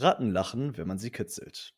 Ratten 0.00 0.30
lachen, 0.30 0.76
wenn 0.76 0.86
man 0.86 0.98
sie 0.98 1.10
kitzelt. 1.10 1.74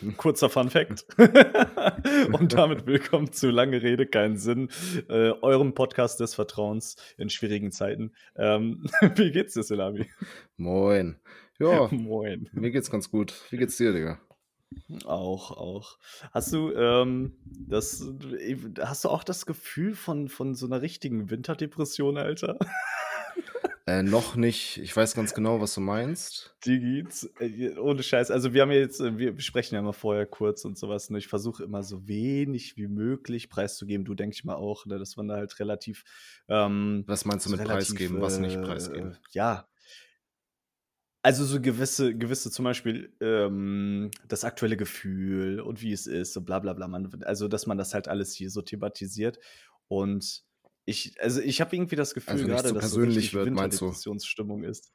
Ein 0.00 0.16
kurzer 0.16 0.48
Fun 0.48 0.70
Fact. 0.70 1.04
Und 2.32 2.54
damit 2.54 2.86
willkommen 2.86 3.30
zu 3.30 3.50
Lange 3.50 3.82
Rede, 3.82 4.06
keinen 4.06 4.38
Sinn, 4.38 4.70
äh, 5.10 5.32
eurem 5.42 5.74
Podcast 5.74 6.20
des 6.20 6.34
Vertrauens 6.34 6.96
in 7.18 7.28
schwierigen 7.28 7.72
Zeiten. 7.72 8.12
Ähm, 8.36 8.86
wie 9.16 9.30
geht's 9.30 9.52
dir, 9.52 9.62
Selami? 9.62 10.10
Moin. 10.56 11.20
Ja, 11.58 11.88
Moin. 11.90 12.48
mir 12.52 12.70
geht's 12.70 12.90
ganz 12.90 13.10
gut. 13.10 13.34
Wie 13.50 13.58
geht's 13.58 13.76
dir, 13.76 13.92
Digga? 13.92 14.18
Auch, 15.04 15.50
auch. 15.50 15.98
Hast 16.32 16.54
du, 16.54 16.72
ähm, 16.72 17.36
das, 17.44 18.10
hast 18.80 19.04
du 19.04 19.10
auch 19.10 19.24
das 19.24 19.44
Gefühl 19.44 19.94
von, 19.94 20.28
von 20.28 20.54
so 20.54 20.64
einer 20.64 20.80
richtigen 20.80 21.28
Winterdepression, 21.28 22.16
Alter? 22.16 22.58
Äh, 23.84 24.04
noch 24.04 24.36
nicht. 24.36 24.78
Ich 24.78 24.96
weiß 24.96 25.14
ganz 25.14 25.34
genau, 25.34 25.60
was 25.60 25.74
du 25.74 25.80
meinst. 25.80 26.54
Digis, 26.64 27.28
äh, 27.40 27.76
ohne 27.76 28.02
Scheiß. 28.02 28.30
Also 28.30 28.54
wir 28.54 28.62
haben 28.62 28.70
jetzt, 28.70 29.00
äh, 29.00 29.18
wir 29.18 29.38
sprechen 29.40 29.74
ja 29.74 29.82
mal 29.82 29.92
vorher 29.92 30.24
kurz 30.24 30.64
und 30.64 30.78
sowas. 30.78 31.10
Ne? 31.10 31.18
Ich 31.18 31.26
versuche 31.26 31.64
immer 31.64 31.82
so 31.82 32.06
wenig 32.06 32.76
wie 32.76 32.86
möglich 32.86 33.48
preiszugeben. 33.48 34.04
Du 34.04 34.14
denkst 34.14 34.44
mal 34.44 34.54
auch, 34.54 34.86
ne, 34.86 34.98
dass 34.98 35.16
man 35.16 35.26
da 35.26 35.36
halt 35.36 35.58
relativ. 35.58 36.04
Ähm, 36.48 37.02
was 37.08 37.24
meinst 37.24 37.46
du 37.46 37.50
mit 37.50 37.58
relativ, 37.58 37.88
preisgeben, 37.88 38.20
was 38.20 38.38
nicht 38.38 38.60
preisgeben? 38.62 39.12
Äh, 39.12 39.16
ja. 39.32 39.68
Also 41.24 41.44
so 41.44 41.60
gewisse, 41.60 42.16
gewisse 42.16 42.50
zum 42.50 42.64
Beispiel 42.64 43.12
ähm, 43.20 44.10
das 44.28 44.44
aktuelle 44.44 44.76
Gefühl 44.76 45.60
und 45.60 45.82
wie 45.82 45.92
es 45.92 46.06
ist 46.06 46.36
und 46.36 46.44
bla 46.44 46.60
bla 46.60 46.72
bla. 46.72 46.86
Man, 46.86 47.22
also 47.24 47.48
dass 47.48 47.66
man 47.66 47.78
das 47.78 47.94
halt 47.94 48.06
alles 48.06 48.32
hier 48.32 48.50
so 48.50 48.62
thematisiert. 48.62 49.40
Und 49.88 50.44
ich, 50.84 51.20
also 51.20 51.40
ich 51.40 51.60
habe 51.60 51.74
irgendwie 51.76 51.96
das 51.96 52.14
Gefühl 52.14 52.32
also 52.32 52.46
gerade, 52.46 52.68
so 52.68 52.74
dass 52.74 52.82
persönlich 52.82 53.30
so 53.30 53.38
wird, 53.38 53.50
meinst 53.50 53.80
du? 53.80 53.90
Ist. 54.64 54.92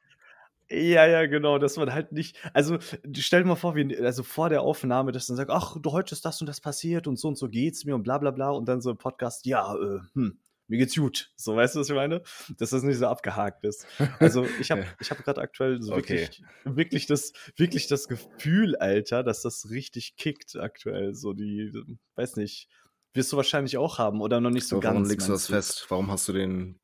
Ja, 0.70 1.06
ja, 1.06 1.26
genau, 1.26 1.58
dass 1.58 1.76
man 1.78 1.92
halt 1.94 2.12
nicht, 2.12 2.36
also 2.52 2.78
stell 3.16 3.42
dir 3.42 3.48
mal 3.48 3.56
vor, 3.56 3.74
wie, 3.74 3.96
also 3.98 4.22
vor 4.22 4.50
der 4.50 4.60
Aufnahme, 4.60 5.12
dass 5.12 5.28
man 5.30 5.36
sagt, 5.36 5.50
ach, 5.50 5.76
heute 5.86 6.14
ist 6.14 6.24
das 6.26 6.40
und 6.42 6.46
das 6.46 6.60
passiert 6.60 7.06
und 7.06 7.18
so 7.18 7.28
und 7.28 7.38
so 7.38 7.48
geht's 7.48 7.86
mir 7.86 7.94
und 7.94 8.02
bla 8.02 8.18
bla 8.18 8.30
bla 8.30 8.50
und 8.50 8.68
dann 8.68 8.82
so 8.82 8.90
im 8.90 8.98
Podcast, 8.98 9.46
ja, 9.46 9.74
äh, 9.74 10.00
hm, 10.12 10.38
mir 10.66 10.76
geht's 10.76 10.94
gut. 10.94 11.32
So, 11.36 11.56
weißt 11.56 11.74
du, 11.74 11.80
was 11.80 11.88
ich 11.88 11.94
meine? 11.94 12.22
Dass 12.58 12.70
das 12.70 12.82
nicht 12.82 12.98
so 12.98 13.06
abgehakt 13.06 13.64
ist. 13.64 13.86
Also 14.20 14.46
ich 14.60 14.70
habe 14.70 14.84
ich 15.00 15.10
hab 15.10 15.24
gerade 15.24 15.40
aktuell 15.40 15.80
so 15.80 15.94
Okay. 15.94 16.28
wirklich, 16.28 16.42
wirklich, 16.64 17.06
das, 17.06 17.32
wirklich 17.56 17.86
das 17.86 18.06
Gefühl, 18.06 18.76
Alter, 18.76 19.22
dass 19.22 19.40
das 19.40 19.70
richtig 19.70 20.16
kickt 20.16 20.54
aktuell. 20.56 21.14
So 21.14 21.32
die, 21.32 21.72
weiß 22.16 22.36
nicht, 22.36 22.68
wirst 23.14 23.32
du 23.32 23.36
wahrscheinlich 23.36 23.76
auch 23.78 23.98
haben 23.98 24.20
oder 24.20 24.40
noch 24.40 24.50
nicht 24.50 24.66
so 24.68 24.76
Aber 24.76 24.84
warum 24.84 24.98
ganz, 24.98 25.08
legst 25.10 25.28
du 25.28 25.32
das 25.32 25.46
du? 25.46 25.52
fest? 25.52 25.86
Warum 25.88 26.10
hast 26.10 26.28
du 26.28 26.32
den. 26.32 26.78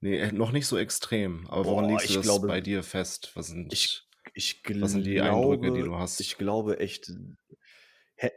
Nee, 0.00 0.18
äh, 0.18 0.32
noch 0.32 0.52
nicht 0.52 0.66
so 0.66 0.78
extrem. 0.78 1.46
Aber 1.48 1.66
warum 1.66 1.82
Boah, 1.82 1.90
legst 1.90 2.10
du 2.10 2.14
das 2.14 2.22
glaube, 2.22 2.48
bei 2.48 2.60
dir 2.60 2.82
fest? 2.82 3.32
Was 3.34 3.48
sind, 3.48 3.72
ich, 3.72 4.08
ich 4.34 4.62
was 4.80 4.92
sind 4.92 5.04
die 5.04 5.20
Eindrücke, 5.20 5.66
die 5.68 5.80
glaube, 5.80 5.88
du 5.90 5.96
hast? 5.98 6.20
ich 6.20 6.38
glaube 6.38 6.80
echt, 6.80 7.12
He 8.16 8.30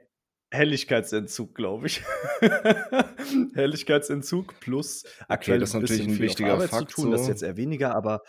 Helligkeitsentzug, 0.52 1.56
glaube 1.56 1.88
ich. 1.88 2.04
Helligkeitsentzug 3.56 4.60
plus 4.60 5.06
Okay, 5.06 5.26
aktuell 5.30 5.60
das 5.60 5.70
ist 5.70 5.76
natürlich 5.76 6.08
ein 6.08 6.20
wichtiger 6.20 6.60
Fakt 6.68 6.92
tun, 6.92 7.12
das 7.12 7.24
so. 7.24 7.30
jetzt 7.30 7.44
eher 7.44 7.58
weniger, 7.58 7.96
aber 7.96 8.22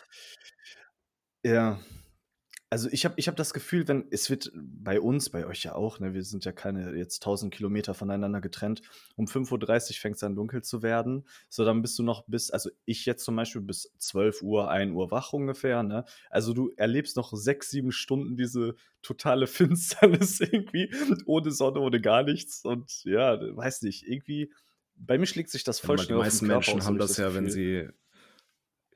ja. 1.44 1.80
Also 2.74 2.88
ich 2.90 3.04
habe 3.04 3.14
ich 3.18 3.28
hab 3.28 3.36
das 3.36 3.54
Gefühl, 3.54 3.86
wenn 3.86 4.08
es 4.10 4.28
wird 4.30 4.50
bei 4.52 5.00
uns, 5.00 5.30
bei 5.30 5.46
euch 5.46 5.62
ja 5.62 5.76
auch, 5.76 6.00
ne, 6.00 6.12
wir 6.12 6.24
sind 6.24 6.44
ja 6.44 6.50
keine 6.50 6.96
jetzt 6.96 7.22
1000 7.22 7.54
Kilometer 7.54 7.94
voneinander 7.94 8.40
getrennt, 8.40 8.82
um 9.14 9.26
5.30 9.26 9.90
Uhr 9.90 9.94
fängt 9.94 10.16
es 10.16 10.24
an 10.24 10.34
dunkel 10.34 10.60
zu 10.60 10.82
werden. 10.82 11.24
So, 11.48 11.64
dann 11.64 11.82
bist 11.82 11.96
du 12.00 12.02
noch 12.02 12.26
bis, 12.26 12.50
also 12.50 12.70
ich 12.84 13.06
jetzt 13.06 13.24
zum 13.24 13.36
Beispiel 13.36 13.60
bis 13.60 13.94
12 13.98 14.42
Uhr, 14.42 14.72
1 14.72 14.92
Uhr 14.92 15.12
wach 15.12 15.32
ungefähr, 15.32 15.84
ne? 15.84 16.04
Also 16.30 16.52
du 16.52 16.72
erlebst 16.76 17.16
noch 17.16 17.32
sechs, 17.32 17.70
sieben 17.70 17.92
Stunden 17.92 18.36
diese 18.36 18.74
totale 19.02 19.46
Finsternis 19.46 20.40
irgendwie, 20.40 20.92
ohne 21.26 21.52
Sonne, 21.52 21.78
ohne 21.78 22.00
gar 22.00 22.24
nichts. 22.24 22.64
Und 22.64 23.04
ja, 23.04 23.38
weiß 23.56 23.82
nicht, 23.82 24.02
irgendwie, 24.08 24.52
bei 24.96 25.16
mir 25.16 25.26
schlägt 25.26 25.50
sich 25.50 25.62
das 25.62 25.80
Ja, 25.82 25.86
voll 25.86 25.98
die 25.98 26.06
schnell 26.06 26.18
auf 26.18 26.28
den 26.28 26.42
meisten 26.48 26.48
Menschen 26.48 26.82
haben 26.82 26.98
das 26.98 27.14
das 27.14 27.18
ja, 27.18 27.34
wenn 27.34 27.46
Gefühl. 27.46 27.50
sie. 27.50 27.88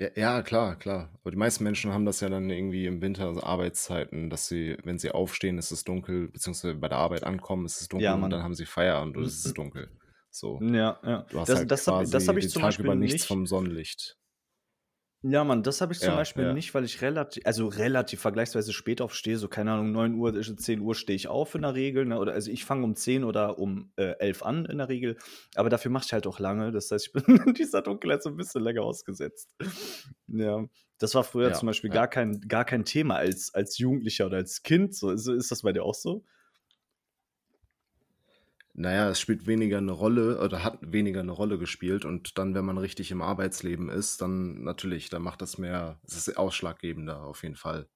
Ja, 0.01 0.09
ja, 0.15 0.43
klar, 0.43 0.77
klar. 0.77 1.11
Aber 1.21 1.31
die 1.33 1.37
meisten 1.37 1.65
Menschen 1.65 1.93
haben 1.93 2.05
das 2.05 2.21
ja 2.21 2.29
dann 2.29 2.49
irgendwie 2.51 2.87
im 2.87 3.03
Winter, 3.03 3.27
also 3.27 3.43
Arbeitszeiten, 3.43 4.31
dass 4.31 4.47
sie, 4.47 4.77
wenn 4.85 4.99
sie 4.99 5.11
aufstehen, 5.11 5.59
ist 5.59 5.73
es 5.73 5.83
dunkel, 5.83 6.29
beziehungsweise 6.29 6.75
bei 6.77 6.89
der 6.89 6.99
Arbeit 6.99 7.25
ankommen, 7.25 7.67
ist 7.67 7.81
es 7.81 7.89
Ja, 7.97 8.17
dunkel 8.17 8.23
und 8.23 8.31
dann 8.31 8.43
haben 8.45 8.55
sie 8.55 8.65
Feierabend 8.67 9.17
und 9.17 9.25
es 9.25 9.45
ist 9.45 9.59
dunkel. 9.59 9.91
So. 10.31 10.65
Ja, 10.75 11.01
ja. 11.05 11.27
Du 11.31 11.41
hast 11.41 11.55
Das, 11.55 11.55
halt 11.55 11.69
das 11.69 11.87
quasi 11.87 12.19
hab 12.29 12.37
ich 12.37 12.49
den 12.49 12.51
zum 12.51 12.63
Tag 12.63 12.65
Beispiel 12.65 12.91
über 12.91 12.97
nichts 12.97 13.25
nicht. 13.25 13.27
vom 13.27 13.47
Sonnenlicht. 13.47 14.18
Ja, 15.23 15.43
Mann, 15.43 15.65
das 15.65 15.81
habe 15.81 15.93
ich 15.93 16.01
zum 16.01 16.15
Ja, 16.15 16.15
Beispiel 16.15 16.45
ja. 16.45 16.53
nicht, 16.53 16.75
weil 16.75 16.85
ich 16.85 17.03
relativ, 17.03 17.45
also 17.45 17.67
relativ 17.67 18.21
vergleichsweise 18.21 18.73
spät 18.73 19.01
aufstehe, 19.01 19.37
so 19.37 19.49
keine 19.49 19.73
Ahnung, 19.73 19.91
9 19.91 20.15
Uhr, 20.15 20.33
10 20.57 20.79
Uhr 20.81 20.95
stehe 20.95 21.17
ich 21.17 21.27
auf 21.27 21.57
in 21.57 21.63
der 21.63 21.75
Regel, 21.75 22.07
ne? 22.07 22.21
Oder 22.21 22.35
also 22.35 22.53
ich 22.53 22.65
fange 22.65 22.85
um 22.85 22.95
10 22.95 23.25
oder 23.25 23.59
um 23.59 23.91
äh, 23.97 24.15
11 24.21 24.45
an 24.45 24.65
in 24.67 24.79
der 24.79 24.89
Regel, 24.89 25.17
aber 25.57 25.71
dafür 25.71 25.91
mache 25.91 26.05
ich 26.07 26.13
halt 26.13 26.29
auch 26.29 26.39
lange. 26.39 26.71
Das 26.71 26.93
heißt, 26.93 27.09
ich 27.09 27.13
bin 27.25 27.37
in 27.45 27.53
dieser 27.55 27.83
Dunkelheit 27.83 28.23
so 28.23 28.29
ein 28.31 28.37
bisschen 28.37 28.63
länger 28.63 28.83
ausgesetzt. 28.83 29.51
Ja, 30.29 30.67
das 30.99 31.15
war 31.15 31.25
früher 31.25 31.53
zum 31.53 31.67
Ja, 31.67 31.67
Beispiel 31.67 31.91
ja. 31.91 31.91
gar 31.91 32.09
kein, 32.09 32.41
gar 32.43 32.65
kein 32.65 32.85
Thema 32.85 33.17
als, 33.17 33.53
als 33.55 33.79
Jugendlicher 33.79 34.27
oder 34.27 34.37
als 34.39 34.63
Kind. 34.63 34.95
So, 34.95 35.11
ist, 35.11 35.27
ist 35.27 35.51
das 35.51 35.63
bei 35.63 35.73
dir 35.73 35.85
auch 35.85 35.95
so? 35.95 36.25
Naja, 38.81 39.09
es 39.11 39.19
spielt 39.19 39.49
weniger 39.49 39.79
eine 39.79 39.91
Rolle 39.91 40.41
oder 40.41 40.63
hat 40.63 40.79
weniger 40.81 41.19
eine 41.19 41.33
Rolle 41.33 41.59
gespielt 41.59 42.05
und 42.05 42.39
dann, 42.39 42.55
wenn 42.55 42.65
man 42.65 42.79
richtig 42.79 43.11
im 43.11 43.23
Arbeitsleben 43.23 43.89
ist, 43.89 44.23
dann 44.23 44.63
natürlich, 44.63 45.11
dann 45.11 45.23
macht 45.23 45.43
das 45.43 45.59
mehr, 45.59 45.99
es 46.07 46.17
ist 46.17 46.37
ausschlaggebender 46.37 47.25
auf 47.25 47.43
jeden 47.43 47.57
Fall. 47.57 47.89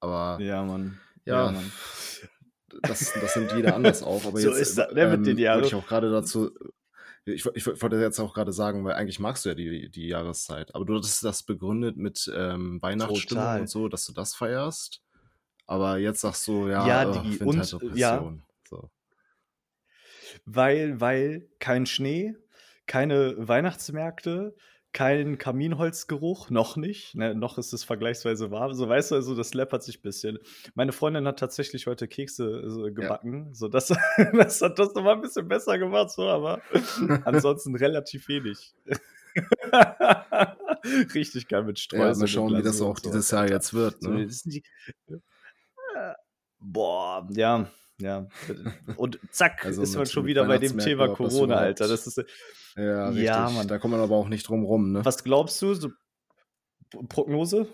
Aber 0.00 0.38
Ja, 0.38 0.62
Mann. 0.64 1.00
Ja, 1.24 1.46
ja, 1.46 1.52
Mann. 1.52 1.72
das, 2.82 3.10
das 3.14 3.36
nimmt 3.36 3.52
jeder 3.52 3.74
anders 3.74 4.02
auf. 4.02 4.26
Aber 4.26 4.38
So 4.38 4.50
jetzt 4.50 4.60
ist 4.60 4.76
das, 4.76 4.92
ne, 4.92 5.16
mit 5.16 5.26
den 5.26 5.38
ähm, 5.38 5.54
wollte 5.54 5.68
ich 5.68 5.74
auch 5.74 5.86
gerade 5.86 6.10
dazu, 6.10 6.50
ich, 7.24 7.46
ich 7.46 7.66
wollte 7.66 7.96
jetzt 7.96 8.20
auch 8.20 8.34
gerade 8.34 8.52
sagen, 8.52 8.84
weil 8.84 8.96
eigentlich 8.96 9.18
magst 9.18 9.46
du 9.46 9.48
ja 9.48 9.54
die, 9.54 9.90
die 9.90 10.08
Jahreszeit, 10.08 10.74
aber 10.74 10.84
du 10.84 10.96
hattest 10.96 11.24
das 11.24 11.42
begründet 11.42 11.96
mit 11.96 12.30
ähm, 12.36 12.82
Weihnachtsstimmung 12.82 13.44
Total. 13.44 13.60
und 13.62 13.70
so, 13.70 13.88
dass 13.88 14.04
du 14.04 14.12
das 14.12 14.34
feierst. 14.34 15.00
Aber 15.66 15.96
jetzt 15.96 16.20
sagst 16.20 16.46
du, 16.48 16.68
ja, 16.68 16.86
Ja, 16.86 17.08
oh, 17.08 17.12
Digi, 17.22 17.42
und 17.44 17.56
äh, 17.56 17.98
ja, 17.98 18.18
Winterdepression. 18.20 18.42
So. 18.46 18.49
Weil, 20.44 21.00
weil 21.00 21.48
kein 21.58 21.86
Schnee, 21.86 22.34
keine 22.86 23.34
Weihnachtsmärkte, 23.36 24.54
kein 24.92 25.38
Kaminholzgeruch, 25.38 26.50
noch 26.50 26.76
nicht. 26.76 27.14
Ne, 27.14 27.34
noch 27.34 27.58
ist 27.58 27.72
es 27.72 27.84
vergleichsweise 27.84 28.50
warm. 28.50 28.74
So 28.74 28.88
weißt 28.88 29.12
du, 29.12 29.14
also 29.14 29.36
das 29.36 29.54
läppert 29.54 29.84
sich 29.84 30.00
ein 30.00 30.02
bisschen. 30.02 30.38
Meine 30.74 30.92
Freundin 30.92 31.26
hat 31.28 31.38
tatsächlich 31.38 31.86
heute 31.86 32.08
Kekse 32.08 32.68
so, 32.68 32.86
Ja. 32.86 32.92
gebacken. 32.92 33.54
So, 33.54 33.68
das, 33.68 33.88
das 34.32 34.60
hat 34.60 34.78
das 34.78 34.92
nochmal 34.94 35.14
ein 35.14 35.20
bisschen 35.20 35.46
besser 35.46 35.78
gemacht, 35.78 36.10
so, 36.10 36.28
aber 36.28 36.60
ansonsten 37.24 37.76
relativ 37.76 38.26
wenig. 38.28 38.74
Richtig 41.14 41.46
geil 41.46 41.62
mit 41.62 41.86
Ja, 41.92 42.12
mal 42.14 42.26
schauen, 42.26 42.58
wie 42.58 42.62
das 42.62 42.80
auch 42.80 42.98
sowas, 42.98 43.02
dieses 43.02 43.30
Jahr 43.30 43.48
jetzt 43.48 43.72
wird, 43.72 44.02
So, 44.02 44.10
ne? 44.10 44.28
äh, 45.94 46.14
boah, 46.58 47.28
ja, 47.30 47.70
ja. 48.00 48.26
Und 48.96 49.18
zack, 49.30 49.64
Also 49.64 49.82
ist 49.82 49.94
man 49.96 50.06
schon 50.06 50.26
wieder 50.26 50.44
bei 50.46 50.58
dem 50.58 50.78
Thema 50.78 51.08
Corona, 51.14 51.56
Alter. 51.56 51.88
Das 51.88 52.06
ist, 52.06 52.16
Ja, 52.76 52.82
ja, 52.82 53.08
richtig. 53.08 53.54
Mann. 53.56 53.68
Da 53.68 53.78
kommt 53.78 53.92
man 53.92 54.00
aber 54.00 54.16
auch 54.16 54.28
nicht 54.28 54.48
drum 54.48 54.64
rum, 54.64 54.92
ne? 54.92 55.04
Was 55.04 55.22
glaubst 55.24 55.60
du? 55.62 55.74
So, 55.74 55.90
Prognose? 57.08 57.68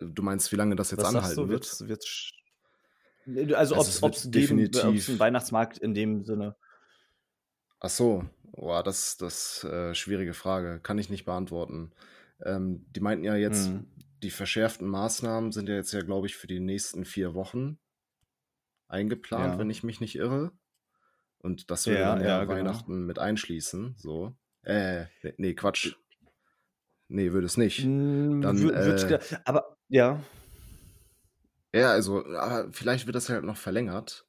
Du 0.00 0.22
meinst, 0.22 0.50
wie 0.52 0.56
lange 0.56 0.76
das 0.76 0.90
jetzt 0.90 1.00
Was 1.02 1.14
anhalten 1.14 1.42
du? 1.42 1.48
wird? 1.48 1.80
Wird's, 1.80 2.32
wird's, 3.26 3.54
also, 3.54 3.74
Also 3.76 4.06
ob 4.06 4.12
es 4.14 4.24
wird 4.24 4.32
geben, 4.32 4.58
einen 4.58 4.70
definitiv. 4.70 5.18
Weihnachtsmarkt 5.18 5.78
in 5.78 5.94
dem 5.94 6.24
Sinne. 6.24 6.56
Ach 7.80 7.90
so, 7.90 8.24
boah, 8.52 8.82
das 8.82 9.16
das 9.18 9.62
äh, 9.64 9.94
schwierige 9.94 10.32
Frage, 10.34 10.80
kann 10.80 10.98
ich 10.98 11.10
nicht 11.10 11.24
beantworten. 11.26 11.92
Ähm, 12.42 12.86
die 12.90 13.00
meinten 13.00 13.24
ja 13.24 13.36
jetzt, 13.36 13.68
Hm. 13.68 13.86
die 14.22 14.30
verschärften 14.30 14.88
Maßnahmen 14.88 15.52
sind 15.52 15.68
ja 15.68 15.74
jetzt 15.74 15.92
ja, 15.92 16.00
glaube 16.00 16.26
ich, 16.26 16.36
für 16.36 16.46
die 16.46 16.60
nächsten 16.60 17.04
vier 17.04 17.34
Wochen 17.34 17.78
eingeplant, 18.94 19.58
wenn 19.58 19.68
Ja. 19.68 19.72
ich 19.72 19.82
mich 19.82 20.00
nicht 20.00 20.16
irre. 20.16 20.52
Und 21.38 21.70
das 21.70 21.86
würde 21.86 22.00
Ja, 22.00 22.14
dann 22.14 22.24
ja, 22.24 22.28
ja 22.28 22.44
genau. 22.44 22.54
Weihnachten 22.54 23.04
mit 23.06 23.18
einschließen, 23.18 23.96
so. 23.98 24.34
Äh, 24.62 25.06
nee, 25.36 25.54
Quatsch. 25.54 25.94
Nee, 27.08 27.32
würde 27.32 27.46
es 27.46 27.58
nicht. 27.58 27.84
Mm, 27.84 28.40
Dann, 28.40 28.58
würd, 28.60 29.10
äh, 29.10 29.18
aber 29.44 29.76
ja, 29.88 30.20
ja, 31.74 31.90
also, 31.90 32.24
aber 32.36 32.72
vielleicht 32.72 33.06
wird 33.06 33.16
das 33.16 33.28
halt 33.28 33.44
noch 33.44 33.56
verlängert. 33.56 34.23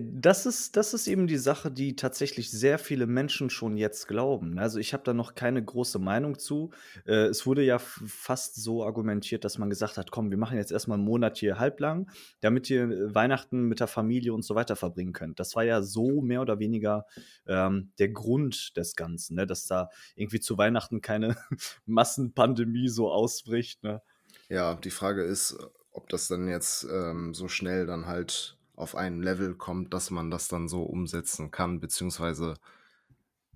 Das 0.00 0.46
ist 0.46 0.76
das 0.76 0.94
ist 0.94 1.06
eben 1.08 1.26
die 1.26 1.36
Sache, 1.36 1.70
die 1.70 1.96
tatsächlich 1.96 2.50
sehr 2.50 2.78
viele 2.78 3.06
Menschen 3.06 3.50
schon 3.50 3.76
jetzt 3.76 4.06
glauben, 4.08 4.54
ne? 4.54 4.62
Also, 4.62 4.78
ich 4.78 4.94
habe 4.94 5.02
da 5.02 5.12
noch 5.12 5.34
keine 5.34 5.62
große 5.62 5.98
Meinung 5.98 6.38
zu. 6.38 6.70
Äh, 7.04 7.26
es 7.26 7.44
wurde 7.46 7.62
ja 7.64 7.78
fast 7.78 8.54
so 8.62 8.84
argumentiert, 8.84 9.44
dass 9.44 9.58
man 9.58 9.68
gesagt 9.70 9.98
hat: 9.98 10.10
„Komm, 10.10 10.30
wir 10.30 10.38
machen 10.38 10.56
jetzt 10.56 10.72
erst 10.72 10.88
mal 10.88 10.94
'n 10.94 11.04
Monat 11.04 11.36
hier 11.38 11.58
halblang, 11.58 12.08
damit 12.40 12.70
ihr, 12.70 12.84
äh, 12.84 13.14
Weihnachten 13.14 13.62
mit 13.68 13.80
der 13.80 13.86
Familie 13.88 14.32
und 14.32 14.44
so 14.44 14.54
weiter 14.54 14.76
verbringen 14.76 15.12
könnt.“ 15.12 15.40
Das 15.40 15.56
war 15.56 15.64
ja 15.64 15.82
so 15.82 16.22
mehr 16.22 16.40
oder 16.42 16.58
weniger, 16.58 17.06
ähm, 17.46 17.92
der 17.98 18.08
Grund 18.10 18.76
des 18.76 18.94
Ganzen, 18.96 19.34
ne, 19.36 19.46
dass 19.46 19.66
da 19.66 19.88
irgendwie 20.14 20.40
zu 20.40 20.56
Weihnachten 20.58 21.00
keine 21.02 21.36
Massenpandemie 21.86 22.88
so 22.88 23.10
ausbricht, 23.12 23.82
ne? 23.82 24.00
Ja, 24.48 24.74
die 24.74 24.90
Frage 24.90 25.22
ist, 25.24 25.56
ob 25.92 26.08
das 26.08 26.28
dann 26.28 26.48
jetzt, 26.48 26.84
ähm, 26.84 27.34
so 27.34 27.48
schnell 27.48 27.86
dann 27.86 28.06
halt 28.06 28.58
auf 28.74 28.94
ein 28.96 29.22
Level 29.22 29.54
kommt, 29.56 29.92
dass 29.94 30.10
man 30.10 30.30
das 30.30 30.48
dann 30.48 30.68
so 30.68 30.82
umsetzen 30.84 31.50
kann, 31.50 31.80
beziehungsweise 31.80 32.54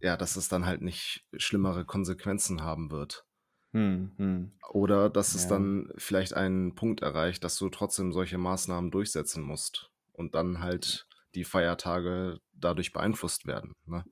ja, 0.01 0.17
dass 0.17 0.37
es 0.37 0.49
dann 0.49 0.65
halt 0.67 0.81
nicht 0.81 1.27
schlimmere 1.37 1.85
Konsequenzen 1.85 2.63
haben 2.63 2.91
wird. 2.91 3.27
Mhm, 3.73 4.15
mhm. 4.19 4.53
Oder 4.69 5.09
dass 5.11 5.35
es 5.35 5.45
Ja. 5.45 5.49
dann 5.49 5.93
vielleicht 5.97 6.35
einen 6.35 6.75
Punkt 6.75 7.01
erreicht, 7.01 7.45
dass 7.45 7.57
du 7.57 7.69
trotzdem 7.71 8.13
solche 8.13 8.39
Maßnahmen 8.39 8.91
durchsetzen 8.91 9.43
musst 9.43 9.91
und 10.13 10.35
dann 10.35 10.61
halt 10.61 11.07
die 11.35 11.45
Feiertage 11.45 12.41
dadurch 12.59 12.93
beeinflusst 12.93 13.47
werden, 13.47 13.75
ne? 13.87 14.07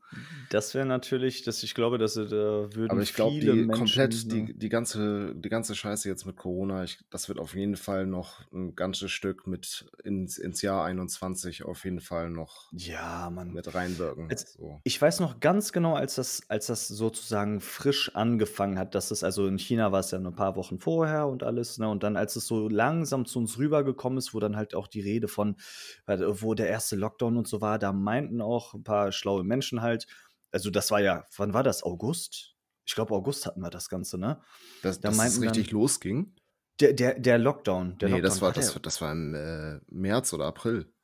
Das 0.51 0.75
wäre 0.75 0.87
natürlich 0.87 1.43
dass 1.43 1.63
ich 1.63 1.75
glaube, 1.75 1.99
dass, 1.99 2.17
äh, 2.17 2.27
da 2.27 2.75
würden 2.75 2.91
Aber 2.91 3.03
ich 3.03 3.15
glaube, 3.15 3.39
viele 3.39 3.57
die 3.57 3.67
Menschen, 3.67 3.71
komplett 3.71 4.27
ne 4.27 4.51
die 4.51 4.57
die 4.59 4.69
ganze 4.69 5.35
die 5.35 5.49
ganze 5.49 5.75
Scheiße 5.75 6.07
jetzt 6.09 6.27
mit 6.27 6.37
Corona, 6.37 6.85
ich 6.85 6.99
das 7.11 7.29
wird 7.29 7.39
auf 7.39 7.55
jeden 7.55 7.77
Fall 7.77 8.07
noch 8.07 8.43
'n 8.53 8.75
ganzes 8.77 9.11
Stück 9.11 9.47
mit 9.47 9.87
ins 10.05 10.37
ins 10.37 10.61
Jahr 10.61 10.85
21 10.85 11.65
auf 11.65 11.85
jeden 11.85 12.01
Fall 12.01 12.29
noch 12.31 12.73
Ja, 12.73 13.31
Mann. 13.31 13.57
mit 13.57 13.75
reinwirken, 13.75 14.31
Als 14.31 14.47
so. 14.53 14.83
ich 14.85 15.01
weiß 15.01 15.21
noch 15.21 15.41
ganz 15.41 15.73
genau, 15.73 15.95
als 15.95 16.17
das 16.17 16.43
als 16.51 16.67
das 16.67 16.89
sozusagen 16.89 17.61
frisch 17.61 18.15
angefangen 18.17 18.79
hat, 18.79 18.95
dass 18.95 19.11
es 19.11 19.25
also, 19.25 19.47
in 19.49 19.59
China 19.59 19.93
war 19.93 20.01
es 20.01 20.11
ja 20.13 20.19
'ne 20.19 20.33
paar 20.33 20.57
Wochen 20.57 20.79
vorher 20.81 21.27
und 21.29 21.43
alles, 21.43 21.79
ne? 21.79 21.89
Und 21.89 22.03
dann, 22.03 22.17
als 22.17 22.37
es 22.37 22.47
so 22.47 22.69
langsam 22.69 23.27
zu 23.27 23.39
uns 23.41 23.59
rübergekommen 23.59 24.19
ist, 24.19 24.35
wo 24.35 24.41
dann 24.41 24.57
halt 24.57 24.75
auch 24.75 24.89
die 24.89 25.01
Rede 25.01 25.29
von 25.29 25.57
wo 26.09 26.55
der 26.55 26.69
erste 26.69 26.97
Lockdown 26.97 27.37
und 27.39 27.49
so 27.49 27.61
war, 27.63 27.79
da 27.79 27.93
meinten 27.93 28.34
auch 28.43 28.75
'n 28.75 28.85
paar 28.85 29.13
schlaue 29.13 29.45
Menschen 29.45 29.83
halt 29.83 30.07
also, 30.53 30.71
das 30.71 30.91
war 30.93 31.01
ja 31.01 31.25
wann 31.37 31.53
war 31.55 31.63
das? 31.65 31.83
August? 31.85 32.55
Ich 32.87 32.95
glaube, 32.95 33.15
August 33.15 33.47
hatten 33.47 33.61
wir 33.61 33.71
das 33.71 33.89
Ganze, 33.89 34.19
ne? 34.19 34.41
Dass 34.85 35.01
Da 35.03 35.11
dass 35.11 35.25
es 35.25 35.41
richtig 35.41 35.71
dann 35.71 35.73
losging? 35.73 36.35
der 36.81 36.93
der 36.93 37.19
der 37.21 37.39
Lockdown 37.39 37.99
der 37.99 38.09
Ne, 38.09 38.21
das 38.21 38.41
Lockdown, 38.41 38.43
war 38.43 38.53
war 38.53 38.53
das 38.53 38.79
das 38.83 39.01
war 39.01 39.13
im, 39.13 39.35
äh, 39.35 39.81
März 39.89 40.33
oder 40.33 40.47
April. 40.47 40.95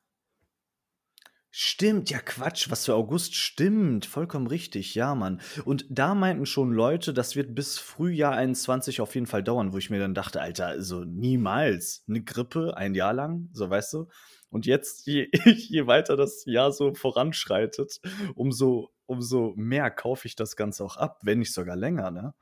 Stimmt, 1.53 2.09
ja 2.09 2.19
Quatsch, 2.19 2.69
was 2.71 2.85
für 2.85 2.95
August. 2.95 3.35
Stimmt, 3.35 4.05
vollkommen 4.05 4.47
richtig, 4.47 4.95
ja, 4.95 5.13
Mann. 5.15 5.41
Und 5.65 5.85
da 5.89 6.15
meinten 6.15 6.45
schon 6.45 6.71
Leute, 6.71 7.13
das 7.13 7.35
wird 7.35 7.53
bis 7.53 7.77
Frühjahr 7.77 8.31
21 8.33 9.01
auf 9.01 9.15
jeden 9.15 9.27
Fall 9.27 9.43
dauern, 9.43 9.73
wo 9.73 9.77
ich 9.77 9.89
mir 9.89 9.99
dann 9.99 10.13
dachte: 10.13 10.39
„Alter, 10.39 10.67
also 10.67 11.03
niemals 11.03 12.05
'ne 12.07 12.23
Grippe 12.23 12.77
ein 12.77 12.95
Jahr 12.95 13.11
lang“, 13.13 13.49
so, 13.51 13.69
weißt 13.69 13.91
du? 13.93 14.07
Und 14.51 14.65
jetzt, 14.67 15.07
je 15.07 15.29
je 15.45 15.87
weiter 15.87 16.17
das 16.17 16.43
Jahr 16.45 16.71
so 16.73 16.93
voranschreitet, 16.93 18.01
umso 18.35 18.91
umso 19.07 19.53
mehr 19.57 19.91
kaufe 19.91 20.27
ich 20.27 20.35
das 20.37 20.55
Ganze 20.55 20.85
auch 20.85 20.97
ab, 20.97 21.19
wenn 21.23 21.39
nicht 21.39 21.53
sogar 21.53 21.75
länger, 21.75 22.11
ne? 22.11 22.33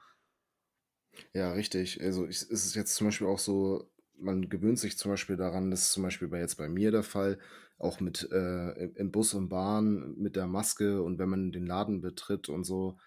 Ja, 1.34 1.52
richtig. 1.54 2.02
Also, 2.02 2.28
ich 2.28 2.38
es 2.38 2.44
ist 2.50 2.76
jetzt 2.76 2.96
zum 2.96 3.08
Beispiel 3.08 3.28
auch 3.28 3.40
so, 3.40 3.92
man 4.18 4.50
gewöhnt 4.50 4.80
sich 4.80 4.98
zum 4.98 5.12
Beispiel 5.12 5.38
daran 5.38 5.72
das 5.72 5.84
ist 5.84 5.92
zum 5.94 6.04
Beispiel 6.04 6.28
bei 6.28 6.40
jetzt 6.40 6.56
bei 6.58 6.68
mir 6.70 6.92
der 6.92 7.04
Fall, 7.04 7.40
auch 7.78 8.00
mit, 8.00 8.28
äh 8.32 8.86
im 8.96 9.12
Bus 9.12 9.34
und 9.34 9.50
Bahn 9.50 10.16
mit 10.18 10.36
der 10.36 10.48
Maske 10.48 11.02
und 11.02 11.18
wenn 11.20 11.30
man 11.30 11.52
den 11.52 11.66
Laden 11.66 12.02
betritt 12.02 12.50
und 12.50 12.64
so. 12.66 12.98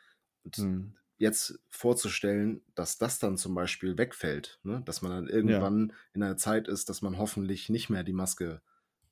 Und 0.44 0.56
Mhm. 0.56 0.94
jetzt 1.18 1.60
vorzustellen, 1.70 2.62
dass 2.74 2.98
das 2.98 3.18
dann 3.20 3.36
zum 3.38 3.54
Beispiel 3.54 3.98
wegfällt, 3.98 4.60
ne? 4.64 4.82
Dass 4.86 5.02
man 5.02 5.12
dann 5.12 5.28
Ja. 5.42 5.68
irgendwann 5.68 5.92
in 6.14 6.22
einer 6.22 6.36
Zeit 6.36 6.68
ist, 6.68 6.88
dass 6.88 7.02
man 7.02 7.18
hoffentlich 7.18 7.68
nicht 7.70 7.90
mehr 7.90 8.04
die 8.04 8.12
Maske 8.14 8.62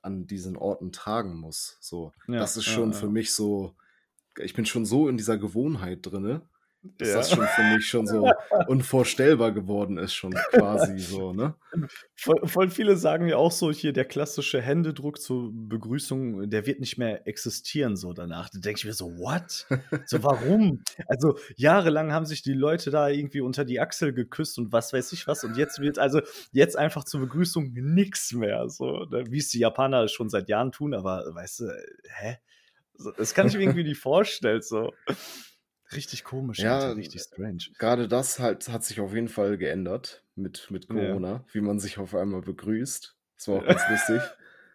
an 0.02 0.26
diesen 0.26 0.56
Orten 0.56 0.92
tragen 0.92 1.38
muss, 1.38 1.76
so. 1.80 2.12
Ja, 2.26 2.40
Das 2.40 2.56
ist 2.56 2.66
ja, 2.66 2.72
schon 2.72 2.92
für 2.92 3.06
ja. 3.06 3.12
mich 3.12 3.32
so 3.32 3.74
ich 4.38 4.54
bin 4.54 4.66
schon 4.66 4.86
so 4.86 5.08
in 5.08 5.16
dieser 5.16 5.38
Gewohnheit 5.38 5.98
drinnen, 6.02 6.42
dass 6.98 7.12
Ja. 7.12 7.14
das 7.14 7.30
schon 7.32 7.48
für 7.48 7.64
mich 7.64 7.88
schon 7.88 8.06
so 8.06 8.36
unvorstellbar 8.64 9.52
geworden 9.52 9.98
ist 9.98 10.14
schon 10.14 10.44
quasi 10.46 11.00
so, 11.00 11.32
ne? 11.32 11.54
Voll 12.16 12.46
voll 12.46 12.70
viele 12.70 12.96
sagen 12.96 13.28
ja 13.28 13.36
auch 13.36 13.52
so 13.52 13.72
hier, 13.72 13.92
der 13.92 14.04
klassische 14.04 14.60
Händedruck 14.60 15.20
zur 15.20 15.50
Begrüßung, 15.52 16.50
der 16.50 16.66
wird 16.66 16.80
nicht 16.80 16.98
mehr 16.98 17.26
existieren 17.26 17.96
so 17.96 18.12
danach. 18.12 18.50
Da 18.50 18.58
denke 18.60 18.78
ich 18.78 18.84
mir 18.84 18.92
so: 18.94 19.06
„What?“ 19.18 19.66
So, 20.04 20.22
warum? 20.24 20.82
Also, 21.06 21.38
jahrelang 21.56 22.12
haben 22.12 22.26
sich 22.26 22.42
die 22.42 22.52
Leute 22.54 22.90
da 22.90 23.08
irgendwie 23.08 23.40
unter 23.42 23.64
die 23.64 23.80
Achsel 23.80 24.12
geküsst 24.12 24.58
und 24.58 24.72
was 24.72 24.92
weiß 24.92 25.12
ich 25.12 25.26
was 25.28 25.44
und 25.44 25.56
jetzt 25.56 25.78
wird 25.80 25.98
also 25.98 26.20
jetzt 26.52 26.76
einfach 26.76 27.04
zur 27.04 27.20
Begrüßung 27.20 27.72
nix 27.74 28.32
mehr 28.32 28.68
so, 28.68 29.04
ne? 29.10 29.24
Wie 29.30 29.38
es 29.38 29.50
die 29.50 29.60
Japaner 29.60 30.08
schon 30.08 30.28
seit 30.30 30.48
Jahren 30.48 30.72
tun, 30.72 30.94
aber 30.94 31.24
weißt 31.34 31.60
du, 31.60 31.64
hä? 32.20 32.38
Das 33.18 33.34
kann 33.34 33.48
ich 33.48 33.54
mir 33.56 33.62
irgendwie 33.64 33.84
nicht 33.84 34.00
vorstellen, 34.00 34.62
so. 34.62 34.94
Richtig 35.92 36.24
komisch, 36.24 36.64
Ja, 36.64 36.66
Alter, 36.66 36.96
richtig 36.96 37.22
strange. 37.22 37.64
grade 37.78 38.08
das 38.08 38.38
halt 38.40 38.68
hat 38.68 38.84
sich 38.84 39.00
auf 39.00 39.14
jeden 39.14 39.28
Fall 39.28 39.58
geändert 39.58 40.24
mit 40.36 40.70
mit 40.70 40.88
Ja. 40.88 41.20
Corona, 41.20 41.46
wie 41.52 41.60
man 41.60 41.78
sich 41.80 41.98
auf 41.98 42.14
einmal 42.14 42.42
begrüßt. 42.42 43.16
Das 43.36 43.48
war 43.48 43.56
auch 43.56 43.64
ganz 43.66 43.88
lustig. 43.88 44.22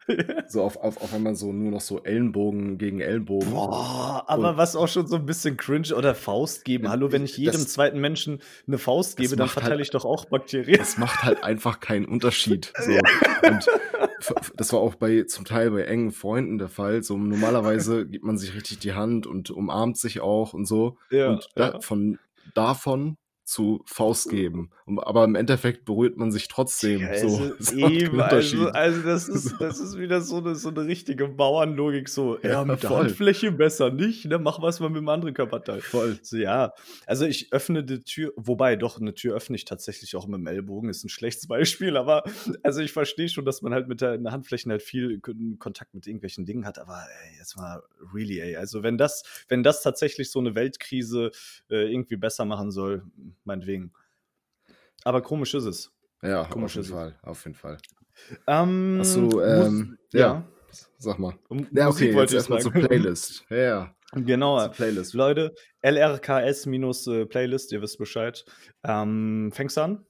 So 0.47 0.61
auf 0.61 0.77
auf 0.77 1.01
auf 1.01 1.13
einmal 1.13 1.35
so 1.35 1.51
nur 1.51 1.71
noch 1.71 1.81
so 1.81 2.03
Ellenbogen 2.03 2.77
gegen 2.77 2.99
Ellenbogen. 3.01 3.49
Boah, 3.51 4.23
aber 4.27 4.51
Und 4.51 4.57
was 4.57 4.75
auch 4.75 4.87
schon 4.87 5.07
so 5.07 5.15
'n 5.15 5.25
bisschen 5.25 5.57
cringe 5.57 5.93
oder 5.95 6.13
Faust 6.15 6.63
geben. 6.65 6.87
Hallo, 6.89 7.11
wenn 7.11 7.23
ich 7.25 7.37
jedem 7.37 7.53
das 7.61 7.69
zweiten 7.69 7.99
Menschen 7.99 8.41
'ne 8.67 8.77
Faust 8.77 9.17
gebe, 9.17 9.35
dann 9.35 9.47
halt 9.47 9.51
verteile 9.51 9.81
ich 9.81 9.89
doch 9.89 10.05
auch 10.05 10.25
Bakterien. 10.25 10.77
das 10.77 10.97
macht 10.97 11.23
halt 11.23 11.43
einfach 11.43 11.79
keinen 11.79 12.05
Unterschied, 12.05 12.71
so. 12.79 12.91
Ja. 12.91 13.01
Und 13.49 13.65
das 14.55 14.73
war 14.73 14.79
auch 14.79 14.95
bei 14.95 15.23
zum 15.23 15.45
Teil 15.45 15.71
bei 15.71 15.83
engen 15.83 16.11
Freunden 16.11 16.57
der 16.57 16.69
Fall. 16.69 17.03
So 17.03 17.17
normalerweise 17.17 18.05
gibt 18.07 18.23
man 18.23 18.37
sich 18.37 18.53
richtig 18.55 18.79
die 18.79 18.93
Hand 18.93 19.27
und 19.27 19.49
umarmt 19.51 19.97
sich 19.97 20.19
auch 20.21 20.53
und 20.53 20.65
so. 20.65 20.97
Ja, 21.09 21.31
Und 21.31 21.47
da 21.55 21.71
ja. 21.73 21.79
von 21.81 22.19
davon 22.53 23.17
zu 23.45 23.81
Faust 23.85 24.29
geben. 24.29 24.71
Um 24.85 24.99
aber 24.99 25.23
im 25.23 25.35
Endeffekt 25.35 25.85
berührt 25.85 26.17
man 26.17 26.31
sich 26.31 26.47
trotzdem 26.49 27.11
so. 27.13 27.41
also 27.41 27.55
keinen 27.65 27.99
eben, 28.01 28.21
also 28.21 28.67
also 28.69 29.01
das 29.01 29.27
ist 29.29 29.59
das 29.61 29.79
ist 29.79 29.97
wieder 29.97 30.21
so 30.21 30.39
'ne 30.41 30.55
so 30.55 30.71
'ne 30.71 30.85
richtige 30.85 31.27
Bauernlogik 31.27 32.09
so: 32.09 32.37
„Ja, 32.43 32.57
Ja, 32.57 32.65
mit 32.65 32.83
der 32.83 32.91
voll. 32.91 32.91
Handfläche 32.93 33.51
besser 33.51 33.91
nicht, 33.91 34.25
ne? 34.25 34.39
Mach 34.39 34.61
was 34.61 34.79
mal 34.79 34.89
mit 34.89 34.97
dem 34.97 35.09
anderen 35.09 35.33
Körperteil.“ 35.33 35.81
Voll. 35.83 36.19
So, 36.21 36.37
ja. 36.37 36.73
Also, 37.05 37.25
ich 37.25 37.51
öffne 37.53 37.83
die 37.83 38.03
Tür 38.03 38.33
wobei 38.35 38.75
doch, 38.75 38.99
'ne 38.99 39.13
Tür 39.13 39.35
öffne 39.35 39.55
ich 39.55 39.65
tatsächlich 39.65 40.15
auch 40.15 40.27
mit'm 40.27 40.47
Ellbogen, 40.49 40.89
ist 40.89 41.03
'n 41.05 41.09
schlechtes 41.09 41.47
Beispiel, 41.47 41.97
aber 41.97 42.23
also, 42.63 42.81
ich 42.81 42.91
verstehe 42.91 43.29
schon, 43.29 43.45
dass 43.45 43.61
man 43.61 43.73
halt 43.73 43.87
mit 43.87 44.01
der 44.01 44.17
der 44.17 44.31
Handflächen 44.31 44.71
halt 44.71 44.81
viel 44.83 45.19
Kon 45.21 45.57
Kontakt 45.59 45.93
mit 45.93 46.07
irgendwelchen 46.07 46.45
Dingen 46.45 46.65
hat, 46.65 46.79
aber 46.79 47.03
ey, 47.31 47.37
jetzt 47.37 47.55
mal 47.57 47.81
really, 48.13 48.39
ey. 48.39 48.55
Also, 48.57 48.83
wenn 48.83 48.97
das 48.97 49.23
wenn 49.47 49.63
das 49.63 49.81
tatsächlich 49.83 50.31
so 50.31 50.41
'ne 50.41 50.55
Weltkrise, 50.55 51.31
äh, 51.69 51.91
irgendwie 51.91 52.15
besser 52.17 52.45
machen 52.45 52.71
soll, 52.71 53.03
meinetwegen. 53.45 53.93
Aber 55.03 55.21
komisch 55.21 55.53
ist 55.53 55.65
es. 55.65 55.91
Ja, 56.21 56.41
auf 56.41 56.49
Komisch 56.49 56.75
jeden 56.75 56.81
ist 56.85 56.89
es. 56.89 56.93
Fall, 56.95 57.19
auf 57.21 57.43
jeden 57.45 57.55
Fall. 57.55 57.77
Ähm, 58.47 58.97
Mus 58.97 59.15
ähm 59.15 59.97
ja, 60.13 60.19
ja? 60.19 60.47
sag 60.97 61.19
mal. 61.19 61.37
M 61.49 61.67
Ja, 61.71 61.85
Musik 61.85 61.87
okay, 61.87 62.05
jetzt 62.07 62.15
wollte 62.15 62.31
ich 62.33 62.37
erst 62.37 62.49
mal 62.49 62.61
zur. 62.61 62.71
Playlist. 62.71 63.45
Ja. 63.49 63.95
Genau. 64.13 64.67
Playlist. 64.69 65.13
Leute, 65.13 65.53
LRKS 65.81 66.65
minus, 66.65 67.05
äh, 67.07 67.25
ihr 67.71 67.81
wisst 67.81 67.97
Bescheid. 67.97 68.45
Ähm, 68.83 69.51
fängst 69.53 69.77
du 69.77 69.81
an? 69.81 70.05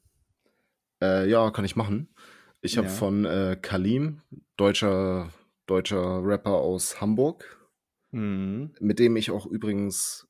Äh, 1.01 1.27
ja, 1.29 1.49
kann 1.51 1.65
ich 1.65 1.75
machen. 1.75 2.13
Ich 2.61 2.77
habe 2.77 2.87
Ja. 2.87 2.93
von, 2.93 3.25
äh, 3.25 3.57
Kalim, 3.61 4.21
deutscher 4.57 5.29
deutscher 5.67 6.21
Rapper 6.23 6.51
aus 6.53 7.01
Hamburg, 7.01 7.59
Mhm. 8.11 8.75
mit 8.79 8.99
dem 8.99 9.15
ich 9.15 9.31
auch 9.31 9.45
übrigens, 9.47 10.27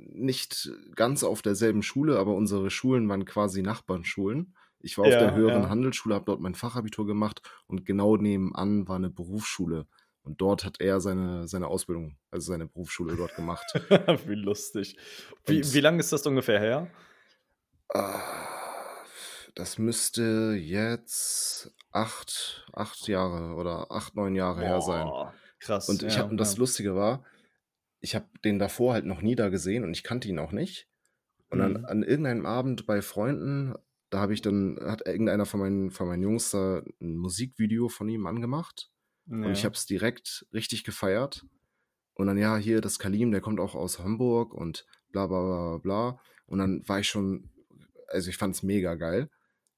nicht 0.00 0.70
ganz 0.94 1.24
auf 1.24 1.42
derselben 1.42 1.82
Schule, 1.82 2.18
aber 2.18 2.34
unsere 2.34 2.70
Schulen 2.70 3.08
waren 3.08 3.24
quasi 3.24 3.62
Nachbarnschulen. 3.62 4.56
Ich 4.80 4.98
war 4.98 5.04
auf 5.06 5.16
der 5.16 5.32
Ja, 5.32 5.32
höheren 5.32 5.68
ja. 5.68 5.70
Handelsschule, 5.70 6.14
habe 6.14 6.26
dort 6.26 6.40
mein 6.40 6.54
Fachabitur 6.54 7.06
gemacht 7.06 7.42
und 7.66 7.84
genau 7.86 8.16
nebenan 8.16 8.88
war 8.88 8.98
'ne 8.98 9.10
Berufsschule. 9.10 9.86
Und 10.22 10.40
dort 10.40 10.64
hat 10.64 10.80
er 10.80 11.00
seine 11.00 11.48
seine 11.48 11.68
Ausbildung, 11.68 12.18
also 12.30 12.46
seine 12.52 12.66
Berufsschule 12.66 13.16
dort 13.16 13.34
gemacht. 13.34 13.74
Wie 14.26 14.34
lustig. 14.34 14.96
Wie 15.46 15.62
Und 15.62 15.72
wie 15.72 15.80
lang 15.80 15.98
ist 15.98 16.12
das 16.12 16.26
ungefähr 16.26 16.60
her? 16.60 16.90
Ah, 17.94 19.04
das 19.54 19.78
müsste 19.78 20.54
jetzt 20.58 21.72
8 21.92 22.66
8 22.72 23.06
Jahre 23.08 23.54
oder 23.54 23.90
8, 23.90 24.14
9 24.16 24.34
Jahre 24.34 24.62
her 24.64 24.80
sein. 24.80 25.14
Boah, 25.14 25.34
krass, 25.60 25.86
Und 25.86 26.02
ich 26.04 26.18
ja, 26.18 26.20
habe 26.20 26.30
und 26.30 26.38
das 26.38 26.56
ja. 26.56 26.58
Lustige 26.58 26.94
war, 26.96 27.24
ich 28.04 28.14
habe 28.16 28.28
den 28.44 28.60
davor 28.60 28.94
halt 28.94 29.06
noch 29.06 29.22
nie 29.22 29.36
da 29.36 29.50
gesehen 29.50 29.84
und 29.84 29.92
ich 29.94 30.04
kannte 30.04 30.28
ihn 30.28 30.38
auch 30.40 30.52
nicht. 30.52 30.88
Und 31.50 31.60
dann 31.60 31.76
Mhm. 31.76 31.84
an 31.84 32.02
irgendeinem 32.02 32.46
Abend 32.46 32.86
bei 32.86 33.02
Freunden, 33.02 33.74
da 34.10 34.20
habe 34.20 34.34
ich 34.34 34.42
dann 34.42 34.78
hat 34.82 35.06
irgendeiner 35.06 35.46
von 35.46 35.60
meinen 35.60 35.90
von 35.90 36.08
meinen 36.08 36.22
Jungs 36.22 36.50
da 36.52 36.82
'n 37.00 37.16
Musikvideo 37.16 37.88
von 37.88 38.08
ihm 38.08 38.26
angemacht. 38.26 38.90
Und 39.42 39.52
ich 39.54 39.64
Ja. 39.64 39.66
habe 39.66 39.74
es 39.76 39.86
direkt 39.86 40.46
richtig 40.54 40.84
gefeiert. 40.84 41.46
Und 42.14 42.26
dann, 42.28 42.38
ja, 42.38 42.56
hier, 42.56 42.80
das 42.80 42.98
Kalim, 42.98 43.32
der 43.32 43.40
kommt 43.40 43.60
auch 43.60 43.74
aus 43.74 43.98
Hamburg 43.98 44.54
und 44.54 44.86
bla 45.10 45.26
bla 45.26 45.40
bla 45.42 45.78
bla 45.78 45.78
bla. 45.78 46.20
Und 46.46 46.58
dann 46.58 46.86
war 46.88 47.00
ich 47.00 47.08
schon, 47.08 47.50
also 48.08 48.30
ich 48.30 48.36
fand 48.36 48.54
es 48.54 48.62
mega 48.62 48.94
geil. 48.94 49.30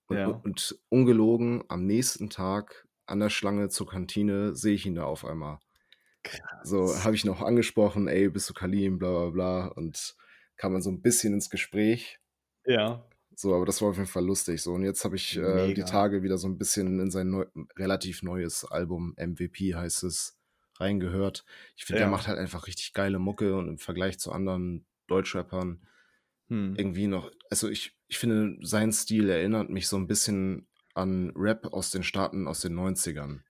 Und, 0.09 0.21
Ja. 0.21 0.45
und 0.45 0.79
ungelogen, 0.91 1.65
am 1.69 1.87
nächsten 1.87 2.31
Tag 2.31 2.89
an 3.07 3.21
der 3.21 3.31
Schlange 3.31 3.69
zur 3.71 3.89
Kantine 3.89 4.55
sehe 4.57 4.75
ich 4.75 4.87
ihn 4.87 4.95
da 4.97 5.05
auf 5.05 5.25
einmal. 5.25 5.59
So 6.63 7.03
habe 7.05 7.15
ich 7.15 7.25
noch 7.25 7.43
angesprochen, 7.43 8.09
ey, 8.09 8.29
bist 8.29 8.49
du 8.51 8.55
Kalim, 8.55 8.99
bla 8.99 9.11
bla 9.11 9.31
bla. 9.31 9.67
Und 9.69 10.17
kam 10.57 10.73
dann 10.73 10.83
so 10.83 10.91
ein 10.91 11.03
bisschen 11.03 11.33
ins 11.35 11.51
Gespräch. 11.51 12.19
Ja. 12.65 13.05
So, 13.35 13.55
aber 13.55 13.67
das 13.67 13.83
war 13.83 13.91
auf 13.91 13.97
jeden 13.97 14.09
Fall 14.09 14.25
lustig. 14.25 14.63
So, 14.63 14.73
und 14.73 14.83
jetzt 14.83 15.05
habe 15.05 15.17
ich 15.17 15.37
äh, 15.37 15.75
die. 15.75 15.85
Tage 15.85 16.23
wieder 16.23 16.39
so 16.39 16.49
ein 16.49 16.57
bisschen 16.59 16.99
in 17.01 17.11
sein 17.11 17.29
neu, 17.31 17.45
relativ 17.77 18.23
neues 18.23 18.65
Album, 18.65 19.15
MVP 19.17 19.75
heißt 19.75 20.05
es, 20.05 20.39
reingehört. 20.79 21.45
Ich 21.77 21.85
finde, 21.85 21.99
der 21.99 22.07
Ja. 22.07 22.11
macht 22.11 22.29
halt 22.29 22.39
einfach 22.39 22.67
richtig 22.67 22.95
geile 22.95 23.19
Mucke 23.19 23.55
und 23.57 23.69
im 23.69 23.79
Vergleich 23.79 24.19
zu 24.19 24.33
anderen 24.33 24.87
Deutschrappern 25.07 25.87
Hm. 26.49 26.75
irgendwie 26.77 27.09
noch, 27.09 27.31
also 27.51 27.69
ich, 27.69 27.97
ich 28.09 28.19
finde, 28.19 28.57
sein 28.65 28.93
Stil 28.93 29.29
erinnert 29.29 29.69
mich 29.69 29.89
so 29.89 29.97
ein 29.97 30.07
bisschen 30.07 30.69
an 30.95 31.33
Rap 31.37 31.67
aus 31.73 31.91
den 31.91 32.03
Staaten 32.05 32.47
aus 32.47 32.61
den 32.61 32.75
90ern. 32.75 33.41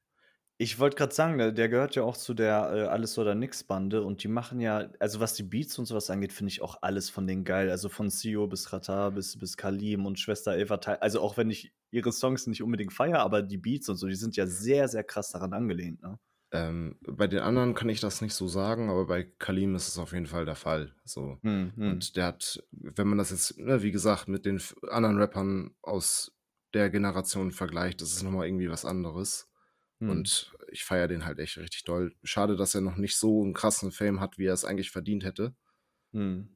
Ich 0.58 0.78
wollte 0.78 0.96
gerade 0.96 1.14
sagen, 1.14 1.36
der, 1.36 1.52
der 1.52 1.68
gehört 1.68 1.96
ja 1.96 2.02
auch 2.02 2.16
zu 2.16 2.32
der 2.32 2.72
äh, 2.72 2.80
Alles 2.86 3.18
oder 3.18 3.34
Nix 3.34 3.62
Bande 3.62 4.02
und 4.02 4.22
die 4.22 4.28
machen 4.28 4.58
ja, 4.60 4.88
also 4.98 5.20
was 5.20 5.34
die 5.34 5.42
Beats 5.42 5.78
und 5.78 5.84
sowas 5.84 6.08
angeht, 6.08 6.32
finde 6.32 6.50
ich 6.50 6.62
auch 6.62 6.78
alles 6.80 7.10
von 7.10 7.26
denen 7.26 7.44
geil. 7.44 7.70
Also 7.70 7.90
von 7.90 8.08
Sio 8.08 8.46
bis 8.46 8.72
Rata 8.72 9.10
bis, 9.10 9.38
bis 9.38 9.58
Kalim 9.58 10.06
und 10.06 10.18
Schwester 10.18 10.56
Eva. 10.56 10.76
Also 11.00 11.20
auch 11.20 11.36
wenn 11.36 11.50
ich 11.50 11.74
ihre 11.90 12.10
Songs 12.10 12.46
nicht 12.46 12.62
unbedingt 12.62 12.94
feiere, 12.94 13.20
aber 13.20 13.42
die 13.42 13.58
Beats 13.58 13.88
und 13.90 13.96
so, 13.96 14.06
die 14.06 14.14
sind 14.14 14.36
ja 14.36 14.46
sehr, 14.46 14.88
sehr 14.88 15.04
krass 15.04 15.30
daran 15.30 15.52
angelehnt. 15.52 16.00
Ne? 16.00 16.18
Ähm, 16.52 16.96
bei 17.02 17.26
den 17.26 17.40
anderen 17.40 17.74
kann 17.74 17.90
ich 17.90 18.00
das 18.00 18.22
nicht 18.22 18.32
so 18.32 18.48
sagen, 18.48 18.88
aber 18.88 19.06
bei 19.06 19.24
Kalim 19.24 19.74
ist 19.74 19.88
es 19.88 19.98
auf 19.98 20.12
jeden 20.12 20.26
Fall 20.26 20.46
der 20.46 20.54
Fall. 20.54 20.94
So. 21.04 21.38
Hm, 21.42 21.72
hm. 21.76 21.90
Und 21.92 22.16
der 22.16 22.26
hat, 22.26 22.62
wenn 22.70 23.08
man 23.08 23.18
das 23.18 23.30
jetzt, 23.30 23.58
ne, 23.58 23.82
wie 23.82 23.90
gesagt, 23.90 24.28
mit 24.28 24.46
den 24.46 24.62
anderen 24.88 25.18
Rappern 25.18 25.74
aus 25.82 26.32
der 26.72 26.88
Generation 26.88 27.50
vergleicht, 27.50 28.00
das 28.00 28.12
ist 28.12 28.22
nochmal 28.22 28.46
irgendwie 28.46 28.70
was 28.70 28.84
anderes. 28.84 29.50
Hm. 30.00 30.10
Und 30.10 30.52
ich 30.70 30.84
feiere 30.84 31.08
den 31.08 31.24
halt 31.24 31.38
echt 31.38 31.56
richtig 31.58 31.84
doll. 31.84 32.12
Schade, 32.22 32.56
dass 32.56 32.74
er 32.74 32.80
noch 32.82 32.96
nicht 32.96 33.16
so 33.16 33.42
einen 33.42 33.54
krassen 33.54 33.92
Fame 33.92 34.20
hat, 34.20 34.38
wie 34.38 34.46
er 34.46 34.54
es 34.54 34.64
eigentlich 34.64 34.90
verdient 34.90 35.24
hätte. 35.24 35.54
Hm. 36.12 36.48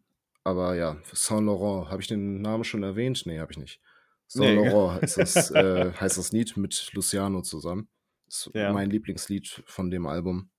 Aber 0.45 0.75
ja, 0.75 0.97
Saint 1.13 1.47
Laurent, 1.47 1.91
habe 1.91 2.01
ich 2.03 2.09
den 2.09 2.41
Namen 2.43 2.65
schon 2.65 2.83
erwähnt? 2.83 3.23
Nee, 3.27 3.39
habe 3.41 3.53
ich 3.53 3.59
nicht. 3.59 3.81
Saint 4.27 4.57
Nee. 4.57 4.69
Laurent 4.69 5.03
heißt 5.03 5.19
das, 5.19 5.51
äh, 5.51 5.93
heißt 5.93 6.19
das 6.19 6.33
Lied 6.33 6.57
mit 6.57 6.91
Luciano 6.95 7.43
zusammen. 7.43 7.89
Ist 8.27 8.51
Ja. 8.55 8.73
mein 8.73 8.89
Lieblingslied 8.91 9.63
von 9.67 9.91
dem 9.91 10.07
Album. 10.07 10.51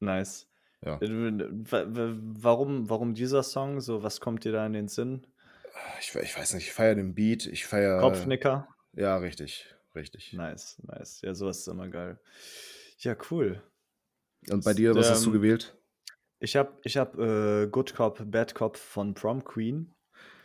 Nice. 0.00 0.46
Ja. 0.84 1.00
Äh, 1.00 1.08
wa- 1.10 1.86
wa- 1.88 2.16
Warum, 2.20 2.88
warum 2.90 3.14
dieser 3.14 3.42
Song? 3.42 3.80
So, 3.80 4.02
was 4.02 4.20
kommt 4.20 4.44
dir 4.44 4.52
da 4.52 4.66
in 4.66 4.74
den 4.74 4.88
Sinn? 4.88 5.26
Ich, 6.00 6.14
ich 6.14 6.36
weiß 6.38 6.54
nicht, 6.54 6.66
ich 6.66 6.72
feiere 6.72 6.94
den 6.94 7.14
Beat, 7.14 7.46
ich 7.46 7.66
feiere. 7.66 8.00
Kopfnicker? 8.00 8.68
Ja, 8.92 9.16
richtig, 9.16 9.74
richtig. 9.96 10.32
Nice, 10.32 10.80
nice. 10.86 11.20
Ja, 11.22 11.34
sowas 11.34 11.58
ist 11.58 11.68
immer 11.68 11.88
geil. 11.88 12.18
Ja, 12.98 13.16
cool. 13.30 13.62
Und 14.48 14.64
bei 14.64 14.74
dir, 14.74 14.94
was 14.94 15.10
hast 15.10 15.24
du 15.24 15.30
Ähm, 15.30 15.34
gewählt? 15.34 15.76
Ich 16.38 16.54
habe 16.54 16.78
ich 16.84 16.96
hab, 16.96 17.18
äh, 17.18 17.66
Good 17.66 17.94
Cop, 17.94 18.22
Bad 18.30 18.54
Cop 18.54 18.76
von 18.76 19.14
Prom 19.14 19.42
Queen. 19.44 19.94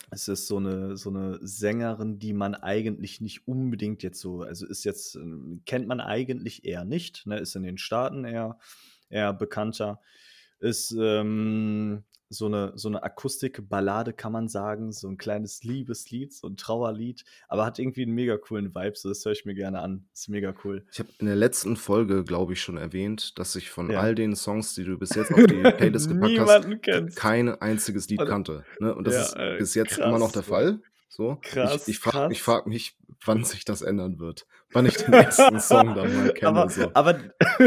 Es 0.09 0.27
ist 0.27 0.47
so 0.47 0.57
eine, 0.57 0.97
so 0.97 1.09
eine 1.09 1.39
Sängerin, 1.41 2.19
die 2.19 2.33
man 2.33 2.55
eigentlich 2.55 3.21
nicht 3.21 3.47
unbedingt 3.47 4.03
jetzt 4.03 4.19
so, 4.19 4.41
also 4.41 4.65
ist 4.65 4.83
jetzt, 4.83 5.15
ähm, 5.15 5.61
kennt 5.65 5.87
man 5.87 6.01
eigentlich 6.01 6.65
eher 6.65 6.83
nicht, 6.83 7.25
ne? 7.27 7.39
ist 7.39 7.55
in 7.55 7.63
den 7.63 7.77
Staaten 7.77 8.25
eher, 8.25 8.59
eher 9.09 9.33
bekannter. 9.33 10.01
Ist 10.59 10.93
ähm, 10.99 12.03
so 12.33 12.45
eine, 12.45 12.71
so 12.75 12.87
eine 12.87 13.03
Akustikballade, 13.03 14.13
kann 14.13 14.31
man 14.31 14.47
sagen, 14.47 14.91
so 14.93 15.09
ein 15.09 15.17
kleines 15.17 15.63
Liebeslied, 15.63 16.33
so 16.33 16.47
ein 16.47 16.55
Trauerlied, 16.55 17.25
aber 17.49 17.65
hat 17.65 17.77
irgendwie 17.77 18.03
einen 18.03 18.13
mega 18.13 18.37
coolen 18.37 18.73
Vibe, 18.73 18.93
so 18.95 19.09
das 19.09 19.25
höre 19.25 19.33
ich 19.33 19.45
mir 19.45 19.53
gerne 19.53 19.81
an. 19.81 20.05
Ist 20.13 20.29
mega 20.29 20.53
cool. 20.63 20.85
Ich 20.93 20.99
habe 20.99 21.09
in 21.19 21.25
der 21.25 21.35
letzten 21.35 21.75
Folge, 21.75 22.23
glaube 22.23 22.53
ich, 22.53 22.61
schon 22.61 22.77
erwähnt, 22.77 23.37
dass 23.37 23.55
ich 23.55 23.69
von 23.69 23.91
Ja. 23.91 23.99
all 23.99 24.15
den 24.15 24.35
Songs, 24.35 24.73
die 24.75 24.83
du 24.85 24.97
bis 24.97 25.13
jetzt 25.15 25.31
auf 25.33 25.45
die 25.45 25.61
Playlist 25.71 26.07
gepackt 26.07 26.39
hast, 26.39 26.81
kennst. 26.81 27.17
kein 27.17 27.49
einziges 27.49 28.07
Lied 28.09 28.25
kannte. 28.25 28.63
Ne? 28.79 28.95
Und 28.95 29.05
das 29.07 29.33
Ja, 29.35 29.51
ist 29.53 29.59
bis 29.59 29.75
jetzt 29.75 29.95
krass, 29.95 30.07
immer 30.07 30.17
noch 30.19 30.31
der. 30.31 30.43
Fall. 30.43 30.79
So. 31.11 31.39
Krass, 31.41 31.89
ich 31.89 31.95
ich 31.95 31.99
frage 31.99 32.33
frag 32.35 32.67
mich, 32.67 32.95
wann 33.25 33.43
sich 33.43 33.65
das 33.65 33.81
ändern 33.81 34.17
wird. 34.19 34.47
Wann 34.71 34.85
ich 34.85 34.95
den 34.95 35.11
nächsten 35.11 35.59
Song 35.59 35.93
dann 35.93 36.15
mal 36.15 36.33
kenne. 36.33 36.47
aber, 36.47 36.69
so. 36.69 36.89
aber 36.93 37.19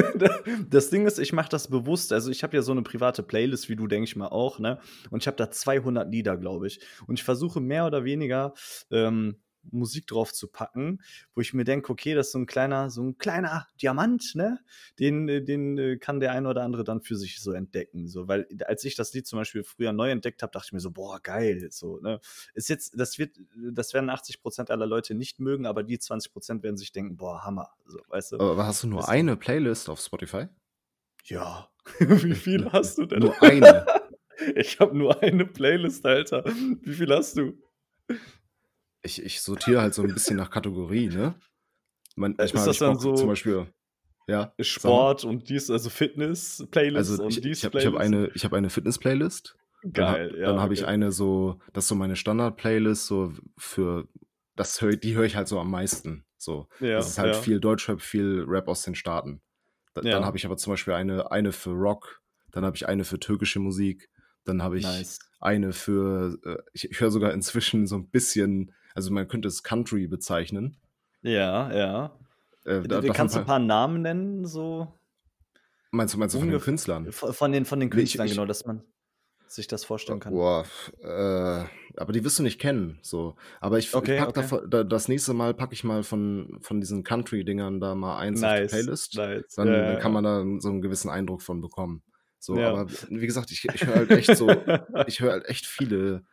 das 0.71 0.89
Ding 0.89 1.07
ist, 1.07 1.19
ich 1.19 1.35
mache 1.35 1.51
das 1.51 1.69
bewusst. 1.69 2.15
Also 2.15 2.31
ich 2.31 2.43
habe 2.43 2.57
ja 2.57 2.63
so 2.63 2.73
eine 2.73 2.81
private 2.81 3.23
Playlist, 3.23 3.69
wie 3.69 3.77
du, 3.77 3.87
denke 3.87 4.05
ich 4.05 4.17
mal, 4.17 4.29
auch, 4.29 4.61
ne? 4.61 4.81
Und 5.11 5.23
ich 5.23 5.27
habe 5.27 5.37
da 5.37 5.51
200 5.51 6.11
Lieder, 6.11 6.39
glaube 6.39 6.67
ich. 6.69 6.81
Und 7.07 7.19
ich 7.19 7.23
versuche 7.23 7.61
mehr 7.61 7.85
oder 7.85 8.05
weniger 8.05 8.55
ähm, 8.91 9.37
Musik 9.71 10.07
drauf 10.07 10.33
zu 10.33 10.49
packen, 10.49 11.01
wo 11.35 11.41
ich 11.41 11.55
mir 11.55 11.65
denke, 11.65 11.91
okay, 11.91 12.15
das 12.15 12.27
ist 12.27 12.33
so 12.33 12.39
ein 12.39 12.47
kleiner, 12.47 12.91
so 12.91 13.03
ein 13.03 13.19
kleiner 13.19 13.67
Diamant, 13.81 14.35
ne? 14.35 14.61
Den, 14.99 15.29
äh, 15.29 15.43
den 15.43 15.79
äh, 15.79 15.97
kann 15.97 16.21
der 16.21 16.33
ein 16.33 16.47
oder 16.47 16.63
andere 16.63 16.85
dann 16.85 17.01
für 17.01 17.17
sich 17.17 17.41
so 17.41 17.53
entdecken. 17.53 18.09
So, 18.09 18.29
weil 18.29 18.47
als 18.67 18.85
ich 18.85 18.95
das 18.97 19.13
Lied 19.13 19.27
zum 19.27 19.39
Beispiel 19.39 19.65
früher 19.65 19.93
neu 19.93 20.11
entdeckt 20.11 20.43
habe, 20.43 20.53
dachte 20.53 20.67
ich 20.69 20.73
mir 20.73 20.81
so, 20.81 20.91
boah, 20.91 21.21
geil. 21.21 21.69
So, 21.71 21.99
ne? 22.01 22.21
Ist 22.55 22.69
jetzt, 22.69 22.99
das 22.99 23.19
wird, 23.19 23.37
das 23.73 23.95
werden 23.95 24.11
80% 24.11 24.71
aller 24.71 24.87
Leute 24.87 25.15
nicht 25.15 25.41
mögen, 25.41 25.67
aber 25.67 25.83
die 25.83 25.99
20% 25.99 26.63
werden 26.63 26.77
sich 26.77 26.93
denken, 26.93 27.17
boah, 27.17 27.45
Hammer. 27.45 27.71
So, 27.87 27.99
weißt 28.09 28.33
du? 28.33 28.41
Aber 28.41 28.67
hast 28.67 28.83
du 28.83 28.89
nur 28.89 29.09
eine 29.09 29.37
Playlist 29.37 29.89
auf 29.89 30.01
Spotify? 30.01 30.49
Ja. 31.25 31.69
Wie 31.99 32.35
viel 32.35 32.71
hast 32.73 32.99
du 32.99 33.07
denn? 33.07 33.21
Nur 33.21 33.43
eine. 33.43 33.87
Ich 34.57 34.81
habe 34.81 34.99
nur 34.99 35.23
eine 35.23 35.47
Playlist, 35.47 36.05
Alter. 36.05 36.45
Wie 36.45 36.93
viel 36.93 37.15
hast 37.15 37.39
du? 37.39 37.57
Ich, 39.05 39.23
ich 39.23 39.41
sortiere 39.43 39.83
halt 39.83 39.95
so 39.95 40.03
ein 40.03 40.13
bisschen 40.13 40.37
nach 40.37 40.51
Kategorie, 40.51 41.09
ne? 41.09 41.35
Man, 42.17 42.37
Äh, 42.39 42.47
ich 42.47 42.55
ist 42.55 42.67
das 42.67 42.77
ich 42.77 42.79
dann 42.81 42.95
brauch 42.95 43.03
so 43.03 43.15
zum 43.15 43.29
Beispiel, 43.29 43.67
ja. 44.27 44.55
Sport 44.61 45.25
und 45.25 45.49
dies, 45.49 45.71
also 45.71 45.91
Fitness-Playlist 45.91 46.97
Also 46.97 47.23
und 47.23 47.31
ich, 47.31 47.41
dies 47.41 47.59
ich 47.59 47.65
habe 47.65 47.79
hab 47.79 47.83
Playlist? 47.83 48.01
eine, 48.01 48.31
ich 48.35 48.45
hab 48.45 48.53
eine 48.53 48.71
Fitness-Playlist. 48.71 49.57
Dann, 49.83 49.93
Geil, 49.93 50.35
ja. 50.39 50.47
dann 50.47 50.61
habe 50.61 50.73
ich 50.73 50.83
okay. 50.83 50.91
eine 50.91 51.13
so, 51.13 51.61
das 51.75 51.85
ist 51.85 51.89
so 51.89 51.95
meine 51.95 52.17
Standard-Playlist, 52.17 53.07
so 53.07 53.35
für, 53.59 54.09
das 54.57 54.81
hör, 54.81 54.97
die 54.97 55.15
höre 55.15 55.25
ich 55.25 55.37
halt 55.37 55.49
so 55.49 55.61
am 55.61 55.71
meisten. 55.71 56.25
So. 56.39 56.69
Ja, 56.81 56.97
das 56.97 57.09
ist 57.09 57.19
halt 57.19 57.35
ja. 57.35 57.41
viel 57.41 57.61
Deutschrap, 57.61 58.01
viel 58.01 58.45
Rap 58.47 58.69
aus 58.69 58.83
den 58.83 58.95
Staaten. 58.95 59.43
Da, 59.93 60.03
Ja. 60.03 60.13
Dann 60.13 60.25
habe 60.25 60.39
ich 60.39 60.47
aber 60.47 60.57
zum 60.57 60.73
Beispiel 60.73 60.95
eine, 60.95 61.31
eine 61.31 61.53
für 61.53 61.71
Rock, 61.71 62.23
dann 62.51 62.65
habe 62.65 62.77
ich 62.77 62.89
eine 62.89 63.05
für 63.05 63.21
türkische 63.21 63.61
Musik, 63.61 64.09
dann 64.45 64.63
habe 64.63 64.79
ich 64.79 64.85
Nice. 64.85 65.19
eine 65.41 65.73
für, 65.73 66.39
äh, 66.45 66.57
ich, 66.73 66.91
ich 66.91 67.01
höre 67.01 67.11
sogar 67.11 67.33
inzwischen 67.33 67.87
so 67.87 67.97
ein 67.97 68.09
bisschen, 68.09 68.73
also 68.95 69.13
man 69.13 69.29
könnte 69.29 69.49
es 69.49 69.63
Country 69.63 70.07
bezeichnen. 70.07 70.77
Ja, 71.23 71.73
ja. 71.73 72.19
Äh, 72.65 72.83
da, 72.83 73.01
kannst 73.13 73.35
du 73.35 73.41
ein 73.41 73.47
paar- 73.47 73.59
Namen 73.59 74.03
nennen, 74.03 74.47
so 74.47 74.89
meinst 75.91 76.15
du, 76.15 76.19
meinst 76.19 76.35
du 76.35 76.39
von 76.41 76.51
den 76.51 76.61
Künstlern? 76.61 77.13
von 77.13 77.53
den, 77.53 77.65
von 77.65 77.79
den 77.81 77.89
Nee, 77.89 77.95
ich- 77.95 77.99
Künstlern, 78.13 78.27
ich- 78.27 78.33
genau, 78.33 78.47
dass 78.47 78.65
man 78.67 78.83
sich 79.47 79.69
das 79.69 79.85
vorstellen 79.85 80.19
kann. 80.19 80.33
Boah, 80.33 80.65
äh, 81.01 81.65
aber 82.01 82.13
die 82.13 82.25
wirst 82.25 82.39
du 82.39 82.43
nicht 82.43 82.59
kennen, 82.61 82.99
so. 83.03 83.37
Aber 83.61 83.79
ich, 83.79 83.95
Okay, 83.95 84.15
ich 84.15 84.19
pack 84.19 84.37
okay. 84.37 84.67
da, 84.69 84.83
das 84.83 85.07
nächste 85.09 85.33
Mal 85.35 85.55
packe 85.55 85.75
ich 85.75 85.85
mal 85.85 86.03
von, 86.03 86.59
von 86.61 86.81
diesen 86.81 87.05
Country-Dingern 87.05 87.79
da 87.81 87.95
mal 87.95 88.17
eins 88.19 88.43
auf 88.43 88.51
die 88.55 88.61
Nice, 88.63 88.71
Playlist. 88.73 89.17
nice. 89.17 89.55
Dann, 89.55 89.69
Ja, 89.69 89.93
dann 89.93 89.99
kann 90.01 90.13
man 90.13 90.25
da 90.25 90.45
so 90.61 90.71
einen 90.71 90.81
gewissen 90.83 91.09
Eindruck 91.11 91.43
von 91.43 91.61
bekommen. 91.61 92.03
So, 92.41 92.59
Ja. 92.59 92.71
aber 92.71 92.91
wie 93.11 93.27
gesagt, 93.27 93.53
ich, 93.53 93.65
ich 93.73 93.87
höre 93.87 93.95
halt 93.95 94.11
echt 94.11 94.37
so, 94.37 94.49
ich 95.07 95.21
höre 95.21 95.33
halt 95.33 95.45
echt 95.47 95.67
viele, 95.67 96.25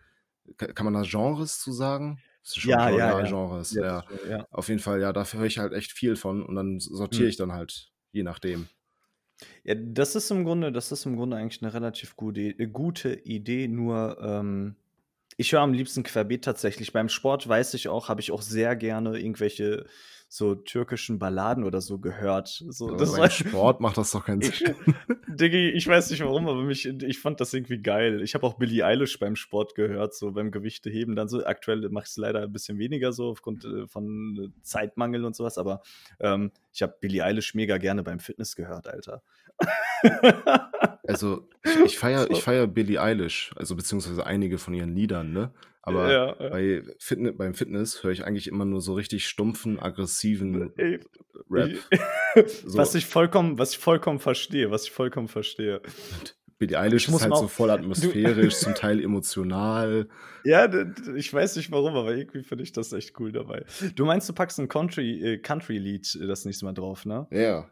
ka- 0.58 0.72
kann 0.74 0.86
man 0.86 0.94
da 0.96 1.04
Genres 1.04 1.60
zu 1.60 1.72
sagen? 1.74 2.20
Das 2.44 2.52
ist 2.58 2.62
schon 2.62 2.72
Ja, 2.72 2.90
ja, 2.90 3.20
ja. 3.20 3.28
Genres, 3.28 3.72
Ja, 3.72 3.84
ja. 3.84 4.04
ja. 4.30 4.46
Auf 4.52 4.68
jeden 4.70 4.80
Fall, 4.80 5.02
ja, 5.02 5.14
dafür 5.14 5.42
höre 5.42 5.48
ich 5.48 5.58
halt 5.60 5.74
echt 5.74 5.92
viel 5.92 6.16
von 6.16 6.44
und 6.44 6.56
dann 6.56 6.80
sortiere 6.80 7.24
Hm. 7.24 7.30
ich 7.30 7.38
dann 7.38 7.52
halt, 7.52 7.92
je 8.12 8.24
nachdem. 8.24 8.68
Ja, 9.64 9.76
das 9.76 10.16
ist 10.16 10.30
im 10.32 10.44
Grunde, 10.44 10.72
das 10.72 10.92
ist 10.92 11.06
im 11.06 11.16
Grunde 11.16 11.38
eigentlich 11.38 11.62
eine 11.62 11.74
relativ 11.74 12.16
gute, 12.16 12.42
äh, 12.42 12.68
gute 12.68 13.14
Idee, 13.14 13.68
nur 13.68 14.18
ähm, 14.22 14.76
ich 15.38 15.54
höre 15.54 15.62
am 15.62 15.74
liebsten 15.74 16.04
querbeet 16.04 16.44
tatsächlich. 16.44 16.94
Beim 16.94 17.10
Sport 17.10 17.48
weiß 17.48 17.74
ich 17.74 17.88
auch, 17.88 18.10
habe 18.10 18.22
ich 18.22 18.32
auch 18.32 18.42
sehr 18.42 18.76
gerne 18.76 19.18
irgendwelche 19.18 19.86
so 20.34 20.56
türkischen 20.56 21.20
Balladen 21.20 21.66
oder 21.66 21.82
so 21.82 22.00
gehört. 22.00 22.64
So, 22.70 22.88
Aber 22.88 22.98
das 22.98 23.18
war, 23.18 23.30
Sport 23.30 23.82
macht 23.82 23.98
das 23.98 24.12
doch 24.12 24.24
keinen 24.24 24.42
Sinn. 24.42 24.76
Diggi, 25.28 25.72
ich 25.72 25.86
weiß 25.86 26.10
nicht 26.10 26.24
warum, 26.24 26.48
aber 26.48 26.64
mich, 26.64 26.86
ich 26.86 27.20
fand 27.20 27.42
das 27.42 27.54
irgendwie 27.54 27.82
geil. 27.82 28.22
Ich 28.22 28.34
habe 28.34 28.48
auch 28.48 28.54
Billie 28.54 28.86
Eilish 28.86 29.20
beim 29.20 29.36
Sport 29.36 29.76
gehört, 29.76 30.16
so 30.16 30.32
beim 30.32 30.50
Gewichteheben 30.50 31.18
dann 31.18 31.28
so. 31.28 31.44
Aktuell 31.44 31.82
mache 31.90 32.06
ich 32.06 32.12
es 32.12 32.18
leider 32.18 32.44
ein 32.44 32.54
bisschen 32.54 32.80
weniger 32.80 33.12
so 33.12 33.28
aufgrund 33.30 33.66
äh, 33.66 33.88
von 33.88 34.54
äh, 34.56 34.64
Zeitmangel 34.64 35.26
und 35.26 35.36
sowas, 35.36 35.58
aber 35.58 35.82
ähm, 36.22 36.52
ich 36.72 36.82
habe 36.82 36.96
Billie 37.02 37.26
Eilish 37.26 37.54
mega 37.54 37.78
gerne 37.78 38.02
beim 38.02 38.22
Fitness 38.22 38.56
gehört, 38.56 38.88
Alter. 38.88 39.24
Also, 41.04 41.50
ich 41.66 41.78
ich 41.88 42.00
feiere 42.00 42.28
ich 42.32 42.42
feiere 42.42 42.68
Billie 42.68 43.02
Eilish, 43.02 43.52
also 43.58 43.76
beziehungsweise 43.76 44.26
einige 44.26 44.58
von 44.58 44.74
ihren 44.74 44.96
Liedern, 44.96 45.34
ne? 45.34 45.52
Aber 45.84 46.12
Ja, 46.12 46.36
ja. 46.40 46.50
bei 46.50 46.84
Fitne 47.00 47.34
beim 47.34 47.54
Fitness 47.56 48.04
höre 48.04 48.12
ich 48.12 48.24
eigentlich 48.24 48.48
immer 48.48 48.66
nur 48.66 48.82
so 48.82 48.94
richtig 48.94 49.28
stumpfen, 49.28 49.80
aggressiven 49.80 50.72
Ey, 50.78 51.00
Rap. 51.50 51.70
ich 52.36 52.66
was 52.76 52.92
So. 52.92 52.98
ich 52.98 53.06
vollkommen 53.08 53.58
was 53.58 53.72
ich 53.72 53.78
vollkommen 53.80 54.20
verstehe 54.20 54.70
was 54.72 54.84
ich 54.86 54.92
vollkommen 54.92 55.28
verstehe. 55.28 55.82
Billie 56.60 56.78
Eilish 56.80 57.08
ist 57.08 57.22
halt 57.24 57.36
so 57.36 57.48
voll 57.48 57.70
du 57.70 57.74
atmosphärisch, 57.74 58.56
zum 58.60 58.76
Teil 58.76 59.04
emotional. 59.04 60.08
Ja, 60.44 60.70
ich 61.16 61.34
weiß 61.34 61.56
nicht 61.56 61.72
warum, 61.72 61.96
aber 61.96 62.14
irgendwie 62.16 62.44
finde 62.44 62.64
ich 62.64 62.72
das 62.72 62.94
echt 62.94 63.20
cool 63.20 63.32
dabei. 63.32 63.66
Du 63.96 64.06
meinst, 64.06 64.30
du 64.30 64.34
packst 64.34 64.60
'n 64.60 64.68
Country 64.68 65.20
äh, 65.34 65.38
Country-Lied 65.40 66.20
äh, 66.22 66.28
das 66.28 66.46
nächste 66.46 66.66
Mal 66.66 66.74
drauf, 66.74 67.06
ne? 67.08 67.26
Ja. 67.32 67.68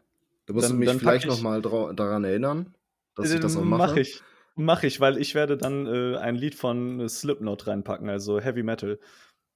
Da 0.46 0.54
musst 0.54 0.66
du 0.66 0.70
Dann 0.72 0.78
mich 0.80 0.88
dann 0.88 0.96
packe 0.98 1.02
vielleicht 1.20 1.26
noch 1.26 1.36
ich 1.36 1.42
mal 1.44 1.62
drau 1.62 1.92
daran 1.92 2.24
erinnern, 2.24 2.74
dass 3.14 3.30
ich 3.30 3.36
äh, 3.36 3.40
das 3.40 3.56
auch 3.56 3.62
mache 3.62 3.90
mache. 3.90 4.00
ich. 4.00 4.20
Mache 4.64 4.86
ich, 4.86 5.00
weil 5.00 5.16
ich 5.18 5.34
werde 5.34 5.56
dann, 5.56 5.86
äh, 5.86 6.16
ein 6.18 6.34
Lied 6.36 6.54
von 6.54 7.08
Slipknot 7.08 7.66
reinpacken, 7.66 8.08
also 8.08 8.40
Heavy 8.40 8.62
Metal. 8.62 8.98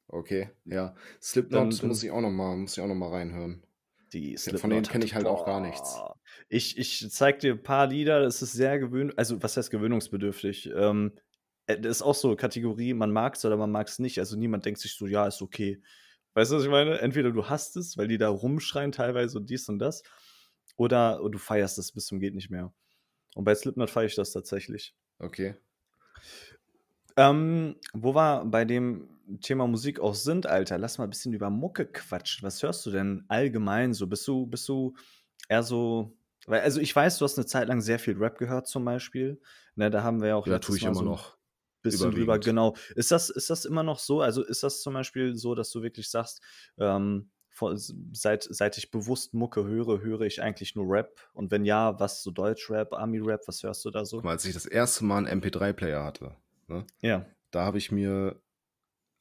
Okay, 0.08 0.50
ja. 0.64 0.94
Slipknot 1.20 1.82
dann 1.82 1.82
muss 1.82 2.02
ich 2.02 2.10
auch 2.10 2.20
noch 2.20 2.30
mal 2.30 2.56
muss 2.56 2.76
ich 2.76 2.82
auch 2.82 2.86
noch 2.88 2.94
mal 2.94 3.10
reinhören. 3.10 3.66
Die 4.12 4.36
Ja, 4.46 4.54
von 4.54 4.70
denen 4.70 4.82
Slipknot 4.82 4.88
kenne 4.88 5.04
ich 5.04 5.14
halt 5.14 5.26
auch 5.26 5.44
gar 5.44 5.60
nichts. 5.60 6.04
boah. 6.04 6.14
Ich 6.48 6.78
ich 6.78 7.10
zeige 7.10 7.38
dir 7.38 7.52
'n 7.54 7.62
paar 7.62 7.86
Lieder, 7.88 8.20
das 8.22 8.42
ist 8.42 8.52
sehr 8.52 8.78
gewöhn 8.78 9.12
also, 9.16 9.42
was 9.42 9.56
heißt 9.56 9.70
gewöhnungsbedürftig? 9.70 10.70
Ähm, 10.74 11.12
äh, 11.66 11.78
das 11.80 11.98
ist 11.98 12.02
auch 12.02 12.14
so 12.14 12.36
Kategorie, 12.36 12.94
man 12.94 13.12
mag's 13.12 13.44
oder 13.44 13.56
man 13.56 13.70
mag's 13.72 13.98
nicht. 13.98 14.18
Also, 14.18 14.36
niemand 14.36 14.64
denkt 14.66 14.80
sich 14.80 14.94
so: 14.96 15.06
„Ja, 15.06 15.26
ist 15.26 15.42
okay.“ 15.42 15.82
Weißt 16.34 16.50
du, 16.52 16.56
was 16.56 16.64
ich 16.64 16.70
meine? 16.70 16.98
Entweder 17.00 17.32
du 17.32 17.48
hasst 17.48 17.76
es, 17.76 17.96
weil 17.98 18.08
die 18.08 18.18
da 18.18 18.28
rumschreien 18.28 18.92
teilweise 18.92 19.38
und 19.38 19.50
dies 19.50 19.68
und 19.68 19.78
das, 19.78 20.02
oder 20.76 21.20
du 21.30 21.38
feierst 21.38 21.78
es 21.78 21.92
bis 21.92 22.06
zum 22.06 22.20
geht 22.20 22.34
nicht 22.34 22.50
mehr. 22.50 22.74
Und 23.34 23.44
bei 23.44 23.54
Slipknot 23.54 23.90
feiere 23.90 24.06
ich 24.06 24.14
das 24.14 24.32
tatsächlich. 24.32 24.92
Okay. 25.20 25.54
Ähm, 27.16 27.76
wo 27.92 28.14
wir 28.14 28.44
bei 28.44 28.64
dem 28.64 29.08
Thema 29.40 29.66
Musik 29.68 30.00
auch 30.00 30.14
sind, 30.14 30.46
Alter, 30.46 30.78
lass 30.78 30.98
mal 30.98 31.04
'n 31.04 31.10
bisschen 31.10 31.32
über 31.32 31.48
Mucke 31.48 31.86
quatschen. 31.86 32.42
Was 32.46 32.62
hörst 32.62 32.84
du 32.86 32.90
denn 32.90 33.24
allgemein 33.28 33.94
so? 33.94 34.06
Bist 34.08 34.26
du 34.26 34.46
bist 34.46 34.68
du 34.68 34.94
eher 35.48 35.62
so 35.62 36.16
weil 36.46 36.60
also, 36.62 36.80
ich 36.80 36.94
weiß, 36.94 37.18
du 37.18 37.24
hast 37.24 37.38
'ne 37.38 37.46
Zeit 37.46 37.68
lang 37.68 37.80
sehr 37.80 37.98
viel 37.98 38.16
Rap 38.18 38.38
gehört 38.38 38.68
zum 38.68 38.84
Beispiel, 38.84 39.40
ne? 39.76 39.90
Da 39.90 40.02
haben 40.04 40.20
wir 40.22 40.28
ja 40.30 40.36
auch 40.36 40.46
Ja, 40.46 40.58
tue 40.58 40.76
ich 40.76 40.84
Mal 40.84 40.92
immer 40.92 41.02
so 41.02 41.02
noch. 41.02 41.38
bisschen 41.82 42.10
drüber 42.12 42.38
genau. 42.40 42.76
Ist 42.96 43.12
das 43.12 43.30
ist 43.30 43.50
das 43.50 43.64
immer 43.66 43.82
noch 43.84 43.98
so? 44.00 44.20
Also, 44.22 44.44
ist 44.44 44.62
das 44.64 44.82
zum 44.82 44.94
Beispiel 44.94 45.36
so, 45.36 45.54
dass 45.56 45.70
du 45.72 45.82
wirklich 45.82 46.10
sagst, 46.10 46.42
ähm, 46.78 47.30
seit 48.12 48.42
seit 48.44 48.78
ich 48.78 48.90
bewusst 48.90 49.34
Mucke 49.34 49.64
höre, 49.64 50.00
höre 50.00 50.22
ich 50.22 50.42
eigentlich 50.42 50.74
nur 50.74 50.86
Rap? 50.88 51.16
Und 51.32 51.50
wenn 51.50 51.64
ja, 51.64 51.98
was 52.00 52.22
so 52.22 52.30
Deutschrap, 52.30 52.92
Ami-Rap, 52.92 53.42
was 53.46 53.62
hörst 53.62 53.84
du 53.84 53.90
da 53.90 54.04
Guck 54.10 54.10
so? 54.10 54.20
mal, 54.24 54.30
als 54.32 54.44
ich 54.44 54.54
das 54.54 54.66
erste 54.66 55.04
Mal 55.04 55.26
'n 55.26 55.40
MP3-Player 55.40 56.02
hatte, 56.04 56.36
ne? 56.68 56.86
Ja. 57.00 57.26
Da 57.50 57.64
habe 57.64 57.78
ich 57.78 57.92
mir 57.92 58.40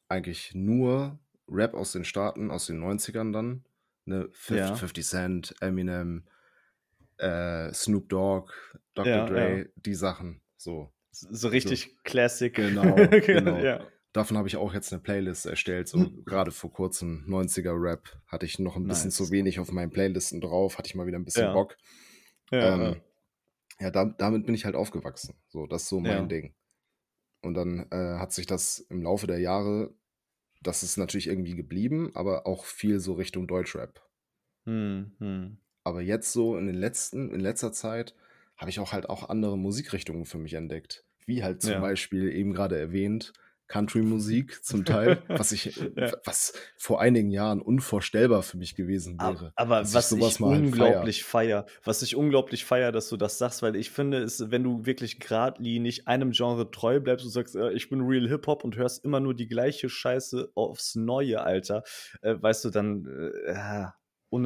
eigentlich 0.10 0.56
nur 0.56 1.20
Rap 1.48 1.74
aus 1.74 1.92
den 1.92 2.06
Staaten, 2.06 2.52
aus 2.52 2.68
den 2.68 2.80
90ern 2.80 3.32
dann, 3.34 3.66
ne? 4.06 4.30
Fif 4.32 4.58
Ja. 4.58 4.76
50 4.76 5.06
Cent, 5.06 5.56
Eminem, 5.62 6.24
äh, 7.18 7.74
Snoop 7.74 8.10
Dogg, 8.10 8.52
Dr. 8.96 9.12
Ja, 9.12 9.26
Dre, 9.26 9.60
ja. 9.60 9.66
die 9.78 9.96
Sachen, 9.96 10.42
so. 10.58 10.92
So 11.12 11.48
So. 11.48 11.50
richtig 11.50 12.04
Classic. 12.04 12.54
Genau, 12.56 12.96
genau. 13.26 13.58
Ja. 13.64 13.88
Davon 14.16 14.38
habe 14.38 14.48
ich 14.48 14.58
auch 14.58 14.76
jetzt 14.76 14.92
'ne 14.92 15.00
Playlist 15.00 15.48
erstellt, 15.48 15.88
so 15.88 15.98
Hm. 15.98 16.24
grade 16.24 16.52
vor 16.52 16.72
Kurzem 16.72 17.24
90er 17.26 17.74
Rap 17.76 18.22
hatte 18.28 18.46
ich 18.46 18.60
noch 18.60 18.78
'n 18.78 18.86
bisschen 18.88 19.10
Nice. 19.10 19.12
zu 19.12 19.32
wenig 19.32 19.60
auf 19.60 19.72
meinen 19.72 19.90
Playlisten 19.90 20.40
drauf, 20.40 20.78
hatte 20.78 20.88
ich 20.88 20.94
mal 20.96 21.08
wieder 21.08 21.18
'n 21.18 21.26
bisschen 21.26 21.52
Ja. 21.52 21.52
Bock. 21.52 21.78
Ja. 22.52 22.78
Ähm, 22.78 23.02
ja, 23.80 23.92
da 23.92 24.06
damit 24.06 24.46
bin 24.46 24.56
ich 24.56 24.66
halt 24.66 24.76
aufgewachsen. 24.76 25.36
So, 25.50 25.68
das 25.68 25.84
ist 25.84 25.90
so 25.90 26.00
mein 26.02 26.28
Ja. 26.28 26.30
Ding. 26.30 26.56
Und 27.44 27.56
dann, 27.56 27.88
äh, 27.92 28.20
hat 28.20 28.34
sich 28.34 28.48
das 28.48 28.80
im 28.80 29.04
Laufe 29.04 29.28
der 29.28 29.40
Jahre 29.40 29.96
das 30.64 30.84
ist 30.84 30.98
natürlich 30.98 31.28
irgendwie 31.28 31.56
geblieben, 31.56 32.12
aber 32.16 32.48
auch 32.48 32.66
viel 32.66 33.00
so 33.00 33.14
Richtung 33.14 33.48
Deutschrap. 33.48 34.08
Mhm, 34.68 35.16
mhm. 35.20 35.64
Aber 35.86 36.02
jetzt 36.02 36.32
so 36.32 36.58
in 36.58 36.66
den 36.68 36.76
letzten 36.76 37.32
in 37.34 37.42
letzter 37.42 37.74
Zeit 37.74 38.16
habe 38.58 38.70
ich 38.72 38.80
auch 38.80 38.94
halt 38.94 39.10
auch 39.10 39.28
andere 39.30 39.58
Musikrichtungen 39.58 40.26
für 40.26 40.38
mich 40.38 40.54
entdeckt, 40.54 41.06
wie 41.26 41.44
halt 41.44 41.62
zum 41.62 41.80
Ja. 41.80 41.82
Beispiel 41.82 42.32
eben 42.32 42.54
grade 42.54 42.80
erwähnt, 42.80 43.34
Country-Musik 43.68 44.64
zum 44.64 44.86
Teil, 44.86 45.24
was 45.36 45.52
ich 45.52 45.74
Ja. 45.96 46.14
was 46.26 46.54
vor 46.78 47.02
einigen 47.02 47.32
Jahren 47.32 47.62
unvorstellbar 47.62 48.44
für 48.44 48.58
mich 48.58 48.76
gewesen 48.76 49.20
wäre, 49.22 49.54
aber 49.56 49.94
ich 49.94 49.94
was 49.94 50.14
ich 50.16 50.42
halt 50.52 50.68
feiere. 50.68 51.14
unglaublich 51.14 51.24
feiere 51.24 51.66
was 51.84 52.02
ich 52.02 52.16
unglaublich 52.16 52.66
feiere, 52.66 52.92
dass 52.92 53.10
du 53.10 53.18
das 53.18 53.38
sagst, 53.38 53.62
weil 53.62 53.76
ich 53.76 53.92
finde, 53.92 54.18
es 54.20 54.50
wenn 54.52 54.64
du 54.64 54.86
wirklich 54.86 55.20
geradlinig 55.20 56.08
einem 56.08 56.32
Genre 56.32 56.72
treu 56.72 57.00
bleibst 57.00 57.26
und 57.26 57.32
sagst: 57.32 57.56
„Äh, 57.56 57.72
ich 57.74 57.90
bin 57.90 58.02
Real 58.02 58.28
Hip-Hop“ 58.28 58.64
und 58.64 58.76
hörst 58.78 59.06
immer 59.06 59.20
nur 59.20 59.36
die 59.36 59.48
gleiche 59.48 59.90
Scheiße 59.90 60.52
aufs 60.56 60.96
Neue, 60.96 61.42
Alter, 61.44 61.84
äh, 62.22 62.36
weißt 62.40 62.66
du, 62.66 62.70
dann, 62.72 63.06
äh, 63.46 63.54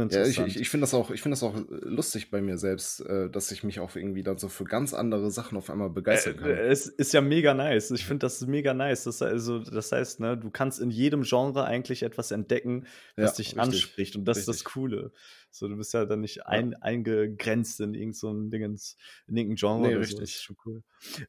ja, 0.10 0.22
Ja, 0.22 0.26
ich 0.28 0.40
uninteressant. 0.40 0.48
ich 0.48 0.60
ich 0.60 0.70
finde 0.70 0.84
das 0.84 0.94
auch 0.94 1.12
ich 1.12 1.22
finde 1.22 1.34
das 1.36 1.44
auch, 1.44 1.56
äh, 1.58 1.66
lustig 1.84 2.32
bei 2.32 2.42
mir 2.42 2.58
selbst, 2.58 3.02
äh, 3.02 3.30
dass 3.30 3.52
ich 3.52 3.64
mich 3.64 3.80
auch 3.82 3.96
irgendwie 3.96 4.24
dann 4.24 4.38
so 4.38 4.50
für 4.50 4.66
ganz 4.66 4.94
andere 4.94 5.32
Sachen 5.32 5.58
auf 5.58 5.70
einmal 5.70 5.90
Äh, 6.10 6.30
begeistern 6.30 6.38
kann. 6.38 6.64
es 6.72 6.88
ist 6.88 7.12
ja 7.14 7.20
mega 7.22 7.54
nice. 7.54 7.92
Ich 7.92 8.06
finde 8.06 8.20
das 8.20 8.40
mega 8.48 8.74
nice. 8.74 9.04
Das 9.04 9.22
also, 9.22 9.60
das 9.60 9.92
heißt, 9.92 10.20
ne, 10.22 10.38
du 10.38 10.50
kannst 10.52 10.80
in 10.80 10.90
jedem 10.90 11.24
Genre 11.24 11.66
eigentlich 11.66 12.02
etwas 12.04 12.32
entdecken, 12.32 12.86
Ja, 13.18 13.30
was 13.30 13.36
dich 13.36 13.58
richtig, 13.58 13.98
anspricht 14.00 14.16
und 14.16 14.26
das 14.26 14.40
ist 14.42 14.48
das 14.48 14.64
richtig. 14.64 14.64
Coole. 14.64 15.12
So, 15.52 15.68
du 15.68 15.76
bist 15.76 15.94
ja 15.94 16.06
dann 16.06 16.22
nicht 16.22 16.46
Ja. 16.50 16.68
ein 16.68 16.74
eingegrenzt 16.82 17.82
in 17.82 17.94
irgend 17.94 18.16
so 18.16 18.32
Dingens 18.34 18.96
in 19.28 19.36
irgend 19.36 19.54
'n 19.54 19.56
Genre 19.58 19.84
Ne, 19.84 19.88
oder 19.88 20.04
so. 20.04 20.22
Das 20.22 20.36
ist 20.36 20.42
richtig. 20.42 20.44
schon 20.44 20.56
cool. 20.66 20.84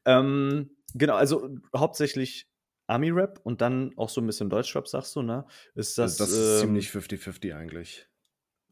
Ähm, 0.05 0.77
genau, 0.95 1.15
also 1.17 1.49
hauptsächlich 1.77 2.49
Ami-Rap 2.87 3.41
und 3.45 3.61
dann 3.61 3.93
auch 3.97 4.09
so 4.11 4.21
'n 4.21 4.27
bisschen 4.27 4.49
Deutschrap, 4.51 4.87
sagst 4.89 5.17
du, 5.17 5.23
ne? 5.23 5.47
Ist 5.75 5.99
Also, 6.01 6.17
das, 6.17 6.17
das 6.17 6.39
ist 6.39 6.59
ähm 6.59 6.59
ziemlich 6.59 6.91
50-50 6.91 7.55
eigentlich 7.55 8.08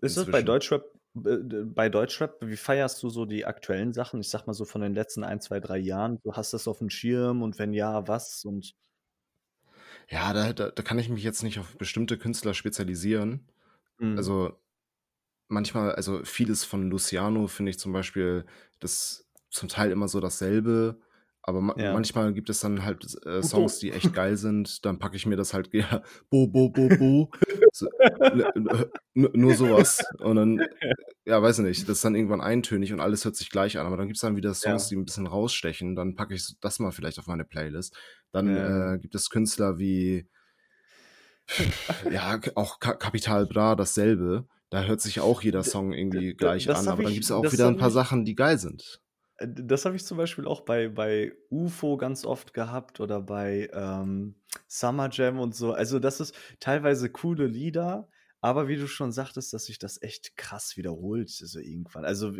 ist 0.06 0.16
das 0.16 0.30
bei. 0.30 0.42
Deutschrap 0.42 0.84
äh, 1.24 1.36
bei 1.64 1.88
Deutschrap 1.88 2.36
wie 2.42 2.56
feierst 2.56 3.02
du 3.02 3.08
so 3.10 3.24
die 3.26 3.44
aktuellen 3.46 3.92
Sachen? 3.92 4.20
Ich 4.20 4.28
sage 4.30 4.44
mal 4.46 4.54
so 4.54 4.64
von 4.64 4.80
den 4.80 4.94
letzten 4.94 5.24
1, 5.24 5.44
2, 5.44 5.60
3 5.60 5.78
Jahren. 5.78 6.18
Du 6.22 6.32
hast 6.34 6.52
das 6.52 6.68
aufm 6.68 6.90
Schirm 6.90 7.42
und 7.42 7.58
wenn 7.58 7.72
ja, 7.72 8.06
was 8.08 8.44
und 8.44 8.74
Ja, 10.08 10.32
da 10.32 10.52
da 10.52 10.70
da 10.70 10.82
kann 10.82 10.98
ich 10.98 11.08
mich 11.08 11.22
jetzt 11.24 11.42
nicht 11.42 11.58
auf 11.58 11.76
bestimmte 11.78 12.18
Künstler 12.18 12.54
spezialisieren. 12.54 13.48
Mhm. 13.98 14.16
Also, 14.16 14.58
manchmal 15.48 15.94
also, 15.94 16.24
vieles 16.24 16.64
von 16.64 16.90
Luciano 16.90 17.48
finde 17.48 17.70
ich 17.70 17.78
zum 17.78 17.92
Beispiel 17.92 18.46
das 18.80 19.28
zum 19.50 19.68
Teil 19.68 19.90
immer 19.92 20.08
so 20.08 20.20
dasselbe, 20.20 21.00
aber 21.46 21.60
ma 21.62 21.76
Ja. 21.76 21.86
manchmal 21.88 22.32
gibt 22.34 22.50
es 22.50 22.60
dann 22.60 22.84
halt, 22.84 23.06
äh. 23.26 23.42
Songs, 23.42 23.78
die 23.78 23.92
echt 23.92 24.12
geil 24.14 24.36
sind, 24.36 24.84
dann 24.86 24.98
packe 24.98 25.16
ich 25.16 25.26
mir 25.26 25.36
das 25.36 25.54
halt 25.54 25.70
ja, 25.74 26.02
Bo 26.30 26.46
Bo 26.48 26.68
Bo 26.70 26.90
Bo, 26.90 27.30
so, 27.72 27.88
nur 29.14 29.54
so 29.54 29.70
was. 29.70 30.10
Und 30.18 30.36
dann, 30.36 30.68
ja, 31.26 31.42
weiß 31.42 31.60
ich 31.60 31.64
nicht, 31.66 31.88
das 31.88 31.98
ist 31.98 32.04
dann 32.06 32.14
irgendwann 32.16 32.40
eintönig 32.42 32.92
und 32.92 33.00
alles 33.00 33.24
hört 33.24 33.36
sich 33.36 33.50
gleich 33.50 33.78
an, 33.78 33.86
aber 33.86 33.96
dann 33.98 34.08
gibt's 34.08 34.22
dann 34.22 34.36
wieder 34.36 34.54
Songs, 34.54 34.86
Ja. 34.86 34.88
die 34.88 34.96
'n 34.96 35.04
bisschen 35.06 35.26
rausstechen, 35.28 35.96
dann 35.96 36.16
packe 36.16 36.34
ich 36.34 36.56
das 36.60 36.78
mal 36.80 36.92
vielleicht 36.92 37.18
auf 37.20 37.26
meine 37.28 37.44
Playlist. 37.46 37.96
Dann, 38.32 38.56
Ja. 38.56 38.76
äh, 38.94 38.98
gibt 39.00 39.14
es 39.16 39.30
Künstler 39.30 39.78
wie 39.78 40.28
ja, 42.10 42.40
auch 42.54 42.80
Ka 42.80 42.94
Capital 42.94 43.46
Bra 43.46 43.74
dasselbe. 43.76 44.46
Da 44.70 44.82
hört 44.84 45.00
sich 45.00 45.20
auch 45.20 45.42
jeder 45.42 45.62
Song 45.64 45.92
irgendwie 45.92 46.34
gleich 46.34 46.70
das 46.70 46.72
an, 46.72 46.88
aber 46.88 47.02
dann 47.02 47.14
ich 47.14 47.14
gibt's 47.14 47.30
auch 47.30 47.52
wieder 47.52 47.68
'n 47.68 47.76
habe 47.76 47.78
paar 47.78 47.90
Sachen, 47.90 48.24
die 48.24 48.34
geil 48.34 48.58
sind. 48.58 49.00
Äh, 49.38 49.48
das 49.48 49.84
habe 49.84 49.96
ich 49.96 50.04
zum 50.04 50.16
Beispiel 50.18 50.46
auch 50.46 50.62
bei 50.62 50.88
bei 50.88 51.32
UFO 51.50 51.96
ganz 51.96 52.24
oft 52.24 52.54
gehabt 52.54 53.00
oder 53.00 53.20
bei, 53.22 53.68
ähm, 53.72 54.36
Summer 54.68 55.08
Jam 55.12 55.38
und 55.40 55.54
so. 55.54 55.72
Also, 55.72 55.98
das 55.98 56.20
ist 56.20 56.34
teilweise 56.60 57.10
coole 57.10 57.46
Lieder, 57.46 58.08
aber 58.40 58.68
wie 58.68 58.76
du 58.76 58.86
schon 58.88 59.12
sagtest, 59.12 59.52
dass 59.52 59.66
sich 59.66 59.78
das 59.78 60.00
echt 60.02 60.36
krass 60.36 60.76
wiederholt, 60.76 61.30
so 61.30 61.58
irgendwann. 61.60 62.04
Also, 62.04 62.32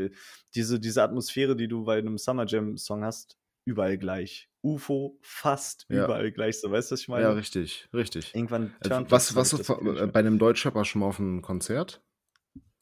diese 0.54 0.80
diese 0.80 1.02
Atmosphäre, 1.02 1.56
die 1.56 1.68
du 1.68 1.85
bei 1.85 2.00
'nem 2.00 2.18
Summer 2.18 2.46
Jam 2.46 2.76
Song 2.78 3.04
hast, 3.04 3.38
überall 3.64 3.98
gleich. 3.98 4.48
UFO 4.62 5.18
fast 5.22 5.87
Ja. 5.90 6.09
überall 6.09 6.32
gleich 6.32 6.61
so. 6.61 6.70
Weißt 6.70 6.90
du, 6.90 6.94
was 6.94 7.00
ich 7.02 7.09
Ja, 7.14 7.32
meine? 7.32 7.32
richtig, 7.32 7.88
richtig. 7.94 8.35
Irgendwann 8.35 8.78
Äh, 8.80 8.90
turnt 8.90 9.11
was 9.11 9.28
das, 9.30 9.37
ich 9.37 9.54
Gefühl 9.56 9.87
nicht 9.88 10.04
äh, 10.04 10.06
mehr. 10.06 10.12
bei 10.12 10.22
'nem 10.22 10.38
Deutschrapper 10.38 10.85
schon 10.85 11.00
mal 11.00 11.06
auf 11.09 11.18
'nem 11.18 11.40
Konzert? 11.42 12.02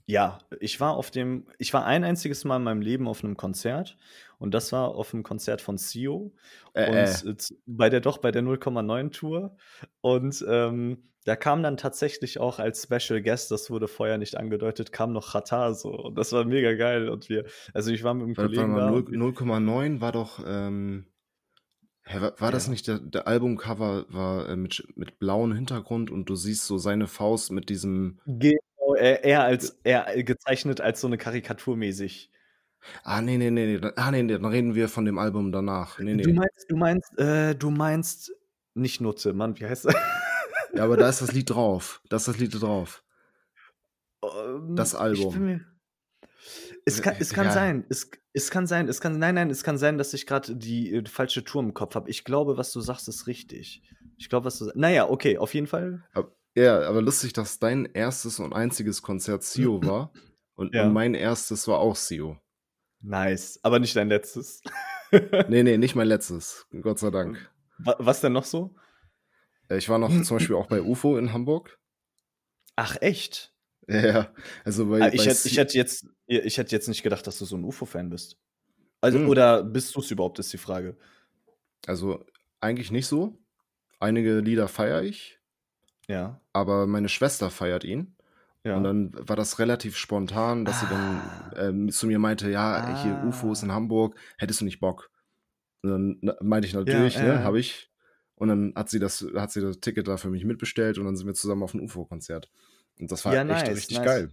Ja, 0.08 0.38
ich 0.60 0.80
war 0.80 0.96
auf 0.96 1.10
dem 1.10 1.46
ich 1.58 1.72
war 1.72 1.86
ein 1.86 2.04
einziges 2.04 2.44
Mal 2.44 2.56
in 2.58 2.62
meinem 2.64 2.82
Leben 2.82 3.08
auf 3.08 3.22
'nem 3.22 3.38
Konzert 3.38 3.96
und 4.38 4.52
das 4.52 4.70
war 4.70 4.90
auf'm 4.94 5.22
Konzert 5.22 5.62
von 5.62 5.78
Sio 5.78 6.34
Äh, 6.76 6.82
und, 6.82 7.08
äh. 7.14 7.24
äh, 7.24 7.36
z 7.38 7.56
bei 7.64 7.88
der 7.88 8.00
doch, 8.02 8.18
bei 8.18 8.30
der 8.30 8.42
0,9 8.42 9.10
Tour 9.12 9.56
und, 10.02 10.44
ähm, 10.46 11.08
da 11.24 11.36
kam 11.36 11.62
dann 11.62 11.78
tatsächlich 11.78 12.38
auch 12.38 12.58
als 12.58 12.82
Special 12.82 13.22
Guest, 13.22 13.50
das 13.50 13.70
wurde 13.70 13.88
vorher 13.88 14.18
nicht 14.18 14.36
angedeutet, 14.36 14.92
kam 14.92 15.14
noch 15.14 15.28
Xatar 15.28 15.72
so 15.72 15.88
und 15.90 16.16
das 16.18 16.32
war 16.32 16.44
mega 16.44 16.74
geil 16.74 17.08
und 17.08 17.30
wir 17.30 17.46
also, 17.72 17.90
ich 17.90 18.04
war 18.04 18.12
mit 18.12 18.26
'm 18.28 18.36
Wa 18.36 18.42
warte 18.42 18.62
Kollegen 18.62 18.74
da 18.74 18.90
null 18.90 19.04
und 19.06 19.10
wir 19.10 19.16
0,9 19.16 20.00
war 20.00 20.12
doch, 20.12 20.42
ähm 20.46 21.06
hä, 22.04 22.20
war 22.38 22.52
das 22.52 22.66
Ja. 22.66 22.68
nicht 22.68 22.88
der 22.88 23.00
der 23.00 23.28
Albumcover 23.28 24.06
war, 24.10 24.48
äh, 24.48 24.56
mit 24.56 24.86
mit 24.96 25.18
blauem 25.20 25.52
Hintergrund 25.54 26.10
und 26.10 26.28
du 26.30 26.36
siehst 26.36 26.66
so 26.66 26.78
seine 26.78 27.08
Faust 27.08 27.52
mit 27.52 27.70
diesem 27.70 28.20
Genau, 28.26 28.58
er 28.94 29.24
er 29.24 29.38
Ge 29.40 29.46
als 29.46 29.78
er 29.84 30.22
gezeichnet 30.22 30.80
als 30.80 31.00
so 31.00 31.08
'ne 31.08 31.16
Karikatur 31.18 31.76
mäßig. 31.76 32.30
Ah, 33.02 33.22
ne, 33.22 33.38
ne, 33.38 33.50
ne, 33.50 33.78
ne. 33.78 33.92
Ah, 33.96 34.10
ne, 34.10 34.22
ne, 34.22 34.34
dann 34.38 34.44
reden 34.50 34.74
wir 34.74 34.88
von 34.88 35.04
dem 35.06 35.18
Album 35.18 35.52
danach. 35.52 35.98
Ne, 35.98 36.16
Du 36.16 36.28
ne. 36.28 36.34
meinst 36.34 36.66
du 36.68 36.76
meinst 36.76 37.18
äh, 37.18 37.54
du 37.54 37.70
meinst 37.70 38.32
nicht 38.74 39.00
Nutze, 39.00 39.32
Mann, 39.32 39.58
wie 39.58 39.64
heißt 39.66 39.86
das? 39.86 39.94
Ja, 40.74 40.84
aber 40.84 40.96
da 40.96 41.08
ist 41.08 41.22
das 41.22 41.32
Lied 41.32 41.50
drauf. 41.50 42.02
Da 42.08 42.16
ist 42.16 42.28
das 42.28 42.38
Lied 42.38 42.60
drauf. 42.60 43.02
Ähm, 44.22 44.76
Das 44.76 44.94
Album. 44.94 45.38
mir 45.40 45.60
es 46.86 47.00
kann 47.00 47.14
es 47.18 47.32
kann 47.32 47.46
Ja. 47.46 47.52
sein. 47.52 47.84
Es 47.88 48.10
es 48.32 48.50
kann 48.50 48.66
sein. 48.66 48.88
Es 48.88 49.00
kann 49.00 49.18
nein, 49.18 49.34
nein, 49.36 49.50
es 49.50 49.62
kann 49.64 49.78
sein, 49.78 49.96
dass 49.98 50.12
ich 50.12 50.26
grad 50.26 50.50
die, 50.54 50.92
äh, 50.94 51.04
falsche 51.06 51.44
Tour 51.44 51.62
im 51.62 51.72
Kopf 51.74 51.94
habe. 51.94 52.10
Ich 52.10 52.24
glaube, 52.24 52.56
was 52.56 52.72
du 52.72 52.80
sagst, 52.80 53.08
ist 53.08 53.26
richtig. 53.26 53.82
Ich 54.18 54.28
glaube, 54.28 54.46
was 54.46 54.58
du 54.58 54.70
na 54.74 54.90
ja, 54.90 55.08
okay, 55.08 55.38
auf 55.38 55.54
jeden 55.54 55.66
Fall. 55.66 56.04
Ab 56.12 56.32
ja, 56.56 56.80
aber 56.82 57.02
lustig, 57.02 57.32
dass 57.32 57.58
dein 57.58 57.86
erstes 57.86 58.40
und 58.40 58.52
einziges 58.52 59.02
Konzert 59.02 59.42
Sio 59.44 59.82
war 59.84 60.12
und 60.54 60.74
Ja. 60.74 60.84
mein 60.84 61.14
erstes 61.14 61.66
war 61.68 61.78
auch 61.78 61.96
Sio. 61.96 62.38
Nice, 63.02 63.58
aber 63.62 63.78
nicht 63.78 63.94
dein 63.96 64.08
letztes. 64.08 64.60
Ne, 65.46 65.62
ne, 65.62 65.76
nicht 65.78 65.94
mein 65.94 66.08
letztes, 66.08 66.66
Gott 66.82 66.98
sei 66.98 67.10
Dank. 67.10 67.50
Wa 67.78 67.96
was 67.98 68.20
denn 68.20 68.32
noch 68.32 68.44
so? 68.44 68.74
Äh, 69.70 69.76
ich 69.78 69.88
war 69.88 69.98
noch 69.98 70.10
zum 70.22 70.36
Beispiel 70.36 70.56
auch 70.56 70.66
bei 70.66 70.80
UFO 70.82 71.16
in 71.18 71.32
Hamburg. 71.32 71.78
Ach 72.76 72.96
echt? 73.00 73.52
Ja, 73.88 74.06
ja. 74.06 74.34
Also 74.64 74.86
bei 74.88 75.00
Ah, 75.00 75.10
ich 75.12 75.26
bei 75.26 75.26
hätte 75.26 75.40
ich 75.44 75.56
hätte 75.56 75.76
jetzt 75.76 76.06
ich 76.26 76.58
hätte 76.58 76.72
jetzt 76.72 76.88
nicht 76.88 77.02
gedacht, 77.02 77.26
dass 77.26 77.38
du 77.38 77.44
so 77.44 77.56
'n 77.56 77.64
UFO-Fan 77.64 78.08
bist. 78.10 78.38
Also 79.00 79.18
Hm. 79.18 79.24
oder 79.24 79.64
bist 79.64 79.94
du's 79.96 80.10
überhaupt, 80.10 80.38
ist 80.40 80.52
die 80.52 80.58
Frage. 80.58 80.96
Also, 81.86 82.24
eigentlich 82.60 82.90
nicht 82.90 83.06
so. 83.06 83.38
Einige 84.00 84.40
Lieder 84.40 84.68
feiere 84.68 85.02
ich. 85.02 85.40
Ja. 86.08 86.40
Aber 86.56 86.86
meine 86.86 87.08
Schwester 87.08 87.50
feiert 87.50 87.82
ihn. 87.84 88.16
Ja. 88.64 88.74
Und 88.74 88.84
dann 88.84 89.12
war 89.28 89.36
das 89.36 89.58
relativ 89.58 89.96
spontan, 89.96 90.64
dass 90.66 90.78
sie 90.80 90.88
dann, 90.88 91.30
Ah. 91.30 91.54
ähm, 91.56 91.90
zu 91.90 92.06
mir 92.06 92.18
meinte: 92.20 92.50
„Ja, 92.50 92.84
hier 92.88 93.18
UFOs 93.22 93.62
in 93.64 93.72
Ah. 93.72 93.74
Hamburg, 93.74 94.16
hättest 94.38 94.60
du 94.60 94.64
nicht 94.66 94.80
Bock?“ 94.80 95.10
Und 95.82 95.90
dann 95.90 96.18
na 96.22 96.36
meinte 96.42 96.68
ich: 96.68 96.74
„Natürlich, 96.74 97.20
ja, 97.20 97.22
ne, 97.22 97.42
ja. 97.42 97.44
habe 97.44 97.60
ich.“ 97.60 97.90
Und 98.36 98.48
dann 98.48 98.74
hat 98.76 98.90
sie 98.90 99.00
das 99.00 99.26
hat 99.36 99.52
sie 99.52 99.60
das 99.62 99.80
Ticket 99.80 100.08
da 100.08 100.16
für 100.18 100.30
mich 100.30 100.44
mitbestellt 100.44 100.98
und 100.98 101.06
dann 101.06 101.16
sind 101.16 101.26
wir 101.28 101.34
zusammen 101.34 101.62
auf 101.64 101.74
'n 101.74 101.80
UFO-Konzert. 101.82 102.50
Und 103.00 103.12
das 103.12 103.24
war 103.26 103.36
Ja, 103.36 103.42
echt 103.48 103.68
nice, 103.68 103.74
richtig 103.74 104.02
nice. 104.02 104.02
geil. 104.02 104.32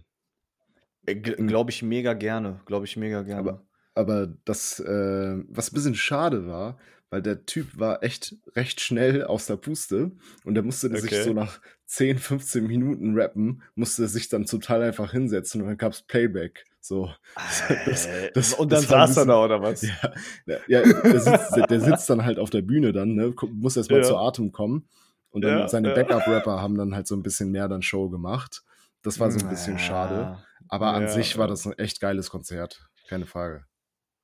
Äh, 1.06 1.14
Mhm. 1.38 1.56
glaube 1.56 1.70
ich 1.70 1.82
mega 1.82 2.12
gerne. 2.14 2.60
Glaube 2.66 2.84
ich 2.86 2.96
mega 2.96 3.22
Aber 3.36 3.52
gerne. 3.52 3.66
aber 3.94 4.26
das, 4.44 4.80
äh 4.80 5.44
was 5.48 5.70
bisschen 5.70 5.94
schade 5.94 6.46
war, 6.46 6.78
weil 7.12 7.22
der 7.22 7.46
Typ 7.46 7.78
war 7.78 8.02
echt 8.04 8.36
recht 8.56 8.80
schnell 8.82 9.24
aus 9.24 9.46
der 9.46 9.58
Puste 9.58 10.12
und 10.44 10.54
der 10.56 10.64
musste 10.64 10.96
sich 10.96 11.20
so 11.20 11.32
Okay. 11.32 11.34
nach 11.34 11.60
10, 11.86 12.18
15 12.18 12.66
Minuten 12.66 13.14
rappen, 13.18 13.62
musste 13.76 14.08
sich 14.08 14.30
dann 14.30 14.46
zum 14.46 14.62
Teil 14.62 14.82
einfach 14.82 15.12
hinsetzen 15.12 15.62
und 15.62 15.68
dann 15.68 15.78
gab's 15.78 16.02
Playback. 16.02 16.66
So. 16.80 17.12
Das 17.84 18.08
Äh, 18.08 18.30
das 18.34 18.54
und 18.54 18.72
dann 18.72 18.86
saß 18.86 19.16
er 19.18 19.26
da 19.26 19.44
oder 19.44 19.62
was? 19.62 19.82
ja, 19.82 20.14
ja, 20.46 20.58
ja, 20.66 20.84
der 21.12 21.20
sitzt 21.20 21.56
der 21.56 21.80
sitzt 21.80 22.10
dann 22.10 22.24
halt 22.24 22.38
auf 22.40 22.50
der 22.50 22.62
Bühne 22.62 22.92
dann, 22.94 23.14
ne, 23.16 23.34
muss 23.52 23.76
erst 23.76 23.90
mal 23.92 24.02
zu 24.02 24.16
Ja. 24.16 24.18
Atem 24.18 24.52
kommen 24.52 24.88
und 25.30 25.42
dann 25.42 25.66
Ja, 25.66 25.68
seine 25.68 25.90
ja. 25.90 25.92
Backup-Rapper 25.92 26.60
haben 26.62 26.76
dann 26.78 26.94
halt 26.94 27.06
so 27.08 27.14
'n 27.16 27.22
bisschen 27.24 27.50
mehr 27.52 27.68
dann 27.68 27.82
Show 27.82 28.10
gemacht. 28.10 28.64
Das 29.02 29.20
war 29.20 29.30
so 29.32 29.40
'n 29.40 29.48
bisschen 29.48 29.78
schade, 29.78 30.30
Ja. 30.30 30.46
aber 30.68 30.94
an 30.94 31.06
Ja, 31.06 31.08
sich 31.08 31.36
war 31.38 31.46
ja. 31.46 31.48
das 31.48 31.66
'n 31.66 31.72
echt 31.78 32.00
geiles 32.00 32.30
Konzert, 32.30 32.88
keine 33.08 33.26
Frage. 33.26 33.66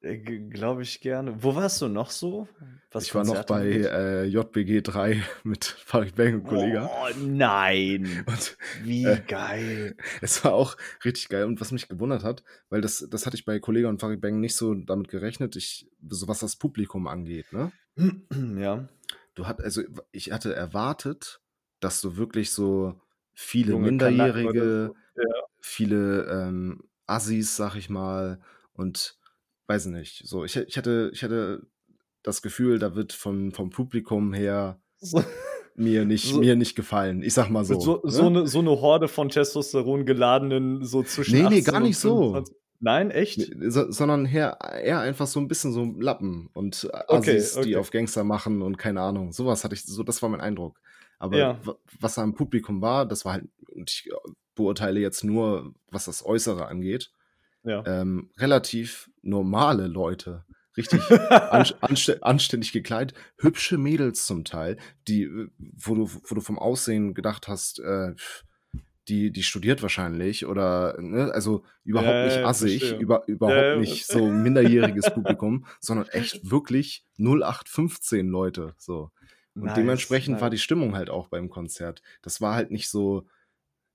Äh, 0.01 0.19
glaube 0.19 0.83
ich 0.83 1.01
gerne. 1.01 1.43
Wo 1.43 1.57
warst 1.57 1.83
du 1.83 1.89
noch 1.89 2.11
so, 2.11 2.47
was 2.93 3.05
Ich 3.05 3.15
war 3.15 3.25
noch 3.25 3.45
bei, 3.45 3.67
äh, 3.67 4.25
JBG 4.27 4.83
3 4.83 5.23
mit 5.43 5.65
Farid 5.65 6.15
Bang 6.15 6.35
und 6.35 6.45
Kollega. 6.45 6.87
Boah, 6.87 7.11
nein. 7.19 8.05
Und, 8.27 8.57
Wie 8.85 9.05
äh, 9.05 9.21
geil. 9.27 9.97
es 10.21 10.45
war 10.45 10.53
auch 10.55 10.77
richtig 11.05 11.29
geil 11.29 11.45
und 11.45 11.61
was 11.61 11.73
mich 11.73 11.89
gewundert 11.89 12.23
hat, 12.23 12.45
weil 12.69 12.81
das 12.81 13.07
das 13.11 13.27
hatte 13.27 13.37
ich 13.37 13.45
bei 13.45 13.59
Kollega 13.59 13.89
und 13.89 14.01
Farid 14.01 14.21
Bang 14.21 14.39
nicht 14.39 14.55
so 14.55 14.75
damit 14.75 15.09
gerechnet, 15.09 15.57
ich 15.57 15.91
so 16.09 16.29
was 16.29 16.41
das 16.41 16.57
Publikum 16.57 17.07
angeht, 17.09 17.53
ne? 17.53 17.73
Ja. 18.57 18.89
Du 19.35 19.47
hat 19.47 19.61
also, 19.61 19.83
ich 20.13 20.33
hatte 20.33 20.55
erwartet, 20.55 21.41
dass 21.81 22.01
du 22.01 22.17
wirklich 22.17 22.51
so 22.51 23.01
viele 23.35 23.73
Junge 23.73 23.87
Minderjährige. 23.87 24.95
Ja. 25.17 25.23
viele, 25.61 26.25
ähm, 26.27 26.85
Assis, 27.07 27.57
sage 27.57 27.79
ich 27.79 27.89
mal 27.91 28.41
und 28.73 29.18
weiß 29.69 29.87
nicht, 29.87 30.23
so 30.27 30.45
ich 30.45 30.57
ich 30.57 30.77
hatte 30.79 31.11
ich 31.15 31.23
hatte 31.25 31.67
das 32.23 32.43
Gefühl, 32.43 32.79
da 32.79 32.95
wird 32.97 33.13
von 33.15 33.53
vom 33.53 33.71
Publikum 33.71 34.35
her 34.35 34.81
So 35.01 35.23
mir 35.77 36.05
nicht 36.07 36.35
so 36.35 36.41
mir 36.41 36.57
nicht 36.57 36.77
gefallen. 36.77 37.23
Ich 37.23 37.35
sage 37.35 37.53
mal 37.53 37.65
so, 37.65 37.91
so 37.91 38.01
so 38.05 38.29
ne? 38.29 38.31
'ne 38.31 38.47
so 38.47 38.63
'ne 38.63 38.71
Horde 38.81 39.09
von 39.09 39.29
Testosteron 39.29 40.07
geladenen 40.07 40.85
so 40.85 41.03
zwischen 41.03 41.41
Ne, 41.41 41.47
ne, 41.47 41.63
18 41.63 41.63
gar 41.63 41.81
nicht 41.81 41.99
so. 41.99 42.45
25 42.45 42.57
Nein, 42.81 43.11
echt? 43.11 43.53
So 43.69 43.91
sondern 43.93 44.27
her 44.27 44.59
eher 44.83 45.01
einfach 45.01 45.27
so 45.27 45.41
'n 45.41 45.49
bisschen 45.49 45.73
so 45.73 45.85
Lappen 45.99 46.49
und 46.55 46.89
Okay, 47.09 47.49
Assis, 47.53 47.61
die 47.61 47.77
okay. 47.77 47.79
auf 47.79 47.91
Gangster 47.91 48.25
machen 48.25 48.63
und 48.63 48.79
keine 48.79 49.01
Ahnung. 49.03 49.33
So 49.33 49.47
was 49.47 49.65
hatte 49.65 49.75
ich 49.75 49.85
so 49.85 50.03
das 50.05 50.23
war 50.23 50.29
mein 50.31 50.41
Eindruck. 50.43 50.81
Aber 51.19 51.41
Ja. 51.41 51.59
wa 51.63 51.77
was 52.01 52.15
da 52.17 52.25
im 52.25 52.35
Publikum 52.35 52.83
war, 52.83 53.07
das 53.07 53.25
war 53.25 53.35
halt 53.35 53.49
und 53.75 53.91
ich 53.91 54.11
beurteile 54.55 55.01
jetzt 55.01 55.25
nur, 55.25 55.75
was 55.91 56.07
das 56.07 56.25
Äußere 56.27 56.67
angeht, 56.69 57.13
Ja. 57.65 57.83
ähm, 57.87 58.31
relativ 58.39 59.11
normale 59.23 59.87
Leute. 59.89 60.45
Richtig 60.77 61.01
anst 61.51 61.75
anstä 61.83 62.19
anständig 62.23 62.73
gekleidet, 62.73 63.17
hübsche 63.39 63.79
Mädels 63.79 64.27
zum 64.27 64.45
Teil, 64.45 64.77
die 65.09 65.25
äh, 65.25 65.49
wo 65.59 65.95
du 65.95 66.09
wo 66.09 66.35
du 66.35 66.41
vom 66.41 66.59
Aussehen 66.59 67.15
gedacht 67.15 67.49
hast, 67.49 67.81
äh, 67.81 68.15
die 69.09 69.33
die 69.33 69.43
studiert 69.43 69.83
wahrscheinlich 69.83 70.47
oder 70.47 70.97
ne, 71.01 71.33
also 71.33 71.65
überhaupt 71.85 72.23
Ja, 72.23 72.25
nicht 72.25 72.45
assig, 72.45 72.79
verstehe. 72.81 72.99
über 73.01 73.25
überhaupt 73.27 73.57
ja, 73.57 73.77
nicht 73.77 74.07
so 74.07 74.29
minderjähriges 74.31 75.11
Publikum, 75.13 75.67
sondern 75.81 76.07
echt 76.09 76.51
wirklich 76.51 77.05
0815 77.19 78.29
Leute, 78.29 78.75
so. 78.79 79.11
Und 79.59 79.73
Nice, 79.75 79.75
dementsprechend 79.75 80.41
war 80.41 80.51
nice. 80.51 80.59
die 80.59 80.63
Stimmung 80.63 80.95
halt 80.95 81.11
auch 81.11 81.29
beim 81.29 81.49
Konzert. 81.51 82.03
Das 82.23 82.41
war 82.41 82.55
halt 82.55 82.71
nicht 82.71 82.89
so 82.89 83.27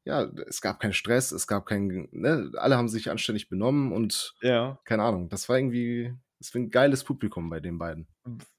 ja, 0.05 0.23
es 0.47 0.61
gab 0.61 0.79
keinen 0.79 0.93
Stress, 0.93 1.31
es 1.31 1.47
gab 1.47 1.65
kein 1.65 2.09
ne, 2.11 2.51
alle 2.57 2.77
haben 2.77 2.89
sich 2.89 3.09
anständig 3.11 3.49
benommen 3.49 3.91
und 3.93 4.35
Ja. 4.41 4.77
keine 4.85 5.03
Ahnung, 5.03 5.29
das 5.29 5.49
war 5.49 5.57
irgendwie 5.57 6.13
das 6.39 6.53
war 6.55 6.61
'n 6.61 6.69
geiles 6.71 7.03
Publikum 7.05 7.49
bei 7.49 7.59
den 7.61 7.77
beiden. 7.79 8.07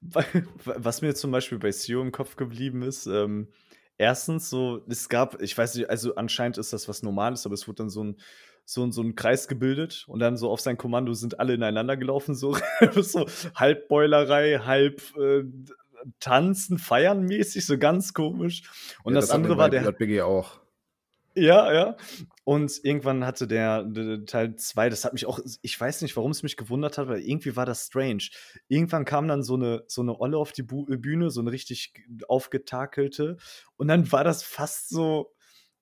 Was 0.01 1.01
mir 1.01 1.15
zum 1.15 1.31
Beispiel 1.31 1.57
bei 1.57 1.71
Sio 1.71 2.01
im 2.01 2.11
Kopf 2.11 2.35
geblieben 2.35 2.81
ist, 2.83 3.07
ähm, 3.07 3.49
1. 3.97 4.49
so, 4.49 4.83
es 4.89 5.09
gab 5.09 5.41
ich 5.41 5.57
weiß 5.57 5.75
nicht, 5.75 5.89
also 5.89 6.15
anscheinend 6.15 6.57
ist 6.57 6.73
das 6.73 6.87
was 6.87 7.01
Normales, 7.03 7.45
aber 7.45 7.53
es 7.55 7.67
wurde 7.67 7.77
dann 7.77 7.89
so 7.89 8.01
'n 8.03 8.17
so 8.65 8.89
so 8.91 9.01
'n 9.01 9.15
Kreis 9.15 9.47
gebildet 9.47 10.05
und 10.07 10.19
dann 10.19 10.37
so 10.37 10.49
auf 10.51 10.59
sein 10.61 10.77
Kommando 10.77 11.13
sind 11.13 11.39
alle 11.39 11.53
ineinander 11.55 11.97
gelaufen, 11.97 12.35
so 12.35 12.55
so 13.01 13.25
halb 13.55 13.87
Beulerei, 13.87 14.59
halb, 14.59 15.01
äh, 15.17 15.43
Tanzen, 16.19 16.77
Feiern 16.77 17.23
mäßig, 17.23 17.65
so 17.65 17.77
ganz 17.79 18.13
komisch. 18.13 18.63
Und 19.03 19.13
Ja, 19.13 19.19
das 19.21 19.27
das 19.27 19.29
andere 19.29 19.57
war 19.57 19.69
der 19.69 19.89
JBG 19.89 20.21
auch. 20.23 20.64
Ja, 21.37 21.71
ja. 21.73 21.97
Und 22.45 22.79
irgendwann 22.83 23.25
hatte 23.25 23.45
der 23.45 23.83
d 23.83 24.19
Teil 24.25 24.55
2 24.55 24.87
das 24.89 25.03
hat 25.03 25.11
mich 25.11 25.25
auch 25.25 25.39
ich 25.61 25.79
weiß 25.79 26.01
nicht, 26.01 26.15
warum 26.15 26.31
es 26.31 26.43
mich 26.43 26.55
gewundert 26.55 26.97
hat, 26.97 27.09
weil 27.09 27.19
irgendwie 27.21 27.57
war 27.57 27.65
das 27.65 27.87
strange. 27.87 28.29
Irgendwann 28.69 29.03
kam 29.03 29.27
dann 29.27 29.43
so 29.43 29.57
'ne 29.57 29.83
so 29.87 30.01
'ne 30.01 30.17
Olle 30.17 30.37
auf 30.37 30.53
die 30.53 30.63
Bühne, 30.63 31.29
so 31.31 31.41
'ne 31.41 31.51
richtig 31.51 31.93
aufgetakelte 32.29 33.35
und 33.75 33.89
dann 33.89 34.09
war 34.13 34.23
das 34.23 34.43
fast 34.43 34.87
so 34.89 35.33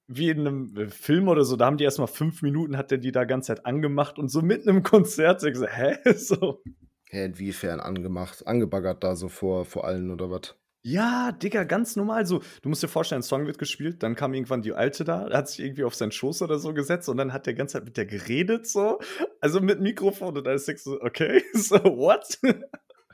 wie 0.08 0.30
in 0.30 0.44
'nem 0.44 0.90
Film 0.90 1.28
oder 1.28 1.46
so. 1.46 1.56
Da 1.58 1.66
haben 1.68 1.78
die 1.78 1.84
erst 1.86 2.00
mal 2.00 2.08
5 2.08 2.42
Minuten 2.42 2.76
hat 2.78 2.92
der 2.92 2.98
die 3.00 3.12
da 3.12 3.24
ganze 3.26 3.48
Zeit 3.56 3.66
angemacht 3.68 4.18
und 4.20 4.30
so 4.30 4.42
mitten 4.42 4.70
im 4.70 4.84
Konzert 4.84 5.44
ich 5.44 5.56
so: 5.58 5.68
„Hä?“ 5.68 5.98
So. 6.16 6.64
Inwiefern 7.12 7.80
angemacht 7.80 8.48
angebaggert 8.48 9.04
da 9.04 9.16
so 9.16 9.30
vor 9.30 9.66
vor 9.66 9.86
allen 9.86 10.10
oder 10.12 10.32
was? 10.32 10.56
Ja, 10.86 11.32
Digga, 11.32 11.64
ganz 11.64 11.96
normal 11.96 12.26
so. 12.26 12.42
Du 12.62 12.68
musst 12.68 12.84
dir 12.84 12.90
vorstellen, 12.90 13.22
'n 13.22 13.24
Song 13.24 13.46
wird 13.48 13.58
gespielt, 13.58 14.04
dann 14.04 14.16
kam 14.16 14.34
irgendwann 14.34 14.62
die 14.62 14.74
Alte 14.74 15.06
da, 15.06 15.30
hat 15.32 15.48
sich 15.48 15.62
irgendwie 15.62 15.86
auf 15.86 15.96
seinen 15.96 16.12
Schoß 16.12 16.42
oder 16.42 16.60
so 16.60 16.74
gesetzt 16.74 17.08
und 17.08 17.16
dann 17.16 17.32
hat 17.32 17.46
der 17.46 17.54
ganze 17.54 17.74
Zeit 17.74 17.86
mit 17.86 17.96
der 17.96 18.06
geredet 18.06 18.68
so, 18.68 19.00
also 19.40 19.62
mit 19.62 19.80
Mikrofon 19.80 20.38
und 20.38 20.46
alles 20.46 20.66
so: 20.66 21.00
„Okay, 21.02 21.42
so 21.54 21.76
what?“ 21.78 22.38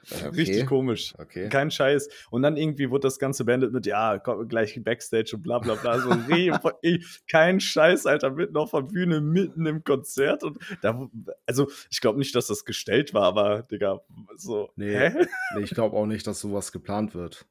Ja, 0.10 0.28
Richtig 0.36 0.66
okay. 0.66 0.66
komisch. 0.66 1.14
Okay. 1.18 1.52
Kein 1.52 1.72
Scheiß. 1.72 2.10
Und 2.32 2.44
dann 2.44 2.58
irgendwie 2.58 2.90
wurde 2.92 3.02
das 3.08 3.20
Ganze 3.20 3.46
beendet 3.46 3.74
mit: 3.74 3.86
„Ja, 3.86 4.20
ko 4.20 4.46
gleich 4.48 4.80
Backstage 4.84 5.32
und 5.36 5.44
bla 5.44 5.60
bla 5.60 5.76
bla.“ 5.76 6.00
So 6.00 6.14
kein 7.32 7.60
Scheiß, 7.60 8.06
Alter, 8.08 8.32
mitten 8.32 8.58
auf 8.58 8.72
der 8.72 8.82
Bühne, 8.84 9.22
mitten 9.22 9.66
im 9.66 9.84
Konzert 9.84 10.44
und 10.44 10.60
da 10.82 11.10
also, 11.48 11.70
ich 11.92 12.02
glaube 12.02 12.20
nicht, 12.20 12.36
dass 12.36 12.48
das 12.48 12.66
gestellt 12.66 13.14
war, 13.14 13.24
aber 13.24 13.64
Digga, 13.64 14.02
so, 14.38 14.70
Ne, 14.78 14.86
hä? 14.88 15.28
ne, 15.50 15.62
ich 15.62 15.74
glaube 15.76 15.96
auch 15.96 16.06
nicht, 16.08 16.26
dass 16.28 16.40
so 16.42 16.54
was 16.54 16.72
geplant 16.72 17.14
wird. 17.16 17.48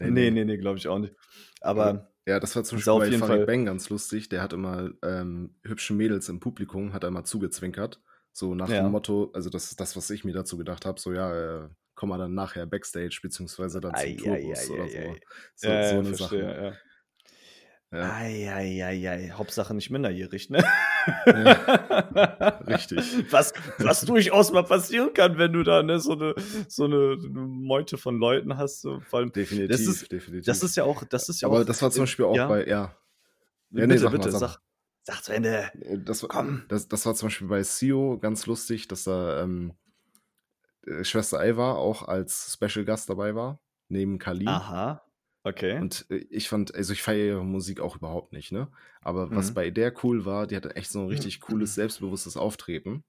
Ne, 0.00 0.10
Ne, 0.10 0.30
ne. 0.30 0.32
ne, 0.32 0.44
ne, 0.44 0.58
glaube 0.58 0.78
ich 0.78 0.88
auch 0.88 0.98
nicht. 0.98 1.14
Aber 1.60 2.08
ja, 2.26 2.38
das 2.38 2.54
war 2.54 2.62
zum 2.64 2.76
Beispiel 2.78 2.94
bei 2.94 3.10
Farid 3.12 3.44
Fall 3.44 3.46
Bang 3.46 3.64
ganz 3.64 3.88
lustig. 3.90 4.28
Der 4.28 4.42
hat 4.42 4.52
immer, 4.52 4.90
ähm, 5.02 5.56
hübschen 5.64 5.96
Mädels 5.96 6.28
im 6.28 6.38
Publikum 6.40 6.92
hat 6.92 7.02
immer 7.04 7.24
zugezwinkert, 7.24 8.00
so 8.32 8.54
nach 8.54 8.72
Ja. 8.72 8.74
dem 8.74 8.90
Motto 8.90 9.30
also, 9.34 9.50
das 9.50 9.70
ist 9.70 9.80
das, 9.80 9.96
was 9.96 10.08
ich 10.10 10.24
mir 10.24 10.32
dazu 10.32 10.56
gedacht 10.56 10.86
habe, 10.86 11.00
so: 11.00 11.12
„Ja, 11.12 11.64
äh, 11.66 11.68
komm 11.94 12.10
mal 12.10 12.18
dann 12.18 12.34
nachher 12.34 12.66
Backstage 12.66 13.18
beziehungsweise 13.22 13.80
dann 13.80 13.96
zum 13.96 14.16
Tourbus 14.16 14.70
oder 14.70 14.88
so.“ 14.88 15.18
ei. 15.18 15.22
So 15.54 15.80
Ja, 15.80 15.82
so 15.82 16.00
ja, 16.00 16.02
'ne 16.02 16.12
verstehe, 16.12 16.14
Sachen. 16.14 16.56
ja. 16.64 16.78
Ja. 17.92 18.10
Ei, 18.16 18.48
ei, 18.50 18.82
ei, 18.82 19.08
ei. 19.08 19.30
Hauptsache 19.32 19.74
nicht 19.74 19.90
minderjährig, 19.90 20.48
ne? 20.48 20.64
Ja, 21.26 22.48
richtig. 22.66 23.30
Was, 23.30 23.52
was 23.78 24.00
durchaus 24.02 24.50
mal 24.50 24.62
passieren 24.64 25.12
kann, 25.12 25.36
wenn 25.36 25.52
du 25.52 25.62
da 25.62 25.82
ne, 25.82 26.00
so, 26.00 26.12
eine, 26.12 26.34
so 26.68 26.84
eine 26.84 27.16
Meute 27.28 27.98
von 27.98 28.16
Leuten 28.16 28.56
hast. 28.56 28.80
So, 28.80 29.00
vor 29.00 29.18
allem, 29.18 29.32
Definitiv, 29.32 29.68
das 29.70 29.80
ist, 29.82 30.10
definitiv. 30.10 30.46
das 30.46 30.62
ist 30.62 30.74
ja 30.76 30.84
auch, 30.84 31.04
das 31.04 31.28
ist 31.28 31.42
ja 31.42 31.48
Aber 31.48 31.60
auch, 31.60 31.64
das 31.64 31.82
war 31.82 31.90
zum 31.90 32.04
Beispiel 32.04 32.24
auch 32.24 32.34
ja, 32.36 32.48
bei, 32.48 32.60
ja, 32.66 32.66
ja, 32.66 32.96
nee, 33.70 33.86
bitte, 33.86 33.98
sag 33.98 34.12
bitte, 34.12 34.30
sag 34.30 34.40
mal. 34.40 34.48
sag, 34.48 34.58
sag 35.02 35.24
zu 35.24 35.32
Ende. 35.34 35.70
Äh, 35.82 35.98
Das, 35.98 36.26
Komm. 36.26 36.64
das, 36.68 36.88
das 36.88 37.04
war 37.04 37.14
zum 37.14 37.26
Beispiel 37.26 37.48
bei 37.48 37.62
Sio 37.62 38.18
ganz 38.18 38.46
lustig, 38.46 38.88
dass 38.88 39.04
da 39.04 39.42
ähm, 39.42 39.74
äh, 40.86 41.04
Schwester 41.04 41.40
Ava 41.40 41.72
auch 41.74 42.08
als 42.08 42.54
Special 42.58 42.86
Gast 42.86 43.10
dabei 43.10 43.34
war, 43.34 43.60
neben 43.88 44.18
Kalin. 44.18 44.48
Aha, 44.48 45.02
okay. 45.44 45.78
Und 45.80 46.06
äh, 46.10 46.24
ich 46.30 46.48
fand, 46.48 46.74
also 46.74 46.92
ich 46.92 47.02
feiere 47.02 47.26
ihre 47.26 47.44
Musik 47.44 47.80
auch 47.80 47.96
überhaupt 47.96 48.32
nicht, 48.32 48.52
ne? 48.52 48.68
Aber 49.00 49.34
was 49.34 49.50
Mhm. 49.50 49.54
bei 49.54 49.70
der 49.70 49.92
cool 50.04 50.24
war, 50.24 50.46
die 50.46 50.56
hatte 50.56 50.76
echt 50.76 50.90
so 50.90 51.00
ein 51.00 51.08
richtig 51.08 51.40
cooles, 51.40 51.74
selbstbewusstes 51.74 52.36
Auftreten. 52.36 53.04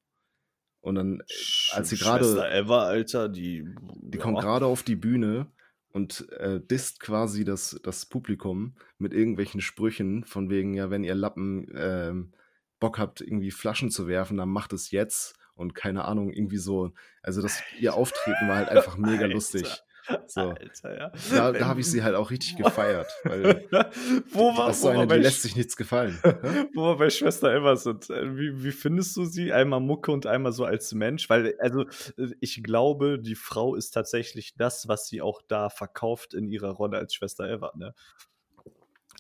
Und 0.82 0.96
dann, 0.96 1.20
äh, 1.22 1.24
als 1.72 1.90
sie 1.90 1.98
gerade, 1.98 2.46
Eva, 2.52 2.84
Alter, 2.84 3.30
die, 3.30 3.66
die 4.02 4.18
kommt 4.18 4.38
ja. 4.38 4.42
gerade 4.44 4.66
auf 4.66 4.84
die 4.84 4.98
Bühne 4.98 5.48
und 5.94 6.30
äh, 6.32 6.60
disst 6.60 7.00
quasi 7.00 7.46
das, 7.46 7.80
das 7.84 8.06
Publikum 8.06 8.76
mit 8.98 9.14
irgendwelchen 9.14 9.62
Sprüchen, 9.62 10.26
von 10.26 10.50
wegen, 10.50 10.74
ja, 10.74 10.90
wenn 10.90 11.04
ihr 11.04 11.16
Lappen 11.16 11.72
ähm, 11.76 12.34
Bock 12.80 13.00
habt, 13.00 13.22
irgendwie 13.22 13.52
Flaschen 13.52 13.92
zu 13.92 14.08
werfen, 14.08 14.36
dann 14.38 14.50
macht 14.50 14.74
es 14.74 14.92
jetzt. 14.92 15.36
Und 15.56 15.76
keine 15.76 16.04
Ahnung, 16.06 16.34
irgendwie 16.34 16.58
so. 16.58 16.92
Also 17.22 17.42
das, 17.42 17.62
ihr 17.80 17.94
Auftreten 17.94 18.48
war 18.50 18.58
halt 18.58 18.70
einfach 18.70 18.98
mega 18.98 19.22
Alter. 19.24 19.36
lustig. 19.36 19.84
So. 20.28 20.42
Alter, 20.42 20.98
ja. 20.98 21.12
Da, 21.32 21.52
da 21.52 21.66
habe 21.66 21.82
ich 21.82 21.88
sie 21.88 22.04
halt 22.04 22.16
auch 22.16 22.32
richtig 22.32 22.58
gefeiert, 22.58 23.08
weil 23.24 23.68
wo 24.32 24.56
war, 24.58 24.68
das 24.68 24.82
so 24.82 24.90
eine, 24.90 25.08
die 25.08 25.16
lässt 25.16 25.42
sich 25.42 25.56
nichts 25.56 25.76
gefallen. 25.76 26.20
Hä? 26.24 26.68
wo 26.74 26.90
wir 26.90 26.98
bei 26.98 27.10
Schwester 27.10 27.54
Eva 27.54 27.76
sind, 27.76 28.10
äh, 28.10 28.36
wie, 28.36 28.64
wie 28.64 28.72
findest 28.72 29.16
du 29.18 29.26
sie? 29.26 29.54
Einmal 29.54 29.80
Mucke 29.80 30.12
und 30.12 30.26
einmal 30.26 30.52
so 30.52 30.66
als 30.66 30.94
Mensch? 30.94 31.30
Weil, 31.30 31.56
also, 31.60 31.84
äh, 32.18 32.34
ich 32.40 32.64
glaube, 32.64 33.20
die 33.20 33.36
Frau 33.36 33.76
ist 33.76 33.92
tatsächlich 33.92 34.56
das, 34.56 34.88
was 34.88 35.08
sie 35.08 35.22
auch 35.22 35.42
da 35.48 35.70
verkauft 35.70 36.34
in 36.34 36.48
ihrer 36.48 36.72
Rolle 36.72 36.98
als 36.98 37.14
Schwester 37.14 37.50
Eva, 37.50 37.72
ne? 37.76 37.94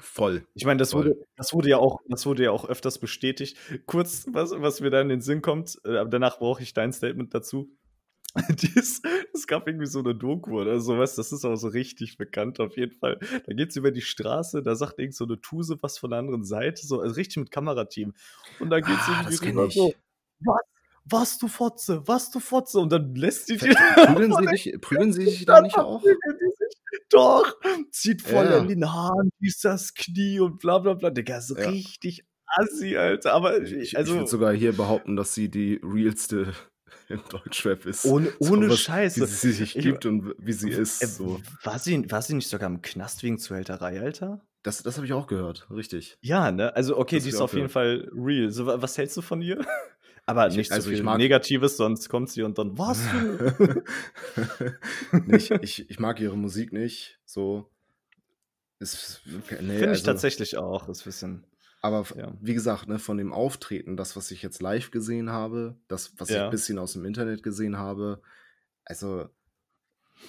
Voll. 0.01 0.45
Ich 0.53 0.65
meine, 0.65 0.77
das 0.77 0.91
Voll. 0.91 1.05
wurde, 1.05 1.15
das 1.37 1.53
wurde 1.53 1.69
ja 1.69 1.77
auch, 1.77 1.99
das 2.07 2.25
wurde 2.25 2.43
ja 2.43 2.51
auch 2.51 2.67
öfters 2.67 2.97
bestätigt. 2.99 3.57
Kurz, 3.85 4.25
was, 4.31 4.51
was 4.51 4.81
mir 4.81 4.89
da 4.89 4.99
in 4.99 5.09
den 5.09 5.21
Sinn 5.21 5.41
kommt, 5.41 5.79
äh, 5.85 6.05
danach 6.09 6.39
brauche 6.39 6.63
ich 6.63 6.73
dein 6.73 6.91
Statement 6.91 7.33
dazu. 7.33 7.69
Es 9.33 9.47
gab 9.47 9.67
irgendwie 9.67 9.85
so 9.85 9.99
eine 9.99 10.15
Doku 10.15 10.59
oder 10.61 10.79
sowas, 10.79 11.15
das 11.15 11.31
ist 11.31 11.45
auch 11.45 11.55
so 11.55 11.67
richtig 11.67 12.17
bekannt 12.17 12.59
auf 12.59 12.77
jeden 12.77 12.93
Fall. 12.93 13.19
Da 13.45 13.53
geht 13.53 13.69
es 13.69 13.75
über 13.75 13.91
die 13.91 14.01
Straße, 14.01 14.63
da 14.63 14.75
sagt 14.75 14.99
irgend 14.99 15.15
so 15.15 15.25
eine 15.25 15.39
Tuse 15.39 15.77
was 15.81 15.97
von 15.97 16.09
der 16.11 16.19
anderen 16.19 16.43
Seite, 16.43 16.85
so 16.85 16.99
also 16.99 17.13
richtig 17.15 17.37
mit 17.37 17.51
Kamerateam. 17.51 18.13
Und 18.59 18.69
da 18.71 18.79
geht 18.79 18.89
es 18.89 19.07
Ah, 19.07 19.23
irgendwie 19.29 19.49
rüber 19.49 19.67
ich. 19.67 19.73
so, 19.75 19.93
was, 20.39 20.61
was 21.05 21.37
du 21.37 21.47
Fotze, 21.47 22.01
was 22.07 22.31
du 22.31 22.39
Fotze. 22.39 22.79
Und 22.79 22.91
dann 22.91 23.13
lässt 23.15 23.45
sie 23.47 23.57
die 23.57 23.67
Prügeln 23.67 24.33
sie, 24.33 24.45
dich, 24.47 24.81
prügeln 24.81 25.13
sie 25.13 25.27
sich 25.27 25.45
da 25.45 25.61
nicht 25.61 25.77
auch? 25.77 26.01
Sich. 26.01 26.15
Doch, 27.09 27.55
zieht 27.91 28.21
voll 28.21 28.45
Ja. 28.45 28.59
an 28.61 28.67
den 28.67 28.91
Haaren, 28.91 29.29
dies 29.39 29.59
das 29.59 29.93
Knie 29.93 30.39
und 30.39 30.59
bla 30.59 30.79
bla 30.79 30.93
bla. 30.95 31.09
Digga, 31.11 31.41
so 31.41 31.55
Ja. 31.55 31.69
richtig 31.69 32.25
assi, 32.47 32.97
Alter. 32.97 33.33
Aber 33.33 33.61
Ich, 33.61 33.73
ich 33.73 33.95
also 33.97 34.15
würde 34.15 34.27
sogar 34.27 34.53
hier 34.53 34.73
behaupten, 34.73 35.15
dass 35.15 35.33
sie 35.35 35.49
die 35.49 35.79
realste 35.83 36.53
im 37.13 37.21
Deutschrap 37.30 37.86
ist. 37.86 38.06
ohne, 38.06 38.32
So 38.39 38.54
ohne 38.54 38.69
was, 38.69 38.80
Scheiße. 38.80 39.21
Wie 39.21 39.26
sie 39.26 39.52
sich 39.52 39.76
Ich- 39.78 39.84
gibt 39.84 40.06
und 40.06 40.34
wie 40.38 40.54
sie 40.54 40.69
ist. 40.69 41.02
Äh, 41.04 41.08
So. 41.08 41.39
war, 41.63 41.80
sie, 41.80 42.10
war 42.12 42.21
sie 42.21 42.34
nicht 42.36 42.49
sogar 42.49 42.69
im 42.69 42.82
Knast 42.82 43.23
wegen 43.23 43.38
Zuhälterei, 43.39 44.02
Alter? 44.02 44.41
Das, 44.63 44.82
das 44.84 44.95
habe 44.97 45.06
ich 45.06 45.13
auch 45.13 45.28
gehört, 45.28 45.67
richtig. 45.71 46.17
Ja, 46.21 46.52
ne? 46.52 46.76
Also, 46.76 46.97
okay, 46.97 47.17
Das 47.17 47.23
die 47.23 47.30
ist 47.32 47.41
auf 47.41 47.54
jeden 47.54 47.69
Fall 47.69 48.10
real. 48.15 48.49
So, 48.52 48.65
wa- 48.65 48.82
was 48.82 48.97
hältst 48.97 49.15
du 49.17 49.21
von 49.21 49.41
ihr? 49.41 49.60
Aber 50.26 50.47
Ich- 50.47 50.56
nicht 50.56 50.69
so 50.69 50.76
also 50.76 50.89
ich 50.89 51.02
viel 51.02 51.17
Negatives, 51.17 51.76
sonst 51.76 52.08
kommt 52.08 52.30
sie 52.30 52.43
und 52.43 52.58
dann, 52.58 52.78
was? 52.78 52.99
Nee, 55.26 55.36
ich, 55.62 55.89
ich, 55.89 55.99
mag 55.99 56.19
ihre 56.21 56.38
Musik 56.38 56.71
nicht. 56.71 57.19
So. 57.26 57.69
Nee, 58.80 58.86
Finde 59.45 59.76
ich 59.76 59.88
also- 59.89 60.06
tatsächlich 60.06 60.58
auch. 60.58 60.88
Ist 60.89 61.02
ein 61.02 61.06
bisschen. 61.06 61.43
Aber 61.83 62.05
Ja. 62.15 62.33
wie 62.41 62.53
gesagt, 62.53 62.87
ne, 62.87 62.97
von 62.97 63.17
dem 63.17 63.33
Auftreten, 63.33 63.97
das, 63.97 64.15
was 64.15 64.31
ich 64.31 64.41
jetzt 64.41 64.61
live 64.61 64.89
gesehen 64.89 65.29
habe, 65.29 65.77
das, 65.89 66.13
was 66.17 66.29
ich 66.29 66.35
Ja. 66.37 66.45
ein 66.45 66.51
bisschen 66.51 66.79
aus 66.79 66.93
dem 66.93 67.03
Internet 67.05 67.43
gesehen 67.43 67.77
habe, 67.77 68.21
also 68.85 69.27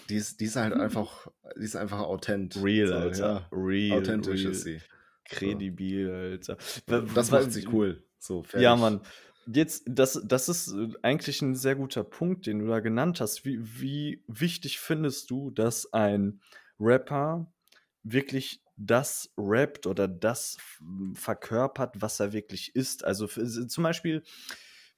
die 0.08 0.16
ist, 0.16 0.40
die 0.40 0.46
ist 0.46 0.56
halt 0.56 0.72
einfach, 0.74 1.28
die 1.56 1.64
ist 1.64 1.76
einfach 1.76 2.00
authent. 2.00 2.58
Real, 2.60 2.88
so, 2.88 2.94
Alter. 2.94 3.48
Ja, 3.52 3.56
Real. 3.56 3.98
authentisch 4.00 4.40
real. 4.42 4.50
ist 4.52 4.64
sie. 4.64 4.80
Kredibil, 5.26 6.10
Alter. 6.10 6.58
Das 7.14 7.30
macht 7.30 7.52
sie 7.52 7.66
cool. 7.68 8.04
So, 8.18 8.42
fertig. 8.42 8.64
Ja, 8.64 8.74
Mann. 8.76 9.00
Jetzt, 9.46 9.84
das, 9.86 10.20
das 10.26 10.48
ist 10.48 10.72
äh, 10.72 10.88
eigentlich 11.02 11.40
ein 11.42 11.54
sehr 11.54 11.76
guter 11.76 12.02
Punkt, 12.02 12.46
den 12.46 12.58
du 12.60 12.66
da 12.66 12.80
genannt 12.80 13.20
hast. 13.20 13.44
Wie, 13.44 13.58
wie 13.80 14.24
wichtig 14.26 14.80
findest 14.80 15.30
du, 15.30 15.50
dass 15.52 15.92
ein 15.92 16.40
Rapper 16.80 17.52
wirklich 18.02 18.63
das 18.76 19.32
rappt 19.36 19.86
oder 19.86 20.08
das 20.08 20.58
verkörpert, 21.14 22.00
was 22.00 22.20
er 22.20 22.32
wirklich 22.32 22.74
ist? 22.74 23.04
Also 23.04 23.28
für, 23.28 23.46
zum 23.68 23.84
Beispiel, 23.84 24.22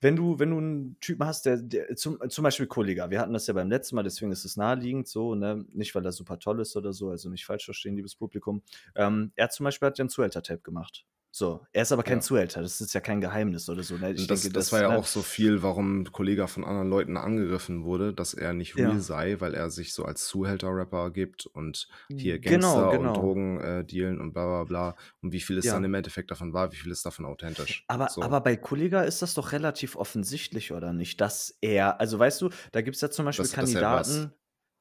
wenn 0.00 0.16
du, 0.16 0.38
wenn 0.38 0.50
du 0.50 0.58
einen 0.58 1.00
Typen 1.00 1.26
hast, 1.26 1.46
der, 1.46 1.56
der 1.58 1.96
zum, 1.96 2.18
zum 2.28 2.44
Beispiel 2.44 2.66
Kollega, 2.66 3.10
wir 3.10 3.20
hatten 3.20 3.32
das 3.32 3.46
ja 3.46 3.54
beim 3.54 3.70
letzten 3.70 3.96
Mal, 3.96 4.02
deswegen 4.02 4.32
ist 4.32 4.44
es 4.44 4.56
naheliegend 4.56 5.08
so, 5.08 5.34
ne? 5.34 5.64
Nicht, 5.72 5.94
weil 5.94 6.04
er 6.04 6.12
super 6.12 6.38
toll 6.38 6.60
ist 6.60 6.76
oder 6.76 6.92
so, 6.92 7.10
also 7.10 7.30
nicht 7.30 7.46
falsch 7.46 7.64
verstehen, 7.64 7.96
liebes 7.96 8.14
Publikum. 8.14 8.62
Ähm, 8.94 9.32
er 9.36 9.48
zum 9.50 9.64
Beispiel 9.64 9.86
hat 9.86 9.98
ja 9.98 10.04
ein 10.04 10.10
Zuhälter-Tape 10.10 10.60
gemacht. 10.60 11.06
So, 11.38 11.66
er 11.70 11.82
ist 11.82 11.92
aber 11.92 12.02
kein 12.02 12.16
Ja. 12.16 12.20
Zuhälter, 12.22 12.62
das 12.62 12.80
ist 12.80 12.94
ja 12.94 13.00
kein 13.02 13.20
Geheimnis 13.20 13.68
oder 13.68 13.82
so. 13.82 13.98
Ne? 13.98 14.12
Ich 14.12 14.26
das, 14.26 14.40
denke, 14.40 14.54
das 14.54 14.72
war 14.72 14.80
ja 14.80 14.88
ne, 14.88 14.96
auch 14.96 15.06
so 15.06 15.20
viel, 15.20 15.62
warum 15.62 16.00
ein 16.00 16.10
Kollege 16.10 16.48
von 16.48 16.64
anderen 16.64 16.88
Leuten 16.88 17.18
angegriffen 17.18 17.84
wurde, 17.84 18.14
dass 18.14 18.32
er 18.32 18.54
nicht 18.54 18.74
Ja. 18.74 18.88
real 18.88 19.00
sei, 19.00 19.38
weil 19.38 19.52
er 19.52 19.68
sich 19.68 19.92
so 19.92 20.06
als 20.06 20.26
Zuhälter-Rapper 20.28 21.10
gibt 21.10 21.44
und 21.44 21.88
hier 22.16 22.38
Genau, 22.40 22.86
Gangster 22.86 22.88
genau. 22.88 23.08
und 23.08 23.16
Drogen 23.18 23.60
äh, 23.60 23.84
dealen 23.84 24.18
und 24.18 24.32
bla 24.32 24.46
bla 24.46 24.64
bla. 24.64 24.96
Und 25.20 25.32
wie 25.32 25.40
viel 25.42 25.58
es 25.58 25.64
Ja. 25.66 25.74
dann 25.74 25.84
im 25.84 25.92
Endeffekt 25.92 26.30
davon 26.30 26.54
war, 26.54 26.72
wie 26.72 26.76
viel 26.76 26.90
ist 26.90 27.04
davon 27.04 27.26
authentisch. 27.26 27.86
Aber, 27.88 28.08
so. 28.08 28.22
aber 28.22 28.40
bei 28.40 28.56
Kollega 28.56 29.02
ist 29.02 29.22
das 29.22 29.34
doch 29.34 29.52
relativ 29.52 29.96
offensichtlich, 29.96 30.72
oder 30.72 30.92
nicht? 30.92 31.20
Dass 31.20 31.56
er, 31.60 32.00
also 32.00 32.18
weißt 32.18 32.40
du, 32.42 32.50
da 32.72 32.80
gibt 32.82 32.96
es 32.96 33.00
ja 33.00 33.10
zum 33.10 33.24
Beispiel 33.24 33.44
was? 33.44 33.52
Kandidaten, 33.52 34.32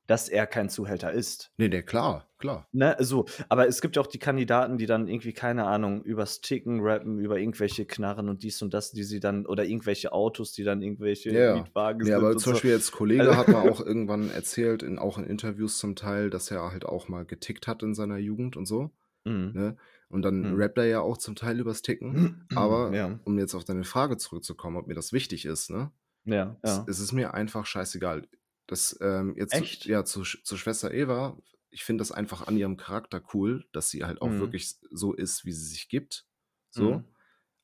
dass 0.08 0.30
er 0.30 0.46
kein 0.48 0.70
Zuhälter 0.70 1.12
ist. 1.12 1.52
Nee, 1.58 1.68
nee, 1.70 1.82
klar, 1.82 2.28
klar. 2.38 2.68
Ne, 2.72 2.96
so, 3.00 3.26
aber 3.50 3.68
es 3.68 3.82
gibt 3.82 3.96
ja 3.96 4.02
auch 4.02 4.08
die 4.08 4.20
Kandidaten, 4.20 4.78
die 4.78 4.86
dann 4.86 5.08
irgendwie, 5.08 5.34
keine 5.34 5.66
Ahnung, 5.66 6.04
übers 6.04 6.42
Ticken 6.42 6.80
rappen, 6.82 7.20
über 7.20 7.40
irgendwelche 7.40 7.86
Knarren 7.86 8.30
und 8.30 8.44
dies 8.44 8.62
und 8.62 8.74
das, 8.74 8.92
die 8.92 9.04
sie 9.04 9.20
dann, 9.20 9.46
oder 9.46 9.66
irgendwelche 9.66 10.12
Autos, 10.14 10.52
die 10.54 10.64
dann 10.64 10.82
irgendwelche 10.82 11.32
Ja, 11.32 11.56
Mietwagen 11.56 12.06
sind. 12.06 12.14
aber 12.14 12.30
und 12.30 12.40
zum 12.40 12.52
so. 12.52 12.52
Beispiel 12.52 12.72
jetzt 12.72 12.92
Kollege 12.92 13.22
Also- 13.24 13.36
hat 13.38 13.48
mal 13.48 13.70
auch 13.70 13.80
irgendwann 13.86 14.30
erzählt, 14.30 14.84
in, 14.84 15.00
auch 15.00 15.18
in 15.18 15.24
Interviews 15.26 15.80
zum 15.80 15.96
Teil, 15.96 16.30
dass 16.30 16.52
er 16.52 16.72
halt 16.72 16.86
auch 16.86 17.08
mal 17.08 17.26
getickt 17.26 17.68
hat 17.68 17.82
in 17.84 17.94
seiner 17.96 18.18
Jugend 18.18 18.58
und 18.58 18.66
so. 18.68 18.92
Mhm. 19.24 19.52
Ne? 19.54 19.78
Und 20.08 20.22
dann 20.22 20.52
Mhm. 20.52 20.56
rappt 20.62 20.78
er 20.78 20.86
ja 20.86 21.00
auch 21.00 21.18
zum 21.18 21.36
Teil 21.36 21.60
übers 21.60 21.82
Ticken. 21.82 22.46
Aber 22.56 22.94
Ja, 22.96 23.20
um 23.24 23.40
jetzt 23.40 23.56
auf 23.56 23.64
deine 23.64 23.84
Frage 23.84 24.18
zurückzukommen, 24.18 24.78
ob 24.78 24.86
mir 24.88 24.94
das 24.94 25.14
wichtig 25.14 25.46
ist, 25.46 25.72
ne? 25.72 25.90
ja, 26.26 26.56
Es, 26.62 26.78
ja. 26.78 26.86
es 26.88 27.00
ist 27.00 27.12
mir 27.12 27.34
einfach 27.34 27.66
scheißegal. 27.66 28.28
Das, 28.68 28.98
ähm, 29.02 29.36
jetzt 29.38 29.58
Echt? 29.58 29.84
Zu, 29.84 29.90
ja, 29.90 30.04
zu, 30.06 30.24
zur 30.24 30.58
Schwester 30.58 30.92
Eva, 30.94 31.38
ich 31.70 31.84
finde 31.84 32.02
das 32.02 32.12
einfach 32.12 32.48
an 32.48 32.58
ihrem 32.58 32.78
Charakter 32.78 33.22
cool, 33.34 33.66
dass 33.74 33.90
sie 33.90 34.04
halt 34.06 34.22
auch 34.22 34.40
Mhm. 34.40 34.40
wirklich 34.40 34.76
so 34.92 35.14
ist, 35.14 35.46
wie 35.46 35.52
sie 35.52 35.66
sich 35.68 35.90
gibt. 35.90 36.26
So. 36.70 37.02
Mhm. 37.02 37.16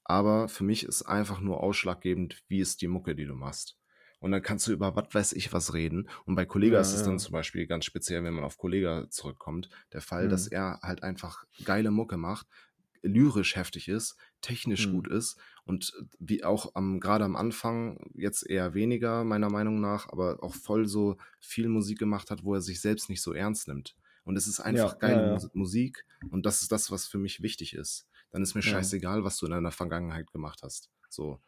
Aber 0.04 0.50
für 0.50 0.64
mich 0.64 0.84
ist 0.84 1.04
einfach 1.04 1.40
nur 1.40 1.62
ausschlaggebend, 1.64 2.44
wie 2.48 2.60
ist 2.60 2.82
die 2.82 2.88
Mucke, 2.88 3.16
die 3.16 3.26
du 3.26 3.36
machst. 3.36 3.78
Und 4.20 4.32
dann 4.32 4.42
kannst 4.44 4.68
du 4.68 4.72
über 4.72 4.96
was 4.96 5.14
weiß 5.14 5.34
ich 5.34 5.52
was 5.54 5.74
reden. 5.74 6.10
Und 6.26 6.36
bei 6.36 6.46
Kollega 6.46 6.80
Ja, 6.80 6.82
ist 6.82 6.94
es 6.94 7.04
dann 7.04 7.18
ja. 7.18 7.20
zum 7.20 7.34
Beispiel 7.34 7.66
ganz 7.68 7.86
speziell, 7.86 8.24
wenn 8.24 8.34
man 8.34 8.44
auf 8.44 8.58
Kollega 8.58 9.08
zurückkommt, 9.10 9.70
der 9.94 10.02
Fall, 10.02 10.28
dass 10.28 10.46
Mhm. 10.46 10.50
er 10.50 10.80
halt 10.84 11.04
einfach 11.04 11.46
geile 11.64 11.92
Mucke 11.92 12.18
macht, 12.18 12.48
lyrisch 13.04 13.56
heftig 13.56 13.88
ist, 13.88 14.16
technisch 14.42 14.88
Mhm. 14.88 14.92
gut 14.92 15.08
ist 15.08 15.38
und 15.66 15.94
wie 16.20 16.44
auch 16.44 16.76
am, 16.76 17.00
gerade 17.00 17.26
am 17.26 17.36
Anfang, 17.36 18.12
jetzt 18.16 18.48
eher 18.48 18.74
weniger, 18.74 19.24
meiner 19.24 19.50
Meinung 19.50 19.80
nach, 19.82 20.08
aber 20.10 20.44
auch 20.44 20.56
voll 20.56 20.88
so 20.88 21.18
viel 21.40 21.68
Musik 21.70 22.00
gemacht 22.00 22.32
hat, 22.32 22.44
wo 22.44 22.54
er 22.56 22.62
sich 22.62 22.82
selbst 22.82 23.10
nicht 23.10 23.22
so 23.22 23.34
ernst 23.34 23.68
nimmt. 23.68 23.96
Und 24.24 24.36
es 24.38 24.48
ist 24.48 24.60
einfach 24.60 24.98
Ja, 24.98 25.00
geile 25.00 25.22
ja, 25.22 25.26
ja. 25.28 25.42
Mus- 25.42 25.50
Musik 25.54 26.06
und 26.30 26.46
das 26.46 26.62
ist 26.62 26.72
das, 26.72 26.92
was 26.92 27.08
für 27.08 27.18
mich 27.18 27.42
wichtig 27.42 27.74
ist. 27.74 28.08
Dann 28.30 28.44
ist 28.44 28.54
mir 28.56 28.62
scheißegal, 28.62 29.24
was 29.24 29.38
du 29.38 29.46
in 29.48 29.52
deiner 29.52 29.72
Vergangenheit 29.72 30.32
gemacht 30.32 30.62
hast. 30.64 30.90
So. 31.10 31.42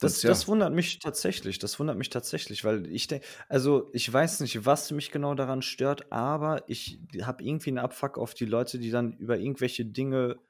Das, 0.00 0.20
Und 0.20 0.22
ja. 0.22 0.30
das 0.32 0.48
wundert 0.48 0.72
mich 0.74 0.98
tatsächlich. 0.98 1.60
Das 1.60 1.78
wundert 1.78 1.96
mich 1.96 2.10
tatsächlich, 2.10 2.64
weil 2.64 2.86
ich 2.88 3.06
denke, 3.06 3.24
also 3.48 3.88
ich 3.92 4.12
weiß 4.12 4.40
nicht, 4.40 4.64
was 4.66 4.90
mich 4.90 5.12
genau 5.12 5.34
daran 5.36 5.62
stört, 5.62 6.10
aber 6.10 6.64
ich 6.68 6.98
habe 7.22 7.44
irgendwie 7.44 7.70
einen 7.70 7.78
Abfuck 7.78 8.18
auf 8.18 8.34
die 8.34 8.44
Leute, 8.46 8.80
die 8.80 8.90
dann 8.90 9.12
über 9.18 9.38
irgendwelche 9.38 9.84
Dinge 9.86 10.40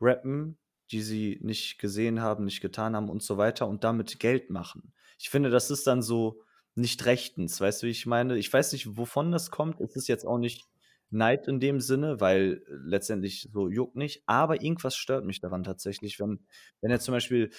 rappen, 0.00 0.58
die 0.90 1.02
sie 1.02 1.38
nicht 1.42 1.78
gesehen 1.78 2.20
haben, 2.20 2.44
nicht 2.44 2.60
getan 2.60 2.96
haben 2.96 3.08
und 3.10 3.22
so 3.22 3.36
weiter 3.38 3.66
und 3.68 3.84
damit 3.84 4.18
Geld 4.20 4.50
machen. 4.50 4.92
Ich 5.18 5.30
finde, 5.30 5.50
das 5.50 5.70
ist 5.70 5.86
dann 5.86 6.02
so 6.02 6.42
nicht 6.74 7.04
rechtens, 7.06 7.60
weißt 7.60 7.82
du, 7.82 7.86
wie 7.86 7.90
ich 7.90 8.06
meine? 8.06 8.38
Ich 8.38 8.52
weiß 8.52 8.72
nicht, 8.72 8.96
wovon 8.96 9.32
das 9.32 9.50
kommt. 9.50 9.80
Es 9.80 9.96
ist 9.96 10.08
jetzt 10.08 10.24
auch 10.26 10.38
nicht 10.38 10.64
Neid 11.10 11.48
in 11.48 11.58
dem 11.60 11.80
Sinne, 11.80 12.20
weil 12.20 12.62
letztendlich 12.68 13.48
so 13.52 13.68
juckt 13.70 13.96
nicht, 13.96 14.22
aber 14.26 14.62
irgendwas 14.62 14.94
stört 14.96 15.24
mich 15.24 15.40
daran 15.40 15.64
tatsächlich, 15.64 16.20
wenn 16.20 16.40
wenn 16.82 16.90
er 16.90 17.00
zum 17.00 17.12
Beispiel 17.14 17.50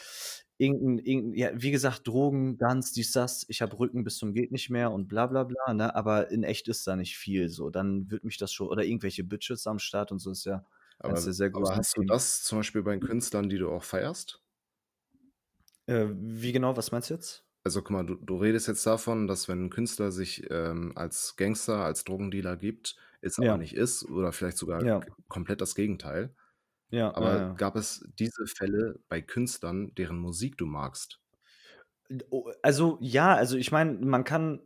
irgend 0.57 0.81
'n 0.83 0.99
irgend 1.05 1.35
ja, 1.37 1.51
wie 1.55 1.71
gesagt, 1.71 2.07
Drogen, 2.07 2.57
Guns, 2.57 2.91
dies, 2.93 3.11
das, 3.11 3.45
ich 3.49 3.61
habe 3.61 3.77
Rücken 3.79 4.03
bis 4.03 4.17
zum 4.17 4.33
geht 4.33 4.51
nicht 4.51 4.69
mehr 4.69 4.91
und 4.91 5.07
bla 5.07 5.25
bla 5.27 5.43
bla, 5.45 5.73
ne? 5.73 5.95
Aber 5.95 6.29
in 6.31 6.43
echt 6.43 6.67
ist 6.67 6.85
da 6.87 6.95
nicht 6.95 7.17
viel 7.17 7.49
so. 7.49 7.69
Dann 7.71 8.09
würde 8.11 8.25
mich 8.27 8.37
das 8.37 8.53
schon 8.53 8.67
oder 8.67 8.83
irgendwelche 8.85 9.23
Bitches 9.23 9.65
am 9.67 9.79
Start 9.79 10.11
und 10.11 10.19
so 10.19 10.31
ist 10.31 10.45
ja 10.45 10.65
Aber 11.01 11.31
aber 11.51 11.75
hast 11.75 11.95
du 11.97 12.03
das 12.05 12.43
zum 12.43 12.59
Beispiel 12.59 12.83
bei 12.83 12.97
Künstlern, 12.99 13.49
die 13.49 13.57
du 13.57 13.71
auch 13.71 13.83
feierst? 13.83 14.41
Äh, 15.87 16.07
wie 16.13 16.51
genau, 16.51 16.77
was 16.77 16.91
meinst 16.91 17.09
du 17.09 17.15
jetzt? 17.15 17.43
Also, 17.65 17.81
guck 17.81 17.91
mal, 17.91 18.05
du 18.05 18.15
du 18.15 18.37
redest 18.37 18.67
jetzt 18.69 18.85
davon, 18.85 19.27
dass 19.27 19.49
wenn 19.49 19.65
'n 19.65 19.69
Künstler 19.69 20.11
sich, 20.11 20.49
ähm, 20.49 20.93
als 20.95 21.35
Gangster, 21.35 21.83
als 21.83 22.05
Drogendealer 22.05 22.55
gibt, 22.55 22.95
es 23.21 23.37
aber 23.37 23.57
Ja. 23.57 23.57
nicht 23.57 23.73
ist 23.75 24.05
oder 24.05 24.31
vielleicht 24.31 24.57
sogar 24.57 24.79
Ja. 24.79 25.09
komplett 25.27 25.59
das 25.59 25.75
Gegenteil. 25.75 26.33
Ja, 26.91 27.13
Aber 27.13 27.39
ja. 27.39 27.55
gab 27.57 27.75
es 27.77 28.05
diese 28.19 28.45
Fälle 28.47 28.99
bei 29.09 29.21
Künstlern, 29.21 29.93
deren 29.95 30.19
Musik 30.19 30.57
du 30.57 30.65
magst? 30.67 31.19
D 32.11 32.25
o 32.31 32.51
also, 32.63 32.97
ja, 33.01 33.35
also, 33.35 33.55
ich 33.57 33.71
meine, 33.71 33.93
man 33.93 34.23
kann 34.23 34.61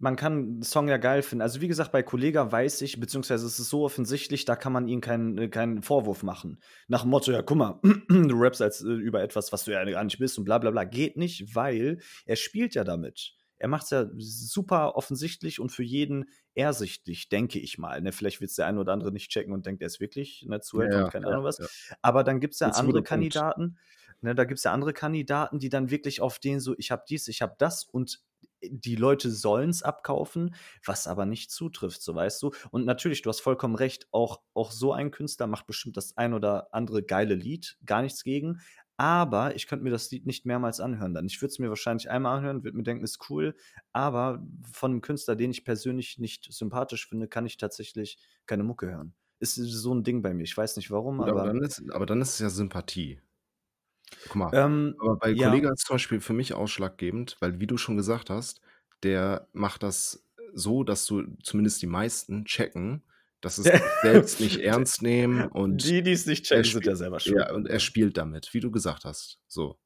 man 0.00 0.16
kann 0.16 0.58
'n 0.60 0.62
Song 0.62 0.88
ja 0.88 0.96
geil 0.96 1.22
finden. 1.22 1.42
Also, 1.42 1.60
wie 1.60 1.68
gesagt, 1.68 1.92
bei 1.92 2.02
Kollegah 2.02 2.50
weiß 2.50 2.82
ich, 2.82 2.98
beziehungsweise 3.00 3.46
es 3.46 3.58
ist 3.58 3.68
so 3.70 3.84
offensichtlich, 3.84 4.44
da 4.46 4.56
kann 4.56 4.72
man 4.72 4.88
ihm 4.88 5.00
keinen 5.00 5.38
äh, 5.38 5.48
keinen 5.48 5.82
Vorwurf 5.82 6.22
machen. 6.22 6.60
Nach 6.88 7.02
dem 7.02 7.10
Motto: 7.10 7.32
„Ja, 7.32 7.42
guck 7.42 7.56
mal, 7.58 7.80
du 8.08 8.34
rappst 8.40 8.62
als 8.62 8.82
äh, 8.82 8.88
über 8.88 9.22
etwas, 9.22 9.52
was 9.52 9.64
du 9.64 9.72
ja 9.72 9.84
gar 9.84 10.04
nicht 10.04 10.18
bist 10.18 10.38
und 10.38 10.44
bla 10.44 10.58
bla 10.58 10.70
bla.“ 10.70 10.84
Geht 10.84 11.16
nicht, 11.16 11.54
weil 11.54 12.00
er 12.26 12.36
spielt 12.36 12.74
ja 12.74 12.84
damit. 12.84 13.34
Er 13.58 13.68
macht's 13.68 13.90
ja 13.90 14.06
super 14.16 14.96
offensichtlich 14.96 15.60
und 15.60 15.70
für 15.70 15.82
jeden 15.82 16.24
ersichtlich, 16.54 17.28
denke 17.28 17.58
ich 17.58 17.76
mal, 17.78 18.00
ne? 18.00 18.12
Vielleicht 18.12 18.40
wird's 18.40 18.54
der 18.56 18.66
eine 18.66 18.80
oder 18.80 18.92
andere 18.94 19.12
nicht 19.12 19.30
checken 19.30 19.52
und 19.52 19.66
denkt, 19.66 19.82
er 19.82 19.86
ist 19.86 20.00
wirklich, 20.00 20.44
ne, 20.48 20.60
Ja, 20.72 20.82
Zuhälter 20.82 20.98
und 20.98 21.08
ja, 21.08 21.12
keine 21.12 21.28
ja, 21.28 21.34
Ahnung 21.34 21.44
was. 21.44 21.58
ja. 21.58 21.68
Aber 22.02 22.24
dann 22.24 22.40
gibt's 22.40 22.58
ja 22.60 22.70
Ist 22.70 22.82
'n 22.82 23.02
andere. 23.02 23.04
Kandidaten, 23.04 23.78
ne? 24.20 24.34
Da 24.34 24.44
gibt's 24.44 24.64
ja 24.64 24.72
andere 24.72 24.92
Kandidaten, 24.92 25.58
die 25.58 25.68
dann 25.68 25.90
wirklich 25.90 26.20
auf 26.20 26.38
den 26.38 26.60
so: 26.60 26.74
„Ich 26.78 26.90
habe 26.90 27.04
dies, 27.08 27.28
ich 27.28 27.42
habe 27.42 27.54
das“ 27.58 27.84
und 27.84 28.20
die 28.62 28.96
Leute 28.96 29.30
sollen's 29.30 29.82
abkaufen, 29.82 30.54
was 30.84 31.06
aber 31.06 31.26
nicht 31.26 31.50
zutrifft, 31.50 32.02
so, 32.02 32.14
weißt 32.14 32.42
du? 32.42 32.52
Und 32.70 32.84
natürlich, 32.86 33.22
du 33.22 33.30
hast 33.30 33.40
vollkommen 33.40 33.74
recht, 33.76 34.08
auch 34.12 34.42
auch 34.54 34.70
so 34.72 34.92
ein 34.92 35.10
Künstler 35.10 35.46
macht 35.46 35.66
bestimmt 35.66 35.96
das 35.96 36.16
ein 36.16 36.34
oder 36.34 36.68
andere 36.74 37.02
geile 37.02 37.34
Lied, 37.34 37.78
gar 37.86 38.02
nichts 38.02 38.22
gegen, 38.24 38.60
aber 38.96 39.54
ich 39.56 39.66
könnte 39.66 39.82
mir 39.84 39.90
das 39.90 40.10
Lied 40.10 40.26
nicht 40.26 40.44
mehrmals 40.46 40.78
anhören 40.80 41.14
dann. 41.14 41.26
Ich 41.26 41.40
würde 41.40 41.50
es 41.52 41.58
mir 41.58 41.70
wahrscheinlich 41.70 42.10
einmal 42.10 42.36
anhören, 42.38 42.64
würde 42.64 42.76
mir 42.76 42.82
denken: 42.84 43.04
„Ist 43.04 43.30
cool“, 43.30 43.56
aber 43.92 44.44
von 44.72 44.92
'nem 44.92 45.00
Künstler, 45.00 45.36
den 45.36 45.50
ich 45.50 45.64
persönlich 45.64 46.18
nicht 46.18 46.52
sympathisch 46.52 47.08
finde, 47.08 47.28
kann 47.28 47.46
ich 47.46 47.56
tatsächlich 47.56 48.18
keine 48.46 48.62
Mucke 48.64 48.86
hören. 48.88 49.14
Ist 49.38 49.54
so 49.56 49.92
'n 49.94 50.04
Ding 50.04 50.20
bei 50.22 50.34
mir. 50.34 50.42
Ich 50.44 50.56
weiß 50.56 50.76
nicht 50.76 50.90
warum, 50.90 51.20
aber 51.22 51.42
aber 51.42 51.42
dann 51.42 51.62
ist 51.62 51.82
aber 51.92 52.06
dann 52.06 52.20
ist 52.22 52.34
es 52.34 52.38
ja 52.40 52.50
Sympathie. 52.50 53.20
Guck 54.22 54.36
mal, 54.36 54.52
Ähm, 54.52 54.96
aber 54.98 55.16
bei 55.18 55.34
ja. 55.34 55.36
Kollegah 55.36 55.72
ist 55.72 55.86
zum 55.86 55.94
Beispiel 55.94 56.20
für 56.20 56.32
mich 56.34 56.54
ausschlaggebend, 56.54 57.36
weil 57.40 57.60
wie 57.60 57.66
du 57.66 57.76
schon 57.78 57.96
gesagt 57.96 58.30
hast, 58.30 58.60
der 59.02 59.48
macht 59.52 59.82
das 59.82 60.24
so, 60.54 60.84
dass 60.84 61.06
du 61.06 61.24
zumindest 61.42 61.80
die 61.82 61.86
meisten 61.86 62.44
checken, 62.44 63.04
dass 63.40 63.58
es 63.58 63.72
selbst 64.02 64.40
nicht 64.40 64.58
ernst 64.60 65.02
nehmen 65.02 65.46
und 65.46 65.84
Die, 65.84 66.02
die's 66.02 66.26
nicht 66.26 66.44
er 66.50 66.64
checken, 66.64 66.64
sind 66.64 66.86
ja 66.86 66.96
selber 66.96 67.20
schuld. 67.20 67.48
ja, 67.48 67.52
und 67.54 67.68
er 67.68 67.80
spielt 67.80 68.16
damit, 68.18 68.54
wie 68.54 68.60
du 68.60 68.70
gesagt 68.70 69.04
hast, 69.04 69.40
so. 69.48 69.78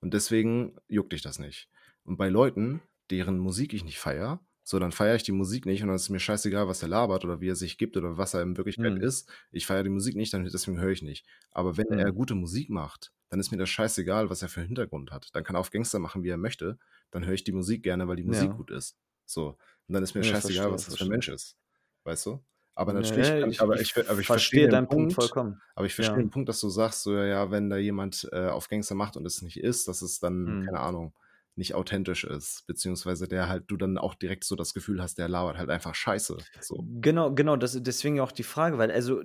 Und 0.00 0.14
deswegen 0.14 0.76
juckt 0.88 1.12
dich 1.12 1.22
das 1.22 1.38
nicht. 1.38 1.68
Und 2.04 2.16
bei 2.16 2.28
Leuten, 2.28 2.82
deren 3.10 3.38
Musik 3.38 3.72
ich 3.74 3.84
nicht 3.84 3.98
feiere, 3.98 4.40
so, 4.64 4.78
dann 4.78 4.92
feiere 4.92 5.16
ich 5.16 5.22
die 5.24 5.32
Musik 5.32 5.66
nicht 5.66 5.82
und 5.82 5.88
dann 5.88 5.96
ist 5.96 6.08
mir 6.10 6.20
scheißegal, 6.20 6.68
was 6.68 6.82
er 6.82 6.88
labert 6.88 7.24
oder 7.24 7.40
wie 7.40 7.48
er 7.48 7.56
sich 7.56 7.78
gibt 7.78 7.96
oder 7.96 8.16
was 8.18 8.34
er 8.34 8.42
in 8.42 8.56
Wirklichkeit 8.56 8.94
Mhm. 8.94 9.00
ist. 9.00 9.28
Ich 9.50 9.66
feiere 9.66 9.82
die 9.84 9.90
Musik 9.90 10.14
nicht, 10.16 10.32
dann 10.34 10.44
deswegen 10.44 10.78
höre 10.80 10.90
ich 10.92 11.02
nicht. 11.02 11.26
Aber 11.50 11.76
wenn 11.76 11.86
er 11.96 12.12
Mhm. 12.12 12.12
gute 12.12 12.34
Musik 12.36 12.70
macht, 12.70 13.12
dann 13.32 13.40
ist 13.40 13.52
mir 13.52 13.58
das 13.58 13.70
scheißegal, 13.70 14.30
was 14.30 14.42
er 14.42 14.50
für 14.50 14.60
'n 14.62 14.68
Hintergrund 14.68 15.12
hat. 15.12 15.30
Dann 15.36 15.44
kann 15.44 15.56
er 15.56 15.60
auf 15.60 15.72
Gangster 15.72 16.00
machen, 16.00 16.24
wie 16.24 16.30
er 16.30 16.38
möchte. 16.38 16.78
Dann 17.12 17.26
höre 17.26 17.34
ich 17.34 17.44
die 17.44 17.52
Musik 17.52 17.84
gerne, 17.84 18.08
weil 18.08 18.16
die 18.18 18.24
Musik 18.24 18.52
Ja. 18.52 18.58
gut 18.58 18.70
ist. 18.72 18.98
So. 19.26 19.58
Und 19.88 19.94
dann 19.94 20.04
ist 20.04 20.14
mir 20.16 20.22
Ja, 20.22 20.24
scheißegal, 20.24 20.32
verstehe, 20.36 20.72
was 20.72 20.84
das 20.84 20.96
für 20.98 21.04
'n 21.04 21.08
verstehe. 21.08 21.10
Mensch 21.10 21.28
ist. 21.30 21.58
Weißt 22.04 22.26
du? 22.26 22.44
Aber 22.76 22.94
natürlich 22.94 23.34
kann 23.38 23.50
ich 23.50 23.62
aber 23.62 23.80
ich 23.80 23.94
aber 24.08 24.20
ich 24.20 24.30
verstehe 24.30 24.68
verstehe 24.68 24.68
deinen 24.68 24.88
Punkt 24.88 25.12
Punkt 25.14 25.14
vollkommen. 25.14 25.62
aber 25.76 25.86
ich 25.86 25.94
verstehe 25.96 26.18
Ja. 26.18 26.24
den 26.24 26.30
Punkt, 26.30 26.48
dass 26.50 26.60
du 26.60 26.70
sagst, 26.70 27.02
so: 27.04 27.16
„Ja, 27.16 27.50
wenn 27.50 27.70
da 27.70 27.78
jemand, 27.78 28.28
äh, 28.32 28.48
auf 28.48 28.68
Gangster 28.68 28.94
macht 28.96 29.16
und 29.16 29.26
es 29.26 29.42
nicht 29.42 29.58
ist, 29.60 29.88
dass 29.88 30.02
es 30.02 30.20
dann, 30.20 30.46
Mhm. 30.46 30.68
keine 30.68 30.80
Ahnung, 30.80 31.14
nicht 31.56 31.74
authentisch 31.74 32.24
ist, 32.24 32.66
beziehungsweise 32.66 33.28
der 33.28 33.48
halt 33.48 33.64
du 33.70 33.76
dann 33.78 33.98
auch 33.98 34.14
direkt 34.14 34.44
so 34.44 34.56
das 34.56 34.74
Gefühl 34.74 35.02
hast, 35.02 35.16
der 35.18 35.28
labert 35.28 35.58
halt 35.58 35.70
einfach 35.70 35.94
Scheiße“, 35.94 36.46
so. 36.58 36.88
Genau, 37.00 37.34
genau, 37.34 37.56
das 37.56 37.78
deswegen 37.82 38.20
auch 38.20 38.32
die 38.32 38.42
Frage, 38.42 38.78
weil 38.78 38.90
also 38.90 39.22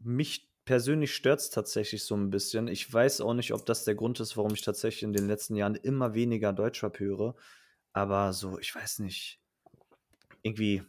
mich 0.00 0.53
persönlich 0.64 1.14
stört's 1.14 1.50
tatsächlich 1.50 2.04
so 2.04 2.14
'n 2.16 2.30
bisschen. 2.30 2.68
Ich 2.68 2.92
weiß 2.92 3.20
auch 3.22 3.34
nicht, 3.34 3.52
ob 3.54 3.66
das 3.66 3.84
der 3.84 3.94
Grund 3.94 4.20
ist, 4.20 4.36
warum 4.36 4.54
ich 4.54 4.62
tatsächlich 4.62 5.02
in 5.04 5.12
den 5.12 5.26
letzten 5.28 5.56
Jahren 5.56 5.74
immer 5.76 6.14
weniger 6.14 6.52
Deutschrap 6.52 6.98
höre, 7.00 7.34
aber 7.92 8.32
so, 8.32 8.58
ich 8.58 8.74
weiß 8.74 9.00
nicht 9.00 9.36
irgendwie, 10.44 10.82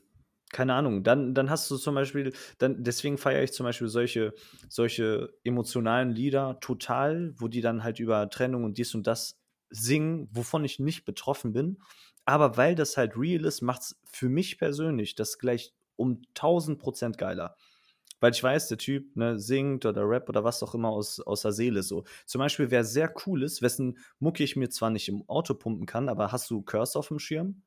keine 0.51 0.73
Ahnung. 0.75 1.03
Dann 1.03 1.33
dann 1.33 1.49
hast 1.49 1.71
du 1.71 1.77
zum 1.77 1.95
Beispiel 1.95 2.33
dann 2.59 2.83
deswegen 2.83 3.17
feiere 3.17 3.43
ich 3.43 3.53
zum 3.53 3.63
Beispiel 3.65 3.87
solche 3.87 4.33
solche 4.69 5.33
emotionalen 5.45 6.11
Lieder 6.11 6.59
total, 6.61 7.33
wo 7.37 7.47
die 7.47 7.61
dann 7.61 7.83
halt 7.83 7.99
über 7.99 8.29
Trennung 8.29 8.65
und 8.65 8.77
dies 8.77 8.93
und 8.95 9.07
das 9.07 9.39
singen, 9.69 10.27
wovon 10.31 10.65
ich 10.65 10.79
nicht 10.79 11.05
betroffen 11.05 11.53
bin. 11.53 11.79
Aber 12.25 12.57
weil 12.57 12.75
das 12.75 12.97
halt 12.97 13.17
real 13.17 13.45
ist, 13.45 13.61
macht's 13.61 13.97
für 14.11 14.27
mich 14.29 14.57
persönlich 14.59 15.15
das 15.15 15.37
gleich 15.39 15.73
um 15.95 16.21
1.000 16.33 16.79
% 16.79 17.17
geiler. 17.17 17.55
Weil 18.19 18.31
ich 18.31 18.41
weiß, 18.43 18.67
der 18.69 18.77
Typ, 18.77 19.15
ne, 19.15 19.39
singt 19.39 19.85
oder 19.85 20.07
rappt 20.07 20.29
oder 20.29 20.43
was 20.43 20.63
auch 20.63 20.73
immer 20.75 20.89
aus 20.89 21.19
aus 21.19 21.41
der 21.41 21.51
Seele 21.51 21.83
so. 21.83 22.03
Zum 22.25 22.39
Beispiel, 22.39 22.71
wer 22.71 22.83
sehr 22.83 23.13
cool 23.25 23.43
ist, 23.43 23.61
wessen 23.61 23.97
Mucke 24.19 24.43
ich 24.43 24.55
mir 24.55 24.69
zwar 24.69 24.89
nicht 24.89 25.07
im 25.09 25.27
Auto 25.29 25.53
pumpen 25.53 25.85
kann, 25.85 26.09
aber 26.09 26.31
hast 26.31 26.49
du 26.49 26.61
Curse 26.61 26.97
auf'm 26.99 27.19
Schirm? 27.19 27.63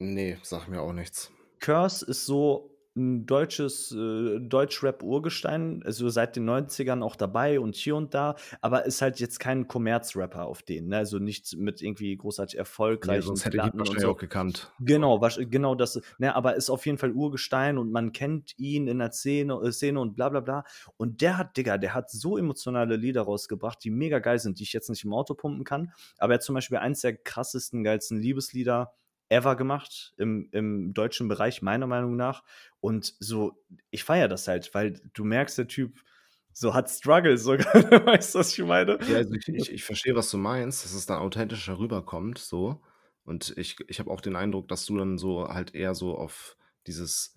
Ne, 0.00 0.38
sagt 0.42 0.68
mir 0.68 0.80
auch 0.80 0.92
nichts. 0.94 1.30
Curse 1.60 2.04
ist 2.06 2.26
so 2.26 2.75
'n 2.96 3.26
deutsches 3.26 3.92
äh, 3.92 4.40
Deutschrap-Urgestein, 4.40 5.82
also 5.84 6.08
seit 6.08 6.36
den 6.36 6.44
90ern 6.44 7.02
auch 7.02 7.16
dabei 7.16 7.60
und 7.60 7.76
hier 7.76 7.96
und 7.96 8.14
da, 8.14 8.36
aber 8.60 8.86
ist 8.86 9.02
halt 9.02 9.20
jetzt 9.20 9.38
kein 9.40 9.68
Kommerz-Rapper 9.68 10.46
auf 10.46 10.62
den, 10.62 10.88
ne? 10.88 10.98
Also 10.98 11.18
nichts 11.18 11.54
mit 11.56 11.82
irgendwie 11.82 12.16
großartig 12.16 12.58
erfolgreichen 12.58 13.22
sonst 13.22 13.44
hätte 13.44 13.58
ich 13.58 13.64
ihn 13.64 13.72
Platten 13.72 13.80
und 13.80 13.96
wahrscheinlich 13.96 14.06
auch 14.06 14.16
so. 14.16 14.18
gekannt. 14.18 14.72
So. 14.78 14.84
Genau, 14.84 15.20
wahrsch 15.22 15.38
genau 15.50 15.74
das, 15.74 16.00
ne, 16.18 16.34
aber 16.34 16.54
ist 16.56 16.68
auf 16.70 16.84
jeden 16.86 16.98
Fall 16.98 17.12
Urgestein 17.12 17.78
und 17.78 17.90
man 17.92 18.12
kennt 18.12 18.58
ihn 18.58 18.88
in 18.88 18.98
der 18.98 19.10
Szene 19.12 19.54
äh, 19.64 19.72
Szene 19.72 20.00
und 20.00 20.14
bla 20.16 20.28
bla 20.28 20.40
bla. 20.40 20.64
Und 20.96 21.20
der 21.22 21.38
hat 21.38 21.56
Digga, 21.56 21.78
der 21.78 21.94
hat 21.94 22.10
so 22.10 22.36
emotionale 22.36 22.96
Lieder 22.96 23.22
rausgebracht, 23.22 23.82
die 23.84 23.90
mega 23.90 24.18
geil 24.18 24.38
sind, 24.38 24.58
die 24.58 24.64
ich 24.64 24.72
jetzt 24.74 24.90
nicht 24.90 25.04
im 25.04 25.14
Auto 25.14 25.34
pumpen 25.34 25.64
kann. 25.64 25.92
Aber 26.18 26.34
er 26.34 26.36
hat 26.36 26.42
zum 26.42 26.54
Beispiel 26.54 26.78
eins 26.78 27.00
der 27.00 27.16
krassesten, 27.16 27.84
geilsten 27.84 28.18
Liebeslieder 28.18 28.92
ever 29.28 29.56
gemacht 29.56 30.14
im 30.18 30.48
im 30.52 30.94
deutschen 30.94 31.28
Bereich, 31.28 31.62
meiner 31.62 31.86
Meinung 31.86 32.16
nach. 32.16 32.44
Und 32.80 33.14
so, 33.20 33.62
ich 33.90 34.04
feiere 34.04 34.28
das 34.28 34.48
halt, 34.48 34.74
weil 34.74 35.00
du 35.14 35.24
merkst, 35.24 35.58
der 35.58 35.68
Typ 35.68 36.00
so 36.52 36.74
hat 36.74 36.88
Struggles 36.90 37.42
sogar. 37.44 37.66
Weißt 38.06 38.34
du, 38.34 38.38
was 38.40 38.52
ich 38.58 38.64
meine? 38.64 38.98
Ja, 39.06 39.16
also 39.18 39.32
ich 39.34 39.48
ich 39.48 39.72
ich 39.72 39.84
verstehe, 39.84 40.14
was 40.16 40.30
du 40.30 40.38
meinst, 40.38 40.84
dass 40.84 40.94
es 40.94 41.06
dann 41.06 41.18
authentischer 41.20 41.78
rüberkommt 41.78 42.38
so. 42.38 42.82
Und 43.24 43.54
ich 43.56 43.76
ich 43.88 43.98
habe 44.00 44.10
auch 44.10 44.20
den 44.20 44.36
Eindruck, 44.36 44.68
dass 44.68 44.86
du 44.86 44.96
dann 44.98 45.18
so 45.18 45.48
halt 45.48 45.74
eher 45.74 45.94
so 45.94 46.16
auf 46.16 46.56
dieses, 46.86 47.34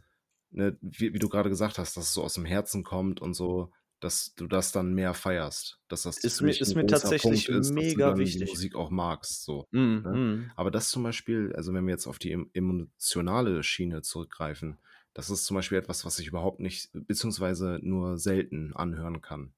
ne, 0.51 0.77
wie 0.81 1.13
wie 1.13 1.19
du 1.19 1.29
grade 1.29 1.49
gesagt 1.49 1.77
hast, 1.79 1.97
dass 1.97 2.05
es 2.05 2.13
so 2.13 2.23
aus'm 2.23 2.45
Herzen 2.45 2.83
kommt 2.83 3.21
und 3.21 3.33
so, 3.33 3.71
dass 3.99 4.35
du 4.35 4.47
das 4.47 4.71
dann 4.71 4.93
mehr 4.93 5.13
feierst. 5.13 5.79
Dass 5.87 6.03
das 6.03 6.17
Ist 6.19 6.41
mir 6.41 6.59
ist 6.59 6.75
mir 6.75 6.85
tatsächlich 6.85 7.47
Punkt 7.47 7.49
ist, 7.49 7.75
dass 7.75 7.93
du 7.93 8.01
mega 8.01 8.03
dann 8.03 8.23
die 8.23 8.39
wichtig. 8.39 8.49
Musik 8.49 8.75
auch 8.75 8.89
magst 8.89 9.43
so, 9.43 9.67
Mhm, 9.71 10.01
ne? 10.03 10.09
mhm. 10.17 10.51
Aber 10.55 10.71
das 10.71 10.89
zum 10.89 11.03
Beispiel 11.03 11.53
also 11.55 11.73
wenn 11.73 11.85
wir 11.85 11.91
jetzt 11.93 12.07
auf 12.07 12.19
die 12.19 12.31
em 12.31 12.49
emotionale 12.53 13.63
Schiene 13.63 14.01
zurückgreifen, 14.01 14.79
das 15.13 15.29
ist 15.29 15.45
zum 15.45 15.55
Beispiel 15.55 15.77
etwas, 15.77 16.05
was 16.05 16.19
ich 16.19 16.27
überhaupt 16.27 16.59
nicht 16.59 16.89
beziehungsweise 16.93 17.79
nur 17.81 18.17
selten 18.17 18.73
anhören 18.75 19.21
kann. 19.21 19.53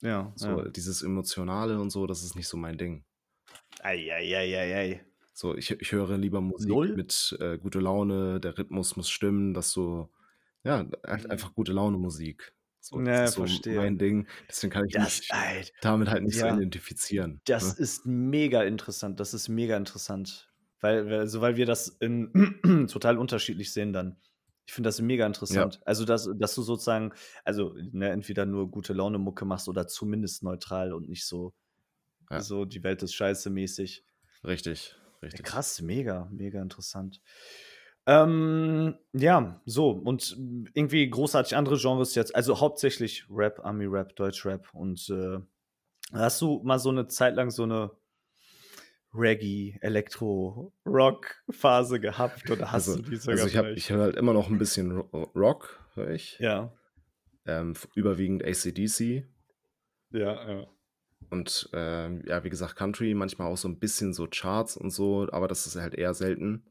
Ja, 0.00 0.32
So, 0.36 0.62
ja. 0.62 0.64
dieses 0.64 1.02
Emotionale 1.02 1.80
und 1.80 1.90
so, 1.90 2.06
das 2.06 2.22
ist 2.24 2.36
nicht 2.36 2.48
so 2.48 2.56
mein 2.56 2.78
Ding. 2.78 3.04
Ei, 3.82 4.08
ei, 4.12 4.36
ei, 4.36 4.54
ei, 4.56 4.74
ei. 4.76 5.00
So, 5.32 5.54
ich 5.56 5.70
ich 5.70 5.92
höre 5.92 6.18
lieber 6.18 6.40
Musik 6.40 6.70
0? 6.70 6.94
mit, 6.94 7.36
äh, 7.40 7.58
gute 7.58 7.80
Laune, 7.80 8.40
der 8.40 8.58
Rhythmus 8.58 8.96
muss 8.96 9.08
stimmen, 9.10 9.54
dass 9.54 9.72
du 9.72 10.08
ja, 10.64 10.84
Mhm. 11.14 11.26
einfach 11.28 11.54
gute 11.54 11.72
Laune-Musik. 11.72 12.54
So, 12.90 13.02
das 13.02 13.20
Ja, 13.20 13.30
ist 13.30 13.34
so 13.34 13.48
verstehe. 13.48 13.68
mein 13.68 13.98
Ding. 13.98 14.26
Deswegen 14.48 14.70
kann 14.72 14.86
ich 14.88 14.96
Das 14.96 15.22
mich 15.22 15.22
ei 15.30 15.64
damit 15.80 16.08
halt 16.10 16.24
nicht 16.24 16.38
so 16.38 16.46
ja. 16.46 16.48
identifizieren, 16.48 17.42
Das 17.46 17.72
ne? 17.72 17.74
ist 17.74 18.06
mega 18.06 18.62
interessant. 18.64 19.20
Das 19.20 19.34
ist 19.34 19.48
mega 19.48 19.76
interessant, 19.76 20.52
weil 20.80 21.12
also 21.14 21.40
weil 21.42 21.56
wir 21.56 21.66
das 21.66 21.88
in 21.88 22.32
total 22.90 23.18
unterschiedlich 23.18 23.72
sehen 23.72 23.92
dann. 23.92 24.20
Ich 24.66 24.74
finde 24.74 24.88
das 24.88 25.00
mega 25.00 25.26
Ja. 25.48 25.68
interessant. 25.68 25.80
Also, 25.86 26.04
dass 26.06 26.28
dass 26.38 26.54
du 26.56 26.62
sozusagen 26.62 27.12
also, 27.44 27.74
ne, 27.92 28.10
entweder 28.10 28.46
nur 28.46 28.70
Gute-Laune-Mucke 28.70 29.44
machst 29.46 29.68
oder 29.68 29.88
zumindest 29.88 30.42
neutral 30.44 30.92
und 30.94 31.08
nicht 31.08 31.26
so 31.26 31.54
Ja. 32.30 32.48
so 32.48 32.64
die 32.66 32.84
Welt 32.84 33.02
ist 33.04 33.14
scheiße 33.14 33.50
mäßig. 33.50 34.04
Richtig, 34.42 34.96
Ja, 35.32 35.38
richtig. 35.38 35.42
krass, 35.42 35.80
mega, 35.82 36.26
mega 36.30 36.60
interessant. 36.62 37.20
Ähm, 38.10 38.94
ja, 39.12 39.60
so. 39.66 39.90
Und 39.90 40.34
irgendwie 40.72 41.08
großartig 41.10 41.54
andere 41.56 41.76
Genres 41.76 42.14
jetzt. 42.14 42.34
Also 42.34 42.58
hauptsächlich 42.58 43.26
Rap, 43.30 43.60
Army-Rap, 43.62 44.16
Deutsch-Rap. 44.16 44.72
Und 44.72 45.10
äh, 45.10 45.38
hast 46.12 46.40
du 46.40 46.62
mal 46.64 46.78
so 46.78 46.88
eine 46.88 47.06
Zeit 47.08 47.34
lang 47.36 47.50
so 47.50 47.64
eine 47.64 47.90
Reggae, 49.14 49.78
Elektro, 49.82 50.72
Rock-Phase 50.86 52.00
gehabt 52.00 52.50
oder 52.50 52.72
hast 52.72 52.88
Also, 52.88 52.96
du 53.02 53.10
die 53.10 53.16
also 53.16 53.30
sogar 53.32 53.72
ich 53.72 53.90
habe, 53.90 53.98
höre 53.98 54.04
halt 54.06 54.16
immer 54.16 54.32
noch 54.32 54.48
ein 54.48 54.58
bisschen 54.58 54.92
Ro- 55.00 55.30
Rock, 55.34 55.78
höre 55.94 56.10
ich. 56.10 56.38
Ja, 56.38 56.72
Ähm, 57.46 57.74
überwiegend 57.94 58.44
AC/DC 58.44 59.24
ja, 60.12 60.50
ja. 60.50 60.66
und 61.30 61.68
ähm, 61.72 62.22
ja, 62.26 62.44
wie 62.44 62.50
gesagt, 62.50 62.76
Country, 62.76 63.14
manchmal 63.14 63.50
auch 63.50 63.56
so 63.56 63.68
ein 63.68 63.78
bisschen 63.78 64.12
so 64.12 64.26
Charts 64.30 64.76
und 64.76 64.90
so, 64.90 65.26
aber 65.32 65.48
das 65.48 65.66
ist 65.66 65.76
halt 65.76 65.94
eher 65.94 66.12
selten. 66.14 66.64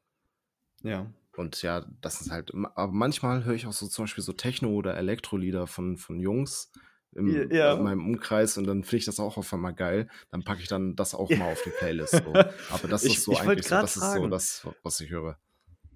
Ja. 0.83 1.11
Und 1.37 1.61
ja, 1.61 1.85
das 2.01 2.19
ist 2.21 2.31
halt, 2.31 2.51
aber 2.75 2.91
manchmal 2.91 3.45
höre 3.45 3.53
ich 3.53 3.67
auch 3.67 3.73
so 3.73 3.87
zum 3.87 4.03
Beispiel 4.03 4.23
so 4.23 4.33
Techno- 4.33 4.71
oder 4.73 4.97
Elektrolieder 4.97 5.67
von, 5.67 5.97
von 5.97 6.19
Jungs 6.19 6.71
im, 7.13 7.51
Ja. 7.51 7.73
in 7.75 7.83
meinem 7.83 8.05
Umkreis 8.05 8.57
und 8.57 8.65
dann 8.65 8.83
finde 8.83 8.97
ich 8.97 9.05
das 9.05 9.19
auch 9.19 9.37
auf 9.37 9.53
einmal 9.53 9.73
geil. 9.73 10.09
Dann 10.31 10.43
packe 10.43 10.61
ich 10.61 10.67
dann 10.67 10.95
das 10.95 11.13
auch 11.13 11.29
mal 11.29 11.51
auf 11.53 11.61
die 11.63 11.69
Playlist. 11.69 12.13
So. 12.15 12.33
Aber 12.71 12.87
das 12.89 13.03
Ich- 13.03 13.17
ist 13.17 13.23
so 13.25 13.37
eigentlich 13.37 13.67
so, 13.67 13.75
das 13.75 13.95
ist 13.95 14.01
so 14.03 14.07
fragen. 14.11 14.31
das, 14.31 14.67
was 14.83 14.99
ich 14.99 15.09
höre. 15.11 15.37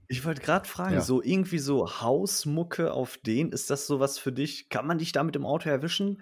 Ich 0.07 0.25
wollte 0.25 0.41
gerade 0.41 0.67
fragen, 0.67 0.95
Ja. 0.95 1.01
so 1.01 1.23
irgendwie 1.23 1.59
so 1.59 1.89
Hausmucke 2.01 2.91
auf 2.93 3.17
den, 3.17 3.51
ist 3.51 3.69
das 3.69 3.87
sowas 3.87 4.19
für 4.19 4.31
dich? 4.31 4.69
Kann 4.69 4.85
man 4.85 4.97
dich 4.99 5.11
damit 5.11 5.35
im 5.35 5.45
Auto 5.45 5.69
erwischen? 5.69 6.21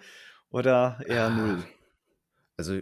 Oder 0.52 1.00
eher 1.06 1.30
null? 1.30 1.64
Also 2.56 2.80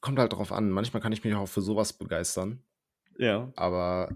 kommt 0.00 0.18
halt 0.18 0.32
drauf 0.32 0.52
an. 0.52 0.70
Manchmal 0.70 1.02
kann 1.02 1.12
ich 1.12 1.24
mich 1.24 1.34
auch 1.34 1.46
für 1.48 1.62
sowas 1.62 1.92
begeistern. 1.92 2.62
Ja. 3.18 3.50
Aber 3.56 4.12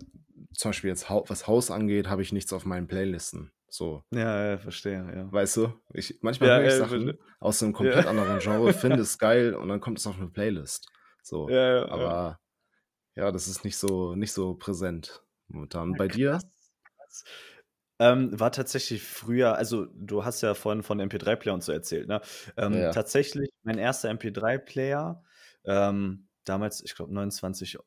zum 0.52 0.70
Beispiel 0.70 0.90
jetzt, 0.90 1.08
was 1.10 1.46
Haus 1.46 1.70
angeht, 1.70 2.08
habe 2.08 2.22
ich 2.22 2.32
nichts 2.32 2.52
auf 2.52 2.64
meinen 2.64 2.86
Playlisten. 2.86 3.52
So, 3.68 4.02
Ja, 4.12 4.50
ja, 4.50 4.58
verstehe, 4.58 4.94
ja. 5.14 5.32
weißt 5.32 5.56
du? 5.56 5.80
Ich, 5.92 6.18
manchmal 6.22 6.50
Ja, 6.50 6.56
höre 6.56 6.64
ich 6.64 6.72
äh, 6.74 6.76
Sachen 6.78 7.06
verstehe. 7.06 7.18
aus 7.40 7.62
einem 7.62 7.72
komplett 7.72 8.04
Ja. 8.04 8.10
anderen 8.10 8.38
Genre, 8.40 8.72
finde 8.72 9.02
es 9.02 9.18
geil 9.18 9.54
und 9.54 9.68
dann 9.68 9.80
kommt 9.80 9.98
es 9.98 10.06
auf 10.06 10.16
eine 10.16 10.28
Playlist. 10.28 10.88
So. 11.22 11.48
Ja, 11.48 11.56
ja, 11.56 11.74
ja. 11.86 11.90
Aber 11.92 12.40
ja, 13.16 13.32
das 13.32 13.48
ist 13.48 13.64
nicht 13.64 13.76
so, 13.76 14.14
nicht 14.16 14.32
so 14.32 14.54
präsent 14.54 15.24
momentan. 15.48 15.96
Bei 15.96 16.08
dir? 16.08 16.40
Ähm, 18.00 18.38
war 18.38 18.50
tatsächlich 18.50 19.02
früher, 19.04 19.54
also 19.56 19.86
du 19.86 20.24
hast 20.24 20.40
ja 20.42 20.54
vorhin 20.54 20.82
von 20.82 20.98
MP3-Player 21.00 21.54
und 21.54 21.62
so 21.62 21.70
erzählt, 21.72 22.08
ne? 22.08 22.20
Ähm, 22.56 22.72
Ja, 22.74 22.78
ja. 22.80 22.92
tatsächlich 22.92 23.50
mein 23.62 23.78
erster 23.78 24.10
MP3-Player, 24.10 25.22
ähm, 25.64 26.28
damals, 26.44 26.82
ich 26.82 26.96
glaube, 26.96 27.14
29 27.14 27.78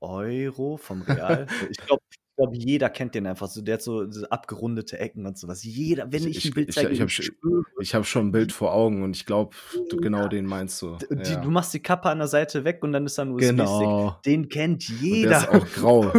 Euro 0.00 0.76
vom 0.76 1.02
Real. 1.02 1.46
ich 1.70 1.76
glaube, 1.78 2.02
ich 2.10 2.18
glaub, 2.36 2.54
jeder 2.54 2.88
kennt 2.88 3.14
den 3.14 3.26
einfach 3.26 3.48
so. 3.48 3.60
Der 3.60 3.74
hat 3.74 3.82
so, 3.82 4.10
so 4.10 4.26
abgerundete 4.28 4.98
Ecken 4.98 5.26
und 5.26 5.36
sowas. 5.38 5.62
Jeder, 5.62 6.10
wenn 6.10 6.26
Ich, 6.26 6.38
ich, 6.38 6.44
ein 6.46 6.54
Bild 6.54 6.68
ich, 6.70 6.74
zeige, 6.74 6.88
ich 6.88 7.00
ich 7.00 7.30
habe 7.42 7.64
ich 7.80 7.94
hab 7.94 8.06
schon 8.06 8.28
ein 8.28 8.32
Bild 8.32 8.50
vor 8.52 8.72
Augen 8.72 9.02
und 9.02 9.14
ich 9.14 9.26
glaube, 9.26 9.54
genau 10.00 10.22
Ja. 10.22 10.28
den 10.28 10.46
meinst 10.46 10.80
du. 10.80 10.96
D- 10.96 11.06
Die, 11.16 11.32
Ja. 11.32 11.40
du 11.40 11.50
machst 11.50 11.74
die 11.74 11.80
Kappe 11.80 12.08
an 12.08 12.18
der 12.18 12.28
Seite 12.28 12.64
weg 12.64 12.78
und 12.82 12.92
dann 12.92 13.04
ist 13.04 13.18
da 13.18 13.22
ein 13.22 13.32
USB-Stick. 13.32 13.56
Genau. 13.58 14.16
Den 14.24 14.48
kennt 14.48 14.88
Und 14.88 15.00
der 15.02 15.06
jeder. 15.08 15.36
ist 15.38 15.48
auch 15.50 15.66
grau. 15.74 16.12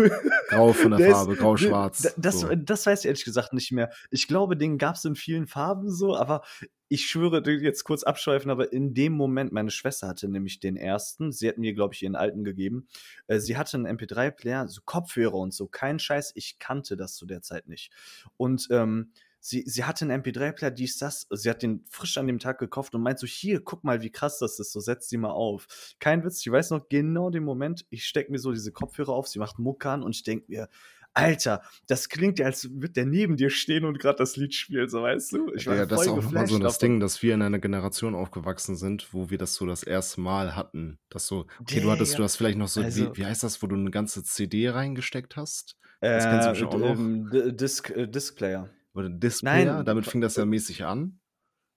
Grau 0.49 0.73
von 0.73 0.91
der 0.91 0.99
Der 0.99 1.11
Farbe, 1.11 1.35
grau-schwarz. 1.35 2.13
Das, 2.17 2.41
So. 2.41 2.53
das 2.55 2.85
weiß 2.85 2.99
ich 2.99 3.05
ehrlich 3.07 3.25
gesagt 3.25 3.53
nicht 3.53 3.71
mehr. 3.71 3.89
Ich 4.11 4.27
glaube, 4.27 4.55
den 4.55 4.77
gab 4.77 4.95
es 4.95 5.05
in 5.05 5.15
vielen 5.15 5.47
Farben 5.47 5.89
so, 5.89 6.15
aber 6.15 6.43
ich 6.91 7.07
schwöre, 7.07 7.41
jetzt 7.49 7.85
kurz 7.85 8.03
abschweifen, 8.03 8.51
aber 8.51 8.73
in 8.73 8.93
dem 8.93 9.13
Moment, 9.13 9.53
meine 9.53 9.71
Schwester 9.71 10.09
hatte 10.09 10.27
nämlich 10.27 10.59
den 10.59 10.75
ersten, 10.75 11.31
sie 11.31 11.47
hat 11.47 11.57
mir, 11.57 11.73
glaube 11.73 11.93
ich, 11.93 12.03
ihren 12.03 12.17
alten 12.17 12.43
gegeben. 12.43 12.85
Äh, 13.27 13.39
Sie 13.39 13.55
hatte 13.55 13.77
einen 13.77 13.97
MP3-Player, 13.97 14.67
so 14.67 14.81
Kopfhörer 14.83 15.35
und 15.35 15.53
so, 15.53 15.67
kein 15.67 15.99
Scheiß, 15.99 16.33
ich 16.35 16.59
kannte 16.59 16.97
das 16.97 17.15
zu 17.15 17.25
der 17.25 17.41
Zeit 17.41 17.69
nicht. 17.69 17.93
Und 18.35 18.67
ähm, 18.71 19.13
sie, 19.39 19.63
sie 19.65 19.85
hatte 19.85 20.03
einen 20.03 20.21
MP3-Player, 20.21 20.71
dies, 20.71 20.97
das, 20.97 21.27
sie 21.29 21.49
hat 21.49 21.63
den 21.63 21.85
frisch 21.87 22.17
an 22.17 22.27
dem 22.27 22.39
Tag 22.39 22.59
gekauft 22.59 22.93
und 22.93 23.03
meint 23.03 23.19
so, 23.19 23.25
hier, 23.25 23.63
guck 23.63 23.85
mal, 23.85 24.01
wie 24.01 24.11
krass 24.11 24.39
das 24.39 24.59
ist, 24.59 24.73
so 24.73 24.81
setz 24.81 25.07
die 25.07 25.17
mal 25.17 25.31
auf. 25.31 25.95
Kein 25.99 26.25
Witz, 26.25 26.45
ich 26.45 26.51
weiß 26.51 26.71
noch 26.71 26.89
genau 26.89 27.29
den 27.29 27.45
Moment, 27.45 27.85
ich 27.89 28.05
stecke 28.05 28.33
mir 28.33 28.39
so 28.39 28.51
diese 28.51 28.73
Kopfhörer 28.73 29.13
auf, 29.13 29.29
sie 29.29 29.39
macht 29.39 29.59
Mucke 29.59 29.89
an 29.89 30.03
und 30.03 30.13
ich 30.13 30.23
denke 30.23 30.45
mir, 30.49 30.67
Alter, 31.13 31.61
das 31.87 32.07
klingt 32.09 32.39
ja, 32.39 32.45
als 32.45 32.69
würde 32.71 32.93
der 32.93 33.05
neben 33.05 33.35
dir 33.35 33.49
stehen 33.49 33.83
und 33.85 33.99
gerade 33.99 34.17
das 34.17 34.37
Lied 34.37 34.53
spielen, 34.55 34.87
so 34.87 35.01
weißt 35.01 35.33
du? 35.33 35.53
Ich 35.55 35.67
war 35.67 35.75
Ja, 35.75 35.85
das 35.85 36.03
ist 36.03 36.07
auch 36.07 36.15
nochmal 36.21 36.47
so 36.47 36.57
das. 36.59 36.77
Ding, 36.77 36.99
dass 36.99 37.21
wir 37.21 37.33
in 37.33 37.41
einer 37.41 37.59
Generation 37.59 38.15
aufgewachsen 38.15 38.75
sind, 38.77 39.13
wo 39.13 39.29
wir 39.29 39.37
das 39.37 39.55
so 39.55 39.65
das 39.65 39.83
erste 39.83 40.21
Mal 40.21 40.55
hatten. 40.55 40.99
Dass 41.09 41.27
so, 41.27 41.47
okay, 41.59 41.81
du 41.81 41.91
hattest, 41.91 42.13
du 42.13 42.15
Digga, 42.17 42.23
hast 42.25 42.35
vielleicht 42.37 42.57
noch 42.57 42.67
so, 42.69 42.81
also- 42.81 43.11
wie, 43.13 43.17
wie 43.17 43.25
heißt 43.25 43.43
das, 43.43 43.61
wo 43.61 43.67
du 43.67 43.75
eine 43.75 43.91
ganze 43.91 44.23
CD 44.23 44.69
reingesteckt 44.69 45.35
hast? 45.35 45.75
Das 45.99 46.23
kennst 46.23 46.45
du 46.45 46.47
Äh, 46.47 46.51
bestimmt 46.51 46.73
auch 46.73 46.79
noch. 46.79 46.95
ähm, 46.99 47.55
Disc, 47.57 47.89
äh, 47.91 48.07
Discplayer. 48.07 48.69
Oder 48.93 49.09
Displayer? 49.09 49.75
Nein, 49.75 49.85
Damit 49.85 50.05
fing 50.07 50.21
das 50.21 50.35
ja 50.37 50.45
mäßig 50.45 50.83
an. 50.85 51.19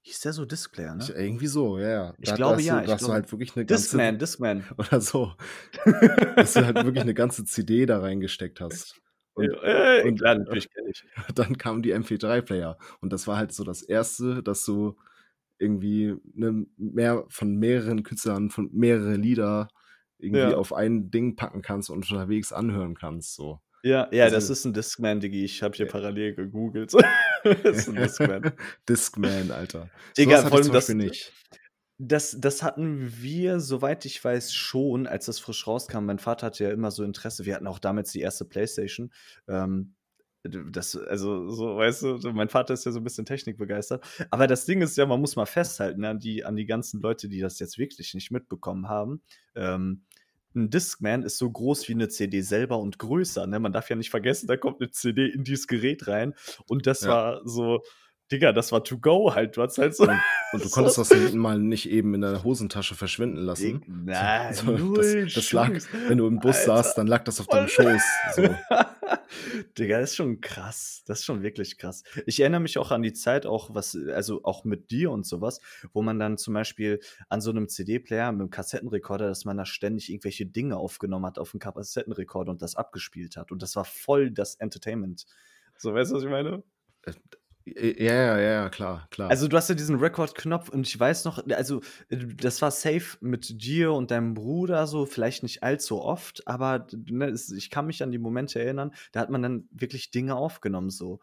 Hieß 0.07 0.21
der 0.21 0.33
so 0.35 0.45
Discplayer, 0.45 0.97
Ich, 1.01 1.09
ne? 1.09 1.15
irgendwie 1.15 1.47
so, 1.47 1.79
ja, 1.79 1.89
ja. 1.89 2.15
Ich 2.19 2.29
Da- 2.29 2.37
glaube, 2.37 2.61
ja, 2.63 2.77
Du, 2.77 2.81
ich 2.83 2.87
da 2.89 2.93
hast 2.95 3.01
du 3.03 3.07
glaube- 3.07 3.15
halt 3.15 3.33
wirklich 3.33 3.57
eine 3.57 3.65
ganze. 3.67 3.83
Discman, 3.85 4.19
Discman. 4.19 4.65
Oder 4.77 5.01
so. 5.01 5.33
dass 6.37 6.53
du 6.55 6.65
halt 6.65 6.77
wirklich 6.77 7.01
eine 7.03 7.15
ganze 7.15 7.45
CD 7.45 7.87
da 7.87 8.01
reingesteckt 8.01 8.61
hast. 8.61 9.01
Und 9.35 9.51
äh, 9.63 10.03
und- 10.05 10.17
klar, 10.19 10.37
natürlich 10.37 10.71
kenne 10.71 10.91
ich. 10.91 11.05
dann 11.35 11.59
kamen 11.59 11.83
die 11.83 11.95
MP3-Player. 11.95 12.79
Und 13.01 13.13
das 13.13 13.27
war 13.27 13.37
halt 13.37 13.53
so 13.53 13.65
das 13.65 13.83
erste, 13.83 14.43
dass 14.43 14.65
du 14.65 14.97
irgendwie 15.59 16.15
ne, 16.35 16.67
mehr 16.77 17.25
von 17.29 17.57
mehreren 17.57 18.03
Künstlern, 18.03 18.51
von 18.51 18.71
mehrere 18.73 19.15
Lieder 19.17 19.69
irgendwie 20.19 20.41
Ja. 20.51 20.57
auf 20.57 20.73
ein 20.73 21.11
Ding 21.11 21.37
packen 21.37 21.63
kannst 21.63 21.91
und 21.91 21.97
unterwegs 22.11 22.53
anhören 22.53 22.95
kannst. 22.95 23.35
So. 23.35 23.61
Ja, 23.83 24.09
ja, 24.13 24.25
Also- 24.25 24.37
das 24.37 24.51
ist 24.51 24.65
ein 24.65 24.73
Discman, 24.73 25.21
Diggi. 25.21 25.45
Ich 25.45 25.63
habe 25.63 25.77
hier 25.77 25.87
Ja. 25.87 25.93
parallel 25.93 26.35
gegoogelt. 26.35 26.93
das 27.45 27.77
ist 27.79 27.89
ein 27.89 27.97
Discman. 27.97 28.53
Discman, 28.89 29.51
Alter. 29.51 29.91
Digga, 30.17 30.39
hatte 30.39 30.49
vor 30.49 30.61
ich 30.61 30.65
allem 30.67 30.73
das, 30.75 30.89
nicht. 30.91 31.33
Das, 31.99 32.37
das 32.41 32.63
hatten 32.63 33.13
wir, 33.23 33.61
soweit 33.61 34.05
ich 34.05 34.23
weiß, 34.23 34.53
schon, 34.53 35.07
als 35.07 35.27
das 35.27 35.39
frisch 35.39 35.67
rauskam. 35.67 36.05
Mein 36.05 36.19
Vater 36.19 36.47
hatte 36.47 36.65
ja 36.65 36.71
immer 36.71 36.91
so 36.91 37.05
Interesse. 37.05 37.45
Wir 37.45 37.55
hatten 37.55 37.67
auch 37.67 37.79
damals 37.79 38.11
die 38.13 38.21
erste 38.21 38.45
Playstation. 38.45 39.13
Ähm, 39.49 39.95
das, 40.43 40.95
also, 40.97 41.49
so, 41.51 41.77
weißt 41.77 42.03
du, 42.03 42.19
mein 42.35 42.51
Vater 42.51 42.75
ist 42.75 42.85
ja 42.85 42.93
so 42.93 43.01
ein 43.01 43.05
bisschen 43.05 43.25
technikbegeistert. 43.25 44.05
Aber 44.31 44.47
das 44.47 44.67
Ding 44.67 44.83
ist 44.83 44.97
ja, 44.97 45.07
man 45.07 45.21
muss 45.21 45.37
mal 45.37 45.47
festhalten, 45.47 46.03
ne, 46.03 46.11
an 46.11 46.19
die, 46.19 46.45
an 46.45 46.57
die 46.57 46.67
ganzen 46.67 47.01
Leute, 47.01 47.29
die 47.29 47.41
das 47.41 47.59
jetzt 47.61 47.79
wirklich 47.79 48.13
nicht 48.13 48.31
mitbekommen 48.31 48.89
haben. 48.89 49.23
Ähm, 49.55 50.03
ein 50.55 50.71
Discman 50.71 51.23
ist 51.23 51.39
so 51.39 51.51
groß 51.51 51.89
wie 51.89 51.95
eine 51.95 52.09
CD 52.09 52.41
selber 52.43 52.79
und 52.79 52.99
größer. 52.99 53.47
Ne? 53.47 53.59
Man 53.59 53.73
darf 53.73 53.89
ja 53.89 53.97
nicht 53.97 54.11
vergessen, 54.11 54.47
da 54.47 54.57
kommt 54.57 54.81
eine 54.81 54.91
CD 54.91 55.27
in 55.27 55.45
dieses 55.45 55.67
Gerät 55.67 56.07
rein. 56.09 56.35
Und 56.67 56.87
das 56.87 57.01
Ja. 57.03 57.09
war 57.09 57.41
so, 57.49 57.83
Digga, 58.33 58.53
das 58.53 58.73
war 58.73 58.83
to 58.83 58.99
go 58.99 59.35
halt. 59.35 59.57
Du 59.57 59.63
hast 59.63 59.77
halt 59.79 59.95
so. 59.95 60.05
Und 60.05 60.19
du 60.55 60.59
so- 60.69 60.71
konntest 60.71 60.97
das 60.99 61.09
hinten 61.11 61.39
mal 61.39 61.59
nicht 61.59 61.89
eben 61.91 62.15
in 62.15 62.23
der 62.23 62.43
Hosentasche 62.43 62.95
verschwinden 62.95 63.37
lassen. 63.39 63.83
Nein, 63.87 64.55
So, 64.55 64.95
das, 64.97 65.35
das 65.35 65.53
lag, 65.53 65.71
wenn 66.09 66.19
du 66.19 66.27
im 66.27 66.41
Bus 66.41 66.57
Alter. 66.61 66.83
saßt, 66.83 66.99
dann 66.99 67.07
lag 67.07 67.25
das 67.25 67.41
auf 67.41 67.47
deinem 67.49 67.69
Schoß. 67.69 68.03
So. 68.35 68.43
Digga, 69.79 70.01
das 70.01 70.11
ist 70.11 70.17
schon 70.17 70.41
krass. 70.41 71.03
Das 71.07 71.19
ist 71.21 71.25
schon 71.27 71.43
wirklich 71.43 71.77
krass. 71.77 72.03
Ich 72.27 72.41
erinnere 72.41 72.61
mich 72.61 72.79
auch 72.79 72.91
an 72.93 73.03
die 73.03 73.13
Zeit, 73.13 73.45
auch 73.47 73.75
was, 73.75 73.97
also 74.15 74.41
auch 74.45 74.65
mit 74.65 74.91
dir 74.91 75.11
und 75.11 75.27
sowas, 75.27 75.61
wo 75.93 76.03
man 76.03 76.19
dann 76.19 76.39
zum 76.39 76.55
Beispiel 76.55 77.01
an 77.29 77.41
so 77.41 77.51
einem 77.51 77.69
CD-Player 77.69 78.33
mit 78.33 78.41
einem 78.41 78.51
Kassettenrekorder, 78.51 79.27
dass 79.29 79.45
man 79.45 79.57
da 79.59 79.67
ständig 79.67 80.11
irgendwelche 80.11 80.47
Dinge 80.47 80.77
aufgenommen 80.77 81.27
hat 81.27 81.39
auf 81.39 81.51
dem 81.51 81.61
Kassettenrekorder 81.61 82.53
und 82.53 82.63
das 82.63 82.75
abgespielt 82.77 83.37
hat. 83.37 83.53
Und 83.53 83.61
das 83.63 83.77
war 83.77 83.85
voll 83.85 84.31
das 84.31 84.55
Entertainment. 84.57 85.27
So, 85.77 85.93
weißt 85.93 86.13
du, 86.13 86.17
was 86.17 86.23
ich 86.23 86.31
meine? 86.31 86.63
Ja, 87.67 88.15
ja, 88.15 88.39
ja, 88.39 88.69
klar, 88.69 89.09
klar. 89.11 89.31
Also 89.31 89.49
du 89.49 89.57
hast 89.57 89.71
ja 89.71 89.75
diesen 89.75 89.97
Record-Knopf 89.97 90.69
und 90.69 90.87
ich 90.87 91.01
weiß 91.01 91.25
noch, 91.25 91.47
also 91.49 91.81
äh, 92.11 92.19
das 92.19 92.61
war 92.61 92.71
safe 92.71 93.17
mit 93.21 93.63
dir 93.63 93.93
und 93.93 94.11
deinem 94.11 94.35
Bruder 94.35 94.87
so, 94.87 95.07
vielleicht 95.07 95.43
nicht 95.43 95.63
allzu 95.63 96.03
oft, 96.03 96.47
aber 96.47 96.87
ne, 96.93 97.35
ich 97.57 97.71
kann 97.71 97.87
mich 97.87 98.03
an 98.03 98.11
die 98.11 98.19
Momente 98.19 98.61
erinnern, 98.61 98.93
da 99.13 99.21
hat 99.21 99.31
man 99.31 99.43
dann 99.43 99.69
wirklich 99.71 100.11
Dinge 100.11 100.37
aufgenommen 100.37 100.91
so. 100.91 101.21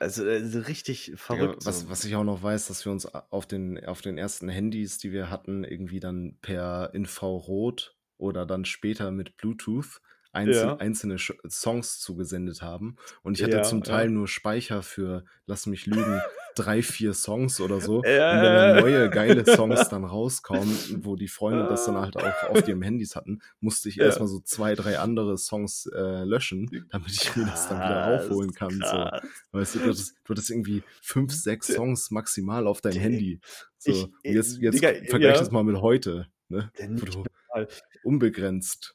Also 0.00 0.26
äh, 0.26 0.44
so 0.44 0.58
richtig 0.58 1.12
verrückt. 1.14 1.64
was, 1.64 1.82
so. 1.82 1.88
was 1.88 2.04
ich 2.04 2.16
auch 2.16 2.24
noch 2.24 2.42
weiß, 2.42 2.66
dass 2.66 2.84
wir 2.84 2.90
uns 2.90 3.06
auf 3.06 3.46
den, 3.46 3.84
auf 3.84 4.02
den 4.02 4.18
ersten 4.18 4.48
Handys, 4.48 4.98
die 4.98 5.12
wir 5.12 5.30
hatten, 5.30 5.62
irgendwie 5.62 6.00
dann 6.00 6.36
per 6.42 6.92
Infrarot 6.94 7.96
oder 8.16 8.44
dann 8.44 8.64
später 8.64 9.12
mit 9.12 9.36
Bluetooth 9.36 10.00
einzel 10.34 10.54
Ja. 10.64 10.76
einzelne 10.76 11.18
Sch 11.18 11.32
Songs 11.48 11.98
zugesendet 12.00 12.62
haben. 12.62 12.96
Und 13.22 13.38
ich 13.38 13.44
hatte 13.44 13.56
Ja, 13.56 13.62
zum 13.62 13.82
Teil 13.82 14.10
nur 14.10 14.28
Speicher 14.28 14.82
für, 14.82 15.24
lass 15.46 15.66
mich 15.66 15.86
lügen, 15.86 16.20
drei, 16.56 16.82
vier 16.82 17.14
Songs 17.14 17.60
oder 17.60 17.80
so. 17.80 17.96
Und 17.98 18.04
wenn 18.04 18.18
dann 18.18 18.80
neue 18.80 19.10
geile 19.10 19.44
Songs 19.44 19.88
dann 19.88 20.04
rauskommen, 20.04 20.76
wo 21.02 21.16
die 21.16 21.26
Freunde 21.28 21.66
das 21.68 21.86
dann 21.86 21.96
halt 21.96 22.16
auch 22.16 22.50
auf 22.50 22.68
ihren 22.68 22.82
Handys 22.82 23.16
hatten, 23.16 23.40
musste 23.60 23.88
ich 23.88 23.98
erstmal 23.98 24.28
so 24.28 24.38
zwei, 24.40 24.74
drei 24.74 24.98
andere 25.00 25.36
Songs 25.36 25.86
äh, 25.94 26.24
löschen, 26.24 26.86
damit 26.90 27.10
ich 27.10 27.34
mir 27.36 27.46
das 27.46 27.68
dann 27.68 27.78
wieder 27.78 27.88
Krass, 28.18 28.22
raufholen 28.24 28.52
kann. 28.54 28.70
So. 28.70 29.58
Weißt 29.58 29.74
du, 29.74 29.78
du 29.80 29.84
hattest, 29.86 30.14
du 30.24 30.30
hattest 30.32 30.50
irgendwie 30.50 30.82
fünf, 31.02 31.32
sechs 31.34 31.66
Songs 31.68 32.10
maximal 32.10 32.66
auf 32.66 32.80
deinem 32.80 32.92
Dig- 32.92 33.02
Handy. 33.02 33.40
So, 33.78 33.90
ich- 33.90 34.04
und 34.04 34.14
jetzt, 34.22 34.58
jetzt 34.58 34.74
Digga, 34.76 34.92
vergleich 35.10 35.34
ja. 35.34 35.38
das 35.40 35.50
mal 35.50 35.64
mit 35.64 35.80
heute, 35.80 36.28
ne? 36.48 36.70
Unbegrenzt 38.02 38.94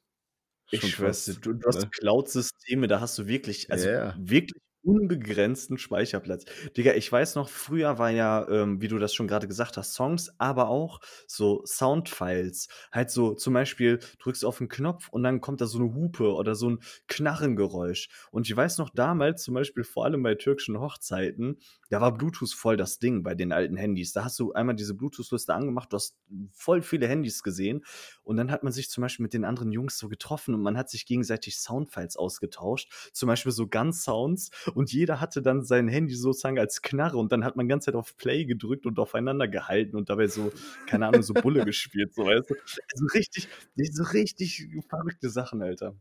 Ich 0.72 0.82
schon 0.82 0.92
fast, 0.94 1.44
du 1.46 1.54
du 1.54 1.68
hast 1.68 1.88
ne? 1.88 1.90
Cloud-Systeme, 1.92 2.88
da 2.88 3.00
hast 3.02 3.18
du 3.18 3.26
wirklich 3.28 3.72
also, 3.72 3.90
Ja. 3.90 4.14
wirklich 4.14 4.62
unbegrenzten 4.84 5.78
Speicherplatz. 5.78 6.46
Digga, 6.78 6.94
ich 6.94 7.12
weiß 7.12 7.36
noch, 7.36 7.50
früher 7.50 7.98
war 8.00 8.10
ja, 8.12 8.48
ähm, 8.50 8.82
wie 8.82 8.88
du 8.88 8.98
das 8.98 9.14
schon 9.14 9.28
grade 9.28 9.48
gesagt 9.48 9.78
hast, 9.78 9.94
Songs, 9.94 10.32
aber 10.38 10.70
auch 10.70 11.00
so 11.28 11.64
Soundfiles. 11.66 12.68
Halt 12.92 13.12
so 13.12 13.34
zum 13.34 13.54
Beispiel 13.54 14.00
drückst 14.20 14.44
du 14.44 14.48
auf 14.48 14.62
'n 14.62 14.70
Knopf 14.70 15.10
und 15.10 15.24
dann 15.24 15.42
kommt 15.42 15.62
da 15.62 15.68
so 15.68 15.80
'ne 15.80 15.94
Hupe 15.94 16.34
oder 16.34 16.56
so 16.56 16.68
'n 16.70 16.80
Knarrengeräusch. 17.08 18.10
Und 18.32 18.48
ich 18.50 18.56
weiß 18.56 18.78
noch 18.78 18.90
damals, 18.90 19.44
zum 19.44 19.54
Beispiel 19.56 19.84
vor 19.84 20.06
allem 20.06 20.24
bei 20.24 20.36
türkischen 20.36 20.80
Hochzeiten, 20.80 21.60
da 21.90 22.00
war 22.02 22.14
Bluetooth 22.14 22.54
voll 22.54 22.78
das 22.78 23.00
Ding 23.00 23.24
bei 23.24 23.36
den 23.36 23.52
alten 23.52 23.76
Handys. 23.78 24.14
Da 24.14 24.24
hast 24.24 24.40
du 24.40 24.54
einmal 24.54 24.76
diese 24.76 24.94
Bluetooth-Liste 24.96 25.54
angemacht, 25.54 25.92
du 25.92 25.96
hast 25.98 26.18
voll 26.54 26.82
viele 26.82 27.08
Handys 27.08 27.44
gesehen 27.44 27.84
und 28.24 28.38
dann 28.38 28.52
hat 28.52 28.64
man 28.64 28.72
sich 28.74 28.90
zum 28.90 29.02
Beispiel 29.02 29.24
mit 29.24 29.34
den 29.34 29.46
anderen 29.46 29.72
Jungs 29.72 29.98
so 29.98 30.08
getroffen 30.10 30.54
und 30.56 30.62
man 30.62 30.78
hat 30.78 30.90
sich 30.90 31.06
gegenseitig 31.06 31.58
Soundfiles 31.58 32.16
ausgetauscht, 32.18 32.92
zum 33.14 33.28
Beispiel 33.28 33.52
so 33.52 33.68
Gun-Sounds 33.68 34.52
und 34.76 34.92
jeder 34.92 35.20
hatte 35.20 35.42
dann 35.42 35.64
sein 35.64 35.88
Handy 35.88 36.16
sozusagen 36.16 36.60
als 36.60 36.82
Knarre 36.82 37.18
und 37.18 37.32
dann 37.32 37.44
hat 37.44 37.56
man 37.56 37.68
ganze 37.68 37.88
Zeit 37.88 37.96
auf 37.96 38.16
Play 38.18 38.46
gedrückt 38.46 38.86
und 38.86 39.00
aufeinander 39.00 39.48
gehalten 39.48 39.96
und 39.96 40.10
dabei 40.10 40.28
so, 40.28 40.52
keine 40.88 41.08
Ahnung, 41.08 41.22
so 41.22 41.34
Bulle 41.34 41.66
gespielt, 41.66 42.14
so, 42.14 42.26
weißt 42.26 42.50
du? 42.50 42.56
Also, 42.56 43.06
richtig 43.14 43.48
so 43.76 44.04
richtig 44.04 44.68
verrückte 44.90 45.30
Sachen, 45.30 45.62
Alter. 45.62 45.96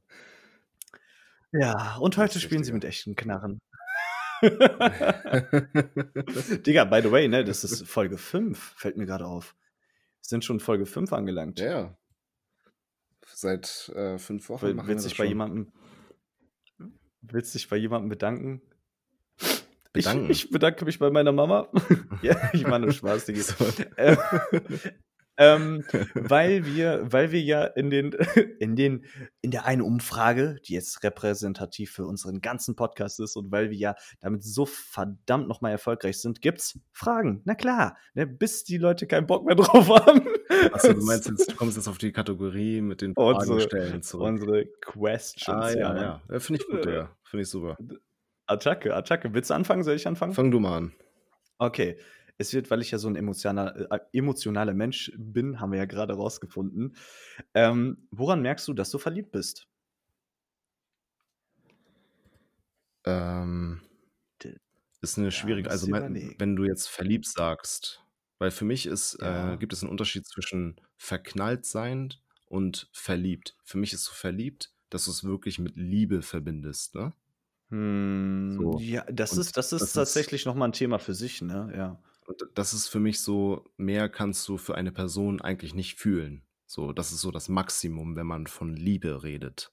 Ja, 1.53 1.97
und 1.97 2.16
heute 2.16 2.41
spielen 2.41 2.64
sie 2.64 2.73
mit 2.73 2.85
echten 2.85 3.16
Knarren. 3.16 3.59
Digga, 6.66 6.85
by 6.85 7.01
the 7.03 7.11
way, 7.11 7.27
ne, 7.27 7.45
das 7.45 7.64
ist 7.64 7.87
Folge 7.89 8.19
5, 8.19 8.75
fällt 8.77 8.97
mir 8.97 9.07
grade 9.07 9.27
auf. 9.27 9.57
Wir 10.21 10.29
sind 10.29 10.45
schon 10.45 10.61
Folge 10.61 10.87
5 10.87 11.12
angelangt. 11.12 11.59
Ja. 11.59 11.97
Seit, 13.27 13.91
äh, 13.95 14.19
5 14.19 14.49
Wochen 14.49 14.62
Will 14.62 14.75
machen 14.75 14.89
wir 14.89 14.95
das 14.95 15.05
bei 15.07 15.11
schon. 15.11 15.27
jemandem 15.29 15.73
willst 17.23 17.55
dich 17.55 17.69
bei 17.69 17.77
jemandem 17.77 18.09
bedanken? 18.09 18.62
Ich 19.95 20.07
ich 20.07 20.51
bedanke 20.51 20.85
mich 20.85 20.99
bei 20.99 21.11
meiner 21.11 21.33
Mama. 21.33 21.69
Ja, 22.23 22.51
ich 22.53 22.66
nur 22.79 22.93
Spaß, 22.93 23.27
Diggi. 23.27 23.43
So. 23.43 23.55
Äh, 23.97 24.16
ähm, 25.39 25.84
weil 26.14 26.66
wir 26.66 27.01
weil 27.11 27.32
wir 27.32 27.41
ja 27.41 27.64
in 27.64 27.91
den 27.91 28.12
in 28.59 28.76
den 28.76 29.05
in 29.41 29.51
der 29.51 29.64
einen 29.64 29.82
Umfrage, 29.82 30.57
die 30.66 30.74
jetzt 30.74 31.03
repräsentativ 31.05 31.93
für 31.93 32.05
unseren 32.07 32.41
ganzen 32.41 32.76
Podcast 32.76 33.20
ist 33.20 33.36
und 33.36 33.51
weil 33.51 33.70
wir 33.70 33.76
ja 33.78 33.95
damit 34.20 34.43
so 34.45 34.66
verdammt 34.66 35.49
noch 35.49 35.61
mal 35.61 35.70
erfolgreich 35.70 36.20
sind, 36.20 36.43
gibt's 36.43 36.78
Fragen. 36.93 37.41
Na 37.45 37.55
klar, 37.55 37.97
ne, 38.14 38.26
bis 38.26 38.64
die 38.64 38.76
Leute 38.78 39.07
keinen 39.07 39.26
Bock 39.26 39.47
mehr 39.47 39.55
drauf 39.57 39.89
haben. 39.89 40.26
Ach 40.72 40.80
so, 40.80 40.93
du 40.93 41.05
meinst 41.05 41.28
jetzt 41.28 41.51
du 41.51 41.57
kommst 41.57 41.76
jetzt 41.76 41.89
auf 41.89 41.99
die 41.99 42.12
Kategorie 42.12 42.80
mit 42.80 43.01
den 43.01 43.14
Fragen 43.14 43.39
Unsere 43.39 43.61
stellen 43.61 44.03
zurück. 44.03 44.26
unsere 44.28 44.66
Questions, 44.80 45.49
Ah, 45.49 45.70
ja, 45.70 45.78
ja, 45.78 45.97
ja. 45.97 46.22
Ja, 46.30 46.41
finde 46.41 46.61
ich 46.61 46.68
gut, 46.68 46.84
Digga. 46.84 47.16
Finde 47.22 47.43
ich 47.43 47.49
super. 47.49 47.76
Attacke, 48.47 48.95
Attacke. 48.95 49.32
Willst 49.34 49.51
du 49.51 49.55
anfangen? 49.55 49.84
Soll 49.84 49.95
ich 49.95 50.07
anfangen? 50.09 50.32
Fang 50.32 50.51
du 50.51 50.59
mal 50.59 50.78
an. 50.78 50.93
Okay. 51.59 51.97
Es 52.41 52.55
wird, 52.55 52.70
weil 52.70 52.80
ich 52.82 52.93
ja 52.93 52.99
so 52.99 53.09
'n 53.09 53.16
emotional 53.16 53.89
äh, 53.91 53.99
emotionaler 54.16 54.72
Mensch 54.72 55.11
bin, 55.18 55.61
haben 55.61 55.72
wir 55.72 55.78
ja 55.80 55.86
grade 55.86 56.14
rausgefunden. 56.14 56.95
Ähm, 57.55 58.07
woran 58.12 58.43
merkst 58.43 58.68
du, 58.68 58.74
dass 58.74 58.91
du 58.91 58.99
verliebt 58.99 59.32
bist? 59.32 59.66
Ähm, 63.07 63.80
ist 65.03 65.18
'ne 65.18 65.30
Da 65.32 65.32
schwierige 65.32 65.70
musst 65.70 65.70
also, 65.70 65.86
du 65.86 65.93
wenn 66.39 66.57
du 66.57 66.64
jetzt 66.64 66.89
verliebt 66.89 67.26
sagst 67.26 68.03
weil 68.41 68.51
für 68.53 68.64
mich 68.66 68.86
ist 68.86 69.14
äh, 69.22 69.57
Ja. 69.57 69.59
gibt 69.59 69.72
es 69.72 69.82
'n 69.82 69.89
Unterschied 69.89 70.26
zwischen 70.26 70.80
verknallt 70.97 71.66
sein 71.66 72.14
und 72.47 72.89
verliebt. 72.93 73.57
Für 73.64 73.78
mich 73.78 73.93
ist 73.95 74.05
so 74.05 74.12
verliebt, 74.14 74.72
dass 74.91 75.07
du's 75.07 75.24
wirklich 75.24 75.59
mit 75.59 75.76
Liebe 75.76 76.22
verbindest, 76.22 76.95
ne? 76.95 77.14
Hm, 77.70 78.61
So. 78.61 78.78
ja, 78.78 79.05
das 79.12 79.36
Und 79.36 79.36
ist 79.36 79.57
das 79.59 79.72
ist 79.72 79.95
das 79.95 79.95
tatsächlich 79.95 80.47
noch 80.47 80.55
mal 80.55 80.64
'n 80.66 80.72
Thema 80.72 80.99
für 80.99 81.12
sich, 81.14 81.43
ne? 81.43 81.70
Ja. 81.76 82.03
Und 82.29 82.45
das 82.55 82.74
ist 82.74 82.89
für 82.89 83.01
mich 83.01 83.20
so 83.20 83.64
mehr 83.79 84.09
kannst 84.11 84.49
du 84.49 84.59
für 84.59 84.74
eine 84.76 84.93
Person 84.93 85.41
eigentlich 85.43 85.74
nicht 85.74 85.99
fühlen. 85.99 86.47
So, 86.66 86.93
das 86.93 87.12
ist 87.12 87.22
so 87.22 87.31
das 87.33 87.49
Maximum, 87.49 88.16
wenn 88.16 88.26
man 88.26 88.47
von 88.47 88.76
Liebe 88.76 89.22
redet. 89.24 89.72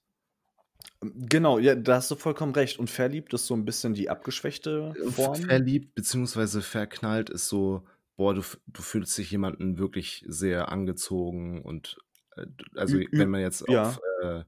Genau, 1.02 1.58
ja, 1.58 1.74
da 1.74 1.96
hast 1.96 2.10
du 2.10 2.14
vollkommen 2.16 2.54
recht. 2.54 2.78
Und 2.78 2.88
verliebt 2.90 3.32
ist 3.34 3.46
so 3.46 3.54
'n 3.54 3.64
bisschen 3.66 3.92
die 3.94 4.08
abgeschwächte 4.08 4.94
Äh, 4.94 4.98
Form? 5.02 5.48
verliebt 5.48 5.94
beziehungsweise 5.94 6.62
verknallt 6.62 7.30
ist 7.30 7.48
so, 7.48 7.86
boah, 8.16 8.34
du 8.34 8.42
du 8.66 8.82
fühlst 8.82 9.16
dich 9.18 9.30
jemanden 9.30 9.78
wirklich 9.78 10.24
sehr 10.26 10.70
angezogen 10.70 11.62
und, 11.62 11.98
äh, 12.36 12.46
also, 12.76 12.98
Ü 13.12 13.16
wenn 13.16 13.30
man 13.30 13.40
jetzt 13.40 13.62
ja. 13.66 13.68
auf, 13.68 14.00
äh 14.22 14.44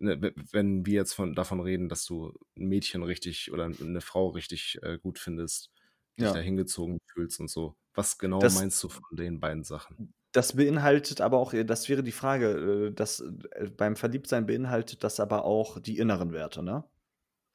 ne, 0.00 0.20
we 0.22 0.34
wenn 0.52 0.86
wir 0.86 0.94
jetzt 0.94 1.14
von 1.14 1.34
davon 1.34 1.60
reden, 1.60 1.88
dass 1.88 2.06
du 2.06 2.34
'n 2.56 2.66
Mädchen 2.68 3.02
richtig 3.04 3.52
oder 3.52 3.68
'ne 3.70 4.00
Frau 4.02 4.28
richtig, 4.30 4.78
äh, 4.82 4.98
gut 4.98 5.18
findest, 5.20 5.70
dich 6.20 6.32
da 6.32 6.38
Ja. 6.38 6.40
hingezogen 6.40 6.98
fühlst 7.06 7.40
und 7.40 7.48
so. 7.50 7.76
Was 7.94 8.18
genau 8.18 8.48
Das 8.48 8.50
meinst 8.50 8.82
du 8.82 8.88
von 8.88 9.16
den 9.16 9.40
beiden 9.40 9.64
Sachen? 9.64 10.00
das 10.32 10.54
beinhaltet 10.56 11.20
aber 11.20 11.38
auch 11.38 11.52
äh, 11.54 11.64
das 11.64 11.88
wäre 11.88 12.02
die 12.02 12.12
Frage, 12.12 12.88
äh, 12.90 12.92
das 12.94 13.20
äh, 13.20 13.68
beim 13.76 13.96
Verliebtsein 13.96 14.46
beinhaltet 14.46 15.02
das 15.04 15.20
aber 15.20 15.44
auch 15.44 15.80
die 15.80 15.98
inneren 15.98 16.32
Werte, 16.32 16.62
ne? 16.62 16.84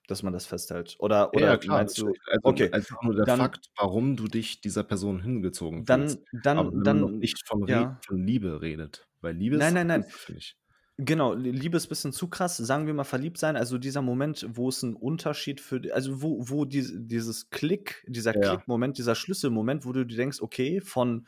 Dass 0.08 0.24
man 0.24 0.34
das 0.34 0.46
festhält. 0.48 0.98
Oder 1.00 1.34
Ja, 1.34 1.42
ja, 1.42 1.58
oder 1.58 1.58
klar, 1.58 1.78
meinst 1.78 1.98
du. 2.00 2.14
Also, 2.28 2.44
okay, 2.44 2.72
einfach 2.72 3.02
nur 3.02 3.16
der 3.16 3.26
dann 3.26 3.38
Fakt, 3.38 3.68
warum 3.78 4.16
du 4.16 4.28
dich 4.28 4.62
dieser 4.62 4.84
Person 4.84 5.22
hingezogen 5.22 5.86
dann 5.86 6.08
fühlst. 6.08 6.20
Aber 6.54 6.72
wenn 6.72 6.80
dann 6.82 6.88
man 6.88 7.00
noch 7.00 7.12
dann 7.12 7.20
nicht 7.20 7.46
von 7.48 7.68
ja. 7.68 8.02
von 8.06 8.26
Liebe 8.26 8.62
redet, 8.62 9.08
weil 9.22 9.36
Liebe 9.36 9.58
Nein, 9.58 9.74
ist 9.74 9.76
nein, 9.76 9.88
nein. 9.88 10.06
ich. 10.28 10.58
Genau, 11.00 11.34
Liebe 11.34 11.76
ist 11.76 11.88
bisschen 11.88 12.14
zu 12.14 12.30
krass. 12.30 12.56
Sagen 12.56 12.88
wir 12.88 12.94
mal 12.94 13.04
verliebt 13.04 13.38
sein, 13.38 13.58
also, 13.58 13.78
dieser 13.78 14.02
Moment, 14.02 14.46
wo 14.52 14.70
es 14.70 14.82
'n 14.82 14.94
Unterschied 14.96 15.60
für 15.60 15.82
also, 15.94 16.22
wo 16.22 16.38
wo 16.48 16.64
dies 16.64 16.94
dieses 16.96 17.50
Klick 17.50 18.06
dieser 18.08 18.34
Ja. 18.34 18.66
Klickmoment, 18.74 18.98
dieser 18.98 19.14
Schlüsselmoment, 19.16 19.86
wo 19.86 19.92
du 19.92 20.06
dir 20.06 20.16
denkst: 20.16 20.40
„Okay, 20.42 20.80
von 20.80 21.28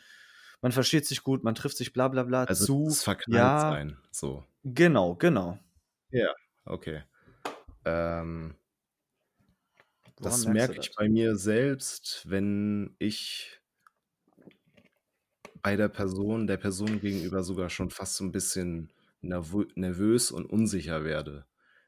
man 0.62 0.72
versteht 0.72 1.06
sich 1.06 1.22
gut, 1.22 1.44
man 1.44 1.54
trifft 1.56 1.76
sich 1.78 1.92
bla 1.92 2.08
bla 2.08 2.24
bla“ 2.24 2.46
Also, 2.48 2.66
zu 2.66 2.98
dieses 2.98 3.04
ja 3.26 3.82
Verknalltsein, 3.84 3.98
so. 4.12 4.48
genau, 4.64 5.16
genau. 5.16 5.60
Ja, 6.12 6.34
okay. 6.66 7.04
Ähm 7.86 8.58
das 10.22 10.46
merke 10.48 10.80
ich 10.80 10.94
das? 10.94 10.96
bei 10.96 11.08
mir 11.10 11.36
selbst, 11.36 12.24
wenn 12.30 12.96
ich 13.00 13.60
bei 15.64 15.76
der 15.76 15.90
Person 15.90 16.48
der 16.48 16.58
Person 16.58 17.00
gegenüber 17.00 17.44
sogar 17.44 17.70
schon 17.70 17.90
fast 17.90 18.16
so 18.18 18.24
'n 18.26 18.32
bisschen 18.32 18.92
nervö 19.28 19.66
nervös 19.76 20.32
und 20.32 20.46
unsicher 20.48 21.04
werde. 21.06 21.48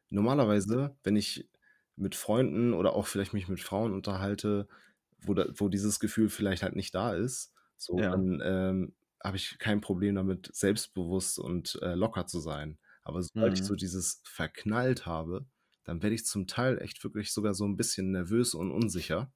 Normalerweise, 0.10 0.98
wenn 1.04 1.16
ich 1.18 1.50
mit 1.96 2.16
Freunden 2.16 2.74
oder 2.74 2.94
auch 2.96 3.08
vielleicht 3.08 3.34
mich 3.34 3.48
mit 3.50 3.62
Frauen 3.62 3.94
unterhalte, 3.94 4.68
wo 5.22 5.34
da 5.34 5.48
wo 5.56 5.70
dieses 5.70 6.00
Gefühl 6.00 6.30
vielleicht 6.30 6.64
halt 6.64 6.76
nicht 6.76 6.96
da 6.96 7.14
ist, 7.16 7.54
so, 7.78 8.02
Ja. 8.02 8.12
dann, 8.12 8.42
ähm, 8.44 8.96
habe 9.24 9.38
ich 9.38 9.58
kein 9.60 9.82
Problem 9.82 10.16
damit, 10.16 10.50
selbstbewusst 10.54 11.40
und, 11.40 11.78
äh, 11.82 11.96
locker 11.96 12.26
zu 12.28 12.40
sein. 12.40 12.80
Aber 13.04 13.22
sobald 13.24 13.54
ich 13.54 13.66
so 13.66 13.76
Mhm. 13.76 13.78
dieses 13.78 14.22
verknallt 14.26 15.06
habe, 15.06 15.46
dann 15.86 16.02
werde 16.04 16.16
ich 16.16 16.26
zum 16.26 16.48
Teil 16.48 16.80
echt 16.82 17.04
wirklich 17.04 17.34
sogar 17.34 17.54
so 17.54 17.66
'n 17.66 17.76
bisschen 17.78 18.12
nervös 18.12 18.54
und 18.56 18.72
unsicher. 18.72 19.32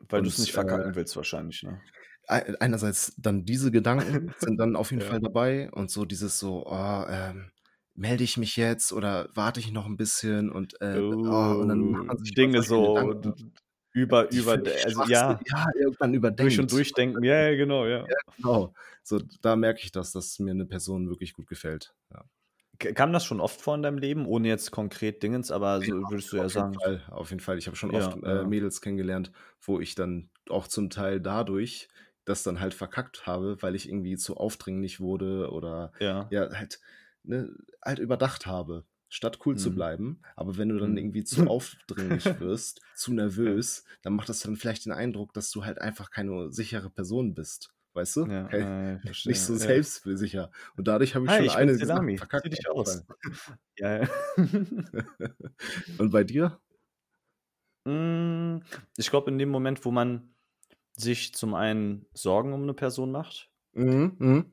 Weil 0.00 0.22
du's 0.22 0.38
Und, 0.38 0.38
nicht 0.38 0.52
äh 0.52 0.52
verkacken 0.52 0.94
willst 0.94 1.16
wahrscheinlich, 1.16 1.62
ne? 1.62 1.82
ei 2.28 2.54
einerseits 2.60 3.14
dann 3.18 3.44
diese 3.44 3.70
Gedanken 3.70 4.34
sind 4.38 4.58
dann 4.58 4.76
auf 4.76 4.90
jeden 4.90 5.00
Ja. 5.00 5.04
Fall 5.04 5.20
dabei 5.20 5.70
und 5.72 5.90
so 5.90 6.04
dieses 6.04 6.38
so: 6.38 6.66
„Oh, 6.66 7.04
ähm, 7.08 7.50
melde 7.94 8.24
ich 8.24 8.36
mich 8.36 8.56
jetzt 8.56 8.92
oder 8.92 9.28
warte 9.34 9.60
ich 9.60 9.70
noch 9.72 9.86
'n 9.86 9.96
bisschen?“ 9.96 10.50
Und, 10.50 10.80
äh, 10.80 11.02
oh, 11.08 11.56
und 11.60 11.68
dann 11.68 11.88
macht 11.90 12.08
Oh, 12.08 12.08
man 12.08 12.18
sich 12.18 12.32
über 12.36 12.48
Dinge 12.48 12.62
so 12.62 13.14
über 13.94 14.30
über 14.32 14.54
also, 14.84 15.02
ja. 15.04 15.40
ja, 15.46 15.66
irgendwann 15.78 16.14
Durch 16.40 16.58
überdenkt. 16.58 16.60
und 16.60 16.72
durch 16.72 16.94
denken. 16.94 17.24
Ja, 17.24 17.50
ja, 17.50 17.56
genau, 17.56 17.86
ja. 17.86 18.08
Ja, 18.08 18.16
genau. 18.36 18.74
So, 19.02 19.20
da 19.42 19.56
merke 19.56 19.80
ich 19.82 19.92
das, 19.92 20.12
dass 20.12 20.38
mir 20.38 20.54
'ne 20.54 20.66
Person 20.66 21.08
wirklich 21.08 21.32
gut 21.32 21.46
gefällt, 21.48 21.94
ja. 22.12 22.26
Kam 22.78 23.12
das 23.12 23.24
schon 23.24 23.40
oft 23.40 23.60
vor 23.60 23.74
in 23.74 23.82
deinem 23.82 23.98
Leben, 23.98 24.26
ohne 24.26 24.48
jetzt 24.48 24.70
konkret 24.70 25.22
Dingens, 25.22 25.50
aber 25.50 25.80
Ja, 25.80 25.86
so 25.86 26.08
würdest 26.08 26.32
du 26.32 26.36
ja 26.36 26.48
auf 26.48 26.54
jeden 26.54 26.68
sagen 26.68 26.82
Fall, 26.82 27.04
auf 27.10 27.30
jeden 27.30 27.40
Fall. 27.40 27.58
Ich 27.58 27.66
habe 27.66 27.76
schon 27.76 27.90
Ja, 27.90 27.92
oft, 27.92 28.22
äh, 28.22 28.44
ja. 28.44 28.46
Mädels 28.46 28.80
kennengelernt, 28.80 29.32
wo 29.62 29.80
ich 29.80 29.94
dann 29.94 30.30
auch 30.50 30.66
zum 30.68 30.90
Teil 30.90 31.20
dadurch 31.20 31.88
das 32.24 32.42
dann 32.42 32.60
halt 32.60 32.74
verkackt 32.74 33.26
habe, 33.26 33.62
weil 33.62 33.74
ich 33.76 33.88
irgendwie 33.88 34.16
zu 34.16 34.36
aufdringlich 34.36 35.00
wurde 35.00 35.50
oder 35.52 35.92
Ja. 36.00 36.30
ja, 36.30 36.50
halt 36.52 36.80
ne, 37.22 37.54
halt 37.84 37.98
überdacht 38.00 38.46
habe, 38.46 38.86
statt 39.08 39.38
cool 39.46 39.56
zu 39.56 39.72
Mhm. 39.72 39.74
bleiben. 39.74 40.22
Aber 40.36 40.56
wenn 40.58 40.68
du 40.70 40.78
dann 40.78 40.96
Mhm. 40.96 40.98
irgendwie 40.98 41.24
zu 41.24 41.44
aufdringlich 41.46 42.38
wirst, 42.40 42.80
zu 42.94 43.12
nervös, 43.14 43.84
dann 44.02 44.14
macht 44.14 44.28
das 44.28 44.40
dann 44.40 44.56
vielleicht 44.56 44.86
den 44.86 44.92
Eindruck, 44.92 45.32
dass 45.34 45.50
du 45.52 45.64
halt 45.64 45.80
einfach 45.80 46.10
keine 46.10 46.50
sichere 46.52 46.90
Person 46.90 47.34
bist, 47.34 47.75
weißt 47.96 48.16
du? 48.16 48.26
Ja, 48.26 48.46
ich 48.52 48.70
verstehe, 49.04 49.32
nicht 49.32 49.40
so 49.40 49.54
ja. 49.54 49.58
selbstsicher. 49.58 50.50
Und 50.76 50.88
dadurch 50.88 51.14
habe 51.14 51.26
ich 51.26 51.30
Hi, 51.32 51.48
schon 51.48 51.68
ich 51.68 51.78
Selami. 51.78 52.12
Zieh 52.12 52.18
verkackt, 52.18 52.52
dich 52.52 52.68
aus. 52.70 53.04
Ja, 53.78 53.98
ja. 54.02 54.08
Und 55.98 56.10
bei 56.10 56.24
dir? 56.24 56.58
Hm, 57.86 58.62
ich 58.96 59.10
glaube, 59.10 59.30
in 59.30 59.38
dem 59.38 59.48
Moment, 59.50 59.84
wo 59.84 59.90
man 59.92 60.34
sich 60.96 61.34
zum 61.34 61.54
einen 61.54 62.06
Sorgen 62.14 62.52
um 62.54 62.66
'ne 62.66 62.74
Person 62.74 63.12
macht 63.12 63.50
Mhm, 63.74 64.16
mhm. 64.18 64.52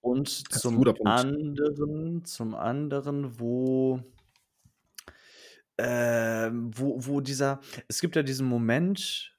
Und 0.00 0.52
Das 0.52 0.62
zum 0.62 0.82
anderen 1.06 2.24
zum 2.24 2.54
anderen, 2.56 3.38
wo 3.38 4.02
ähm, 5.78 6.70
wo 6.76 6.96
wo 7.06 7.20
dieser 7.20 7.60
es 7.88 8.00
gibt 8.00 8.16
ja 8.16 8.22
diesen 8.22 8.46
Moment 8.46 9.36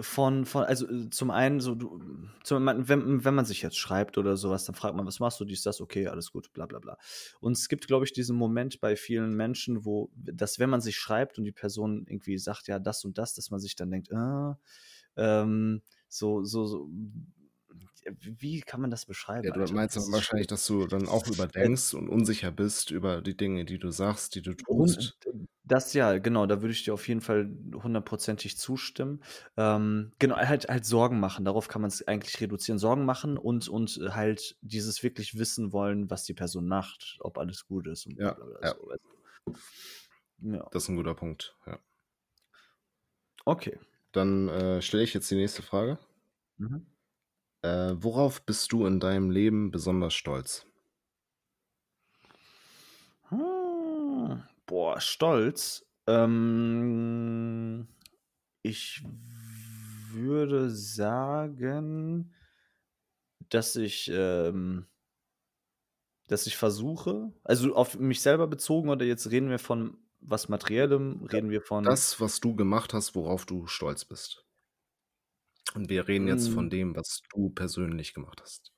von 0.00 0.44
von 0.44 0.64
also, 0.64 0.88
äh, 0.88 1.08
zum 1.10 1.30
einen 1.30 1.60
so 1.60 1.74
du 1.76 2.00
zum 2.42 2.64
man 2.64 2.88
wenn 2.88 3.24
wenn 3.24 3.34
man 3.34 3.44
sich 3.44 3.62
jetzt 3.62 3.76
schreibt 3.78 4.18
oder 4.18 4.36
so 4.36 4.50
was, 4.50 4.64
dann 4.64 4.74
fragt 4.74 4.96
man: 4.96 5.06
„Was 5.06 5.20
machst 5.20 5.38
du?“ 5.40 5.44
Dies, 5.44 5.62
das, 5.62 5.80
„Okay, 5.80 6.08
alles 6.08 6.32
gut“, 6.32 6.52
bla 6.52 6.66
bla 6.66 6.80
bla. 6.80 6.98
Und 7.40 7.52
es 7.52 7.68
gibt, 7.68 7.86
glaube 7.86 8.04
ich, 8.04 8.12
diesen 8.12 8.36
Moment 8.36 8.80
bei 8.80 8.96
vielen 8.96 9.34
Menschen, 9.36 9.84
wo 9.84 10.10
dass 10.16 10.58
wenn 10.58 10.70
man 10.70 10.80
sich 10.80 10.96
schreibt 10.96 11.38
und 11.38 11.44
die 11.44 11.52
Person 11.52 12.06
irgendwie 12.08 12.38
sagt: 12.38 12.66
„Ja, 12.68 12.78
das 12.80 13.04
und 13.04 13.18
das“, 13.18 13.34
dass 13.34 13.50
man 13.50 13.60
sich 13.60 13.76
dann 13.76 13.90
denkt: 13.90 14.10
„Äh, 14.10 14.54
ähm, 15.16 15.82
so 16.08 16.44
so 16.44 16.66
so 16.66 16.88
wie 18.20 18.60
kann 18.60 18.80
man 18.80 18.90
das 18.90 19.06
beschreiben, 19.06 19.52
Ja, 19.52 19.52
du 19.52 19.68
Alter? 19.68 19.74
meinst 19.74 19.96
Das 19.96 20.10
wahrscheinlich, 20.12 20.46
dass 20.46 20.66
du 20.66 20.86
dann 20.86 21.08
auch 21.08 21.26
Äh 21.58 21.68
überdenkst 21.68 21.94
und 21.94 22.08
unsicher 22.08 22.50
bist 22.50 22.90
über 22.90 23.20
die 23.20 23.36
Dinge, 23.36 23.64
die 23.64 23.78
du 23.78 23.90
sagst, 23.90 24.34
die 24.34 24.42
du 24.42 24.54
tust? 24.54 25.18
das 25.64 25.94
ja, 25.94 26.18
genau, 26.18 26.46
da 26.46 26.60
würde 26.62 26.72
ich 26.72 26.84
dir 26.84 26.92
auf 26.94 27.08
jeden 27.08 27.20
Fall 27.22 27.50
hundertprozentig 27.74 28.58
zustimmen. 28.58 29.22
Ähm, 29.56 30.12
genau, 30.18 30.36
halt 30.36 30.68
halt 30.68 30.84
Sorgen 30.84 31.20
machen, 31.20 31.44
darauf 31.44 31.68
kann 31.68 31.82
man's 31.82 32.06
eigentlich 32.06 32.40
reduzieren. 32.40 32.78
Sorgen 32.78 33.04
machen 33.06 33.38
und 33.38 33.68
und 33.68 33.98
halt 34.10 34.56
dieses 34.60 35.02
wirklich 35.02 35.38
wissen 35.38 35.72
wollen, 35.72 36.10
was 36.10 36.24
die 36.24 36.34
Person 36.34 36.68
macht, 36.68 37.16
ob 37.20 37.38
alles 37.38 37.66
gut 37.66 37.86
ist 37.88 38.06
und 38.06 38.18
Ja, 38.18 38.36
ja. 38.62 38.74
so? 38.74 38.92
Ja. 40.42 40.70
Das 40.72 40.82
ist 40.84 40.88
'n 40.90 40.96
guter 40.96 41.14
Punkt, 41.14 41.56
ja. 41.66 41.78
Okay. 43.46 43.78
Dann, 44.12 44.48
äh, 44.48 44.80
stelle 44.80 45.02
ich 45.02 45.12
jetzt 45.14 45.30
die 45.30 45.34
nächste 45.36 45.62
Frage. 45.62 45.98
Mhm. 46.58 46.93
Äh, 47.64 47.96
worauf 48.02 48.44
bist 48.44 48.72
du 48.72 48.84
in 48.84 49.00
deinem 49.00 49.30
Leben 49.30 49.70
besonders 49.70 50.12
stolz? 50.12 50.66
Hm, 53.30 54.42
boah, 54.66 55.00
stolz? 55.00 55.86
Ähm, 56.06 57.88
ich 58.62 59.02
würde 60.12 60.68
sagen 60.68 62.34
dass 63.48 63.76
ich, 63.76 64.10
ähm 64.12 64.86
dass 66.26 66.46
ich 66.46 66.56
versuche 66.56 67.32
also, 67.44 67.74
auf 67.74 67.98
mich 67.98 68.20
selber 68.20 68.46
bezogen 68.46 68.90
oder 68.90 69.06
jetzt 69.06 69.30
reden 69.30 69.48
wir 69.48 69.58
von 69.58 69.96
was 70.20 70.48
Materiellem? 70.48 71.26
Reden 71.32 71.50
wir 71.50 71.62
von 71.62 71.84
das, 71.84 72.20
was 72.20 72.40
du 72.40 72.56
gemacht 72.56 72.92
hast, 72.92 73.14
worauf 73.14 73.46
du 73.46 73.66
stolz 73.66 74.04
bist. 74.04 74.43
Und 75.74 75.90
wir 75.90 76.08
reden 76.08 76.26
jetzt 76.26 76.48
von 76.48 76.68
Hm. 76.68 76.70
dem, 76.70 76.96
was 76.96 77.20
du 77.32 77.50
persönlich 77.50 78.14
gemacht 78.14 78.40
hast. 78.42 78.72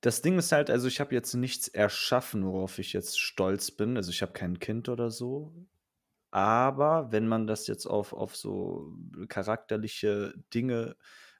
Das 0.00 0.22
Ding 0.22 0.38
ist 0.38 0.52
halt 0.52 0.70
also, 0.70 0.88
ich 0.88 1.00
habe 1.00 1.14
jetzt 1.14 1.34
nichts 1.34 1.68
erschaffen, 1.68 2.44
worauf 2.46 2.78
ich 2.78 2.92
jetzt 2.92 3.18
stolz 3.20 3.70
bin. 3.70 3.96
Also, 3.96 4.10
ich 4.10 4.22
habe 4.22 4.32
kein 4.32 4.58
Kind 4.58 4.88
oder 4.88 5.10
so. 5.10 5.54
Aber 6.32 7.12
wenn 7.12 7.28
man 7.28 7.46
das 7.46 7.66
jetzt 7.68 7.86
auf 7.86 8.12
auf 8.14 8.36
so 8.36 8.94
charakterliche 9.28 10.34
Dinge, 10.54 10.96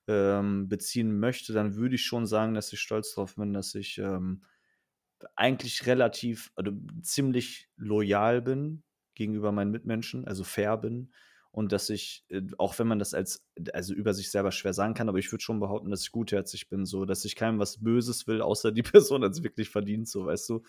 ähm, 0.09 0.69
beziehen 0.69 1.19
möchte, 1.21 1.53
dann 1.55 1.77
würde 1.77 1.97
ich 1.97 2.05
schon 2.05 2.27
sagen, 2.27 2.55
dass 2.55 2.73
ich 2.73 2.81
stolz 2.81 3.15
drauf 3.15 3.37
bin, 3.37 3.55
dass 3.55 3.75
ich, 3.77 3.99
ähm, 3.99 4.43
eigentlich 5.37 5.87
relativ 5.87 6.53
oder 6.57 6.73
ziemlich 7.03 7.69
loyal 7.77 8.43
bin 8.43 8.85
gegenüber 9.15 9.53
meinen 9.53 9.71
Mitmenschen, 9.71 10.27
also, 10.27 10.45
fair 10.45 10.77
bin 10.79 11.13
und 11.53 11.73
dass 11.73 11.91
ich, 11.91 12.25
äh, 12.29 12.43
auch 12.59 12.79
wenn 12.79 12.87
man 12.87 12.99
das 12.99 13.15
als 13.15 13.47
also, 13.73 13.95
über 13.95 14.15
sich 14.15 14.31
selber 14.31 14.53
schwer 14.53 14.73
sagen 14.75 14.95
kann, 14.95 15.09
aber 15.09 15.19
ich 15.19 15.31
würde 15.33 15.43
schon 15.43 15.61
behaupten, 15.61 15.91
dass 15.91 16.03
ich 16.03 16.13
gutherzig 16.13 16.69
bin, 16.69 16.87
so, 16.87 17.05
dass 17.05 17.25
ich 17.25 17.37
keinem 17.37 17.59
was 17.59 17.83
Böses 17.83 18.27
will, 18.27 18.41
außer 18.43 18.73
die 18.73 18.83
Person 18.83 19.25
hat's 19.25 19.43
wirklich 19.43 19.71
verdient, 19.71 20.09
so, 20.09 20.27
weißt 20.27 20.49
du? 20.51 20.63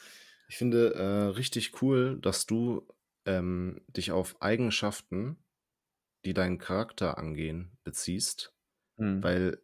Ich 0.47 0.57
finde, 0.57 0.93
äh, 0.95 1.27
richtig 1.35 1.81
cool, 1.81 2.19
dass 2.21 2.45
du, 2.45 2.87
ähm, 3.25 3.81
dich 3.87 4.11
auf 4.11 4.41
Eigenschaften, 4.41 5.37
die 6.25 6.33
deinen 6.33 6.57
Charakter 6.59 7.17
angehen, 7.17 7.77
beziehst, 7.83 8.53
Mhm. 8.97 9.21
weil 9.21 9.61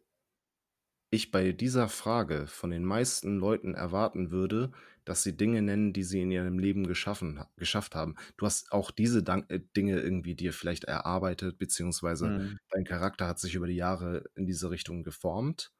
ich 1.10 1.30
bei 1.30 1.52
dieser 1.52 1.88
Frage 1.88 2.46
von 2.46 2.70
den 2.70 2.84
meisten 2.84 3.38
Leuten 3.38 3.74
erwarten 3.74 4.30
würde, 4.30 4.72
dass 5.08 5.22
sie 5.22 5.36
Dinge 5.36 5.62
nennen, 5.62 5.92
die 5.94 6.04
sie 6.04 6.22
in 6.22 6.30
ihrem 6.30 6.58
Leben 6.58 6.86
geschaffen 6.86 7.40
ha 7.40 7.50
geschafft 7.56 7.94
haben. 7.94 8.16
Du 8.36 8.46
hast 8.46 8.72
auch 8.72 8.90
diese 8.92 9.22
Dank 9.22 9.50
äh, 9.50 9.60
Dinge 9.76 10.00
irgendwie 10.00 10.34
dir 10.36 10.52
vielleicht 10.52 10.84
erarbeitet, 10.84 11.58
beziehungsweise 11.58 12.34
Mhm. 12.34 12.58
dein 12.70 12.84
Charakter 12.84 13.26
hat 13.28 13.38
sich 13.40 13.54
über 13.54 13.66
die 13.68 13.76
Jahre 13.76 14.24
in 14.36 14.46
diese 14.46 14.70
Richtung 14.70 15.02
geformt. 15.04 15.72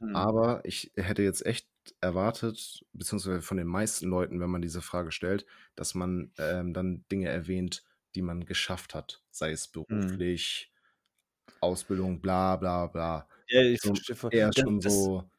Mhm. 0.00 0.26
Aber 0.34 0.64
ich 0.64 0.92
hätte 0.96 1.22
jetzt 1.22 1.44
echt 1.46 1.68
erwartet, 2.00 2.84
beziehungsweise 2.92 3.42
von 3.42 3.56
den 3.56 3.66
meisten 3.66 4.06
Leuten, 4.08 4.40
wenn 4.40 4.50
man 4.50 4.62
diese 4.62 4.82
Frage 4.82 5.10
stellt, 5.12 5.46
dass 5.76 5.94
man, 5.94 6.32
ähm, 6.38 6.74
dann 6.74 7.04
Dinge 7.10 7.28
erwähnt, 7.28 7.84
die 8.14 8.22
man 8.22 8.44
geschafft 8.44 8.94
hat, 8.94 9.22
sei 9.30 9.52
es 9.52 9.68
Mhm. 9.88 10.22
beruflich, 10.22 10.72
Ausbildung, 11.60 12.20
bla 12.22 12.56
bla 12.56 12.86
bla. 12.86 13.28
Ja, 13.48 13.60
ich 13.62 13.80
So 13.80 14.00
verstehe 14.04 14.16
eher 14.30 14.52
schon 14.54 14.80
das 14.82 15.10
so 15.10 15.30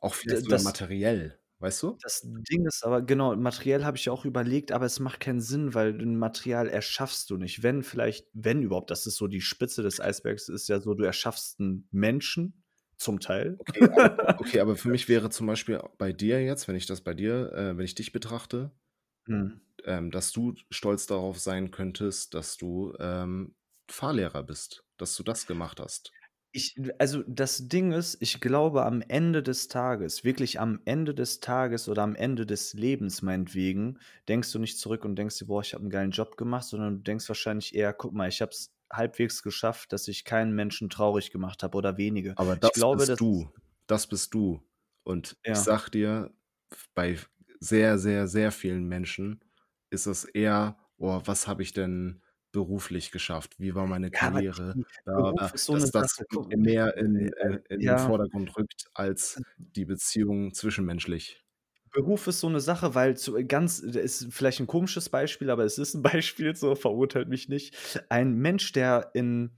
auch 0.00 0.14
vielleicht 0.14 0.42
sogar 0.42 0.58
das 0.58 0.62
materiell, 0.62 1.40
weißt 1.60 1.82
du? 1.82 2.02
das 2.02 2.22
Ding 2.24 2.64
ist 2.66 2.84
aber 2.84 3.02
genau, 3.02 3.34
materiell 3.36 3.84
habe 3.84 3.96
ich 3.96 4.04
ja 4.04 4.12
auch 4.12 4.24
überlegt, 4.24 4.70
aber 4.72 4.86
es 4.86 5.00
macht 5.00 5.18
keinen 5.20 5.40
Sinn, 5.40 5.74
weil 5.74 6.00
'n 6.00 6.16
Material 6.16 6.68
erschaffst 6.68 7.28
du 7.30 7.36
nicht. 7.36 7.62
Wenn 7.64 7.82
vielleicht 7.82 8.28
wenn 8.34 8.62
überhaupt, 8.62 8.90
das 8.90 9.06
ist 9.06 9.16
so 9.16 9.26
die 9.26 9.40
Spitze 9.40 9.82
des 9.82 10.00
Eisbergs 10.00 10.48
ist 10.48 10.68
ja 10.68 10.80
so, 10.80 10.94
du 10.94 11.04
erschaffst 11.04 11.58
'n 11.60 11.88
Menschen 11.90 12.62
zum 12.96 13.18
Teil. 13.20 13.60
Okay, 13.60 13.90
aber 13.92 14.12
okay, 14.36 14.60
aber 14.60 14.76
für 14.76 14.88
mich 14.88 15.08
wäre 15.08 15.30
zum 15.30 15.46
Beispiel 15.48 15.80
bei 15.98 16.12
dir 16.12 16.42
jetzt, 16.44 16.68
wenn 16.68 16.76
ich 16.76 16.86
das 16.86 17.00
bei 17.00 17.12
dir 17.14 17.52
äh, 17.52 17.76
wenn 17.76 17.84
ich 17.84 17.94
dich 17.96 18.12
betrachte 18.12 18.70
Mhm. 19.26 19.60
ähm, 19.84 20.10
dass 20.10 20.32
du 20.32 20.54
stolz 20.70 21.06
darauf 21.06 21.38
sein 21.38 21.70
könntest, 21.70 22.34
dass 22.34 22.56
du, 22.56 22.94
ähm, 22.98 23.54
Fahrlehrer 23.90 24.42
bist, 24.42 24.84
dass 24.98 25.16
du 25.16 25.22
das 25.22 25.46
gemacht 25.46 25.80
hast. 25.80 26.12
Ich 26.54 26.76
also, 26.98 27.22
das 27.26 27.68
Ding 27.68 27.92
ist, 27.92 28.16
ich 28.20 28.40
glaube, 28.40 28.86
am 28.86 29.02
Ende 29.02 29.42
des 29.42 29.68
Tages, 29.68 30.24
wirklich 30.24 30.58
am 30.58 30.80
Ende 30.86 31.14
des 31.14 31.40
Tages 31.40 31.88
oder 31.90 32.02
am 32.02 32.14
Ende 32.14 32.46
des 32.46 32.72
Lebens 32.72 33.20
meinetwegen, 33.20 33.98
denkst 34.28 34.50
du 34.52 34.58
nicht 34.58 34.78
zurück 34.78 35.04
und 35.04 35.16
denkst 35.16 35.36
dir: 35.38 35.46
„Boah, 35.46 35.60
ich 35.60 35.74
habe 35.74 35.84
'n 35.84 35.90
geilen 35.90 36.10
Job 36.10 36.38
gemacht“, 36.38 36.64
sondern 36.64 36.96
du 36.98 37.02
denkst 37.02 37.28
wahrscheinlich 37.28 37.74
eher: 37.74 37.92
„Guck 37.92 38.14
mal, 38.14 38.28
ich 38.28 38.40
habe 38.40 38.52
es 38.52 38.72
halbwegs 38.90 39.42
geschafft, 39.42 39.92
dass 39.92 40.08
ich 40.08 40.24
keinen 40.24 40.54
Menschen 40.54 40.88
traurig 40.88 41.30
gemacht 41.30 41.62
habe 41.62 41.76
oder 41.76 41.98
wenige.“ 41.98 42.38
Aber 42.38 42.56
Ich 42.62 42.70
das 42.70 42.70
glaube, 42.72 43.04
bist 43.04 43.08
das 43.08 43.18
du. 43.20 43.50
Das 43.86 44.06
bist 44.06 44.34
du. 44.34 44.62
Und 45.02 45.36
ich 45.50 45.60
Ja. 45.60 45.64
sage 45.64 45.90
dir, 45.90 46.32
f 46.70 46.88
bei 46.94 47.16
sehr, 47.60 47.98
sehr, 47.98 48.28
sehr 48.28 48.52
vielen 48.52 48.84
Menschen 48.86 49.40
ist 49.90 50.06
es 50.06 50.24
eher: 50.24 50.78
„Oh, 50.98 51.20
was 51.24 51.48
habe 51.48 51.62
ich 51.62 51.72
denn 51.72 52.22
beruflich 52.58 53.10
geschafft? 53.12 53.58
Wie 53.60 53.74
war 53.74 53.86
meine 53.86 54.10
Ja, 54.12 54.30
Karriere?“ 54.34 54.74
die 54.74 54.84
Bla 55.04 55.32
Beruf 55.32 55.32
bla, 55.32 55.54
ist 55.54 55.64
so 55.66 55.76
dass 55.76 55.90
das 55.92 56.22
Sache. 56.28 56.56
mehr 56.56 56.96
äh, 57.14 57.26
in 57.26 57.30
äh, 57.36 57.54
äh, 57.54 57.60
in 57.70 57.84
den 57.84 57.96
ja. 57.96 57.98
Vordergrund 57.98 58.56
rückt 58.56 58.88
als 58.94 59.42
die 59.58 59.84
Beziehung 59.86 60.54
zwischenmenschlich. 60.54 61.42
Beruf 61.92 62.26
ist 62.26 62.40
so 62.40 62.48
'ne 62.50 62.60
Sache, 62.60 62.94
weil 62.94 63.16
zu 63.16 63.32
ganz 63.46 63.78
ist 63.80 64.26
vielleicht 64.30 64.60
'n 64.60 64.66
komisches 64.66 65.08
Beispiel, 65.08 65.48
aber 65.50 65.64
es 65.64 65.78
ist 65.78 65.94
'n 65.94 66.02
Beispiel 66.22 66.54
so, 66.54 66.74
verurteilt 66.74 67.28
mich 67.28 67.48
nicht. 67.48 67.74
Ein 68.10 68.34
Mensch, 68.34 68.72
der 68.72 69.10
in 69.14 69.50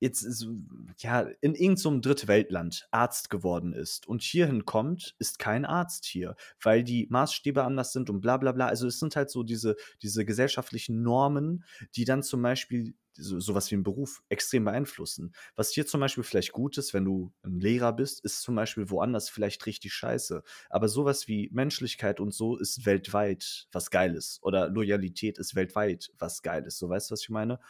jetzt 0.00 0.20
so 0.20 0.56
ja, 0.98 1.28
in 1.40 1.54
irgend 1.54 1.78
so 1.78 2.00
Drittweltland 2.00 2.88
Arzt 2.90 3.30
geworden 3.30 3.72
ist 3.72 4.08
und 4.08 4.22
hierhin 4.22 4.64
kommt, 4.64 5.14
ist 5.18 5.38
kein 5.38 5.64
Arzt 5.64 6.04
hier, 6.06 6.36
weil 6.62 6.82
die 6.84 7.06
Maßstäbe 7.10 7.62
anders 7.64 7.92
sind 7.92 8.10
und 8.10 8.20
bla 8.20 8.36
bla 8.38 8.52
bla. 8.52 8.66
Also, 8.66 8.86
es 8.86 8.98
sind 8.98 9.16
halt 9.16 9.30
so 9.30 9.42
diese 9.42 9.76
diese 10.02 10.24
gesellschaftlichen 10.24 11.02
Normen, 11.02 11.64
die 11.96 12.04
dann 12.04 12.22
zum 12.22 12.42
Beispiel 12.42 12.94
so 13.14 13.40
so 13.40 13.54
was 13.54 13.70
wie 13.70 13.74
'n 13.76 13.82
Beruf 13.82 14.22
extrem 14.28 14.64
beeinflussen. 14.64 15.34
Was 15.56 15.70
hier 15.72 15.86
zum 15.86 16.00
Beispiel 16.00 16.24
vielleicht 16.24 16.52
gut 16.52 16.78
ist, 16.78 16.94
wenn 16.94 17.04
du 17.04 17.32
'n 17.44 17.60
Lehrer 17.60 17.92
bist, 17.92 18.20
ist 18.24 18.42
zum 18.42 18.54
Beispiel 18.56 18.90
woanders 18.90 19.28
vielleicht 19.30 19.66
richtig 19.66 19.92
scheiße. 19.94 20.42
Aber 20.70 20.88
so 20.88 21.04
was 21.04 21.28
wie 21.28 21.50
Menschlichkeit 21.52 22.20
und 22.20 22.32
so 22.34 22.56
ist 22.56 22.86
weltweit 22.86 23.66
was 23.72 23.90
Geiles 23.90 24.38
oder 24.42 24.68
Loyalität 24.70 25.38
ist 25.38 25.54
weltweit 25.54 26.10
was 26.18 26.42
Geiles. 26.42 26.78
So, 26.78 26.88
weißt 26.88 27.10
du, 27.10 27.12
was 27.12 27.22
ich 27.22 27.30
meine? 27.30 27.60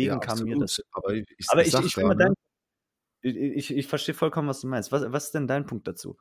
Ja, 0.00 0.14
Deswegen 0.14 0.20
kam 0.20 0.42
mir 0.42 0.56
das 0.56 0.80
Aber 0.94 1.14
ich 1.14 1.26
aber 1.46 1.64
ich 1.64 1.80
ich 1.80 1.96
dein 2.16 2.34
i 3.24 3.30
i 3.30 3.54
ich 3.54 3.72
ich 3.76 3.86
verstehe 3.88 4.14
vollkommen, 4.14 4.48
was 4.48 4.60
du 4.62 4.68
meinst. 4.68 4.92
Was 4.92 5.04
was 5.12 5.26
ist 5.26 5.34
denn 5.34 5.48
dein 5.48 5.66
Punkt 5.66 5.88
dazu? 5.88 6.16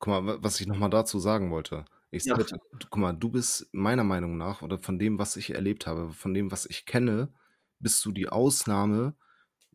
Guck 0.00 0.08
mal, 0.08 0.26
wa 0.26 0.38
was 0.42 0.60
ich 0.60 0.66
noch 0.68 0.76
mal 0.78 0.88
dazu 0.88 1.18
sagen 1.18 1.50
wollte. 1.50 1.84
Ich 2.10 2.24
Ja, 2.24 2.34
sage 2.34 2.44
d 2.44 2.56
guck 2.90 2.96
mal, 3.00 3.12
du 3.12 3.30
bist 3.30 3.68
meiner 3.72 4.04
Meinung 4.04 4.36
nach 4.36 4.62
oder 4.62 4.78
von 4.78 4.98
dem, 4.98 5.18
was 5.18 5.36
ich 5.36 5.50
erlebt 5.50 5.86
habe, 5.86 6.10
von 6.12 6.34
dem, 6.34 6.50
was 6.52 6.66
ich 6.66 6.86
kenne, 6.86 7.32
bist 7.80 8.04
du 8.04 8.12
die 8.12 8.28
Ausnahme, 8.28 9.16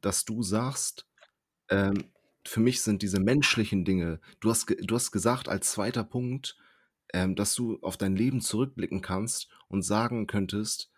dass 0.02 0.26
du 0.26 0.44
sagst, 0.44 1.08
ähm: 1.70 2.12
„Für 2.48 2.60
mich 2.62 2.82
sind 2.84 3.02
diese 3.04 3.20
menschlichen 3.22 3.86
Dinge“ 3.86 4.22
du 4.42 4.50
hast 4.52 4.68
ge 4.68 4.78
du 4.82 4.96
hast 4.96 5.12
gesagt 5.12 5.50
als 5.50 5.72
2. 5.72 6.04
Punkt, 6.06 6.58
ähm, 7.14 7.36
dass 7.36 7.56
du 7.56 7.80
auf 7.82 7.98
dein 7.98 8.16
Leben 8.18 8.42
zurückblicken 8.42 9.02
kannst 9.02 9.50
und 9.70 9.84
sagen 9.84 10.28
könntest: 10.28 10.92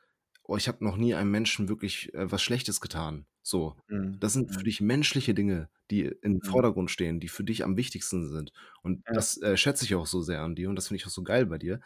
oh, 0.43 0.57
ich 0.57 0.67
habe 0.69 0.83
noch 0.85 0.97
nie 0.97 1.15
einem 1.15 1.31
Menschen 1.31 1.69
wirklich, 1.69 2.13
äh, 2.15 2.31
was 2.31 2.41
Schlechtes 2.43 2.81
getan, 2.81 3.27
so. 3.43 3.77
Mhm, 3.89 4.21
Das 4.21 4.33
sind 4.33 4.53
für 4.55 4.63
mhm. 4.63 4.65
dich 4.65 4.81
menschliche 4.81 5.33
Dinge, 5.35 5.69
die 5.91 6.03
im 6.23 6.41
Mhm. 6.41 6.59
Vordergrund 6.61 6.91
stehen, 6.91 7.19
die 7.21 7.29
für 7.29 7.43
dich 7.45 7.63
am 7.65 7.77
wichtigsten 7.77 8.29
sind. 8.31 8.53
Und 8.83 9.03
Ja. 9.07 9.13
das, 9.13 9.37
äh, 9.41 9.57
schätze 9.57 9.85
ich 9.85 9.95
auch 9.95 10.07
so 10.07 10.21
sehr 10.23 10.41
an 10.43 10.55
dir 10.55 10.69
und 10.69 10.75
das 10.77 10.87
finde 10.89 11.01
ich 11.01 11.07
auch 11.07 11.11
so 11.11 11.23
geil 11.23 11.45
bei 11.47 11.57
dir. 11.59 11.81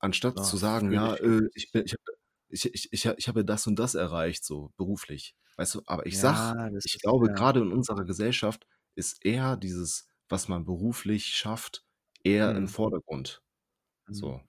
Anstatt 0.00 0.38
Oh, 0.38 0.42
zu 0.44 0.56
sagen: 0.58 0.92
„Ja, 0.92 1.14
ich 1.16 1.16
äh, 1.16 1.42
ich 1.54 1.72
bin 1.72 1.82
ja. 1.82 1.86
ich 1.86 1.94
habe 1.94 2.02
ich 2.50 2.66
ich 2.74 2.92
ich 2.92 3.04
ich 3.06 3.28
habe 3.28 3.44
das 3.44 3.66
und 3.66 3.76
das 3.78 3.94
erreicht 3.94 4.44
so 4.44 4.72
beruflich“, 4.76 5.36
weißt 5.56 5.76
du? 5.76 5.82
Aber 5.86 6.06
ich 6.06 6.18
sage, 6.18 6.38
Ja, 6.38 6.68
das 6.70 6.84
ich 6.84 6.98
ist 6.98 7.02
glaube, 7.02 7.28
ja. 7.28 7.32
grade 7.32 7.60
in 7.60 7.72
unserer 7.72 8.04
Gesellschaft 8.04 8.66
ist 8.94 9.24
eher 9.24 9.56
dieses, 9.56 10.08
was 10.28 10.48
man 10.48 10.64
beruflich 10.64 11.26
schafft, 11.26 11.84
eher 12.24 12.54
im 12.56 12.66
Mhm. 12.66 12.68
Vordergrund. 12.68 13.42
Mhm. 14.08 14.22
So. 14.22 14.40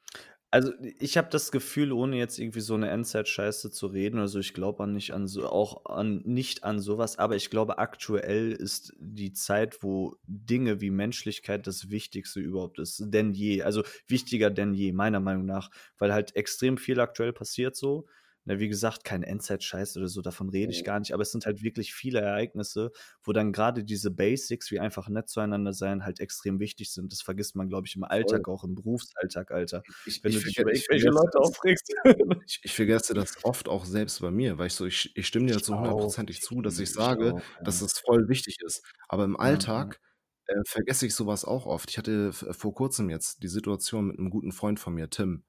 Also, 0.54 0.74
ich 1.00 1.16
habe 1.18 1.30
das 1.32 1.50
Gefühl, 1.54 1.94
ohne 1.94 2.18
jetzt 2.18 2.38
irgendwie 2.38 2.60
so 2.60 2.76
'ne 2.76 2.90
Endzeitscheiße 2.90 3.72
zu 3.72 3.88
reden 3.88 4.20
also, 4.20 4.38
ich 4.40 4.54
glaube 4.54 4.84
an 4.84 4.92
nicht 4.92 5.12
an 5.14 5.26
so 5.26 5.48
auch 5.48 5.86
an 5.86 6.24
nicht 6.26 6.66
an 6.66 6.82
so 6.82 6.98
was, 6.98 7.18
aber 7.18 7.38
ich 7.38 7.50
glaube, 7.50 7.78
aktuell 7.78 8.52
ist 8.52 8.94
die 9.00 9.32
Zeit, 9.32 9.82
wo 9.82 10.18
Dinge 10.28 10.82
wie 10.82 10.90
Menschlichkeit 10.90 11.68
das 11.68 11.90
Wichtigste 11.90 12.42
überhaupt 12.42 12.80
ist 12.80 13.02
denn 13.06 13.32
je. 13.32 13.62
Also, 13.64 13.84
wichtiger 14.10 14.50
denn 14.50 14.74
je, 14.74 14.92
meiner 14.92 15.22
Meinung 15.22 15.46
nach, 15.46 15.70
weil 15.98 16.12
halt 16.14 16.36
extrem 16.36 16.78
viel 16.78 17.00
aktuell 17.00 17.32
passiert 17.32 17.78
so. 17.78 18.06
Ne, 18.46 18.60
wie 18.60 18.70
gesagt, 18.70 19.04
kein 19.04 19.24
Endzeitscheiß 19.24 19.98
oder 19.98 20.08
so, 20.08 20.22
davon 20.22 20.50
rede 20.50 20.72
ich 20.72 20.84
Mhm. 20.84 20.86
gar 20.86 21.00
nicht, 21.00 21.14
aber 21.14 21.22
es 21.24 21.32
sind 21.32 21.46
halt 21.46 21.62
wirklich 21.62 21.94
viele 21.94 22.22
Ereignisse, 22.22 22.92
wo 23.24 23.34
dann 23.34 23.52
grade 23.54 23.84
diese 23.84 24.10
Basics 24.12 24.72
wie 24.72 24.80
einfach 24.80 25.10
nett 25.10 25.30
zueinander 25.30 25.74
sein 25.74 26.04
halt 26.04 26.20
extrem 26.20 26.60
wichtig 26.60 26.92
sind. 26.92 27.12
Das 27.14 27.22
vergisst 27.22 27.56
man, 27.56 27.70
glaube 27.70 27.88
ich, 27.88 27.96
im 27.96 28.04
Voll. 28.20 28.44
Alltag, 28.44 28.48
auch 28.48 28.64
im 28.64 28.74
Berufsalltag, 28.76 29.52
Alter, 29.52 29.86
Ich 30.06 30.24
wenn 30.24 30.34
ich 30.34 30.36
du 30.36 30.42
dich 30.42 30.58
über 30.60 30.72
irgendwelche 30.74 31.10
vergesse 31.10 31.12
Leute 31.12 31.40
das 31.40 31.52
aufregst. 31.52 31.94
ich 32.46 32.60
ich 32.64 32.74
vergesse 32.76 33.14
das 33.14 33.44
oft 33.44 33.70
auch 33.70 33.86
selbst 33.86 34.22
bei 34.22 34.32
mir, 34.32 34.58
weil 34.60 34.68
ich 34.68 34.76
so 34.76 34.86
ich 34.86 35.16
ich 35.18 35.28
stimme 35.28 35.48
dir 35.48 35.60
Ich 35.60 35.64
zu 35.64 35.74
auch, 35.74 35.76
hundertprozentig 35.76 36.42
zu, 36.42 36.62
dass 36.62 36.80
ich 36.80 36.92
sage, 36.94 37.36
auch, 37.36 37.58
dass 37.64 37.82
ja. 37.82 37.82
es 37.82 38.00
voll 38.00 38.30
wichtig 38.30 38.58
ist. 38.66 38.84
Aber 39.10 39.26
im. 39.26 39.38
Alltag, 39.38 40.00
äh, 40.48 40.56
vergesse 40.68 41.06
ich 41.08 41.16
so 41.16 41.28
was 41.28 41.46
auch 41.46 41.66
oft. 41.68 41.90
Ich 41.92 41.98
hatte 42.00 42.34
v 42.34 42.54
vor 42.54 42.74
Kurzem 42.76 43.10
jetzt 43.12 43.44
die 43.44 43.50
Situation 43.50 44.08
mit 44.08 44.20
'nem 44.20 44.30
guten 44.32 44.52
Freund 44.54 44.80
von 44.80 44.96
mir, 44.96 45.10
Tim. 45.12 45.44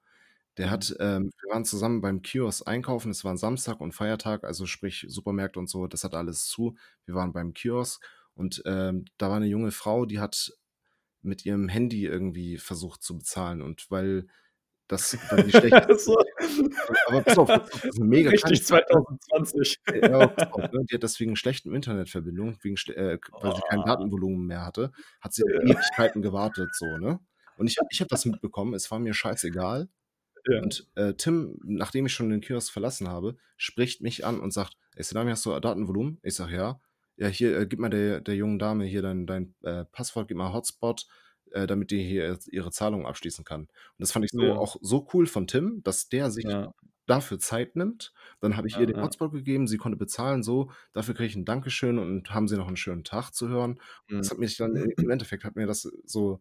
Der 0.58 0.70
Mhm. 0.70 0.70
hat 0.70 0.94
ähm, 1.00 1.30
wir 1.40 1.50
waren 1.50 1.64
zusammen 1.64 2.00
beim 2.02 2.20
Kiosk 2.22 2.68
einkaufen. 2.68 3.10
Es 3.10 3.24
war 3.24 3.32
'n 3.32 3.38
Samstag 3.38 3.80
und 3.80 3.92
Feiertag, 3.94 4.44
also 4.44 4.66
sprich 4.66 5.06
Supermärkte 5.08 5.58
und 5.58 5.68
so, 5.70 5.86
das 5.86 6.04
hatte 6.04 6.18
alles 6.18 6.44
zu. 6.46 6.76
Wir 7.06 7.14
waren 7.14 7.32
beim 7.32 7.54
Kiosk 7.54 8.02
und, 8.34 8.62
ähm, 8.66 9.06
da 9.16 9.30
war 9.30 9.40
'ne 9.40 9.46
junge 9.46 9.70
Frau, 9.70 10.04
die 10.04 10.20
hat 10.20 10.52
mit 11.22 11.46
ihrem 11.46 11.68
Handy 11.68 12.06
irgendwie 12.06 12.58
versucht 12.58 13.02
zu 13.02 13.18
bezahlen 13.18 13.62
und 13.62 13.90
weil 13.90 14.26
das 14.88 15.18
weil 15.30 15.42
sie 15.42 15.52
schlecht 15.52 15.78
So. 15.98 16.16
aber 17.06 17.22
pass 17.24 17.38
auf, 17.38 17.52
das 17.70 17.82
ist 17.84 17.98
'ne 18.00 18.06
mega 18.06 18.32
Richtig 18.32 18.64
Kleinigkeit, 18.72 18.82
ne? 18.92 19.04
2020. 19.28 19.78
Äh, 19.90 20.10
ja, 20.10 20.18
auf, 20.50 20.66
ne? 20.72 20.84
Die 20.90 20.96
hat 20.96 21.04
das 21.04 21.20
wegen 21.20 21.36
schlechtem 21.36 21.74
Internetverbindung, 21.74 22.58
wegen 22.62 22.76
äh, 22.96 23.18
weil 23.40 23.52
sie 23.54 23.62
kein 23.62 23.82
Oh. 23.82 23.84
Datenvolumen 23.84 24.46
mehr 24.46 24.64
hatte, 24.66 24.92
hat 25.22 25.34
sie 25.34 25.44
Ja. 25.44 25.62
Ewigkeiten 25.62 26.22
gewartet 26.22 26.74
so, 26.74 26.98
ne? 26.98 27.20
Und 27.56 27.68
ich 27.68 27.78
ich 27.90 28.00
habe 28.00 28.08
das 28.10 28.24
mitbekommen, 28.26 28.74
es 28.74 28.90
war 28.90 28.98
mir 29.00 29.14
scheißegal. 29.14 29.88
Ja. 30.46 30.62
Und, 30.62 30.86
äh, 30.96 31.14
Tim, 31.14 31.58
nachdem 31.64 32.06
ich 32.06 32.12
schon 32.12 32.30
den 32.30 32.40
Kiosk 32.40 32.72
verlassen 32.72 33.08
habe, 33.08 33.36
spricht 33.56 34.00
mich 34.02 34.24
an 34.26 34.40
und 34.40 34.52
sagt: 34.52 34.76
„Ey 34.96 35.02
Salami, 35.04 35.30
hast 35.30 35.46
du 35.46 35.58
Datenvolumen?“ 35.60 36.18
Ich 36.22 36.34
sage: 36.34 36.54
„Ja.“ 36.56 36.80
„Ja, 37.16 37.28
hier, 37.28 37.58
äh, 37.58 37.66
gib 37.66 37.78
mal 37.80 37.88
der 37.90 38.20
der 38.20 38.36
jungen 38.36 38.58
Dame 38.58 38.84
hier 38.84 39.02
dein 39.02 39.26
dein, 39.26 39.54
äh, 39.62 39.84
Passwort, 39.86 40.28
gib 40.28 40.36
mal 40.36 40.52
Hotspot, 40.52 41.06
äh, 41.52 41.66
damit 41.66 41.90
die 41.90 42.02
hier 42.02 42.38
ihre 42.50 42.70
Zahlung 42.70 43.06
abschließen 43.06 43.44
kann.“ 43.44 43.62
Und 43.62 43.70
das 43.98 44.12
fand 44.12 44.24
ich 44.24 44.32
so 44.34 44.54
Ja. 44.54 44.58
auch 44.58 44.76
so 44.82 45.08
cool 45.14 45.26
von 45.26 45.46
Tim, 45.46 45.82
dass 45.84 46.08
der 46.08 46.30
sich 46.30 46.44
Ja. 46.44 46.72
dafür 47.06 47.38
Zeit 47.40 47.76
nimmt. 47.76 48.12
Dann 48.40 48.56
habe 48.56 48.68
ich 48.68 48.78
ihr 48.78 48.86
den. 48.86 48.96
Hotspot 49.00 49.32
gegeben, 49.32 49.66
sie 49.68 49.76
konnte 49.78 49.98
bezahlen 49.98 50.42
so. 50.44 50.70
Dafür 50.92 51.14
kriege 51.14 51.28
ich 51.28 51.36
'n 51.36 51.44
Dankeschön 51.44 51.98
und 51.98 52.30
haben 52.32 52.48
Sie 52.48 52.56
noch 52.56 52.68
'n 52.68 52.76
schönen 52.76 53.04
Tag 53.04 53.32
zu 53.32 53.48
hören. 53.48 53.72
Und 53.74 53.80
Mhm. 54.10 54.26
das 54.26 54.30
hat 54.30 54.38
mich 54.38 54.56
dann 54.56 54.76
im 54.76 55.10
Endeffekt 55.10 55.44
hat 55.44 55.56
mir 55.56 55.66
das 55.66 55.82
so 56.06 56.40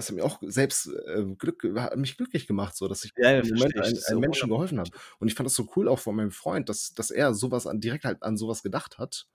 das 0.00 0.08
hat 0.08 0.16
mir 0.16 0.24
auch 0.24 0.38
selbst, 0.42 0.86
äh, 0.88 1.24
Glück 1.38 1.62
hat 1.76 1.96
mich 1.96 2.16
glücklich 2.16 2.46
gemacht, 2.46 2.76
so, 2.76 2.88
dass 2.88 3.04
ich 3.04 3.12
Ja, 3.16 3.30
ja, 3.32 3.40
im 3.40 3.48
Moment 3.48 3.76
einem 3.78 3.94
so 3.96 4.18
Menschen 4.20 4.48
geholfen 4.48 4.78
habe. 4.78 4.90
Und 5.18 5.28
ich 5.28 5.34
fand 5.34 5.46
das 5.46 5.54
so 5.54 5.68
cool 5.76 5.88
auch 5.88 5.98
von 5.98 6.16
meinem 6.16 6.30
Freund, 6.32 6.68
dass 6.68 6.94
dass 6.94 7.10
er 7.10 7.34
so 7.34 7.50
was 7.50 7.66
an 7.66 7.80
direkt 7.80 8.04
halt 8.04 8.22
an 8.22 8.36
so 8.36 8.48
was 8.48 8.62
gedacht 8.62 8.98
hat. 8.98 9.26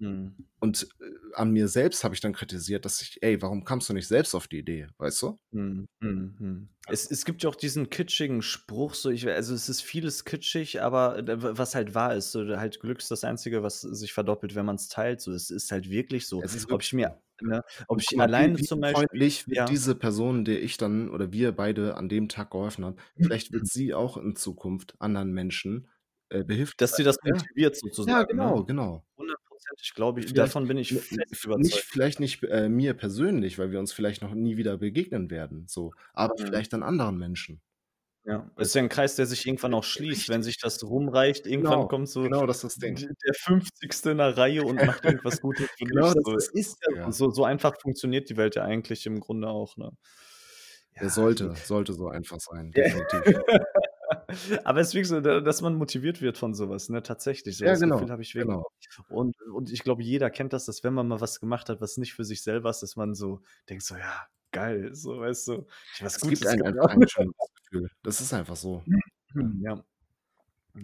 Mhm. 0.00 0.34
Und, 0.60 0.88
äh, 1.00 1.04
an 1.38 1.50
mir 1.52 1.68
selbst 1.68 2.04
habe 2.04 2.14
ich 2.14 2.20
dann 2.20 2.32
kritisiert, 2.34 2.84
dass 2.84 3.02
ich: 3.02 3.22
„Ey, 3.22 3.40
warum 3.42 3.64
kamst 3.64 3.88
du 3.88 3.94
nicht 3.94 4.08
selbst 4.08 4.34
auf 4.34 4.48
die 4.48 4.58
Idee?“ 4.58 4.88
Weißt 4.98 5.22
du? 5.22 5.38
Mhm, 5.52 5.86
mhm, 6.00 6.36
mhm. 6.38 6.68
Es 6.90 7.06
Also 7.06 7.10
es 7.10 7.24
gibt 7.24 7.42
ja 7.42 7.48
auch 7.50 7.54
diesen 7.56 7.90
kitschigen 7.90 8.42
Spruch, 8.42 8.94
so 8.94 9.10
ich 9.10 9.26
also, 9.28 9.54
es 9.54 9.68
ist 9.68 9.82
vieles 9.82 10.24
kitschig, 10.24 10.80
aber 10.82 11.22
was 11.56 11.74
halt 11.74 11.94
wahr 11.94 12.14
ist, 12.14 12.32
so 12.32 12.46
halt 12.56 12.80
Glück 12.80 12.98
ist 12.98 13.10
das 13.10 13.24
Einzige, 13.24 13.62
was 13.62 13.80
sich 13.82 14.12
verdoppelt, 14.12 14.54
wenn 14.54 14.66
man's 14.66 14.88
teilt, 14.88 15.20
so. 15.20 15.32
Es 15.32 15.50
ist 15.50 15.70
halt 15.70 15.90
wirklich 15.90 16.26
so. 16.28 16.44
Es 16.44 16.54
ist 16.54 16.66
Ob 16.68 16.82
ich 16.82 16.92
mir 16.92 17.20
ne, 17.40 17.62
ob 17.88 18.00
ich 18.00 18.20
alleine 18.20 18.58
wie 18.58 18.64
zum 18.64 18.80
Beispiel 18.80 19.18
freundlich 19.18 19.46
ja. 19.46 19.68
diese 19.68 19.94
Person, 19.94 20.44
der 20.44 20.62
ich 20.62 20.76
dann 20.76 21.10
oder 21.10 21.32
wir 21.32 21.52
beide 21.52 21.96
an 21.96 22.08
dem 22.08 22.28
Tag 22.28 22.50
geholfen 22.50 22.84
haben 22.84 22.96
vielleicht 23.20 23.52
wird 23.52 23.66
sie 23.68 23.94
auch 23.94 24.16
in 24.16 24.36
Zukunft 24.36 24.94
anderen 25.00 25.32
Menschen, 25.32 25.88
äh, 26.30 26.44
behilflich 26.44 26.76
Dass 26.80 26.94
sie 26.94 27.02
das 27.04 27.16
motiviert 27.24 27.76
Ja, 28.06 28.22
sozusagen, 28.22 28.38
ne? 28.38 28.56
genau, 28.64 29.04
Hundertprozentig, 29.80 29.94
glaube 29.94 30.20
ich 30.20 30.34
davon 30.34 30.66
bin 30.68 30.76
ich 30.78 30.94
fest 31.10 31.30
f 31.30 31.46
nicht 31.54 31.82
überzeugt. 31.82 31.84
vielleicht 31.84 32.20
nicht, 32.20 32.42
äh, 32.44 32.68
mir 32.68 32.94
persönlich, 32.94 33.58
weil 33.58 33.70
wir 33.72 33.78
uns 33.80 33.92
vielleicht 33.92 34.22
noch 34.22 34.34
nie 34.34 34.56
wieder 34.56 34.76
begegnen 34.78 35.30
werden, 35.30 35.66
so, 35.68 35.94
aber 36.14 36.34
Mhm. 36.36 36.48
vielleicht 36.48 36.72
dann 36.72 36.82
anderen 36.82 37.18
Menschen. 37.18 37.60
Ja, 38.24 38.50
ist 38.58 38.74
Weißt 38.74 38.74
ja 38.74 38.80
du? 38.80 38.82
'n 38.82 38.88
Kreis, 38.88 39.14
der 39.16 39.26
sich 39.26 39.46
irgendwann 39.46 39.74
auch 39.74 39.84
schließt, 39.84 40.28
wenn 40.28 40.42
sich 40.42 40.58
das 40.58 40.82
rumreicht. 40.82 41.46
Irgendwann 41.46 41.86
Genau, 41.86 41.88
kommt 41.88 42.08
so 42.08 42.22
genau 42.22 42.46
das 42.46 42.64
ist 42.64 42.64
das 42.64 42.78
der 43.24 43.34
50. 43.34 44.10
in 44.10 44.16
'ner 44.18 44.36
Reihe 44.36 44.64
und 44.64 44.84
macht 44.84 45.04
irgendwas 45.04 45.40
Gutes 45.40 45.68
für 45.78 45.86
Genau 45.92 46.12
dich, 46.12 46.14
das 46.14 46.24
so. 46.24 46.34
ist 46.34 46.50
Ist 46.52 46.76
es, 46.80 46.80
ja 46.82 46.90
ja. 46.94 47.12
so 47.12 47.30
so 47.30 47.44
einfach 47.44 47.74
funktioniert 47.80 48.28
die 48.28 48.36
Welt 48.36 48.56
ja 48.56 48.64
eigentlich 48.64 49.06
im 49.06 49.20
Grunde 49.20 49.48
auch, 49.48 49.76
ne? 49.76 49.90
Ja, 50.96 51.08
Ja, 51.12 51.30
die 51.38 51.48
sollte 51.48 51.60
sollte 51.62 51.92
so 51.92 52.08
einfach 52.08 52.40
sein, 52.40 52.72
Ja. 52.74 52.82
definitiv. 52.82 53.30
Aber 54.64 54.80
es 54.80 54.88
ist 54.88 54.94
wirklich 54.94 55.08
so, 55.08 55.20
da 55.20 55.40
dass 55.40 55.62
man 55.62 55.74
motiviert 55.76 56.20
wird 56.20 56.36
von 56.36 56.54
so 56.54 56.68
was, 56.68 56.88
ne, 56.90 57.02
tatsächlich. 57.02 57.56
So 57.56 57.64
Ja, 57.64 57.70
das 57.70 57.82
genau, 57.82 57.84
Gefühl 57.84 58.10
habe 58.10 58.22
ich 58.22 58.34
wirklich 58.34 58.58
genau. 58.58 58.70
Und 59.08 59.40
und 59.42 59.72
ich 59.72 59.82
glaube, 59.84 60.02
jeder 60.02 60.30
kennt 60.30 60.52
das, 60.52 60.66
dass 60.66 60.84
wenn 60.84 60.92
man 60.94 61.08
mal 61.08 61.20
was 61.20 61.40
gemacht 61.40 61.68
hat, 61.70 61.80
was 61.80 61.96
nicht 61.96 62.12
für 62.14 62.24
sich 62.24 62.42
selber 62.42 62.68
ist, 62.70 62.80
dass 62.82 62.96
man 62.96 63.14
so 63.14 63.42
denkt 63.70 63.84
so: 63.84 63.96
„Ja, 63.96 64.26
geil“, 64.52 64.94
so, 64.94 65.18
weißt 65.20 65.48
du? 65.48 65.66
Ich 65.92 66.02
was 66.02 66.16
Es 66.16 66.26
gibt 66.26 66.46
getan. 66.46 66.60
einfach 66.64 66.76
ein 66.86 67.06
schönes 67.08 67.34
Gefühl. 67.54 67.90
Das 68.02 68.20
ist 68.20 68.32
einfach 68.34 68.56
so. 68.56 68.82
Ja. 69.64 69.84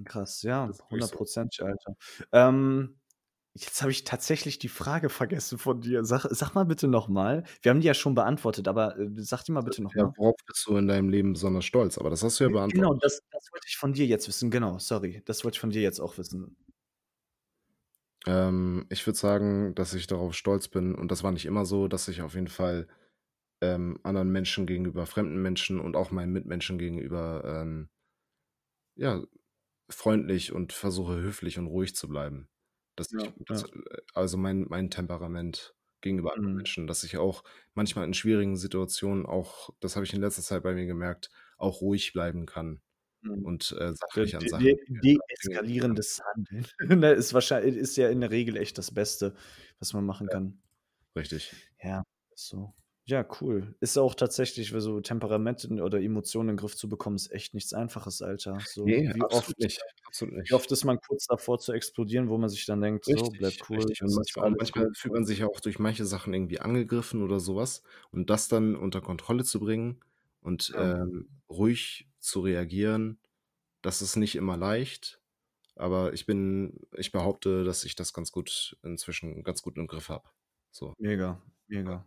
Krass, 0.06 0.42
ja, 0.42 0.70
hundertprozentig, 0.90 1.62
Alter. 1.62 1.96
Ähm, 2.32 2.98
jetzt 3.54 3.80
habe 3.82 3.90
ich 3.92 4.04
tatsächlich 4.04 4.58
die 4.58 4.68
Frage 4.68 5.08
vergessen 5.10 5.58
von 5.58 5.80
dir. 5.80 6.04
Sag 6.04 6.26
sag 6.30 6.54
mal 6.54 6.64
bitte 6.64 6.88
noch 6.88 7.08
mal. 7.08 7.44
Wir 7.62 7.70
haben 7.70 7.80
die 7.80 7.86
ja 7.86 7.94
schon 7.94 8.14
beantwortet, 8.14 8.68
aber, 8.68 8.98
äh, 8.98 9.08
sag 9.16 9.44
die 9.44 9.52
mal 9.52 9.62
bitte 9.62 9.82
noch 9.82 9.94
Ja, 9.94 10.10
worauf 10.16 10.36
bist 10.46 10.66
du 10.66 10.76
in 10.76 10.86
deinem 10.88 11.08
Leben 11.08 11.32
besonders 11.34 11.64
stolz? 11.64 11.98
Aber 11.98 12.10
das 12.10 12.22
hast 12.22 12.38
du 12.40 12.44
ja 12.44 12.50
G 12.50 12.54
genau, 12.68 12.94
beantwortet. 12.94 13.00
das 13.00 13.20
das 13.30 13.48
wollte 13.52 13.66
ich 13.68 13.76
von 13.76 13.92
dir 13.92 14.06
jetzt 14.06 14.28
wissen. 14.28 14.50
Genau, 14.50 14.78
sorry. 14.78 15.22
Das 15.26 15.44
wollte 15.44 15.56
ich 15.56 15.60
von 15.60 15.70
dir 15.70 15.82
jetzt 15.82 16.00
auch 16.00 16.18
wissen. 16.18 16.56
Ähm, 18.26 18.86
ich 18.90 19.06
würde 19.06 19.18
sagen, 19.18 19.74
dass 19.74 19.94
ich 19.94 20.06
darauf 20.06 20.34
stolz 20.34 20.68
bin 20.68 20.94
und 20.94 21.10
das 21.10 21.22
war 21.22 21.32
nicht 21.32 21.44
immer 21.46 21.64
so, 21.66 21.88
dass 21.88 22.08
ich 22.08 22.22
auf 22.22 22.34
jeden 22.34 22.48
Fall, 22.48 22.88
ähm, 23.62 23.98
anderen 24.04 24.30
Menschen 24.32 24.66
gegenüber 24.66 25.06
fremden 25.06 25.42
Menschen 25.42 25.80
und 25.80 25.96
auch 25.96 26.10
meinen 26.12 26.32
Mitmenschen 26.32 26.78
gegenüber, 26.78 27.44
ähm 27.46 27.88
ja, 28.96 29.22
freundlich 29.90 30.52
und 30.52 30.72
versuche, 30.72 31.16
höflich 31.16 31.58
und 31.58 31.66
ruhig 31.68 31.94
zu 31.96 32.08
bleiben. 32.08 32.48
Dass 32.98 33.08
ich 33.16 33.22
Ja, 33.22 33.34
das 33.46 33.62
ja. 33.62 33.68
äh, 33.72 34.02
also, 34.14 34.36
mein 34.36 34.66
mein 34.68 34.90
Temperament 34.90 35.74
gegenüber 36.00 36.30
anderen 36.36 36.36
Mhm. 36.36 36.64
Menschen, 36.64 36.86
dass 36.86 37.02
ich 37.04 37.16
auch 37.16 37.42
manchmal 37.74 38.04
in 38.06 38.14
schwierigen 38.14 38.56
Situationen 38.56 39.26
auch 39.26 39.70
das 39.80 39.96
habe 39.96 40.04
ich 40.04 40.12
in 40.14 40.20
letzter 40.20 40.42
Zeit 40.42 40.62
bei 40.62 40.74
mir 40.74 40.86
gemerkt, 40.86 41.30
auch 41.58 41.80
ruhig 41.80 42.12
bleiben 42.12 42.46
kann 42.46 42.82
Mhm. 43.22 43.44
und, 43.44 43.72
äh, 43.72 43.94
De 44.22 44.26
sachlich 44.26 44.36
an 44.36 44.48
de 44.48 44.48
Sachen 44.48 44.72
de 44.88 45.02
gehe 45.02 45.18
an 45.22 45.28
Dinge 45.44 45.60
gehen 45.60 45.86
kann. 45.88 46.00
deeskalierendes 46.00 46.20
Handeln, 46.24 46.66
ne, 47.00 47.12
ist 47.12 47.34
wahrschei 47.34 47.62
ist 47.62 47.96
ja 47.96 48.08
in 48.10 48.20
der 48.20 48.30
Regel 48.30 48.56
echt 48.56 48.78
das 48.78 48.92
Beste, 48.94 49.34
was 49.78 49.92
man 49.94 50.04
machen 50.06 50.28
Ja. 50.30 50.30
kann. 50.30 50.60
Richtig. 51.16 51.56
Ja, 51.82 52.02
so. 52.34 52.74
Ja, 53.08 53.22
cool. 53.42 53.74
Ist 53.80 53.98
auch 53.98 54.14
tatsächlich 54.14 54.72
weil 54.72 54.80
so 54.80 54.98
Temperamente 55.00 55.68
oder 55.82 56.00
Emotionen 56.00 56.48
in 56.50 56.54
'n 56.54 56.56
Griff 56.58 56.74
zu 56.74 56.88
bekommen, 56.88 57.16
ist 57.16 57.30
echt 57.32 57.52
nichts 57.52 57.74
Einfaches, 57.74 58.22
Alter. 58.22 58.62
So, 58.64 58.96
Ne, 58.96 59.10
wie 59.12 59.28
oft 59.28 59.58
absolut 59.58 59.58
nicht, 59.58 59.82
absolut 60.06 60.34
wie 60.48 60.54
nicht. 60.54 60.54
oft 60.54 60.72
ist 60.72 60.84
man 60.84 60.98
kurz 61.00 61.26
davor 61.26 61.58
zu 61.58 61.72
explodieren, 61.72 62.30
wo 62.30 62.38
man 62.38 62.48
sich 62.50 62.66
dann 62.66 62.80
denkt: 62.80 63.04
„So, 63.04 63.30
bleib 63.32 63.54
Richtig, 63.54 63.68
cool, 63.70 63.94
richtig. 64.00 64.02
Und 64.02 64.14
manchmal 64.14 64.56
manchmal 64.56 64.86
gut“, 64.86 64.96
fühlt 64.96 65.12
man 65.12 65.26
sich 65.26 65.40
ja 65.40 65.46
auch 65.46 65.60
durch 65.60 65.78
manche 65.78 66.06
Sachen 66.06 66.32
irgendwie 66.32 66.60
angegriffen 66.60 67.22
oder 67.22 67.38
so 67.38 67.54
was 67.56 67.82
und 68.10 68.30
das 68.30 68.48
dann 68.48 68.76
unter 68.76 69.02
Kontrolle 69.02 69.44
zu 69.44 69.60
bringen 69.60 70.00
und, 70.40 70.72
Ja. 70.72 70.94
ähm, 71.02 71.28
ruhig 71.50 72.08
zu 72.18 72.40
reagieren, 72.40 73.20
das 73.82 74.02
ist 74.02 74.16
nicht 74.16 74.36
immer 74.36 74.56
leicht, 74.56 75.20
aber 75.76 76.12
ich 76.14 76.26
bin 76.26 76.80
ich 76.96 77.12
behaupte, 77.12 77.64
dass 77.64 77.84
ich 77.84 77.96
das 77.96 78.12
ganz 78.14 78.32
gut 78.32 78.78
inzwischen 78.84 79.44
ganz 79.44 79.62
gut 79.62 79.76
im 79.78 79.86
Griff 79.88 80.08
habe, 80.10 80.30
so. 80.70 80.94
Mega, 80.98 81.40
mega. 81.68 82.04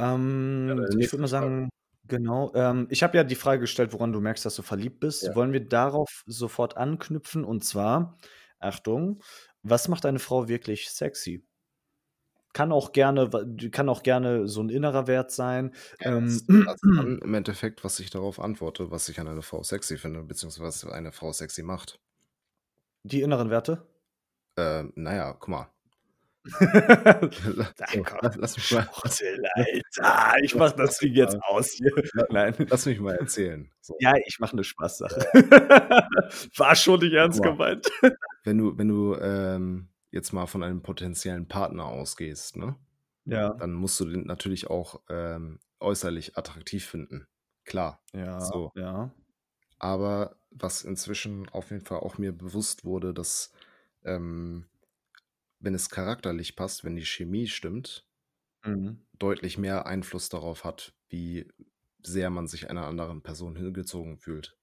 Ja, 0.00 0.14
Ähm, 0.14 0.76
deine 0.76 1.04
ich 1.04 1.12
würde 1.12 1.22
mal 1.22 1.28
sagen 1.28 1.68
Genau, 2.08 2.52
ähm, 2.54 2.88
ich 2.90 3.02
habe 3.04 3.16
ja 3.16 3.22
die 3.24 3.36
Frage 3.36 3.60
gestellt, 3.60 3.92
woran 3.92 4.12
du 4.12 4.20
merkst, 4.20 4.44
dass 4.44 4.56
du 4.56 4.62
verliebt 4.62 4.98
bist. 5.00 5.22
Ja. 5.22 5.34
Wollen 5.36 5.52
wir 5.52 5.60
darauf 5.68 6.22
sofort 6.26 6.76
anknüpfen? 6.76 7.44
Und 7.44 7.62
zwar, 7.64 8.18
Achtung, 8.58 9.22
was 9.62 9.86
macht 9.88 10.04
eine 10.06 10.18
Frau 10.18 10.48
wirklich 10.48 10.90
sexy? 10.90 11.44
Kann 12.52 12.72
auch 12.72 12.90
gerne 12.92 13.30
kann 13.70 13.88
auch 13.88 14.02
gerne 14.02 14.48
so 14.48 14.60
'n 14.60 14.70
innerer 14.70 15.06
Wert 15.06 15.30
sein. 15.30 15.72
Ja, 16.00 16.16
Ähm 16.16 16.26
das 16.26 16.44
das 16.66 16.82
im 16.82 17.34
Endeffekt, 17.34 17.84
was 17.84 18.00
ich 18.00 18.10
darauf 18.10 18.40
antworte, 18.40 18.90
was 18.90 19.08
ich 19.08 19.20
an 19.20 19.28
einer 19.28 19.42
Frau 19.42 19.62
sexy 19.62 19.98
finde, 19.98 20.22
beziehungsweise 20.24 20.64
was 20.66 20.84
eine 20.92 21.12
Frau 21.12 21.32
sexy 21.32 21.62
macht. 21.62 22.00
Die 23.02 23.20
inneren 23.20 23.50
Werte? 23.50 23.86
Ähm, 24.56 24.92
na 24.96 25.14
ja, 25.14 25.32
guck 25.32 25.48
mal. 25.48 25.72
Komm, 28.04 28.18
lass 28.22 28.36
lass 28.36 28.56
mich 28.56 28.70
mal 28.72 28.88
Alter, 29.54 30.34
ich 30.42 30.54
mache 30.54 30.76
das 30.76 30.98
Ding 30.98 31.12
jetzt 31.14 31.36
aus 31.42 31.70
hier. 31.72 31.92
Nein. 32.30 32.54
lass 32.68 32.86
mich 32.86 32.98
mal 33.00 33.16
erzählen, 33.16 33.70
so. 33.80 33.94
Ja, 34.00 34.12
ich 34.26 34.38
mache 34.40 34.56
'ne 34.56 34.64
Spaßsache. 34.64 35.20
War 36.56 36.74
schon 36.76 37.00
nicht 37.00 37.12
ernst 37.12 37.40
mal. 37.40 37.50
gemeint. 37.50 37.90
Wenn 38.44 38.58
du 38.58 38.78
wenn 38.78 38.88
du, 38.88 39.14
ähm, 39.16 39.88
jetzt 40.10 40.32
mal 40.32 40.46
von 40.46 40.62
einem 40.62 40.82
potenziellen 40.82 41.46
Partner 41.46 41.84
ausgehst, 41.84 42.56
ne? 42.56 42.76
Ja. 43.26 43.50
Dann 43.58 43.74
musst 43.74 44.00
du 44.00 44.06
den 44.06 44.24
natürlich 44.26 44.68
auch, 44.70 45.00
ähm, 45.10 45.60
äußerlich 45.80 46.36
attraktiv 46.38 46.86
finden. 46.86 47.26
Klar, 47.64 48.02
Ja, 48.14 48.40
so. 48.40 48.72
ja. 48.74 49.10
Aber 49.78 50.36
was 50.50 50.82
inzwischen 50.82 51.48
auf 51.50 51.70
jeden 51.70 51.84
Fall 51.84 52.00
auch 52.00 52.18
mir 52.18 52.32
bewusst 52.32 52.84
wurde, 52.84 53.14
dass, 53.14 53.52
ähm, 54.04 54.66
wenn 55.60 55.74
es 55.74 55.90
charakterlich 55.90 56.56
passt, 56.56 56.84
wenn 56.84 56.96
die 56.96 57.04
Chemie 57.06 57.48
stimmt 57.48 58.06
Mhm. 58.66 59.00
deutlich 59.18 59.56
mehr 59.58 59.86
Einfluss 59.86 60.28
darauf 60.30 60.64
hat, 60.64 60.94
wie 61.08 61.48
sehr 62.02 62.30
man 62.30 62.48
sich 62.48 62.70
einer 62.70 62.86
anderen 62.86 63.22
Person 63.22 63.54
hingezogen 63.56 64.18
fühlt. 64.18 64.58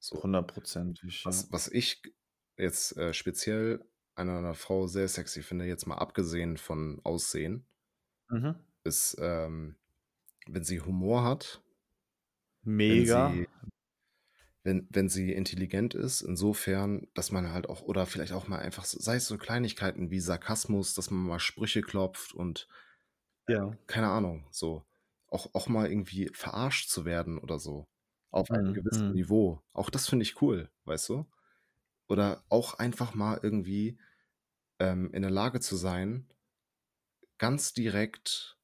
So. 0.00 0.22
Hundertprozentig, 0.22 1.26
ja. 1.26 1.42
Was 1.42 1.50
was 1.52 1.68
ich 1.68 2.02
jetzt, 2.58 2.96
äh, 2.96 3.14
speziell 3.14 3.84
an 4.14 4.28
einer 4.28 4.54
Frau 4.54 4.86
sehr 4.86 5.08
sexy 5.08 5.42
finde, 5.42 5.64
jetzt 5.66 5.86
mal 5.86 5.96
abgesehen 5.98 6.56
von 6.58 7.00
Aussehen 7.04 7.66
Mhm. 8.30 8.62
ist, 8.84 9.16
ähm, 9.20 9.76
wenn 10.46 10.64
sie 10.64 10.80
Humor 10.80 11.24
hat 11.24 11.62
wenn 12.88 13.04
Mega. 13.04 13.22
sie 13.22 13.48
wenn 14.64 14.86
wenn 14.90 15.08
sie 15.08 15.32
intelligent 15.32 15.94
ist, 15.94 16.22
insofern, 16.22 17.08
dass 17.14 17.32
man 17.32 17.52
halt 17.52 17.68
auch 17.68 17.82
oder 17.82 18.06
vielleicht 18.06 18.32
auch 18.32 18.48
mal 18.48 18.58
einfach 18.60 18.84
s 18.84 18.92
sei 18.92 19.16
es 19.16 19.26
so 19.26 19.38
Kleinigkeiten 19.38 20.10
wie 20.10 20.20
Sarkasmus, 20.20 20.94
dass 20.94 21.10
man 21.10 21.22
mal 21.26 21.40
Sprüche 21.40 21.82
klopft 21.82 22.34
und, 22.34 22.68
Ja. 23.48 23.76
keine 23.86 24.08
Ahnung, 24.08 24.46
so 24.50 24.84
auch 25.28 25.54
auch 25.54 25.68
mal 25.68 25.90
irgendwie 25.90 26.30
verarscht 26.34 26.88
zu 26.90 27.04
werden 27.04 27.38
oder 27.38 27.58
so 27.58 27.88
auf 28.30 28.48
einem 28.52 28.72
Mhm, 28.72 28.74
gewissen 28.74 29.12
mhm. 29.12 29.14
Niveau. 29.14 29.62
Auch 29.72 29.90
das 29.90 30.08
finde 30.08 30.24
ich 30.24 30.40
cool, 30.42 30.70
weißt 30.84 31.08
du? 31.10 31.26
Oder 32.08 32.44
auch 32.50 32.74
einfach 32.76 33.14
mal 33.14 33.40
irgendwie, 33.42 34.00
ähm, 34.80 35.12
in 35.14 35.22
der 35.22 35.32
Lage 35.32 35.60
zu 35.60 35.76
sein, 35.76 36.28
ganz 37.38 37.74
direkt 37.74 38.58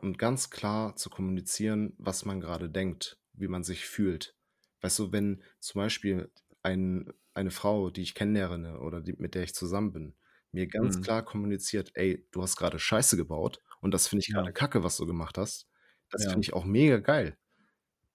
und 0.00 0.16
ganz 0.18 0.48
klar 0.48 0.96
zu 0.96 1.10
kommunizieren, 1.10 1.94
was 1.98 2.24
man 2.24 2.40
grade 2.40 2.70
denkt, 2.70 3.20
wie 3.34 3.48
man 3.48 3.62
sich 3.64 3.84
fühlt. 3.84 4.34
Weißt 4.82 4.98
du, 4.98 5.12
wenn 5.12 5.42
zum 5.60 5.80
Beispiel 5.80 6.30
ein 6.62 7.12
eine 7.34 7.50
Frau, 7.50 7.88
die 7.90 8.02
ich 8.02 8.14
kennenlerne 8.14 8.80
oder 8.80 9.00
die 9.00 9.14
mit 9.14 9.34
der 9.34 9.44
ich 9.44 9.54
zusammen 9.54 9.92
bin, 9.92 10.16
mir 10.50 10.66
ganz 10.66 11.00
Mhm. 11.00 11.02
klar 11.02 11.24
kommuniziert: 11.24 11.92
„Ey, 11.94 12.26
du 12.32 12.42
hast 12.42 12.56
grade 12.56 12.78
Scheiße 12.80 13.16
gebaut 13.16 13.60
und 13.80 13.92
das 13.94 14.08
finde 14.08 14.24
ich 14.26 14.34
Ja. 14.34 14.52
Kacke, 14.54 14.82
was 14.84 14.96
du 14.98 15.06
gemacht 15.06 15.38
hast.“ 15.38 15.68
Das 16.10 16.24
Ja. 16.24 16.32
finde 16.32 16.44
ich 16.46 16.52
auch 16.52 16.64
mega 16.64 16.98
geil. 16.98 17.36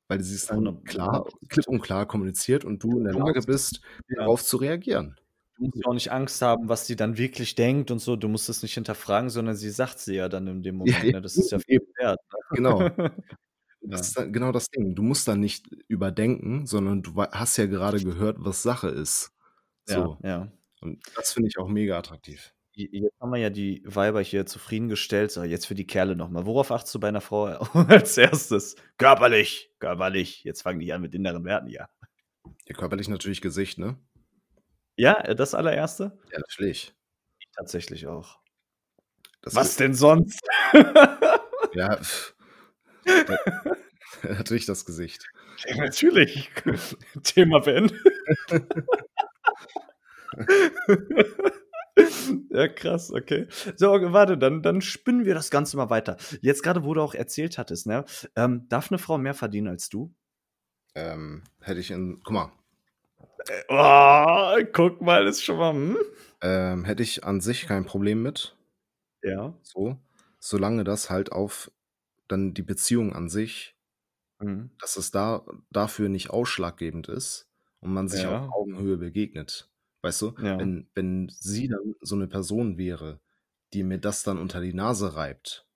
Weil 0.10 0.22
sie 0.24 0.36
es 0.36 0.48
dann 0.48 0.84
klar 0.86 1.26
klipp 1.50 1.68
und 1.70 1.82
klar 1.82 2.08
kommuniziert 2.08 2.66
und 2.66 2.84
du 2.84 2.98
in 3.00 3.06
der 3.06 3.16
Lage 3.16 3.44
bist, 3.44 3.82
ja. 4.10 4.28
darauf 4.28 4.44
zu 4.44 4.58
reagieren. 4.58 5.18
Du 5.56 5.64
musst 5.66 5.78
ja 5.84 5.88
auch 5.90 5.94
nicht 5.94 6.12
Angst 6.12 6.42
haben, 6.44 6.70
was 6.70 6.86
die 6.86 6.96
dann 6.96 7.18
wirklich 7.18 7.56
denkt 7.56 7.90
und 7.90 7.98
so. 8.00 8.16
Du 8.16 8.28
musst 8.28 8.48
es 8.48 8.62
nicht 8.62 8.76
hinterfragen, 8.76 9.30
sondern 9.32 9.56
sie 9.56 9.70
sagt's 9.72 10.06
dir 10.06 10.14
ja 10.14 10.30
dann 10.30 10.46
in 10.48 10.62
dem 10.64 10.76
Ja, 10.84 10.96
Moment, 10.96 11.10
ne? 11.10 11.20
Das 11.22 11.40
ist 11.40 11.50
ja 11.52 11.58
viel 11.60 11.80
wert, 11.98 12.20
Genau. 12.54 12.96
Das 13.90 14.14
Ja. 14.16 14.24
ist 14.24 14.34
genau 14.34 14.52
das 14.52 14.70
Ding. 14.70 14.96
Du 14.96 15.04
musst 15.04 15.28
dann 15.28 15.40
nicht 15.40 15.68
überdenken, 15.88 16.66
sondern 16.68 17.02
du 17.04 17.16
hast 17.24 17.58
ja 17.58 17.66
gerade 17.68 18.04
gehört, 18.04 18.38
was 18.40 18.64
Sache 18.64 18.90
ist. 18.90 19.32
Ja, 19.90 19.96
So. 20.04 20.18
ja. 20.24 20.52
Und 20.82 21.02
das 21.16 21.34
finde 21.34 21.50
ich 21.50 21.58
auch 21.60 21.68
mega 21.70 21.98
attraktiv. 21.98 22.54
Jetzt 22.76 23.20
haben 23.20 23.32
wir 23.32 23.40
ja 23.40 23.50
die 23.50 23.82
Weiber 23.86 24.22
hier 24.22 24.46
zufriedengestellt. 24.46 25.32
So, 25.32 25.44
jetzt 25.44 25.66
für 25.68 25.74
die 25.76 25.88
Kerle 25.88 26.16
noch 26.16 26.30
mal. 26.30 26.46
Worauf 26.46 26.72
achtest 26.72 26.94
du 26.96 27.00
bei 27.00 27.10
'ner 27.12 27.22
Frau 27.22 27.46
als 28.06 28.18
1.? 28.18 28.76
Körperlich, 28.98 29.72
körperlich. 29.80 30.44
Jetzt 30.44 30.62
fangen 30.62 30.80
die 30.80 30.94
an 30.94 31.02
mit 31.02 31.16
inneren 31.16 31.44
Werten, 31.46 31.70
ja. 31.70 31.90
Ja, 32.68 32.76
körperlich 32.76 33.10
natürlich 33.10 33.42
Gesicht, 33.42 33.80
ne? 33.80 33.98
Ja, 34.98 35.14
äh, 35.22 35.36
das 35.36 35.56
Allererste? 35.56 36.20
Ja, 36.32 36.40
natürlich. 36.40 36.94
Ich 37.40 37.48
tatsächlich 37.56 38.08
auch. 38.08 38.40
Das 39.42 39.56
Was 39.56 39.78
denn 39.78 39.94
sonst? 39.96 40.40
Ja, 41.74 41.98
da 41.98 42.02
natürlich 44.24 44.66
das 44.66 44.86
Gesicht. 44.86 45.30
Ja, 45.68 45.78
natürlich. 45.78 46.50
Thema 47.24 47.60
beendet. 47.60 48.00
Ja, 52.52 52.68
krass, 52.68 53.12
okay. 53.12 53.48
So, 53.76 53.88
warte, 54.14 54.38
dann 54.38 54.62
dann 54.62 54.82
spinnen 54.82 55.26
wir 55.26 55.34
das 55.34 55.50
Ganze 55.50 55.78
mal 55.78 55.90
weiter. 55.90 56.18
Jetzt 56.42 56.64
grade, 56.64 56.84
wo 56.84 56.94
du 56.94 57.02
auch 57.02 57.14
erzählt 57.16 57.58
hattest, 57.58 57.88
ne, 57.88 58.06
ähm, 58.36 58.68
darf 58.70 58.92
'ne 58.92 58.98
Frau 59.00 59.18
mehr 59.18 59.34
verdienen 59.34 59.68
als 59.68 59.90
du? 59.90 60.14
Ähm, 60.96 61.44
hätte 61.62 61.80
ich 61.80 61.92
in 61.92 62.20
guck 62.24 62.34
mal 62.34 62.52
Äh, 63.50 63.64
oh, 63.70 64.66
guck 64.74 65.02
mal, 65.02 65.26
ist 65.28 65.44
schon 65.44 65.58
mal 65.58 65.74
hm? 65.74 65.98
ähm, 66.42 66.86
hätte 66.86 67.04
ich 67.04 67.24
an 67.24 67.42
sich 67.42 67.68
kein 67.68 67.86
Problem 67.86 68.22
mit. 68.22 68.56
Ja. 69.24 69.54
So, 69.64 69.98
solange 70.40 70.84
das 70.84 71.10
halt 71.10 71.32
auf 71.32 71.72
dann 72.28 72.54
die 72.54 72.62
Beziehung 72.64 73.14
an 73.14 73.30
sich 73.30 73.74
Mhm. 74.42 74.78
dass 74.80 74.96
es 74.98 75.12
da 75.12 75.46
dafür 75.72 76.10
nicht 76.10 76.30
ausschlaggebend 76.30 77.08
ist 77.10 77.50
und 77.80 77.94
man 77.94 78.08
sich 78.08 78.28
auf 78.28 78.38
Ja. 78.38 78.58
Augenhöhe 78.58 78.98
begegnet. 78.98 79.72
Weißt 80.02 80.22
du? 80.22 80.34
Ja. 80.38 80.58
Wenn 80.58 80.90
wenn 80.94 81.30
sie 81.40 81.68
dann 81.68 81.96
so 82.02 82.16
'ne 82.16 82.28
Person 82.28 82.78
wäre, 82.78 83.20
die 83.74 83.84
mir 83.84 83.98
das 84.00 84.24
dann 84.24 84.38
unter 84.38 84.62
die 84.62 84.74
Nase 84.74 85.16
reibt, 85.16 85.68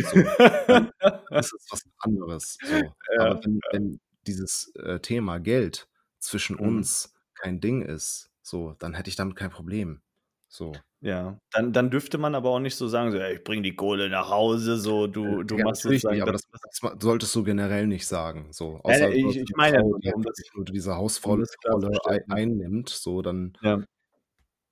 so, 0.00 0.36
dann 0.68 0.90
ist 1.38 1.52
es 1.54 1.66
was 1.70 1.82
anderes, 1.98 2.60
so. 2.62 2.94
Ja, 3.18 3.32
Aber 3.32 3.40
wenn 3.44 3.62
wenn 3.70 4.00
dieses, 4.26 4.68
äh, 4.76 5.00
Thema 5.00 5.38
Geld 5.40 5.88
zwischen 6.18 6.56
Mhm. 6.58 6.90
uns 6.96 7.14
kein 7.34 7.60
Ding 7.60 7.82
ist, 7.82 8.30
so, 8.42 8.74
dann 8.78 8.94
hätte 8.94 9.08
ich 9.10 9.16
damit 9.16 9.36
kein 9.36 9.50
Problem, 9.50 10.02
so. 10.48 10.82
Ja, 11.02 11.38
dann 11.52 11.72
dann 11.72 11.90
dürfte 11.90 12.18
man 12.18 12.34
aber 12.34 12.50
auch 12.50 12.58
nicht 12.60 12.76
so 12.76 12.86
sagen, 12.86 13.10
so: 13.10 13.16
„Ey, 13.18 13.36
ich 13.36 13.44
bringe 13.44 13.62
die 13.62 13.74
Kohle 13.74 14.10
nach 14.10 14.28
Hause“, 14.28 14.76
so, 14.76 15.06
Äh, 15.22 15.28
du 15.30 15.42
du 15.44 15.58
ja, 15.58 15.64
machst 15.64 15.86
sozusagen 15.86 16.20
nicht, 16.20 16.22
aber 16.22 16.32
das 16.32 16.42
das 16.50 17.02
solltest 17.02 17.34
du 17.34 17.44
generell 17.44 17.86
nicht 17.86 18.06
sagen, 18.06 18.52
so. 18.52 18.76
Außer 18.82 19.10
du 19.18 19.34
ich 19.34 19.36
ich 19.36 19.50
'ne 19.50 19.54
meine 19.56 19.78
Frau, 19.78 19.92
nur, 19.92 19.98
die 20.00 20.12
um 20.14 20.24
das 20.24 20.34
wirklich 20.34 20.50
nur 20.54 20.64
diese 20.64 20.96
um 21.22 21.36
Hausfrau 21.36 21.38
das 21.38 21.56
Rolle 21.70 21.98
ei 22.04 22.20
klarzustellen. 22.20 22.26
einnimmt, 22.28 22.88
so, 22.88 23.22
dann 23.22 23.54
Ja. 23.62 23.84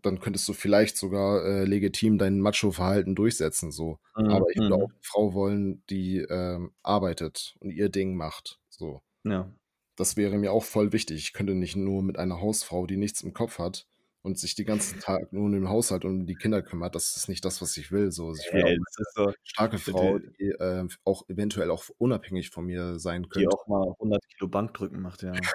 dann 0.04 0.20
könntest 0.20 0.48
du 0.48 0.52
vielleicht 0.52 0.96
sogar, 0.96 1.44
äh, 1.44 1.64
legitim 1.64 2.18
dein 2.18 2.38
Macho-Verhalten 2.40 3.14
durchsetzen, 3.16 3.72
so. 3.72 3.98
Mhm, 4.16 4.24
Aber 4.24 4.46
ich 4.50 4.60
würde 4.64 4.76
auch 4.76 4.86
mhm. 4.86 4.92
'ne 4.94 5.00
Frau 5.02 5.34
wollen, 5.34 5.82
die, 5.90 6.18
ähm, 6.18 6.72
arbeitet 6.82 7.56
und 7.60 7.70
ihr 7.70 7.88
Ding 7.88 8.14
macht, 8.16 8.60
so. 8.68 9.00
Ja. 9.24 9.58
Das 9.96 10.16
wäre 10.16 10.38
mir 10.38 10.52
auch 10.52 10.64
voll 10.64 10.92
wichtig. 10.92 11.18
Ich 11.18 11.32
könnte 11.34 11.54
nicht 11.54 11.76
nur 11.76 12.02
mit 12.02 12.18
einer 12.18 12.40
Hausfrau, 12.40 12.86
die 12.86 12.96
nichts 12.98 13.22
im 13.22 13.34
Kopf 13.34 13.58
hat 13.58 13.86
und 14.22 14.38
sich 14.38 14.54
den 14.54 14.66
ganzen 14.66 14.98
Tag 14.98 15.32
nur 15.32 15.44
um 15.44 15.52
den 15.52 15.68
Haushalt 15.68 16.04
und 16.04 16.20
um 16.22 16.26
die 16.26 16.36
Kinder 16.36 16.62
kümmert. 16.62 16.94
Das 16.94 17.16
ist 17.16 17.28
nicht 17.28 17.44
das, 17.44 17.62
was 17.62 17.76
ich 17.76 17.92
will, 17.92 18.12
so. 18.12 18.28
Also, 18.28 18.40
ich 18.42 18.52
will 18.52 18.62
auch 18.62 18.70
Ey, 18.70 18.76
'ne 18.76 18.84
das 18.86 18.98
ist 19.08 19.14
so 19.14 19.32
starke 19.44 19.80
Frau, 19.80 20.18
die 20.18 20.32
die, 20.38 20.48
äh, 20.50 20.86
auch 21.04 21.28
eventuell 21.28 21.70
auch 21.70 21.84
unabhängig 21.98 22.50
von 22.50 22.66
mir 22.66 22.98
sein 22.98 23.28
Die 23.34 23.46
könnte. 23.46 23.48
auch 23.48 23.66
mal 23.66 23.94
100 23.98 24.26
Kilo 24.28 24.48
Bankdrücken 24.48 25.00
macht, 25.02 25.22
ja. 25.22 25.50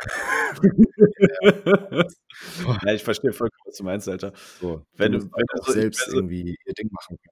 Ja, 2.82 2.93
ich 2.93 3.03
verstehe 3.03 3.34
vollkommen, 3.34 3.61
was 3.66 3.78
du 3.78 3.84
meinst, 3.84 4.09
Alter. 4.09 4.34
So, 4.61 4.86
die 5.01 5.03
Wenn 5.03 5.11
du 5.14 5.20
wenn 5.20 5.45
du 5.51 5.57
so 5.64 5.72
selbst 5.72 6.07
irgendwie 6.07 6.55
ihr 6.66 6.74
Ding 6.74 6.89
machen 6.91 7.18
können. 7.18 7.32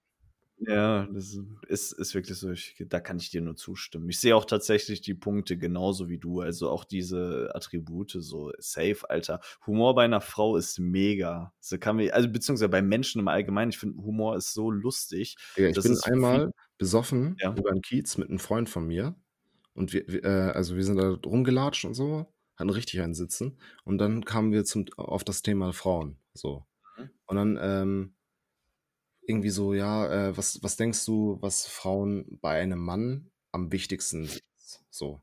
Ja, 0.68 1.08
das 1.12 1.40
ist 1.68 1.92
ist 1.94 2.14
wirklich 2.14 2.38
so. 2.38 2.52
Ich 2.52 2.76
da 2.88 3.00
kann 3.00 3.18
ich 3.18 3.32
dir 3.32 3.42
nur 3.42 3.56
zustimmen. 3.56 4.08
Ich 4.10 4.20
sehe 4.20 4.36
auch 4.36 4.46
tatsächlich 4.46 5.02
die 5.02 5.16
Punkte 5.16 5.58
genauso 5.58 6.08
wie 6.08 6.20
du. 6.20 6.42
Also, 6.42 6.70
auch 6.70 6.84
diese 6.86 7.50
Attribute 7.56 8.12
so 8.20 8.52
safe, 8.60 9.10
Alter. 9.10 9.40
Humor 9.66 9.96
bei 9.96 10.06
'ner 10.08 10.22
Frau 10.22 10.56
ist 10.58 10.78
mega. 10.80 11.52
So 11.60 11.80
kann 11.80 11.96
mi 11.96 12.12
also, 12.12 12.30
beziehungsweise 12.30 12.70
bei 12.70 12.84
Menschen 12.84 13.20
im 13.22 13.28
Allgemeinen. 13.28 13.72
Ich 13.72 13.80
finde, 13.80 14.04
Humor 14.04 14.36
ist 14.38 14.54
so 14.54 14.70
lustig. 14.70 15.36
Digga, 15.58 15.70
ich 15.70 15.82
Das 15.82 15.82
bin 15.82 15.98
einmal 16.02 16.40
viele 16.40 16.52
besoffen 16.78 17.42
Ja. 17.42 17.56
über 17.56 17.72
'n 17.72 17.82
Kiez 17.82 18.18
mit 18.18 18.30
'nem 18.30 18.40
Freund 18.40 18.70
von 18.70 18.88
mir 18.88 19.16
und 19.74 19.94
wir 19.94 20.06
wir 20.08 20.24
äh, 20.24 20.52
also, 20.52 20.76
wir 20.76 20.84
sind 20.86 20.98
da 20.98 21.10
rumgelatscht 21.26 21.86
und 21.86 21.94
so, 21.96 22.34
hatten 22.58 22.70
richtig 22.70 23.02
einen 23.02 23.14
Sitzen 23.16 23.60
und 23.86 23.98
dann 23.98 24.26
kamen 24.26 24.52
wir 24.54 24.66
zum 24.66 24.86
auf 24.98 25.24
das 25.24 25.42
Thema 25.42 25.74
Frauen, 25.74 26.18
so. 26.34 26.66
Mhm. 26.98 27.12
Und 27.28 27.38
dann, 27.38 27.60
ähm, 27.62 28.16
irgendwie 29.32 29.50
so: 29.52 29.74
„Ja, 29.74 30.30
äh, 30.30 30.38
was 30.38 30.62
was 30.64 30.78
denkst 30.78 31.06
du, 31.06 31.38
was 31.42 31.68
Frauen 31.68 32.40
bei 32.42 32.60
einem 32.62 32.80
Mann 32.80 33.32
am 33.52 33.72
wichtigsten 33.72 34.26
ist?“ 34.26 34.84
So. 34.92 35.22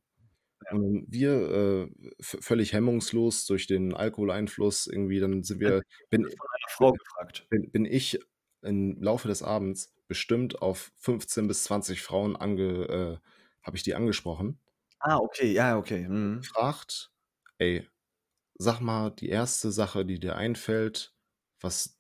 Und 0.71 1.07
wir, 1.09 1.33
äh, 1.91 2.15
völlig 2.21 2.73
hemmungslos 2.75 3.47
durch 3.47 3.67
den 3.67 3.95
Alkoholeinfluss 3.95 4.87
irgendwie, 4.89 5.21
dann 5.21 5.43
sind 5.45 5.61
wir 5.61 5.83
bin 6.11 6.27
bin 7.51 7.71
bin 7.73 7.85
ich 7.85 8.19
im 8.63 9.01
Laufe 9.03 9.29
des 9.29 9.43
Abends 9.43 9.95
bestimmt 10.09 10.61
auf 10.63 10.93
15 10.97 11.49
bis 11.49 11.65
20 11.65 12.03
Frauen 12.03 12.37
ange 12.37 13.21
äh, 13.23 13.27
habe 13.63 13.77
ich 13.77 13.83
die 13.83 13.95
angesprochen. 13.95 14.61
Ah, 15.01 15.19
okay, 15.19 15.53
ja, 15.53 15.77
okay. 15.79 16.07
Mhm. 16.09 16.49
Gefragt: 16.53 17.13
„Ey, 17.59 17.87
sag 18.59 18.81
mal 18.81 19.11
die 19.13 19.29
erste 19.31 19.73
Sache, 19.73 20.07
die 20.07 20.21
dir 20.21 20.37
einfällt, 20.37 21.15
was, 21.61 21.98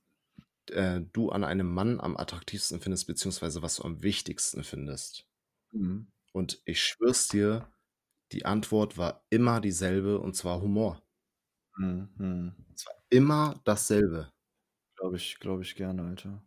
äh, 0.71 1.01
du 1.13 1.31
an 1.31 1.45
einem 1.45 1.73
Mann 1.73 2.01
am 2.01 2.17
attraktivsten 2.17 2.81
findest, 2.81 3.07
beziehungsweise 3.07 3.63
was 3.63 3.77
du 3.77 3.85
am 3.85 4.03
wichtigsten 4.03 4.65
findest?“ 4.65 5.27
Mhm. 5.73 6.09
Und 6.33 6.61
ich 6.65 6.83
schwöre 6.83 7.11
es 7.11 7.29
dir, 7.29 7.71
die 8.33 8.45
Antwort 8.45 8.99
war 8.99 9.25
immer 9.31 9.61
dieselbe, 9.61 10.19
und 10.19 10.35
zwar 10.37 10.61
Humor. 10.61 11.03
Mhm. 11.77 12.55
Es 12.75 12.87
war 12.87 12.95
immer 13.11 13.61
dasselbe. 13.65 14.33
Glaube 14.97 15.17
ich 15.17 15.39
glaube 15.39 15.63
ich 15.63 15.75
gerne, 15.77 16.03
Alter. 16.03 16.43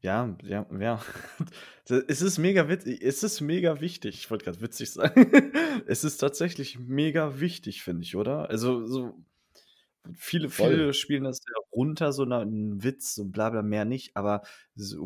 Ja, 0.00 0.36
ja, 0.44 0.66
ja. 0.78 1.02
es 1.88 2.22
ist 2.22 2.38
mega 2.38 2.68
wit 2.68 2.86
es 2.86 3.22
ist 3.22 3.40
mega 3.40 3.80
wichtig. 3.80 4.14
Ich 4.16 4.30
wollte 4.30 4.44
grad 4.44 4.60
witzig 4.60 4.92
sagen. 4.92 5.30
Es 5.86 6.04
ist 6.04 6.18
tatsächlich 6.18 6.78
mega 6.78 7.40
wichtig, 7.40 7.82
finde 7.82 8.02
ich, 8.02 8.14
oder? 8.16 8.50
Also, 8.50 8.84
so 8.86 9.24
viele 10.14 10.50
Voll. 10.50 10.70
viele 10.70 10.94
spielen 10.94 11.24
das 11.24 11.40
ja 11.46 11.57
runter, 11.78 12.12
so 12.12 12.24
'ne 12.26 12.42
'n 12.42 12.82
Witz, 12.84 13.14
so 13.16 13.26
bla 13.26 13.50
bla, 13.50 13.62
mehr 13.62 13.84
nicht, 13.86 14.16
aber 14.16 14.42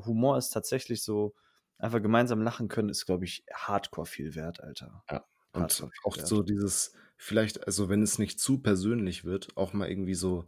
Humor 0.06 0.38
ist 0.38 0.50
tatsächlich 0.50 1.02
so 1.04 1.34
einfach 1.78 2.02
gemeinsam 2.02 2.42
lachen 2.42 2.68
können, 2.68 2.88
ist, 2.90 3.06
glaube 3.06 3.24
ich, 3.26 3.44
Hardcore 3.54 4.06
viel 4.06 4.34
wert, 4.36 4.62
Alter. 4.62 5.04
Ja, 5.10 5.26
und 5.52 5.84
Hardcore 5.84 5.92
auch 6.02 6.16
wert. 6.16 6.22
so 6.22 6.42
dieses 6.42 6.92
vielleicht 7.16 7.66
also, 7.66 7.88
wenn 7.88 8.02
es 8.02 8.18
nicht 8.18 8.40
zu 8.40 8.58
persönlich 8.62 9.24
wird, 9.24 9.56
auch 9.56 9.72
mal 9.72 9.88
irgendwie 9.88 10.14
so 10.14 10.46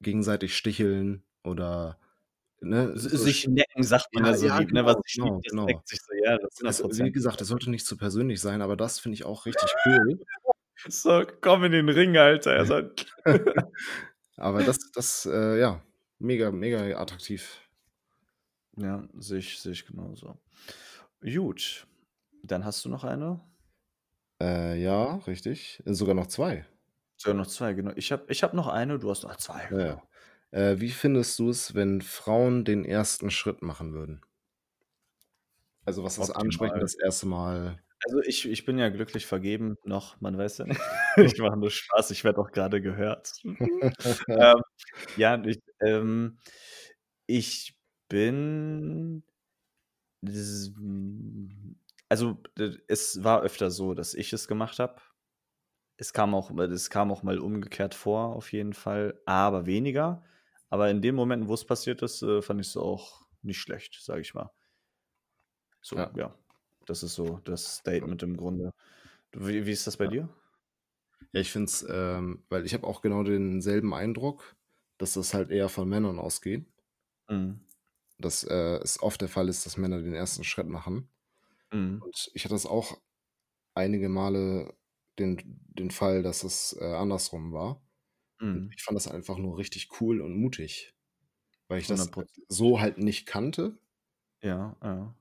gegenseitig 0.00 0.56
sticheln 0.56 1.24
oder, 1.44 1.98
ne, 2.60 2.96
so 2.98 3.24
sich 3.24 3.46
necken, 3.46 3.82
sagt 3.82 4.12
man 4.14 4.24
ja, 4.24 4.34
so 4.34 4.48
ja, 4.48 4.60
lieb, 4.60 4.72
ne? 4.72 4.84
Was 4.86 4.96
genau, 5.04 5.20
liebt, 5.22 5.36
genau, 5.36 5.42
das 5.44 5.54
genau. 5.54 5.66
neckt 5.66 5.88
sich 5.88 6.00
so, 6.02 6.14
ja, 6.24 6.38
Es 6.62 6.82
wie 6.90 7.10
100 7.10 7.12
gesagt, 7.12 7.40
es 7.42 7.48
sollte 7.48 7.70
nicht 7.70 7.86
zu 7.86 7.96
persönlich 7.98 8.40
sein, 8.40 8.62
aber 8.62 8.76
das 8.76 9.00
finde 9.00 9.14
ich 9.16 9.24
auch 9.24 9.46
richtig 9.46 9.76
cool. 9.86 10.20
So: 10.88 11.24
„Komm 11.42 11.64
in 11.64 11.72
den 11.72 11.88
Ring, 11.88 12.16
Alter.“ 12.16 12.54
Er 12.54 12.66
so 12.66 12.82
Aber 14.36 14.62
das 14.62 14.78
das, 14.94 15.26
äh, 15.26 15.58
ja, 15.60 15.82
mega, 16.18 16.50
mega 16.50 16.98
attraktiv. 17.00 17.60
Ja, 18.76 19.06
sehe 19.18 19.38
ich 19.38 19.58
sehe 19.60 19.72
ich 19.72 19.86
genauso. 19.86 20.38
Gut, 21.22 21.86
dann 22.42 22.64
hast 22.64 22.84
du 22.84 22.88
noch 22.90 23.04
eine? 23.04 23.40
Äh, 24.40 24.80
ja, 24.82 25.16
richtig. 25.26 25.82
Sogar 25.86 26.14
noch 26.14 26.26
2. 26.28 26.64
Sogar 27.18 27.34
noch 27.36 27.46
2, 27.46 27.74
genau. 27.74 27.92
Ich 27.96 28.10
habe 28.12 28.24
ich 28.28 28.42
habe 28.42 28.56
noch 28.56 28.68
eine, 28.68 28.98
du 28.98 29.10
hast 29.10 29.22
noch 29.24 29.36
2, 29.36 29.70
Ja. 29.70 30.02
Äh, 30.50 30.80
wie 30.80 30.90
findest 30.90 31.38
du's, 31.38 31.74
wenn 31.74 32.00
Frauen 32.02 32.64
den 32.64 32.84
ersten 32.84 33.30
Schritt 33.30 33.62
machen 33.62 33.92
würden? 33.92 34.22
Also, 35.84 36.02
was 36.04 36.18
ist 36.18 36.30
ansprechen 36.30 36.72
Optimal. 36.72 36.80
das 36.80 36.94
erste 36.94 37.26
Mal? 37.26 37.80
Also, 38.06 38.20
ich 38.22 38.48
ich 38.48 38.64
bin 38.64 38.78
ja 38.78 38.88
glücklich 38.88 39.26
vergeben 39.26 39.76
noch, 39.84 40.20
man 40.20 40.38
weiß 40.38 40.58
ja 40.58 40.66
nicht. 40.66 40.80
Ich 41.38 41.38
mache 41.40 41.56
nur 41.56 41.70
Spaß, 41.70 42.12
ich 42.12 42.22
werde 42.22 42.40
auch 42.40 42.52
grade 42.52 42.80
gehört. 42.80 43.32
Ähm, 44.28 44.62
ja, 45.16 45.42
ich 45.44 45.58
ähm, 45.80 46.38
ich 47.26 47.76
bin 48.08 49.24
also, 52.08 52.38
es 52.88 53.24
war 53.24 53.42
öfter 53.42 53.70
so, 53.70 53.94
dass 53.94 54.14
ich 54.14 54.32
es 54.32 54.46
gemacht 54.48 54.78
habe. 54.78 55.00
Es 55.96 56.12
kam 56.12 56.34
auch 56.34 56.50
mal 56.50 56.70
es 56.72 56.90
kam 56.90 57.10
auch 57.10 57.22
mal 57.24 57.38
umgekehrt 57.38 57.94
vor 57.94 58.36
auf 58.36 58.52
jeden 58.52 58.74
Fall, 58.74 59.20
aber 59.26 59.66
weniger. 59.66 60.22
Aber 60.70 60.90
in 60.90 61.02
den 61.02 61.14
Momenten, 61.14 61.48
wo 61.48 61.54
es 61.54 61.64
passiert 61.66 62.02
ist, 62.02 62.22
äh, 62.22 62.42
fand 62.42 62.60
ich's 62.60 62.76
auch 62.76 63.22
nicht 63.42 63.58
schlecht, 63.60 63.98
sage 64.02 64.20
ich 64.20 64.34
mal. 64.34 64.50
So, 65.80 65.96
Ja. 65.96 66.10
ja. 66.16 66.34
Das 66.88 67.02
ist 67.02 67.14
so 67.16 67.38
das 67.44 67.76
Statement 67.78 68.22
im 68.22 68.36
Grunde. 68.36 68.70
Wie 69.32 69.66
wie 69.66 69.72
ist 69.72 69.86
das 69.86 69.96
bei 69.96 70.06
Ja. 70.06 70.08
dir? 70.08 70.28
Ja, 71.34 71.40
ich 71.40 71.50
finde 71.52 71.66
es, 71.66 71.86
ähm 71.88 72.44
weil 72.48 72.64
ich 72.66 72.74
habe 72.74 72.86
auch 72.86 73.00
genau 73.02 73.22
denselben 73.22 73.94
Eindruck, 73.94 74.56
dass 74.98 75.14
das 75.14 75.34
halt 75.34 75.50
eher 75.50 75.68
von 75.68 75.88
Männern 75.88 76.18
ausgeht. 76.18 76.66
Mhm. 77.28 77.66
Dass, 78.20 78.44
äh, 78.44 78.78
es 78.82 79.02
oft 79.02 79.20
der 79.20 79.28
Fall 79.28 79.48
ist, 79.48 79.66
dass 79.66 79.76
Männer 79.76 80.00
den 80.00 80.14
ersten 80.14 80.42
Schritt 80.44 80.66
machen. 80.68 81.10
Mhm. 81.72 82.06
Und 82.06 82.30
ich 82.34 82.44
hatte 82.44 82.54
das 82.54 82.66
auch 82.66 83.00
einige 83.74 84.08
Male 84.08 84.74
den 85.18 85.60
den 85.68 85.90
Fall, 85.92 86.22
dass 86.22 86.44
es, 86.44 86.76
äh, 86.80 86.84
andersrum 86.84 87.52
war. 87.52 87.82
Mhm. 88.40 88.76
ich 88.76 88.84
fand 88.84 88.96
das 88.96 89.08
einfach 89.08 89.38
nur 89.38 89.58
richtig 89.58 90.00
cool 90.00 90.20
und 90.22 90.36
mutig, 90.36 90.94
weil 91.68 91.80
ich 91.80 91.88
das 91.88 92.08
100 92.08 92.14
%. 92.14 92.46
so 92.48 92.80
halt 92.80 92.98
nicht 92.98 93.26
kannte. 93.26 93.78
Ja, 94.42 94.76
ja. 94.82 95.16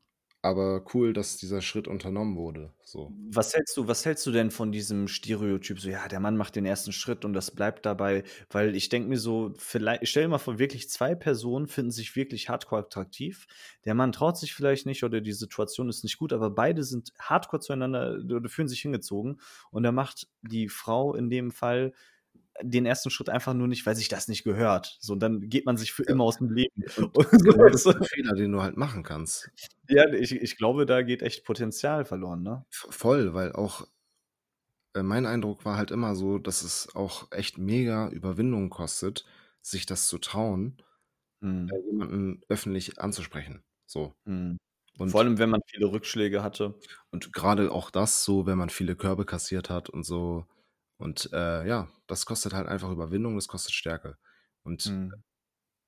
Aber 0.45 0.85
cool, 0.93 1.11
dass 1.13 1.37
dieser 1.37 1.61
Schritt 1.61 1.87
unternommen 1.87 2.35
wurde, 2.37 2.71
so. 2.83 3.15
Was 3.33 3.53
hältst 3.53 3.77
du 3.77 3.87
was 3.87 4.03
hältst 4.05 4.25
du 4.25 4.31
denn 4.31 4.49
von 4.49 4.71
diesem 4.71 5.07
Stereotyp 5.07 5.79
so: 5.79 5.89
„Ja, 5.89 6.07
der 6.07 6.19
Mann 6.19 6.37
macht 6.37 6.55
den 6.55 6.65
ersten 6.65 6.91
Schritt 6.91 7.23
und 7.23 7.33
das 7.33 7.51
bleibt 7.51 7.85
dabei?“ 7.85 8.23
Weil 8.49 8.75
ich 8.75 8.89
denke 8.89 9.07
mir 9.09 9.19
so, 9.19 9.53
viellei 9.57 9.99
stell 10.03 10.23
dir 10.23 10.29
mal 10.29 10.37
vor, 10.39 10.57
wirklich 10.57 10.89
2 10.89 11.13
Personen 11.13 11.67
finden 11.67 11.91
sich 11.91 12.15
wirklich 12.15 12.49
Hardcore 12.49 12.81
attraktiv. 12.81 13.45
Der 13.85 13.93
Mann 13.93 14.11
traut 14.11 14.37
sich 14.37 14.53
vielleicht 14.55 14.85
nicht 14.87 15.03
oder 15.03 15.21
die 15.21 15.33
Situation 15.33 15.87
ist 15.87 16.03
nicht 16.03 16.17
gut, 16.17 16.33
aber 16.33 16.49
beide 16.49 16.83
sind 16.83 17.11
Hardcore 17.19 17.59
zueinander 17.61 18.17
oder 18.23 18.49
fühlen 18.49 18.67
sich 18.67 18.81
hingezogen. 18.81 19.39
Und 19.69 19.83
dann 19.83 19.93
macht 19.95 20.27
die 20.41 20.67
Frau 20.69 21.13
in 21.13 21.29
dem 21.29 21.51
Fall 21.51 21.93
den 22.61 22.85
ersten 22.85 23.09
Schritt 23.09 23.29
einfach 23.29 23.53
nur 23.53 23.67
nicht, 23.67 23.85
weil 23.85 23.95
sich 23.95 24.07
das 24.09 24.27
nicht 24.27 24.43
gehört. 24.43 24.97
So, 25.01 25.13
und 25.13 25.19
dann 25.21 25.49
geht 25.49 25.65
man 25.65 25.77
sich 25.77 25.91
für 25.93 26.03
Ja. 26.07 26.13
immer 26.13 26.25
Leben. 26.49 26.83
Und 27.13 27.27
so, 27.31 27.51
genau 27.53 27.69
das 27.69 27.85
ist 27.87 27.87
du? 27.87 27.93
'n 27.95 28.03
Fehler, 28.03 28.33
den 28.35 28.51
du 28.53 28.61
halt 28.61 28.77
machen 28.77 29.03
kannst. 29.03 29.51
Ja, 29.89 30.11
ich 30.13 30.31
ich 30.31 30.57
glaube, 30.57 30.85
da 30.85 31.01
geht 31.01 31.21
echt 31.23 31.43
Potenzial 31.45 32.05
verloren, 32.05 32.41
ne? 32.43 32.65
Voll, 32.71 33.33
weil 33.33 33.51
auch 33.53 33.87
äh, 34.95 35.03
mein 35.03 35.25
Eindruck 35.25 35.65
war 35.65 35.77
halt 35.77 35.91
immer 35.91 36.15
so, 36.15 36.39
dass 36.39 36.63
es 36.63 36.95
auch 36.95 37.31
echt 37.31 37.57
mega 37.57 38.09
Überwindung 38.09 38.69
kostet, 38.69 39.25
sich 39.61 39.85
das 39.85 40.07
zu 40.07 40.17
trauen, 40.19 40.77
äh, 41.69 41.77
Mhm. 41.81 41.85
jemanden 41.91 42.41
öffentlich 42.49 42.99
anzusprechen, 43.01 43.63
so. 43.87 44.15
Mhm. 44.25 44.57
Und 44.99 45.13
Vor 45.13 45.21
allem, 45.21 45.37
wenn 45.39 45.49
man 45.51 45.61
viele 45.67 45.87
Rückschläge 45.91 46.43
hatte. 46.43 46.75
und 47.13 47.31
grade 47.33 47.71
auch 47.71 47.89
das 47.91 48.23
so, 48.23 48.45
wenn 48.45 48.57
man 48.57 48.69
viele 48.69 48.95
Körbe 48.95 49.25
kassiert 49.25 49.69
hat 49.69 49.89
und 49.89 50.03
so. 50.03 50.45
Und, 50.99 51.29
äh, 51.33 51.67
ja, 51.67 51.89
das 52.07 52.25
kostet 52.25 52.53
halt 52.53 52.67
einfach 52.67 52.89
Überwindung, 52.91 53.35
das 53.35 53.47
kostet 53.47 53.73
Stärke. 53.73 54.17
Und 54.63 54.85
Mhm. 54.85 55.23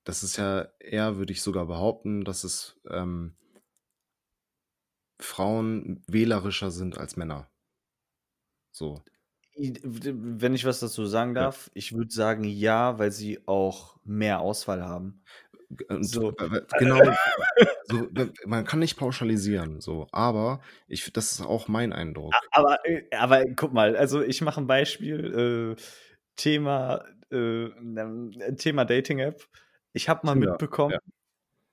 das 0.06 0.24
ist 0.24 0.38
ja 0.38 0.70
eher, 0.80 1.18
würde 1.18 1.34
ich 1.34 1.42
sogar 1.42 1.66
behaupten, 1.68 2.24
dass 2.26 2.44
es, 2.44 2.80
ähm 2.90 3.38
Frauen 5.20 6.04
wählerischer 6.08 6.70
sind 6.72 6.98
als 6.98 7.18
Männer. 7.18 7.50
So. 8.76 9.04
Wenn 9.56 10.54
ich 10.54 10.66
was 10.66 10.80
dazu 10.82 11.06
sagen 11.08 11.34
Ja. 11.38 11.48
darf, 11.48 11.72
ich 11.74 11.94
würde 11.94 12.12
sagen, 12.14 12.44
ja, 12.44 13.00
weil 13.00 13.12
sie 13.12 13.48
auch 13.48 13.98
mehr 14.04 14.40
Auswahl 14.40 14.84
haben. 14.84 15.24
Und 15.90 16.14
So. 16.14 16.34
genau, 16.78 17.16
so, 17.84 18.10
man 18.46 18.66
kann 18.66 18.80
nicht 18.80 18.98
pauschalisieren, 18.98 19.82
so, 19.82 20.08
aber 20.12 20.62
ich 20.88 21.12
das 21.14 21.32
ist 21.34 21.42
auch 21.42 21.68
mein 21.68 21.94
Eindruck. 21.94 22.50
Aber 22.52 22.86
äh, 22.86 23.04
aber 23.16 23.46
guck 23.56 23.74
mal, 23.74 23.96
also, 23.96 24.22
ich 24.22 24.42
mache 24.42 24.60
'n 24.62 24.68
Beispiel, 24.68 25.76
äh, 25.78 25.82
Thema, 26.36 27.04
äh, 27.32 27.36
ähm, 27.38 28.32
Thema 28.58 28.86
Dating-App. 28.86 29.48
Ich 29.94 30.10
habe 30.10 30.26
mal 30.26 30.36
Tinder, 30.36 30.58
mitbekommen 30.58 30.96
ja. 30.96 31.00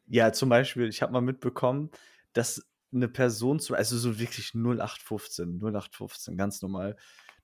ja, 0.09 0.33
zum 0.35 0.51
Beispiel, 0.51 0.89
ich 0.91 1.03
habe 1.03 1.13
mal 1.15 1.23
mitbekommen, 1.23 1.91
dass 2.35 2.63
'ne 2.93 3.09
Person 3.09 3.61
so 3.61 3.75
also, 3.75 3.99
so 3.99 4.21
wirklich 4.21 4.55
0815 4.55 5.61
0815, 5.61 6.39
ganz 6.39 6.63
normal, 6.63 6.97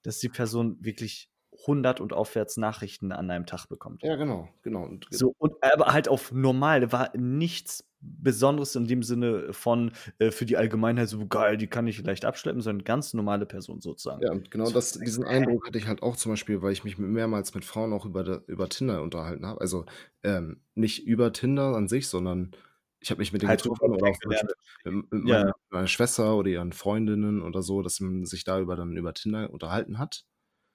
dass 0.03 0.21
die 0.21 0.31
Person 0.31 0.79
wirklich 0.85 1.30
100 1.67 2.01
und 2.01 2.13
aufwärts 2.13 2.57
Nachrichten 2.57 3.13
an 3.13 3.31
einem 3.31 3.47
Tag 3.47 3.67
bekommt. 3.69 4.03
Ja, 4.03 4.17
genau, 4.17 4.49
genau 4.63 4.85
und 4.87 5.09
So, 5.13 5.35
und 5.39 5.55
aber 5.63 5.87
halt 5.93 6.09
auf 6.09 6.31
normal, 6.33 6.93
war 6.93 7.17
nichts 7.17 7.85
Besonderes 8.01 8.77
in 8.77 8.87
dem 8.87 9.03
Sinne 9.03 9.53
von, 9.53 9.93
äh, 10.19 10.31
für 10.31 10.47
die 10.47 10.57
Allgemeinheit 10.57 11.09
so: 11.09 11.27
„Geil, 11.27 11.57
die 11.57 11.67
kann 11.67 11.87
ich 11.87 12.03
leicht 12.05 12.25
abschleppen“, 12.25 12.63
sondern 12.63 12.85
ganz 12.85 13.13
normale 13.13 13.45
Person 13.47 13.81
sozusagen. 13.81 14.23
Ja, 14.23 14.33
und 14.33 14.51
genau 14.51 14.69
So, 14.69 14.71
das 14.71 14.93
diesen 14.93 15.25
Eindruck 15.25 15.67
hatte 15.67 15.79
ich 15.79 15.87
halt 15.87 16.03
auch 16.03 16.15
zum 16.17 16.33
Beispiel, 16.33 16.61
weil 16.61 16.73
ich 16.73 16.85
mich 16.85 16.99
mehrmals 16.99 17.55
mit 17.55 17.65
Frauen 17.65 17.93
auch 17.95 18.05
über 18.05 18.43
über 18.49 18.69
Tinder 18.69 19.03
unterhalten 19.03 19.47
habe. 19.47 19.61
Also, 19.63 19.87
ähm, 20.23 20.63
nicht 20.75 21.07
über 21.07 21.33
Tinder 21.33 21.75
an 21.75 21.89
sich, 21.89 22.09
sondern 22.09 22.51
ich 22.99 23.11
habe 23.11 23.21
mich 23.21 23.33
mit 23.33 23.41
denen 23.41 23.51
Halt 23.51 23.63
getroffen 23.63 23.91
oder 23.95 24.07
auch 24.09 24.19
mit 24.25 24.43
mit 24.85 25.25
Ja, 25.25 25.39
meiner 25.39 25.47
ja. 25.47 25.53
meiner 25.71 25.87
Schwester 25.89 26.37
oder 26.37 26.51
ihren 26.51 26.73
Freundinnen 26.73 27.41
oder 27.43 27.63
so, 27.63 27.81
dass 27.83 28.01
man 28.01 28.27
sich 28.27 28.45
da 28.45 28.61
über 28.61 28.77
dann 28.77 28.95
über 28.97 29.15
Tinder 29.15 29.51
unterhalten 29.51 29.99
hat. 29.99 30.27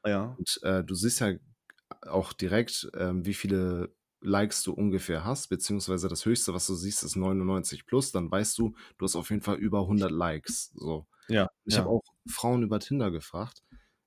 Ja. 0.06 0.38
Und, 0.38 0.60
äh, 0.64 0.84
du 0.84 0.96
siehst 0.96 1.20
ja 1.22 1.34
auch 2.02 2.34
direkt, 2.34 2.90
ähm, 2.96 3.26
wie 3.26 3.34
viele 3.34 3.94
Likes 4.22 4.64
du 4.64 4.74
ungefähr 4.74 5.24
hast, 5.26 5.48
beziehungsweise 5.50 6.08
das 6.10 6.26
Höchste, 6.26 6.54
was 6.54 6.68
du 6.68 6.76
siehst, 6.76 7.04
ist 7.04 7.16
99+, 7.16 8.12
dann 8.12 8.32
weißt 8.32 8.58
du, 8.58 8.76
du 8.98 9.06
hast 9.06 9.16
auf 9.16 9.30
jeden 9.30 9.44
Fall 9.44 9.58
über 9.58 9.88
100 9.88 10.12
Likes, 10.12 10.72
so. 10.76 11.08
Ja, 11.28 11.48
Ich 11.66 11.78
habe 11.78 11.88
ja. 11.88 11.90
auch 11.90 12.04
Frauen 12.28 12.64
über 12.64 12.80
Tinder 12.80 13.12
gefragt 13.12 13.64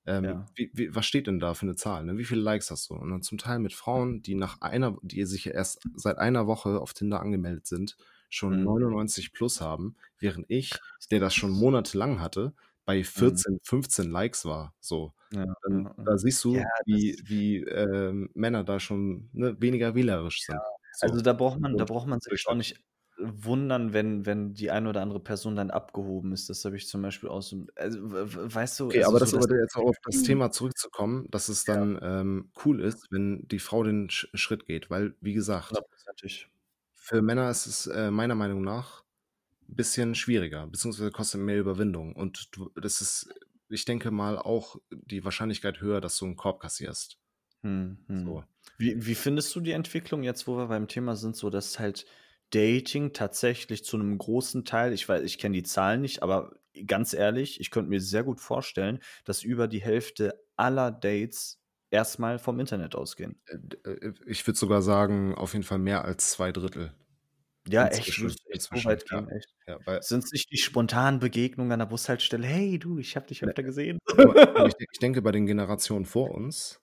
ähm, 0.07 0.25
Ja. 0.25 0.47
wie, 0.55 0.71
wie, 0.75 0.95
was 0.95 1.07
steht 1.07 1.27
denn 1.27 1.39
da 1.41 1.55
für 1.55 1.67
eine 1.67 1.77
Zahl? 1.77 2.05
Ne? 2.05 2.17
Wie 2.19 2.25
viele 2.25 2.41
Likes 2.41 2.71
hast 2.71 2.89
du? 2.91 2.95
Und 2.95 3.11
dann 3.11 3.23
zum 3.23 3.37
Teil 3.39 3.59
mit 3.59 3.75
Frauen, 3.75 4.23
die 4.23 4.35
nach 4.35 4.61
einer, 4.63 4.97
die 5.03 5.25
sich 5.27 5.47
erst 5.49 5.83
seit 5.95 6.19
einer 6.19 6.47
Woche 6.47 6.81
auf 6.81 6.95
Tinder 6.95 7.21
angemeldet 7.21 7.67
sind, 7.67 7.97
schon 8.31 8.55
Mhm. 8.55 8.65
99 8.65 9.33
plus 9.33 9.61
haben, 9.61 9.97
während 10.19 10.47
ich, 10.51 10.83
der 11.11 11.21
das 11.21 11.35
schon 11.35 11.51
monatelang 11.53 12.21
hatte, 12.21 12.55
bei 12.89 13.05
Mhm. 13.17 13.43
14, 13.43 13.59
15 13.65 14.11
Likes 14.11 14.47
war. 14.47 14.75
So. 14.81 15.15
Ja, 15.31 15.45
Dann, 15.63 15.85
ja, 15.85 15.95
ja. 15.99 16.05
da 16.07 16.19
siehst 16.19 16.45
du, 16.45 16.65
Ja, 16.65 16.83
wie, 16.87 17.19
wie 17.25 17.59
ähm, 17.65 18.31
Männer 18.35 18.65
da 18.65 18.81
schon 18.81 19.31
ne, 19.35 19.61
weniger 19.61 19.95
wählerisch 19.95 20.45
sind. 20.45 20.65
So. 20.93 21.15
Also, 21.15 21.21
da 21.21 21.33
braucht 21.33 21.61
man 21.61 21.77
da 21.77 21.85
braucht 21.85 22.07
man 22.09 22.21
sich 22.21 22.47
auch 22.49 22.55
nicht 22.55 22.85
wundern, 23.19 23.93
wenn 23.93 24.27
wenn 24.27 24.55
die 24.55 24.71
eine 24.71 24.89
oder 24.89 25.03
andere 25.03 25.21
Person 25.21 25.57
dann 25.57 25.71
abgehoben 25.71 26.33
ist. 26.33 26.49
Das 26.51 26.65
habe 26.65 26.77
ich 26.77 26.89
zum 26.89 27.03
Beispiel 27.03 27.29
auch 27.29 27.43
so 27.43 27.67
also, 27.77 27.99
weißt 28.03 28.81
du, 28.81 28.93
Okay, 28.93 29.03
also 29.03 29.17
aber 29.17 29.19
so 29.19 29.27
das 29.33 29.33
aber 29.33 29.47
jetzt 29.61 29.77
auch 29.77 29.89
auf 29.89 29.97
das 30.05 30.23
Mhm. 30.23 30.23
Thema 30.23 30.51
zurückzukommen, 30.51 31.27
dass 31.31 31.49
es 31.49 31.65
Ja. 31.67 31.79
dann 31.79 31.99
ähm, 32.01 32.53
cool 32.65 32.81
ist, 32.81 33.07
wenn 33.11 33.47
die 33.49 33.59
Frau 33.59 33.83
den 33.83 34.09
Sch 34.09 34.29
Schritt 34.35 34.67
geht, 34.67 34.89
weil, 34.89 35.15
wie 35.21 35.35
gesagt, 35.35 35.83
für 36.95 37.23
Männer 37.23 37.51
ist 37.51 37.67
es 37.67 37.87
äh, 37.87 38.11
meiner 38.11 38.35
Meinung 38.35 38.63
nach 38.63 39.05
'n 39.69 39.75
bisschen 39.77 40.15
schwieriger, 40.15 40.67
beziehungsweise 40.67 41.11
kostet 41.13 41.41
mehr 41.41 41.59
Überwindung. 41.59 42.15
Und 42.17 42.49
du 42.57 42.71
das 42.77 43.01
ist, 43.01 43.29
ich 43.69 43.85
denke 43.85 44.11
mal, 44.11 44.39
auch 44.39 44.77
die 44.91 45.25
Wahrscheinlichkeit 45.25 45.81
höher, 45.81 46.01
dass 46.01 46.17
du 46.19 46.27
'n 46.27 46.37
Korb 46.37 46.61
kassierst. 46.61 47.17
Mhm, 47.65 47.99
mhm. 48.09 48.37
So. 48.37 48.45
Wie 48.77 49.05
wie 49.07 49.15
findest 49.15 49.55
du 49.57 49.61
die 49.61 49.73
Entwicklung 49.73 50.23
jetzt, 50.23 50.47
wo 50.47 50.57
wir 50.57 50.67
beim 50.69 50.87
Thema 50.89 51.17
sind, 51.17 51.37
so 51.37 51.51
dass 51.51 51.79
halt 51.79 52.07
Dating 52.51 53.13
tatsächlich 53.13 53.85
zu 53.85 53.97
'nem 53.99 54.17
großen 54.19 54.65
Teil 54.65 54.93
ich 54.93 55.09
wei 55.09 55.23
ich 55.23 55.39
kenne 55.39 55.55
die 55.57 55.63
Zahlen 55.65 56.01
nicht, 56.01 56.23
aber 56.23 56.53
ganz 56.87 57.13
ehrlich, 57.13 57.61
ich 57.61 57.71
könnte 57.71 57.91
mir 57.91 58.01
sehr 58.01 58.23
gut 58.25 58.41
vorstellen, 58.41 59.01
dass 59.25 59.43
über 59.43 59.67
die 59.69 59.81
Hälfte 59.83 60.41
aller 60.57 60.91
Dates 60.93 61.61
erst 61.91 62.19
mal 62.21 62.39
vom 62.39 62.61
Internet 62.61 62.95
ausgehen. 62.95 63.41
Äh, 63.47 63.57
äh, 63.91 64.15
ich 64.27 64.47
würde 64.47 64.59
sogar 64.59 64.83
sagen, 64.83 65.35
auf 65.35 65.53
jeden 65.53 65.65
Fall 65.65 65.79
mehr 65.79 66.05
als 66.05 66.31
2/3. 66.31 66.93
Ja, 67.71 67.89
echt? 67.89 68.17
Inzwischen, 68.17 68.37
echt 68.51 68.63
so 68.63 68.85
weit 68.85 69.05
ja. 69.11 69.21
gehen, 69.21 69.29
echt? 69.29 69.55
Ja, 69.67 69.79
weil 69.85 70.01
Sind's 70.01 70.33
nicht 70.33 70.51
die 70.51 70.57
spontanen 70.59 71.21
Begegnungen 71.21 71.73
an 71.73 71.81
der 71.81 71.87
Bushaltestelle: 71.87 72.47
„Hey 72.47 72.79
du, 72.79 72.99
ich 72.99 73.17
habe 73.17 73.27
dich 73.27 73.45
Ne, 73.45 73.53
öfter 73.53 73.63
gesehen.“ 73.63 73.99
aber 74.17 74.37
ich 74.69 74.75
ich 74.93 74.99
denke, 75.01 75.23
bei 75.23 75.33
den 75.33 75.47
Generationen 75.47 76.07
vor 76.07 76.33
uns 76.35 76.81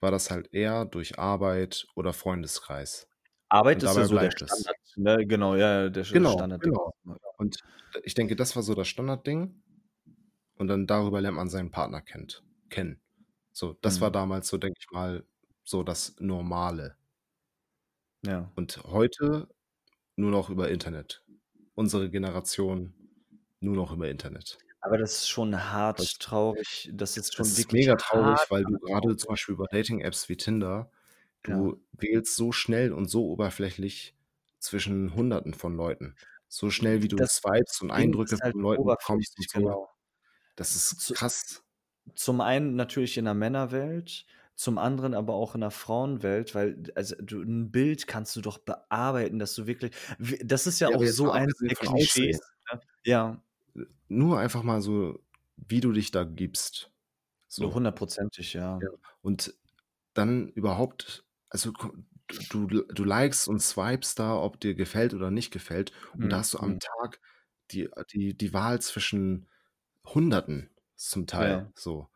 war 0.00 0.10
das 0.10 0.30
halt 0.30 0.52
eher 0.54 0.84
durch 0.86 1.18
Arbeit 1.18 1.86
oder 1.96 2.12
Freundeskreis. 2.12 3.08
Arbeit 3.48 3.82
ist 3.82 3.96
ja 3.96 4.04
so 4.04 4.18
der 4.18 4.30
es. 4.42 4.72
Standard, 4.76 4.76
ne? 4.96 5.26
Genau, 5.26 5.54
ja, 5.56 5.88
der 5.88 6.04
Genau, 6.08 6.26
Standardding. 6.26 6.56
genau. 6.58 6.92
Und 7.38 7.58
ich 8.04 8.14
denke, 8.14 8.36
das 8.36 8.56
war 8.56 8.62
so 8.62 8.74
das 8.74 8.88
Standardding. 8.88 9.62
Und 10.56 10.68
dann 10.68 10.86
darüber 10.86 11.20
lernt 11.20 11.36
man 11.36 11.48
seinen 11.50 11.70
Partner 11.70 12.02
kennt 12.02 12.44
kennen. 12.70 13.00
So, 13.52 13.74
das 13.82 14.00
war 14.02 14.10
Mhm. 14.10 14.12
damals 14.12 14.48
so, 14.48 14.58
denke 14.58 14.78
ich 14.80 14.88
mal, 14.92 15.26
so 15.64 15.82
das 15.84 16.16
Normale. 16.20 16.96
Ja. 18.22 18.52
Und 18.56 18.82
heute 18.84 19.48
nur 20.16 20.30
noch 20.30 20.50
über 20.50 20.70
Internet. 20.70 21.24
Unsere 21.74 22.10
Generation 22.10 22.94
nur 23.60 23.76
noch 23.76 23.92
über 23.92 24.08
Internet. 24.10 24.62
Aber 24.80 24.98
das 24.98 25.12
ist 25.18 25.28
schon 25.28 25.70
Das 25.96 26.08
hart 26.10 26.20
traurig. 26.20 26.90
Das 26.94 27.16
ist 27.16 27.34
schon 27.34 27.52
Das 27.52 27.58
ist 27.58 27.72
mega 27.72 27.96
traurig, 27.96 28.46
weil 28.50 28.64
du 28.64 28.78
grade 28.78 29.16
zum. 29.16 29.30
Beispiel 29.30 29.54
über 29.54 29.66
Dating-Apps 29.70 30.28
wie 30.28 30.36
Tinder 30.36 30.90
Ja. 31.44 31.66
du 31.68 31.82
wählst 31.92 32.36
so 32.36 32.52
schnell 32.52 32.92
und 32.92 33.06
so 33.08 33.26
oberflächlich 33.30 34.16
zwischen 34.60 35.14
Hunderten 35.14 35.54
von 35.54 35.76
Leuten. 35.76 36.16
So 36.48 36.70
schnell, 36.70 37.02
wie 37.02 37.08
du 37.08 37.18
Das 37.18 37.30
swipest 37.30 37.82
und 37.82 37.90
Eindrücke 37.92 38.38
halt 38.42 38.52
von 38.52 38.60
Leuten 38.60 38.88
bekommst 38.90 39.38
und 39.38 39.48
so. 39.50 39.62
genau. 39.62 39.88
Das 40.56 40.76
ist 40.76 40.98
Zu 40.98 41.14
krass. 41.14 41.62
zum 42.14 42.40
einen 42.40 42.76
natürlich 42.76 43.18
in 43.18 43.24
der 43.26 43.34
Männerwelt, 43.34 44.26
zum 44.56 44.78
anderen 44.78 45.14
aber 45.14 45.34
auch 45.34 45.54
in 45.54 45.60
der 45.62 45.70
Frauenwelt, 45.70 46.54
weil 46.54 46.82
also, 46.96 47.16
du 47.20 47.42
'n 47.42 47.70
Bild 47.72 48.06
kannst 48.08 48.36
du 48.36 48.40
doch 48.42 48.58
bearbeiten, 48.58 49.38
dass 49.38 49.54
du 49.54 49.66
wirklich 49.66 49.92
das 50.44 50.66
ist 50.66 50.80
ja 50.80 50.88
Ja, 50.88 50.94
auch 50.94 51.06
so 51.06 51.32
Aussehen. 51.32 51.48
Klischees, 51.80 52.40
ne? 52.72 52.80
Ja. 53.04 53.42
Nur 54.08 54.38
einfach 54.38 54.62
mal 54.62 54.80
so, 54.82 55.24
wie 55.56 55.80
du 55.80 55.92
dich 55.92 56.10
da 56.10 56.24
gibst. 56.24 56.92
So 57.50 57.72
hundertprozentig, 57.74 58.52
ja. 58.54 58.82
Ja. 58.82 58.88
Und 59.22 59.54
dann 60.14 60.48
überhaupt 60.50 61.24
also, 61.50 61.72
du 62.50 62.66
du 62.68 63.04
likest 63.04 63.48
und 63.48 63.60
swipest 63.62 64.18
da, 64.18 64.36
ob 64.36 64.60
dir 64.60 64.74
gefällt 64.74 65.14
oder 65.14 65.30
nicht 65.30 65.50
gefällt. 65.52 65.92
Und 66.20 66.32
da 66.32 66.38
Mhm, 66.38 66.40
hast 66.40 66.54
du 66.54 66.58
am 66.58 66.74
mhm. 66.74 66.80
Tag 66.80 67.20
die 67.70 67.88
die 68.12 68.36
die 68.36 68.52
Wahl 68.52 68.80
zwischen 68.82 69.48
Hunderten 70.06 70.70
zum 70.96 71.26
Teil 71.26 71.56
Ja. 71.56 71.72
so. 71.74 72.08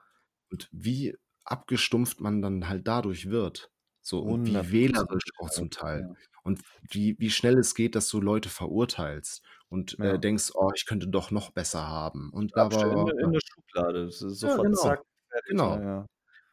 Und 0.50 0.68
wie 0.72 1.16
abgestumpft 1.44 2.20
man 2.20 2.42
dann 2.42 2.68
halt 2.68 2.86
dadurch 2.88 3.30
wird. 3.30 3.70
So 4.02 4.20
und 4.20 4.46
wie 4.46 4.70
wählerisch 4.72 5.30
auch 5.38 5.50
zum 5.50 5.70
Teil. 5.70 6.08
ja. 6.08 6.16
Und 6.42 6.60
wie 6.90 7.16
wie 7.18 7.30
schnell 7.30 7.58
es 7.58 7.74
geht, 7.74 7.94
dass 7.94 8.08
du 8.08 8.20
Leute 8.20 8.48
verurteilst 8.48 9.42
und, 9.68 10.00
äh, 10.02 10.18
Ja. 10.18 10.20
denkst: 10.20 10.52
„Oh, 10.54 10.70
ich 10.74 10.86
könnte 10.86 11.08
doch 11.08 11.30
noch 11.30 11.50
besser 11.52 11.86
haben“ 11.86 12.30
und 12.32 12.52
bla 12.52 12.62
Abstell 12.62 12.92
in 12.92 13.06
in. 13.18 13.32
'ne 13.32 13.38
Schublade. 13.44 14.06
S 14.08 14.18
Ja, 14.42 14.56
sofort 14.58 14.68
genau. 14.68 14.76
zack, 14.76 15.02
Genau. 15.46 15.82
ja. 15.82 16.06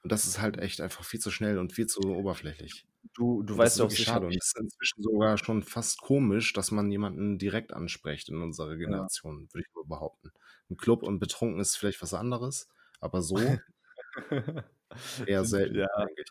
Und 0.03 0.11
das 0.13 0.27
ist 0.27 0.41
halt 0.41 0.57
echt 0.59 0.81
einfach 0.81 1.05
viel 1.05 1.19
zu 1.21 1.31
schnell 1.31 1.59
und 1.59 1.73
viel 1.73 1.88
zu 1.88 2.01
oberflächlich. 2.15 2.88
Du 3.15 3.43
du 3.43 3.57
Und 3.57 3.63
das 3.63 3.71
weißt 3.71 3.77
ist 3.77 3.79
ja 3.79 3.85
auch 3.85 3.95
schade 3.95 4.27
und 4.27 4.35
das 4.35 4.47
ist 4.47 4.59
inzwischen 4.59 5.01
sogar 5.03 5.38
schon 5.38 5.63
fast 5.63 6.01
komisch, 6.01 6.53
dass 6.53 6.71
man 6.71 6.91
jemanden 6.91 7.38
direkt 7.38 7.73
anspricht 7.73 8.29
in 8.29 8.41
unserer 8.41 8.75
Ja. 8.85 9.07
Generation, 9.07 9.47
würde 9.53 9.65
ich 9.67 9.73
mal 9.75 9.85
behaupten. 9.85 10.31
Im 10.69 10.77
Club 10.77 11.03
und 11.03 11.19
betrunken 11.19 11.59
ist 11.61 11.77
vielleicht 11.77 12.01
was 12.01 12.13
anderes, 12.13 12.67
aber 12.99 13.21
so 13.21 13.63
eher 15.25 15.45
selten, 15.45 15.75
ja, 15.79 15.88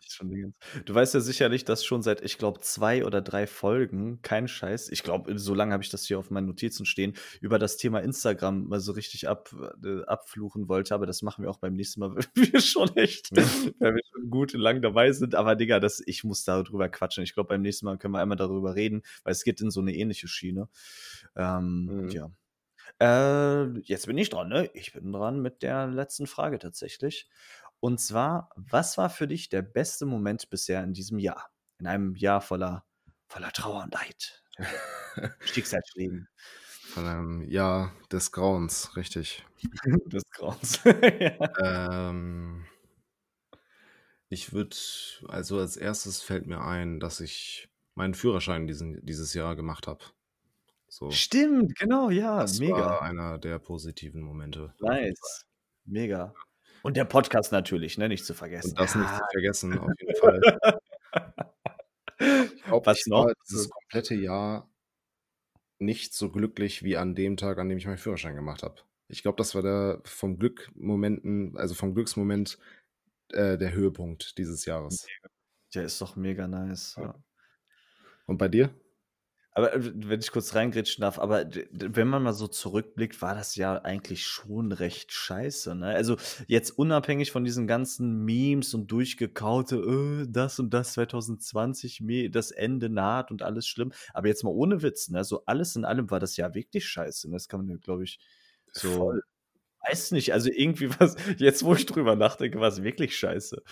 schon. 0.09 0.53
Du 0.85 0.93
weißt 0.95 1.13
ja 1.13 1.19
sicherlich, 1.19 1.65
dass 1.65 1.85
schon 1.85 2.01
seit, 2.01 2.21
ich 2.21 2.37
glaube, 2.37 2.59
2 2.61 3.05
oder 3.05 3.21
3 3.21 3.47
Folgen, 3.47 4.21
kein 4.21 4.47
Scheiß, 4.47 4.89
ich 4.89 5.03
glaube, 5.03 5.37
so 5.37 5.53
lange 5.53 5.73
habe 5.73 5.83
ich 5.83 5.89
das 5.89 6.05
hier 6.05 6.19
auf 6.19 6.31
meinen 6.31 6.47
Notizen 6.47 6.85
stehen, 6.85 7.13
über 7.41 7.59
das 7.59 7.77
Thema 7.77 7.99
Instagram 7.99 8.65
mal 8.67 8.79
so 8.79 8.91
richtig 8.93 9.27
ab 9.27 9.53
äh, 9.83 10.03
abfluchen 10.05 10.67
wollte, 10.69 10.95
aber 10.95 11.05
das 11.05 11.21
machen 11.21 11.43
wir 11.43 11.51
auch 11.51 11.59
beim 11.59 11.75
nächsten 11.75 11.99
Mal, 11.99 12.15
weil 12.15 12.25
wir 12.35 12.61
schon 12.61 12.95
echt 12.97 13.31
Ja. 13.31 13.51
weil 13.79 13.95
wir 13.95 14.01
schon 14.11 14.29
gut 14.29 14.53
lang 14.53 14.81
dabei 14.81 15.11
sind. 15.11 15.35
Aber 15.35 15.55
Digga, 15.55 15.79
das 15.79 16.01
ich 16.05 16.23
muss 16.23 16.43
da 16.43 16.63
drüber 16.63 16.89
quatschen. 16.89 17.23
Ich 17.23 17.33
glaube, 17.33 17.49
beim 17.49 17.61
nächsten 17.61 17.85
Mal 17.85 17.97
können 17.97 18.13
wir 18.13 18.19
einmal 18.21 18.37
darüber 18.37 18.75
reden, 18.75 19.03
weil 19.23 19.31
es 19.33 19.43
geht 19.43 19.61
in 19.61 19.71
so 19.71 19.81
'ne 19.81 19.93
ähnliche 19.95 20.27
Schiene. 20.27 20.69
Ähm, 21.35 21.91
Mhm. 21.91 22.09
ja. 22.09 22.29
Äh, 22.99 23.79
jetzt 23.81 24.07
bin 24.07 24.17
ich 24.17 24.29
dran, 24.29 24.49
ne? 24.49 24.69
Ich 24.73 24.93
bin 24.93 25.11
dran 25.11 25.41
mit 25.41 25.61
der 25.63 25.87
letzten 25.87 26.27
Frage 26.27 26.59
tatsächlich. 26.59 27.29
Und 27.79 27.99
zwar: 27.99 28.49
Was 28.55 28.97
war 28.97 29.09
für 29.09 29.27
dich 29.27 29.49
der 29.49 29.61
beste 29.61 30.05
Moment 30.05 30.49
bisher 30.49 30.83
in 30.83 30.93
diesem 30.93 31.19
Jahr? 31.19 31.49
In 31.79 31.87
einem 31.87 32.15
Jahr 32.15 32.41
voller 32.41 32.85
voller 33.27 33.51
Trauer 33.51 33.83
und 33.83 33.93
Leid, 33.93 34.43
Schicksalsschlägen. 35.41 36.27
Von 36.93 37.05
einem 37.05 37.41
Jahr 37.43 37.93
des 38.11 38.31
Grauens, 38.31 38.95
richtig. 38.95 39.45
Des 40.07 40.23
Grauens. 40.31 40.79
Ja. 41.19 42.11
Ähm 42.21 42.65
ich 44.29 44.51
würde 44.53 44.75
also, 45.27 45.59
als 45.59 45.77
Erstes 45.77 46.21
fällt 46.21 46.47
mir 46.47 46.61
ein, 46.61 46.99
dass 46.99 47.19
ich 47.21 47.69
meinen 47.95 48.13
Führerschein 48.13 48.67
diesen 48.67 49.05
dieses 49.05 49.33
Jahr 49.33 49.55
gemacht 49.55 49.87
habe. 49.87 50.03
So. 50.89 51.11
Stimmt, 51.11 51.75
genau, 51.77 52.09
ja, 52.09 52.39
Das 52.41 52.59
mega. 52.59 52.75
war 52.77 53.01
einer 53.01 53.37
der 53.37 53.59
positiven 53.59 54.21
Momente. 54.21 54.73
Nice. 54.79 55.45
Mega. 55.85 56.33
Und 56.83 56.97
der 56.97 57.05
Podcast 57.05 57.51
natürlich, 57.51 57.97
ne, 57.97 58.07
nicht 58.09 58.25
zu 58.25 58.33
vergessen. 58.33 58.71
Und 58.71 58.79
das 58.79 58.95
nicht 58.95 59.05
Ja. 59.09 59.17
zu 59.17 59.25
vergessen, 59.31 59.79
auf 59.79 59.91
jeden 59.99 60.15
Fall. 60.15 60.41
Ich 62.19 62.63
glaube, 62.63 62.85
Was 62.85 62.99
ich 62.99 63.05
noch? 63.07 63.25
war 63.25 63.33
dieses 63.47 63.69
komplette 63.69 64.15
Jahr 64.15 64.69
nicht 65.79 66.13
so 66.13 66.31
glücklich 66.31 66.83
wie 66.83 66.97
an 66.97 67.13
dem 67.13 67.37
Tag, 67.37 67.59
an 67.59 67.69
dem 67.69 67.77
ich 67.77 67.85
meinen 67.85 67.97
Führerschein 67.99 68.35
gemacht 68.35 68.63
habe. 68.63 68.75
Ich 69.07 69.21
glaube, 69.21 69.37
das 69.37 69.53
war 69.55 69.61
der 69.61 70.01
vom 70.03 70.37
Glück 70.39 70.71
Momenten 70.75 71.55
also, 71.57 71.75
vom 71.75 71.93
Glücksmoment, 71.93 72.57
äh, 73.31 73.57
der 73.57 73.71
Höhepunkt 73.73 74.37
dieses 74.37 74.65
Jahres. 74.65 75.05
Der 75.75 75.83
ist 75.83 76.01
doch 76.01 76.15
mega 76.15 76.47
nice, 76.47 76.95
ja. 76.97 77.13
Und 78.25 78.37
bei 78.37 78.47
dir? 78.47 78.73
Aber, 79.57 79.73
äh, 79.73 79.79
wenn 79.81 80.19
ich 80.19 80.31
kurz 80.31 80.53
reingrätschen 80.53 81.01
darf, 81.01 81.17
aber 81.17 81.49
wenn 81.71 82.07
man 82.07 82.21
mal 82.21 82.33
so 82.33 82.47
zurückblickt, 82.47 83.19
war 83.23 83.33
das 83.33 83.55
Jahr 83.55 83.85
eigentlich 83.85 84.23
schon 84.23 84.71
recht 84.71 85.11
scheiße, 85.11 85.73
ne? 85.73 85.87
Also, 85.87 86.15
jetzt 86.45 86.69
unabhängig 86.77 87.31
von 87.31 87.43
diesen 87.43 87.65
ganzen 87.65 88.23
Memes 88.23 88.75
und 88.75 88.91
durchgekaute, 88.91 89.77
äh, 89.77 90.27
das 90.29 90.59
und 90.59 90.75
das 90.75 90.93
2020, 90.93 92.01
me 92.01 92.29
das 92.29 92.51
Ende 92.51 92.89
naht 92.89 93.31
und 93.31 93.41
alles 93.41 93.65
schlimm. 93.67 93.93
Aber 94.13 94.27
jetzt 94.27 94.43
mal 94.43 94.51
ohne 94.51 94.83
Witz, 94.83 95.09
ne? 95.09 95.23
So 95.23 95.43
alles 95.47 95.75
in 95.75 95.85
allem 95.85 96.11
war 96.11 96.19
das 96.19 96.37
Jahr 96.37 96.53
wirklich 96.53 96.87
scheiße, 96.87 97.27
ne? 97.27 97.33
Das 97.35 97.47
kann 97.47 97.61
man 97.61 97.69
ja, 97.69 97.77
glaube 97.77 98.03
ich, 98.03 98.19
so 98.71 98.89
Voll. 98.91 99.21
weiß 99.89 100.11
nicht, 100.11 100.33
also 100.33 100.51
irgendwie 100.53 100.89
war's 100.99 101.15
jetzt, 101.37 101.63
wo 101.63 101.73
ich 101.73 101.87
drüber 101.87 102.15
nachdenke, 102.15 102.59
war's 102.59 102.83
wirklich 102.83 103.17
scheiße. 103.17 103.63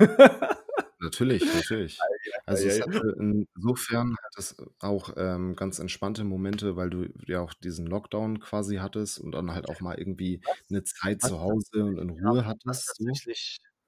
Natürlich, 1.00 1.52
natürlich. 1.52 2.06
Also, 2.44 2.66
es 2.66 2.80
hatte 2.80 3.14
insofern 3.54 4.16
hat 4.24 4.32
es 4.38 4.56
auch, 4.80 5.12
ähm, 5.16 5.54
ganz 5.54 5.78
entspannte 5.78 6.24
Momente, 6.24 6.76
weil 6.76 6.90
du 6.90 7.06
ja 7.26 7.40
auch 7.40 7.54
diesen 7.54 7.86
Lockdown 7.86 8.40
quasi 8.40 8.76
hattest 8.76 9.18
und 9.20 9.32
dann 9.32 9.52
halt 9.52 9.66
auch 9.68 9.80
mal 9.80 9.96
irgendwie 9.98 10.40
Was? 10.44 10.58
'ne 10.68 10.82
Zeit 10.82 11.22
zu 11.22 11.40
Hause 11.40 11.84
und 11.84 11.98
in 11.98 12.10
ja, 12.16 12.32
Ruhe 12.32 12.46
hattest 12.46 12.96
so. 12.96 13.20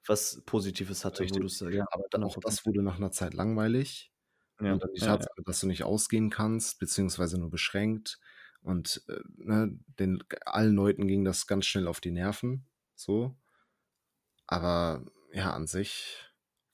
was 0.07 0.43
Positives 0.47 1.05
hatte, 1.05 1.31
wo 1.31 1.39
Richtig. 1.39 1.41
du's 1.41 1.61
ja, 1.61 1.85
Aber 1.91 2.05
da 2.11 2.19
hundert 2.19 2.25
auch 2.25 2.39
das 2.41 2.65
wurde 2.67 2.83
nach 2.83 2.99
'ner 2.99 3.13
Zeit 3.13 3.35
langweilig 3.35 4.13
Ja, 4.61 4.73
und 4.73 4.83
dann 4.83 4.93
die 4.95 5.01
ja, 5.01 5.09
ja. 5.19 5.27
Tatsache, 5.27 5.43
dass 5.45 5.61
du 5.61 5.67
nicht 5.69 5.85
ausgehen 5.85 6.31
kannst, 6.31 6.79
beziehungsweise 6.79 7.39
nur 7.39 7.51
beschränkt 7.51 8.21
und, 8.63 9.03
äh, 9.09 9.21
ne, 9.37 9.79
den 9.99 10.23
allen 10.47 10.75
Leuten 10.75 11.07
ging 11.09 11.25
das 11.25 11.47
ganz 11.47 11.67
schnell 11.67 11.89
auf 11.89 12.01
die 12.01 12.13
Nerven, 12.13 12.67
so. 12.95 13.37
Aber 14.49 15.05
ja, 15.33 15.53
an 15.53 15.67
sich 15.67 16.30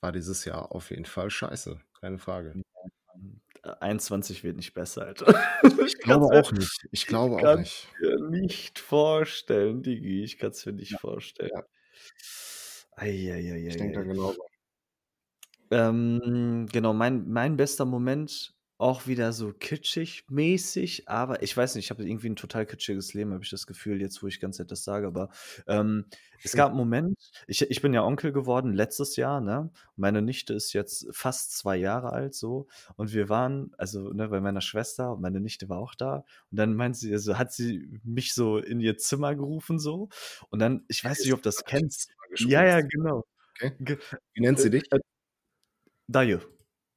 war 0.07 0.13
dieses 0.13 0.45
Jahr 0.45 0.71
auf 0.73 0.91
jeden 0.91 1.05
Fall 1.05 1.31
scheiße, 1.31 1.81
keine 2.01 2.19
Frage. 2.19 2.63
Äh, 3.65 3.71
21 3.81 4.45
wird 4.45 4.57
nicht 4.57 4.73
besser, 4.73 5.05
Alter. 5.07 5.27
Ich 5.85 5.99
glaube 5.99 6.27
auch 6.27 6.53
nicht. 6.53 6.87
Ich 6.93 7.07
glaube 7.09 7.37
auch 7.39 7.59
nicht. 7.59 7.89
mir 8.01 8.21
nicht 8.31 8.79
vorstellen, 8.79 9.83
Digi. 9.83 10.23
Ich 10.23 10.39
kann's 10.39 10.65
mir 10.65 10.75
nicht 10.75 10.93
Ja, 10.93 10.99
vorstellen. 10.99 11.51
ja. 11.53 11.65
Ich 13.01 13.77
denke 13.77 13.95
da 13.95 14.01
ei. 14.01 14.05
genauso. 14.05 14.39
Ähm, 15.73 16.67
genau, 16.71 16.93
mein 16.93 17.29
mein 17.29 17.57
bester 17.57 17.85
Moment, 17.85 18.55
auch 18.79 19.07
wieder 19.07 19.33
so 19.33 19.53
kitschig-mäßig, 19.53 21.09
aber 21.09 21.43
ich 21.43 21.57
weiß 21.57 21.75
nicht, 21.77 21.87
ich 21.87 21.91
habe 21.91 22.05
irgendwie 22.07 22.29
'n 22.29 22.37
total 22.37 22.67
kitschiges 22.67 23.15
Leben, 23.15 23.33
habe 23.33 23.43
ich 23.45 23.51
das 23.51 23.67
Gefühl, 23.67 24.01
jetzt, 24.01 24.23
wo 24.23 24.27
ich 24.27 24.41
ganz 24.41 24.59
nett 24.59 24.71
das 24.71 24.85
sage, 24.85 25.07
aber, 25.07 25.31
ähm, 25.67 26.07
es 26.43 26.55
gab 26.55 26.73
'n 26.73 26.77
Moment 26.77 27.17
ich 27.47 27.63
ich 27.71 27.81
bin 27.83 27.95
ja 27.95 28.03
Onkel 28.05 28.33
geworden 28.33 28.73
letztes 28.75 29.17
Jahr, 29.17 29.41
ne? 29.41 29.71
Meine 29.97 30.23
Nichte 30.23 30.55
ist 30.55 30.73
jetzt 30.75 31.07
fast 31.13 31.57
2 31.57 31.77
Jahre 31.77 32.13
alt 32.13 32.35
so 32.35 32.69
und 32.97 33.13
wir 33.15 33.29
waren 33.31 33.73
also, 33.79 34.13
ne, 34.13 34.29
bei 34.29 34.41
meiner 34.41 34.61
Schwester 34.61 35.13
und 35.15 35.23
meine 35.23 35.41
Nichte 35.41 35.69
war 35.69 35.79
auch 35.79 35.95
da 35.95 36.25
und 36.51 36.59
dann 36.59 36.75
meinte 36.75 36.99
sie 36.99 37.13
also, 37.13 37.39
hat 37.39 37.53
sie 37.53 38.01
mich 38.05 38.35
so 38.35 38.59
in 38.59 38.81
ihr 38.81 38.99
Zimmer 38.99 39.35
gerufen 39.35 39.79
so 39.79 40.09
und 40.51 40.59
dann 40.61 40.85
ich 40.89 41.03
weiß 41.05 41.25
nicht, 41.25 41.33
ob 41.35 41.43
das 41.43 41.65
kennst. 41.65 42.11
Ja, 42.39 42.65
ja, 42.65 42.81
genau. 42.83 43.25
Okay. 43.61 43.99
Wie 44.35 44.43
nennt 44.43 44.59
sie 44.61 44.69
äh, 44.69 44.71
dich? 44.71 44.85
äh 44.93 44.99
Dayı. 46.09 46.41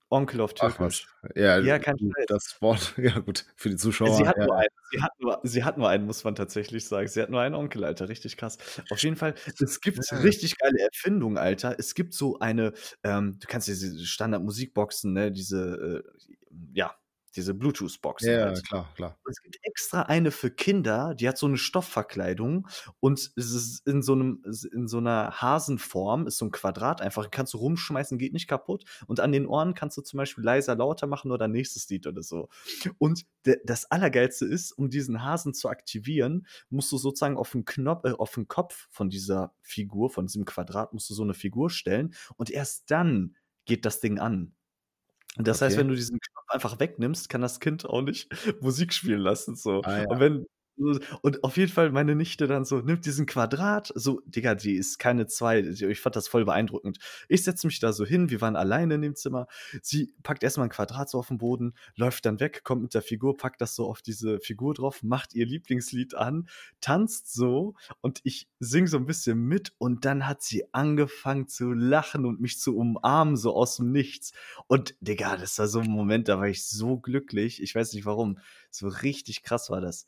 Onkel 0.09 0.41
auf 0.41 0.53
Ach. 0.59 0.75
Türkisch. 0.77 1.07
Ja, 1.35 1.59
Ja, 1.59 1.77
kein 1.79 1.97
Scheiß. 1.97 2.25
das 2.27 2.57
Wort 2.61 2.93
ja 2.97 3.19
gut, 3.19 3.45
für 3.55 3.69
die 3.69 3.75
Zuschauer, 3.75 4.09
Sie 4.17 4.27
hat 4.27 4.37
ja, 4.37 4.45
nur 4.45 4.55
einen. 4.57 4.69
Sie 4.91 5.01
hat 5.03 5.11
nur 5.19 5.39
sie 5.43 5.63
hat 5.63 5.77
nur 5.77 5.89
einen, 5.89 6.05
muss 6.05 6.23
man 6.23 6.35
tatsächlich 6.35 6.87
sagen. 6.87 7.07
Sie 7.07 7.21
hat 7.21 7.29
nur 7.29 7.41
einen 7.41 7.55
Onkel, 7.55 7.83
Alter, 7.83 8.09
richtig 8.09 8.37
krass. 8.37 8.57
Auf 8.89 8.99
jeden 9.03 9.15
Fall, 9.15 9.35
es 9.59 9.81
gibt 9.81 9.99
Ja. 10.11 10.17
richtig 10.19 10.57
geile 10.57 10.79
Erfindungen, 10.79 11.37
Alter. 11.37 11.75
Es 11.77 11.93
gibt 11.95 12.13
so 12.13 12.39
eine, 12.39 12.73
ähm 13.03 13.37
du 13.39 13.47
kannst 13.47 13.67
diese 13.67 14.03
Standard-Musikboxen, 14.05 15.13
ne, 15.13 15.31
diese, 15.31 16.03
äh, 16.05 16.09
ja, 16.73 16.95
diese 17.31 17.53
Bluetooth-Boxen 17.53 18.39
Ja, 18.39 18.41
halt. 18.41 18.61
klar, 18.61 18.91
klar. 18.95 19.19
Es 19.31 19.41
gibt 19.43 19.59
extra 19.63 20.03
eine 20.03 20.31
für 20.31 20.49
Kinder, 20.51 21.13
die 21.15 21.27
hat 21.29 21.37
so 21.37 21.47
'ne 21.47 21.57
Stoffverkleidung 21.57 22.67
und 22.99 23.19
es 23.35 23.51
ist 23.53 23.87
in 23.87 24.01
so 24.01 24.15
'nem 24.15 24.41
s 24.49 24.63
in 24.63 24.87
so 24.87 24.99
'ner 25.01 25.31
Hasenform, 25.41 26.27
ist 26.27 26.37
so 26.39 26.45
'n 26.45 26.51
Quadrat 26.51 27.01
einfach, 27.01 27.29
kannst 27.31 27.53
du 27.53 27.59
rumschmeißen, 27.59 28.17
geht 28.17 28.33
nicht 28.33 28.47
kaputt 28.47 28.85
und 29.07 29.19
an 29.19 29.31
den 29.31 29.45
Ohren 29.47 29.75
kannst 29.75 29.97
du 29.97 30.01
zum 30.01 30.17
Beispiel 30.17 30.43
leiser, 30.43 30.75
lauter 30.75 31.07
machen 31.07 31.31
oder 31.31 31.47
nächstes 31.47 31.89
Lied 31.89 32.07
oder 32.07 32.23
so. 32.23 32.49
Und 32.99 33.25
das 33.65 33.85
Allergeilste 33.91 34.45
ist, 34.45 34.71
um 34.73 34.89
diesen 34.89 35.23
Hasen 35.23 35.53
zu 35.53 35.69
aktivieren, 35.69 36.47
musst 36.69 36.91
du 36.91 36.97
sozusagen 36.97 37.37
auf 37.37 37.53
'n 37.55 37.65
Knopf 37.65 38.05
äh, 38.05 38.13
auf 38.13 38.37
'n 38.37 38.47
Kopf 38.47 38.87
von 38.91 39.09
dieser 39.09 39.53
Figur, 39.61 40.09
von 40.09 40.27
diesem 40.27 40.45
Quadrat 40.45 40.93
musst 40.93 41.09
du 41.09 41.13
so 41.15 41.23
'ne 41.25 41.33
Figur 41.35 41.69
stellen 41.69 42.15
und 42.37 42.49
erst 42.51 42.91
dann 42.91 43.35
geht 43.65 43.85
das 43.85 43.99
Ding 44.01 44.19
an. 44.19 44.55
Und 45.37 45.47
das 45.47 45.61
heißt, 45.61 45.73
Okay. 45.75 45.81
wenn 45.81 45.87
du 45.89 45.95
diesen 45.95 46.19
Knopf 46.19 46.49
einfach 46.49 46.79
wegnimmst, 46.79 47.29
kann 47.29 47.41
das 47.41 47.59
Kind 47.59 47.85
auch 47.85 48.01
nicht 48.01 48.29
Musik 48.61 48.93
spielen 48.93 49.21
lassen 49.21 49.55
so. 49.55 49.81
Ah, 49.83 49.99
ja. 49.99 50.05
Und 50.09 50.19
wenn 50.19 50.45
und 51.21 51.43
auf 51.43 51.57
jeden 51.57 51.71
Fall 51.71 51.91
meine 51.91 52.15
Nichte 52.15 52.47
dann 52.47 52.65
so 52.65 52.79
nimmt 52.79 53.05
diesen 53.05 53.25
Quadrat, 53.25 53.91
so 53.95 54.21
Digga, 54.25 54.55
die 54.55 54.75
ist 54.75 54.97
keine 54.99 55.27
2. 55.27 55.59
Ich 55.59 55.99
fand 55.99 56.15
das 56.15 56.27
voll 56.27 56.45
beeindruckend. 56.45 56.99
Ich 57.27 57.43
setze 57.43 57.67
mich 57.67 57.79
da 57.79 57.93
so 57.93 58.05
hin, 58.05 58.29
wir 58.29 58.41
waren 58.41 58.55
alleine 58.55 58.95
in 58.95 59.01
dem 59.01 59.15
Zimmer. 59.15 59.47
Sie 59.81 60.13
packt 60.23 60.43
erst 60.43 60.57
mal 60.57 60.63
'n 60.65 60.69
Quadrat 60.69 61.09
so 61.09 61.19
auf'n 61.19 61.37
Boden, 61.37 61.73
läuft 61.95 62.25
dann 62.25 62.39
weg, 62.39 62.63
kommt 62.63 62.81
mit 62.81 62.93
der 62.93 63.01
Figur, 63.01 63.37
packt 63.37 63.61
das 63.61 63.75
so 63.75 63.87
auf 63.89 64.01
diese 64.01 64.39
Figur 64.39 64.73
drauf, 64.73 65.03
macht 65.03 65.33
ihr 65.35 65.45
Lieblingslied 65.45 66.15
an, 66.15 66.47
tanzt 66.81 67.33
so 67.33 67.75
und 68.01 68.21
ich 68.23 68.47
singe 68.59 68.87
so 68.87 68.97
'n 68.97 69.05
bisschen 69.05 69.39
mit 69.39 69.73
und 69.77 70.05
dann 70.05 70.27
hat 70.27 70.41
sie 70.43 70.63
angefangen 70.73 71.47
zu 71.47 71.73
lachen 71.73 72.25
und 72.25 72.39
mich 72.41 72.59
zu 72.59 72.75
umarmen, 72.77 73.35
so 73.37 73.55
aus'm 73.55 73.83
Nichts. 73.91 74.31
Und 74.67 74.95
Digga, 75.01 75.35
das 75.37 75.57
war 75.59 75.67
so 75.67 75.79
'n 75.81 75.89
Moment, 75.89 76.27
da 76.29 76.37
war 76.39 76.47
ich 76.47 76.65
so 76.67 76.97
glücklich. 76.99 77.61
Ich 77.61 77.75
weiß 77.75 77.93
nicht 77.93 78.05
warum. 78.05 78.39
So 78.71 78.87
richtig 78.87 79.43
krass 79.43 79.69
war 79.69 79.81
das. 79.81 80.03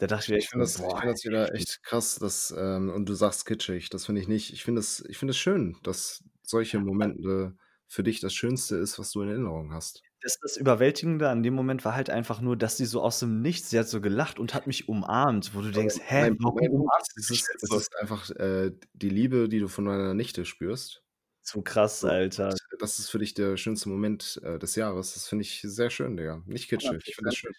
Da 0.00 0.06
dachte 0.06 0.24
ich 0.24 0.28
mir 0.30 0.38
ich 0.38 0.48
finde 0.48 0.64
so: 0.64 0.64
das 0.64 0.82
ich 0.86 0.94
„Boah, 0.94 1.00
finde 1.00 1.12
das 1.14 1.24
wieder 1.24 1.54
heftig.“ 1.54 1.54
echt 1.54 1.82
krass, 1.82 2.16
dass, 2.16 2.54
ähm 2.56 2.90
und 2.90 3.08
du 3.08 3.14
sagst 3.14 3.46
kitschig, 3.46 3.90
das 3.90 4.06
finde 4.06 4.20
ich 4.20 4.28
nicht. 4.28 4.52
Ich 4.52 4.64
finde 4.64 4.80
es 4.80 5.04
ich 5.08 5.18
finde 5.18 5.32
es 5.32 5.38
schön, 5.38 5.76
dass 5.82 6.24
solche 6.42 6.78
Momente 6.80 7.56
für 7.88 8.02
dich 8.02 8.20
das 8.20 8.34
Schönste 8.34 8.76
ist, 8.76 8.98
was 8.98 9.10
du 9.12 9.22
in 9.22 9.28
Erinnerung 9.28 9.72
hast. 9.72 10.04
Das 10.22 10.38
das 10.38 10.56
Überwältigende 10.58 11.30
an 11.30 11.42
dem 11.42 11.54
Moment 11.54 11.84
war 11.84 11.94
halt 11.94 12.10
einfach 12.10 12.40
nur, 12.42 12.54
dass 12.56 12.76
sie 12.76 12.84
so 12.84 13.02
aus'm 13.02 13.40
Nichts 13.40 13.70
sie 13.70 13.78
hat 13.78 13.88
so 13.88 14.00
gelacht 14.02 14.38
und 14.38 14.52
hat 14.52 14.66
mich 14.66 14.86
umarmt, 14.88 15.54
wo 15.54 15.62
du 15.62 15.70
denkst: 15.70 15.96
„Hä, 16.00 16.28
mein 16.28 16.36
warum 16.38 16.68
umarmst 16.68 17.16
ist, 17.16 17.30
du 17.30 17.32
mich 17.32 17.42
es 17.62 17.76
so?“ 17.78 17.80
ist 17.80 17.96
einfach, 17.98 18.30
äh, 18.30 18.72
die 18.94 19.10
Liebe, 19.10 19.48
die 19.48 19.60
du 19.60 19.68
von 19.68 19.86
deiner 19.86 20.14
Nichte 20.14 20.44
spürst. 20.46 21.04
Zu 21.44 21.62
krass, 21.62 22.04
So, 22.04 22.08
Alter. 22.08 22.60
und 22.72 22.82
das 22.82 22.98
ist 22.98 23.10
für 23.10 23.18
dich 23.18 23.34
der 23.34 23.56
schönste 23.56 23.88
Moment, 23.88 24.40
äh, 24.44 24.58
des 24.58 24.76
Jahres. 24.76 25.14
Das 25.14 25.28
finde 25.28 25.42
ich 25.44 25.60
sehr 25.62 25.90
schön, 25.90 26.16
Digga. 26.16 26.42
Nicht 26.46 26.68
kitschig. 26.68 27.04
Ich 27.06 27.14
finde 27.16 27.28
das 27.28 27.36
schön. 27.36 27.52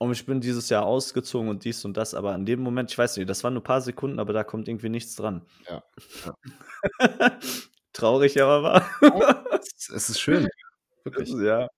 Und 0.00 0.12
ich 0.12 0.26
bin 0.26 0.40
dieses 0.42 0.68
Jahr 0.68 0.84
ausgezogen 0.84 1.48
und 1.48 1.64
dies 1.64 1.82
und 1.86 1.96
das, 1.96 2.12
aber 2.14 2.34
in 2.34 2.44
dem 2.44 2.60
Moment, 2.60 2.90
ich 2.90 2.98
weiß 2.98 3.16
nicht, 3.16 3.28
das 3.30 3.42
waren 3.44 3.54
nur 3.54 3.62
paar 3.62 3.80
Sekunden, 3.80 4.18
aber 4.18 4.34
da 4.34 4.44
kommt 4.44 4.68
irgendwie 4.68 4.90
nichts 4.90 5.14
dran. 5.16 5.42
Ja, 5.68 5.82
ja. 6.24 6.34
Traurig, 7.94 8.40
aber 8.42 8.62
wahr. 8.64 8.90
Es 9.88 10.10
ist 10.10 10.20
schön, 10.20 10.48
wirklich. 11.04 11.30
Ja. 11.32 11.68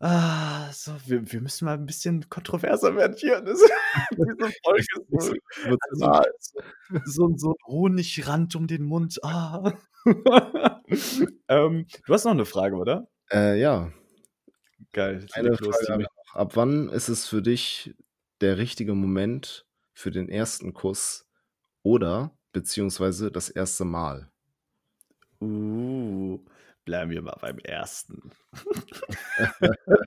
Ah, 0.00 0.70
so, 0.72 0.92
wir 1.06 1.32
wir 1.32 1.40
müssen 1.40 1.64
mal 1.64 1.74
'n 1.76 1.84
bisschen 1.86 2.28
kontroverser 2.30 2.94
werden 2.94 3.16
hier. 3.18 3.40
Das 3.40 3.58
diese 4.12 4.52
Folge 4.64 4.86
ist 5.10 5.26
so 5.26 5.34
ah, 6.06 6.22
so 6.40 6.62
so 7.04 7.26
'n 7.26 7.38
so 7.38 7.50
'n 7.52 7.56
Honigrand 7.66 8.54
um 8.56 8.66
den 8.68 8.84
Mund. 8.84 9.18
Ah. 9.24 9.72
Ähm, 11.50 11.86
du 12.06 12.12
hast 12.14 12.24
noch 12.26 12.34
'ne 12.34 12.44
Frage, 12.46 12.76
oder? 12.76 13.08
Äh, 13.30 13.60
ja. 13.60 13.90
Geil, 14.92 15.26
Eine 15.32 15.56
Frage 15.56 16.08
Ab 16.34 16.56
wann 16.56 16.88
ist 16.88 17.08
es 17.08 17.26
für 17.26 17.42
dich 17.42 17.94
der 18.40 18.58
richtige 18.58 18.94
Moment 18.94 19.66
für 19.94 20.10
den 20.10 20.30
1. 20.30 20.60
Kuss 20.74 21.26
oder 21.82 22.36
beziehungsweise 22.52 23.30
das 23.32 23.54
1. 23.54 23.80
Mal? 23.80 24.30
Uh, 25.40 26.38
bleiben 26.84 27.10
wir 27.10 27.22
mal 27.22 27.36
beim 27.40 27.58
1. 27.66 28.08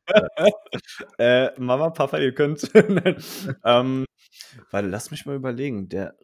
Äh, 1.17 1.51
Mama, 1.59 1.89
Papa, 1.91 2.17
ihr 2.19 2.33
könnt 2.33 2.69
ähm, 3.63 4.05
warte, 4.71 4.87
lass 4.87 5.11
mich 5.11 5.25
mal 5.25 5.35
überlegen. 5.35 5.89
Der 5.89 6.15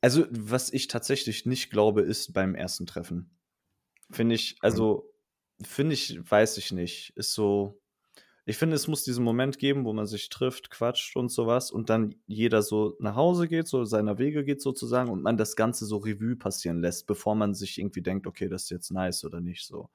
also, 0.00 0.26
was 0.30 0.72
ich 0.72 0.86
tatsächlich 0.88 1.44
nicht 1.46 1.70
glaube, 1.70 2.02
ist 2.02 2.32
beim 2.32 2.54
1. 2.54 2.84
Treffen. 2.86 3.36
Finde 4.10 4.36
ich 4.36 4.52
Mhm. 4.54 4.58
also, 4.62 5.10
finde 5.62 5.94
ich 5.94 6.18
weiß 6.30 6.58
ich 6.58 6.72
nicht. 6.72 7.12
Ist 7.16 7.32
so 7.34 7.77
ich 8.48 8.56
finde, 8.56 8.76
es 8.76 8.88
muss 8.88 9.04
diesen 9.04 9.24
Moment 9.24 9.58
geben, 9.58 9.84
wo 9.84 9.92
man 9.92 10.06
sich 10.06 10.30
trifft, 10.30 10.70
quatscht 10.70 11.16
und 11.16 11.30
so 11.30 11.46
was 11.46 11.70
und 11.70 11.90
dann 11.90 12.14
jeder 12.26 12.62
so 12.62 12.96
nach 12.98 13.14
Hause 13.14 13.46
geht, 13.46 13.68
so 13.68 13.84
seiner 13.84 14.16
Wege 14.18 14.42
geht 14.42 14.62
sozusagen 14.62 15.10
und 15.10 15.22
man 15.22 15.36
das 15.36 15.54
Ganze 15.54 15.84
so 15.84 15.98
Revue 15.98 16.34
passieren 16.34 16.80
lässt, 16.80 17.06
bevor 17.06 17.34
man 17.34 17.52
sich 17.54 17.78
irgendwie 17.78 18.00
denkt: 18.00 18.26
„Okay, 18.26 18.48
das 18.48 18.62
ist 18.64 18.70
jetzt 18.70 18.90
nice 18.90 19.24
oder 19.24 19.40
nicht“, 19.40 19.66
so. 19.66 19.90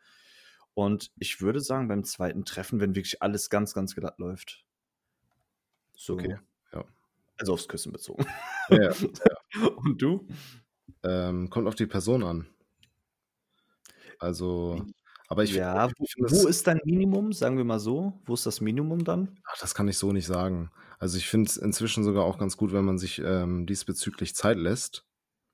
Und 0.76 1.12
ich 1.18 1.42
würde 1.42 1.62
sagen, 1.62 1.88
beim 1.88 2.04
2. 2.04 2.46
Treffen, 2.46 2.80
wenn 2.80 2.94
wirklich 2.96 3.24
alles 3.24 3.50
ganz, 3.50 3.74
ganz 3.74 3.96
glatt 3.96 4.20
läuft. 4.20 4.64
So. 5.96 6.14
Okay, 6.14 6.38
ja. 6.74 6.86
Also, 7.40 7.54
aufs 7.54 7.68
Küssen 7.68 7.92
bezogen. 7.92 8.26
Ja, 8.70 8.84
ja, 8.84 8.94
ja. 8.94 9.68
Und 9.78 10.02
du? 10.02 10.28
Ähm, 11.04 11.50
kommt 11.50 11.68
auf 11.68 11.76
die 11.76 11.88
Person 11.88 12.24
an. 12.24 12.48
Also 14.20 14.86
aber 15.34 15.44
ich 15.44 15.54
Ja, 15.56 15.88
finde 15.88 15.96
wo 15.98 16.06
ich 16.06 16.14
finde 16.14 16.28
wo 16.30 16.48
es 16.48 16.48
ist 16.48 16.68
dein 16.68 16.80
Minimum, 16.86 17.34
sagen 17.34 17.58
wir 17.58 17.66
mal 17.66 17.80
so? 17.80 18.14
Wo 18.26 18.34
ist 18.34 18.46
das 18.46 18.62
Minimum 18.62 19.04
dann? 19.04 19.44
Ach, 19.46 19.58
das 19.60 19.76
kann 19.76 19.88
ich 19.90 19.98
so 19.98 20.12
nicht 20.14 20.26
sagen. 20.26 20.72
Also, 21.00 21.18
ich 21.18 21.28
finde 21.28 21.50
es 21.50 21.58
inzwischen 21.58 22.04
sogar 22.04 22.24
auch 22.24 22.38
ganz 22.38 22.56
gut, 22.56 22.72
wenn 22.72 22.86
man 22.86 22.98
sich, 22.98 23.20
ähm, 23.20 23.66
diesbezüglich 23.66 24.36
Zeit 24.36 24.58
lässt. 24.58 25.04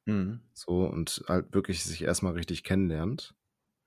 Mhm. 0.08 0.50
So 0.58 0.86
und 0.86 1.24
halt 1.28 1.54
wirklich 1.54 1.84
sich 1.84 2.02
erst 2.04 2.24
mal 2.24 2.34
richtig 2.34 2.64
kennenlernt. 2.64 3.34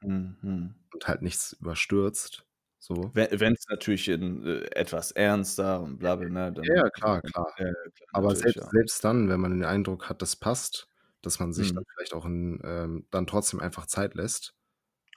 Mhm. 0.02 0.74
Und 0.93 1.09
halt 1.09 1.23
nichts 1.23 1.55
überstürzt, 1.55 2.47
so. 2.78 3.14
We 3.14 3.28
wenn's 3.40 3.66
natürlich 3.69 4.09
in, 4.09 4.47
äh, 4.47 4.64
etwas 4.74 5.10
ernster 5.12 5.81
und 5.82 5.98
bla 5.98 6.16
bla, 6.16 6.28
ne, 6.28 6.52
dann 6.52 6.70
Ja, 6.77 6.89
klar, 6.90 7.23
klar. 7.23 7.47
ja, 7.59 7.73
klar, 7.94 8.09
Aber 8.12 8.36
selbst 8.36 8.66
ja. 8.66 8.73
selbst 8.73 9.05
dann, 9.05 9.28
wenn 9.28 9.40
man 9.40 9.52
den 9.52 9.64
Eindruck 9.64 10.09
hat, 10.09 10.23
das 10.23 10.36
passt, 10.36 10.89
dass 11.23 11.40
man 11.40 11.52
sich 11.52 11.73
dann 11.74 11.82
Mhm. 11.82 11.86
vielleicht 11.94 12.14
auch 12.14 12.27
'n 12.27 12.60
ähm, 12.64 13.06
dann 13.10 13.27
trotzdem 13.27 13.60
einfach 13.60 13.86
Zeit 13.86 14.14
lässt. 14.14 14.55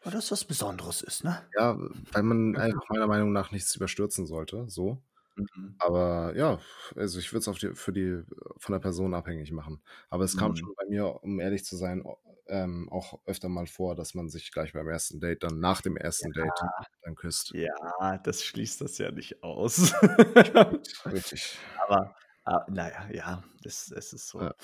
Weil 0.06 0.14
das 0.14 0.30
was 0.32 0.46
Besonderes 0.46 1.02
ist, 1.02 1.24
ne? 1.24 1.52
Ja, 1.54 1.78
weil 2.12 2.24
man 2.24 2.58
einfach 2.58 2.82
meiner 2.90 3.08
Meinung 3.08 3.32
nach 3.32 3.52
nichts 3.52 3.76
überstürzen 3.76 4.26
sollte, 4.26 4.66
so. 4.70 5.02
Mhm. 5.38 5.76
Aber 5.80 6.36
ja, 6.38 6.60
also, 6.96 7.20
ich 7.20 7.32
würde 7.34 7.40
es 7.42 7.48
auf 7.50 7.60
die 7.60 7.76
für 7.76 7.94
die 7.94 8.24
von 8.60 8.74
der 8.74 8.80
Person 8.80 9.14
abhängig 9.16 9.52
machen. 9.52 9.84
Aber 10.10 10.24
es 10.26 10.38
kam 10.38 10.52
Mhm. 10.52 10.56
schon 10.56 10.74
bei 10.78 10.86
mir, 10.90 11.24
um 11.24 11.40
ehrlich 11.40 11.66
zu 11.66 11.78
sein, 11.78 12.04
ähm, 12.48 12.90
auch 12.92 13.22
öfter 13.28 13.50
mal 13.50 13.68
vor, 13.68 13.96
dass 13.96 14.16
man 14.16 14.30
sich 14.30 14.52
gleich 14.52 14.74
beim 14.74 14.88
1. 14.88 15.20
Date 15.22 15.44
dann 15.44 15.60
nach 15.60 15.82
dem 15.82 15.98
1. 15.98 16.32
Date 16.34 16.62
Ja. 16.62 16.86
dann 17.04 17.16
küsst. 17.16 17.54
Ja, 17.54 18.18
das 18.20 18.44
schließt 18.44 18.82
das 18.82 18.98
ja 18.98 19.12
nicht 19.12 19.44
aus. 19.44 19.94
Richtig. 21.12 21.66
Aber, 21.76 22.16
ah, 22.46 22.66
na 22.70 23.12
ja, 23.14 23.44
es 23.64 23.92
es 23.92 24.14
ist 24.14 24.28
so. 24.30 24.42
Ja. 24.42 24.56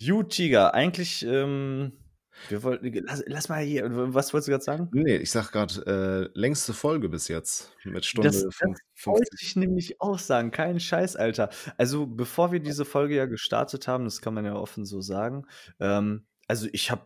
Gut, 0.00 0.30
Tiger, 0.32 0.74
eigentlich, 0.74 1.24
ähm, 1.24 2.01
wir 2.48 2.62
wollten 2.62 2.92
lass 3.06 3.22
lass 3.26 3.48
mal 3.48 3.62
hier 3.62 3.84
was 4.14 4.32
wolltest 4.32 4.48
du 4.48 4.52
grad 4.52 4.62
sagen? 4.62 4.88
Ne, 4.92 5.16
ich 5.16 5.30
sage 5.30 5.48
grad, 5.52 5.86
äh, 5.86 6.28
längste 6.34 6.72
Folge 6.72 7.08
bis 7.08 7.28
jetzt 7.28 7.72
mit 7.84 8.04
Stunde 8.04 8.28
Das 8.28 8.42
das 8.42 8.54
fünf 8.54 8.78
wollte 9.04 9.26
50. 9.30 9.48
ich 9.48 9.56
nämlich 9.56 10.00
auch 10.00 10.18
sagen, 10.18 10.50
kein 10.50 10.80
Scheiß, 10.80 11.16
Alter. 11.16 11.50
Also, 11.76 12.06
bevor 12.06 12.52
wir 12.52 12.60
diese 12.60 12.84
Folge 12.84 13.16
ja 13.16 13.26
gestartet 13.26 13.88
haben, 13.88 14.04
das 14.04 14.20
kann 14.20 14.34
man 14.34 14.44
ja 14.44 14.54
offen 14.54 14.84
so 14.84 15.00
sagen, 15.00 15.46
ähm 15.80 16.26
also, 16.48 16.68
ich 16.72 16.90
habe 16.90 17.04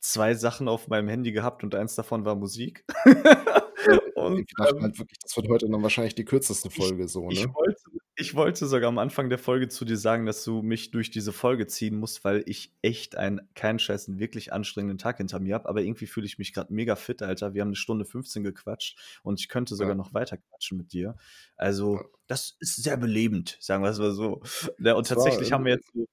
2 0.00 0.34
Sachen 0.34 0.68
auf 0.68 0.88
meinem 0.88 1.08
Handy 1.08 1.32
gehabt 1.32 1.64
und 1.64 1.74
eins 1.74 1.94
davon 1.94 2.24
war 2.24 2.36
Musik. 2.36 2.84
Und, 4.14 4.40
ich 4.40 4.54
dachte 4.56 4.76
ähm 4.76 4.82
halt 4.82 4.98
wirklich, 4.98 5.18
das 5.20 5.36
wird 5.36 5.48
heute 5.48 5.68
dann 5.68 5.82
wahrscheinlich 5.82 6.14
die 6.14 6.24
kürzeste 6.24 6.68
ich 6.68 6.74
Folge 6.74 7.08
so, 7.08 7.28
ich 7.30 7.46
ne? 7.46 7.54
wollte 7.54 7.80
ich 8.18 8.34
wollte 8.34 8.66
sogar 8.66 8.88
am 8.88 8.98
Anfang 8.98 9.28
der 9.30 9.38
Folge 9.38 9.68
zu 9.68 9.84
dir 9.84 9.96
sagen, 9.96 10.26
dass 10.26 10.44
du 10.44 10.62
mich 10.62 10.90
durch 10.90 11.10
diese 11.10 11.32
Folge 11.32 11.66
ziehen 11.66 11.96
musst, 11.98 12.24
weil 12.24 12.42
ich 12.46 12.74
echt 12.82 13.16
einen 13.16 13.48
keinen 13.54 13.78
Scheiß, 13.78 14.08
'n 14.08 14.18
wirklich 14.18 14.52
anstrengenden 14.52 14.98
Tag 14.98 15.18
hinter 15.18 15.40
mir 15.40 15.54
habe. 15.54 15.68
Aber 15.68 15.82
irgendwie 15.82 16.06
fühle 16.06 16.26
ich 16.26 16.38
mich 16.38 16.52
grad 16.52 16.70
mega 16.70 16.96
fit, 16.96 17.22
Alter. 17.22 17.54
Wir 17.54 17.62
haben 17.62 17.70
'ne 17.70 17.76
Stunde 17.76 18.04
15 18.04 18.44
gequatscht 18.44 19.20
und 19.22 19.40
ich 19.40 19.48
könnte 19.48 19.74
sogar 19.76 19.94
Ja. 19.94 19.96
noch 19.96 20.14
weiter 20.14 20.36
quatschen 20.38 20.78
mit 20.78 20.92
dir. 20.92 21.16
Also, 21.56 22.10
das 22.26 22.56
ist 22.60 22.82
sehr 22.82 22.96
belebend, 22.96 23.56
sagen 23.60 23.84
wir's 23.84 23.98
mal 23.98 24.12
so. 24.12 24.42
Ja, 24.78 24.94
und 24.94 25.06
Es 25.06 25.14
war, 25.14 25.38
tatsächlich 25.38 25.52
haben 25.52 25.64
wir 25.64 25.72
jetzt 25.74 25.90
so 25.94 26.06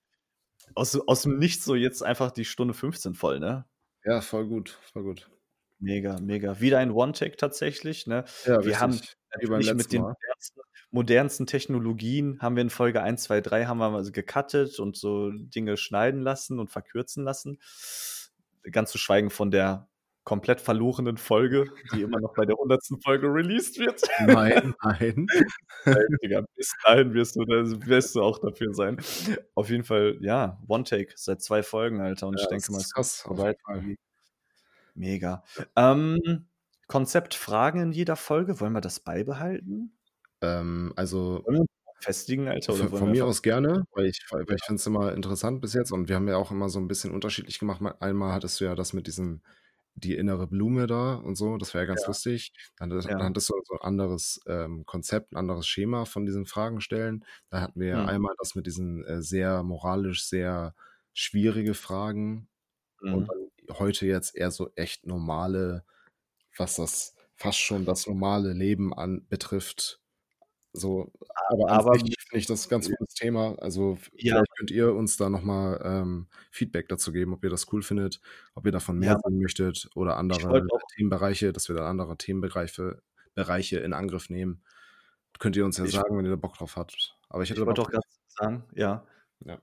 aus 0.75 0.95
aus'm 0.97 1.37
Nichts 1.37 1.65
so 1.65 1.75
jetzt 1.75 2.03
einfach 2.03 2.31
die 2.31 2.45
Stunde 2.45 2.73
15 2.75 3.15
voll, 3.15 3.39
ne? 3.39 3.65
Ja, 4.03 4.21
voll 4.21 4.47
gut, 4.47 4.69
voll 4.93 5.03
gut. 5.03 5.29
Mega, 5.81 6.19
mega. 6.19 6.59
Wieder 6.61 6.79
ein 6.79 6.91
One-Take 6.91 7.35
tatsächlich, 7.35 8.07
ne? 8.07 8.23
Ja, 8.43 8.57
Wir 8.61 8.79
haben 8.79 8.99
richtig, 8.99 9.15
natürlich 9.31 9.73
mit 9.73 9.91
den 9.91 10.03
Mal. 10.03 10.15
modernsten 10.21 10.61
modernsten 10.91 11.45
Technologien 11.47 12.39
haben 12.41 12.55
wir 12.55 12.61
in 12.61 12.69
Folge 12.69 13.01
1, 13.01 13.23
2, 13.23 13.41
3 13.41 13.65
haben 13.65 13.77
wir 13.79 13.89
mal 13.89 14.03
so 14.03 14.11
gecuttet 14.11 14.79
und 14.79 14.95
so 14.95 15.31
Dinge 15.31 15.77
schneiden 15.77 16.21
lassen 16.21 16.59
und 16.59 16.69
verkürzen 16.69 17.23
lassen. 17.23 17.59
Ganz 18.71 18.91
zu 18.91 18.97
schweigen 18.97 19.29
von 19.29 19.51
der 19.51 19.87
komplett 20.23 20.59
verlorenen 20.59 21.17
Folge, 21.17 21.71
die 21.93 22.01
immer 22.01 22.19
noch 22.19 22.33
bei 22.33 22.45
der 22.45 22.55
100. 22.55 22.81
Folge 23.03 23.27
released 23.27 23.77
wird. 23.77 24.01
Nein, 24.25 24.73
nein. 24.83 25.27
Nein, 25.85 26.17
Digga, 26.23 26.43
bis 26.55 26.73
dahin 26.83 27.13
wirst 27.13 27.35
du 27.35 27.41
wirst 27.41 28.15
du 28.15 28.21
auch 28.23 28.39
dafür 28.39 28.73
sein. 28.73 28.97
Auf 29.53 29.69
jeden 29.69 29.83
Fall, 29.83 30.17
ja, 30.21 30.59
One-Take 30.67 31.13
seit 31.15 31.41
2 31.43 31.61
Folgen, 31.61 32.01
Alter, 32.01 32.27
und 32.27 32.37
Ja, 32.37 32.43
ich 32.43 32.49
denke 32.49 32.71
mal, 32.71 32.79
ist 32.79 32.85
es 32.87 32.93
krass, 32.93 33.23
geht 33.23 33.31
auf 33.31 33.37
so 33.37 33.43
jeden 33.43 33.47
weiter 33.49 33.59
Fall. 33.65 33.85
wie 33.85 33.97
Mega. 34.95 35.43
Ähm, 35.75 36.47
Konzept 36.87 37.35
Fragen 37.35 37.81
in 37.81 37.91
jeder 37.91 38.15
Folge, 38.15 38.59
wollen 38.59 38.73
wir 38.73 38.81
das 38.81 38.99
beibehalten? 38.99 39.91
Ähm, 40.41 40.93
also 40.95 41.47
festigen, 41.99 42.47
Alter, 42.47 42.73
oder 42.73 42.89
Von 42.89 43.11
mir 43.11 43.25
aus 43.25 43.41
gerne, 43.43 43.85
weil 43.93 44.05
ich 44.07 44.19
weil 44.47 44.55
Ja. 44.57 44.57
ich 44.57 44.63
finde 44.65 44.79
es 44.79 44.87
immer 44.87 45.13
interessant 45.13 45.61
bis 45.61 45.73
jetzt 45.73 45.91
und 45.91 46.09
wir 46.09 46.15
haben 46.15 46.27
ja 46.27 46.37
auch 46.37 46.51
immer 46.51 46.69
so 46.69 46.79
'n 46.79 46.87
bisschen 46.87 47.11
unterschiedlich 47.13 47.59
gemacht. 47.59 47.81
Mal 47.81 47.95
einmal 47.99 48.33
hattest 48.33 48.59
du 48.59 48.65
ja 48.65 48.75
das 48.75 48.93
mit 48.93 49.07
diesem 49.07 49.41
die 49.95 50.15
innere 50.15 50.47
Blume 50.47 50.87
da 50.87 51.15
und 51.15 51.35
so, 51.35 51.57
das 51.57 51.73
war 51.73 51.81
ja 51.81 51.87
ganz 51.87 52.05
Ja. 52.05 52.07
lustig. 52.07 52.51
Dann 52.77 52.91
hattest 52.91 53.09
dann 53.17 53.27
Ja. 53.27 53.29
hattest 53.29 53.49
du 53.49 53.53
so 53.63 53.73
'n 53.75 53.81
anderes, 53.81 54.41
ähm, 54.47 54.85
Konzept, 54.85 55.31
'n 55.33 55.37
anderes 55.37 55.67
Schema 55.67 56.05
von 56.05 56.25
diesen 56.25 56.45
Fragen 56.45 56.81
stellen. 56.81 57.23
Da 57.49 57.61
hatten 57.61 57.79
wir 57.79 57.87
ja 57.89 58.01
Mhm. 58.01 58.05
einmal 58.05 58.33
das 58.39 58.55
mit 58.55 58.65
diesen, 58.67 59.03
äh, 59.05 59.21
sehr 59.21 59.63
moralisch 59.63 60.25
sehr 60.27 60.75
schwierige 61.13 61.73
Fragen 61.75 62.49
und 63.09 63.23
Mhm. 63.23 63.29
dann 63.29 63.77
heute 63.79 64.07
jetzt 64.07 64.35
eher 64.35 64.51
so 64.51 64.71
echt 64.75 65.05
normale, 65.07 65.85
was 66.57 66.77
das 66.77 67.15
fast 67.37 67.59
schon 67.59 67.85
das 67.85 68.07
normale 68.07 68.53
Leben 68.53 68.93
an 68.93 69.27
betrifft. 69.29 69.99
So, 70.75 71.11
aber 71.49 71.69
aber 71.71 71.93
finde 71.95 72.13
ich 72.33 72.47
das 72.47 72.67
'n 72.67 72.69
ganz 72.69 72.87
ja. 72.87 72.95
gutes 72.95 73.13
Thema. 73.15 73.55
Also, 73.59 73.97
Ja. 74.13 74.43
vielleicht 74.43 74.55
könnt 74.57 74.71
ihr 74.71 74.93
uns 74.93 75.17
da 75.17 75.29
noch 75.29 75.41
mal, 75.43 75.79
ähm, 75.83 76.27
Feedback 76.51 76.89
dazu 76.89 77.11
geben, 77.13 77.33
ob 77.33 77.43
ihr 77.43 77.49
das 77.49 77.71
cool 77.73 77.81
findet, 77.83 78.19
ob 78.55 78.65
ihr 78.65 78.71
davon 78.73 78.99
Ja, 79.01 79.13
mehr 79.13 79.15
Mann. 79.15 79.21
sehen 79.23 79.39
möchtet 79.41 79.89
oder 79.95 80.17
Ich 80.31 80.47
andere 80.47 80.49
wollte 80.49 80.67
Themenbereiche, 80.95 81.53
dass 81.53 81.69
wir 81.69 81.75
da 81.75 81.89
andere 81.89 82.17
Themenbereiche 82.17 83.01
Bereiche 83.35 83.79
in 83.79 83.93
Angriff 83.93 84.29
nehmen. 84.29 84.63
Könnt 85.39 85.55
ihr 85.57 85.65
uns 85.65 85.77
ja 85.77 85.85
Ich 85.85 85.91
sagen, 85.91 86.17
wenn 86.17 86.25
ihr 86.25 86.31
da 86.31 86.37
Bock 86.37 86.57
drauf 86.57 86.77
habt. 86.77 87.17
Aber 87.29 87.43
ich 87.43 87.51
ich 87.51 87.57
hätte 87.57 87.65
wollte 87.65 87.81
Bock 87.81 87.81
auch 87.81 87.89
drauf. 87.89 87.91
grad 87.91 88.03
sagen 88.27 88.65
ja. 88.75 89.05
Ja. 89.45 89.61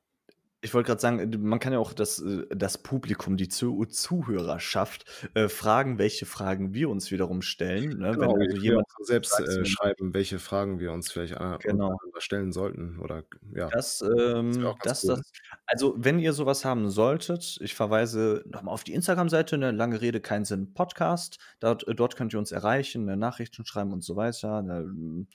Ich 0.64 0.72
wollte 0.74 0.86
grad 0.86 1.00
sagen, 1.00 1.18
äh, 1.18 1.38
man 1.38 1.58
kann 1.58 1.72
ja 1.72 1.80
auch 1.80 1.92
das 1.92 2.20
äh, 2.20 2.46
das 2.54 2.78
Publikum, 2.78 3.36
die 3.36 3.48
Zu 3.48 3.84
Zuhörerschaft, 3.86 5.04
äh, 5.34 5.48
fragen, 5.48 5.98
welche 5.98 6.24
Fragen 6.24 6.72
wir 6.72 6.88
uns 6.88 7.10
wiederum 7.10 7.42
stellen, 7.42 7.98
ne? 7.98 8.12
Wenn 8.20 8.20
Genau, 8.20 8.36
ihr 8.38 8.48
also 8.50 8.56
jemand 8.62 8.86
selbst, 9.00 9.40
äh, 9.40 9.64
schreiben, 9.64 10.14
welche 10.14 10.38
Fragen 10.38 10.78
wir 10.78 10.92
uns 10.92 11.10
vielleicht 11.10 11.36
a 11.36 11.56
Genau. 11.56 11.98
stellen 12.18 12.52
sollten 12.52 13.00
oder 13.00 13.24
ja. 13.54 13.68
Das, 13.70 14.02
ähm 14.18 14.52
das 14.84 15.02
cool. 15.04 15.16
das 15.16 15.32
also, 15.66 15.94
wenn 15.98 16.18
ihr 16.20 16.32
so 16.32 16.46
was 16.46 16.64
haben 16.64 16.90
solltet, 16.90 17.58
ich 17.60 17.74
verweise 17.74 18.44
noch 18.46 18.62
mal 18.62 18.70
auf 18.72 18.84
die 18.84 18.92
Instagram-Seite, 18.94 19.58
ne, 19.58 19.72
Lange 19.72 20.00
Rede, 20.00 20.20
kein 20.20 20.44
Sinn 20.44 20.74
Podcast. 20.74 21.38
Dort 21.58 21.88
äh, 21.88 21.94
dort 21.94 22.16
könnt 22.16 22.32
ihr 22.34 22.38
uns 22.38 22.52
erreichen, 22.52 23.04
ne, 23.06 23.16
Nachrichten 23.16 23.64
schreiben 23.66 23.92
und 23.92 24.04
so 24.04 24.14
weiter, 24.14 24.62
ne, 24.62 24.76
hm, 24.80 25.26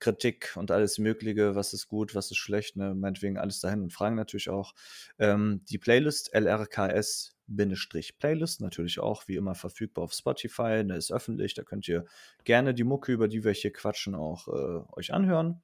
Kritik 0.00 0.54
und 0.56 0.72
alles 0.72 0.98
Mögliche, 0.98 1.54
was 1.54 1.72
ist 1.72 1.86
gut, 1.86 2.14
was 2.16 2.30
ist 2.32 2.38
schlecht, 2.38 2.76
ne? 2.76 2.94
Meinetwegen 2.94 3.38
alles 3.38 3.60
dahin 3.60 3.82
und 3.82 3.92
Fragen 3.92 4.16
natürlich 4.16 4.50
auch. 4.50 4.71
Ähm, 5.18 5.64
die 5.68 5.78
Playlist 5.78 6.32
LRKS-Playlist 6.34 8.60
natürlich 8.60 9.00
auch 9.00 9.26
wie 9.28 9.36
immer 9.36 9.54
verfügbar 9.54 10.04
auf 10.04 10.12
Spotify, 10.12 10.84
ne, 10.84 10.96
ist 10.96 11.12
öffentlich. 11.12 11.54
Da 11.54 11.62
könnt 11.64 11.88
ihr 11.88 12.04
gerne 12.44 12.74
die 12.74 12.84
Mucke, 12.84 13.12
über 13.12 13.28
die 13.28 13.44
wir 13.44 13.52
hier 13.52 13.72
quatschen, 13.72 14.14
auch, 14.14 14.48
äh, 14.48 14.82
euch 14.96 15.12
anhören. 15.14 15.62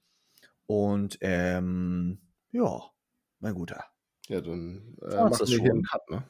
Und, 0.67 1.19
ähm, 1.23 2.21
ja, 2.53 2.83
mein 3.41 3.55
Guter. 3.55 3.85
Ja, 4.29 4.41
dann, 4.43 4.97
äh, 5.01 5.25
machen 5.25 5.27
das 5.27 5.51
wir 5.51 5.59
hier 5.59 5.73
'n 5.73 5.75
schon. 5.75 5.83
Cut, 5.83 6.11
ne? 6.11 6.25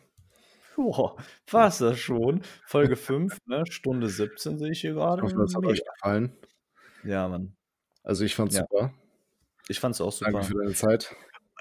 Ja, 0.77 1.17
war's 1.51 1.79
das 1.79 1.99
schon. 1.99 2.43
Folge 2.65 2.97
5, 2.97 3.39
ne, 3.47 3.65
Stunde 3.69 4.11
17 4.11 4.59
sehe 4.59 4.71
ich 4.73 4.81
hier 4.81 4.95
Ich 4.95 4.95
grade. 4.95 5.23
hoffe, 5.23 5.43
es 5.43 5.55
hat 5.57 5.67
euch 5.67 5.83
gefallen. 5.85 6.37
Ja, 7.03 7.29
Mann. 7.29 7.57
Also, 8.05 8.25
ich 8.25 8.35
fand's 8.35 8.55
Ja. 8.55 8.57
super. 8.57 8.93
Ich 9.69 9.81
fand's 9.81 10.01
auch 10.01 10.13
Danke 10.23 10.23
super. 10.23 10.43
für 10.43 10.55
deine 10.55 10.75
Zeit. 10.75 11.15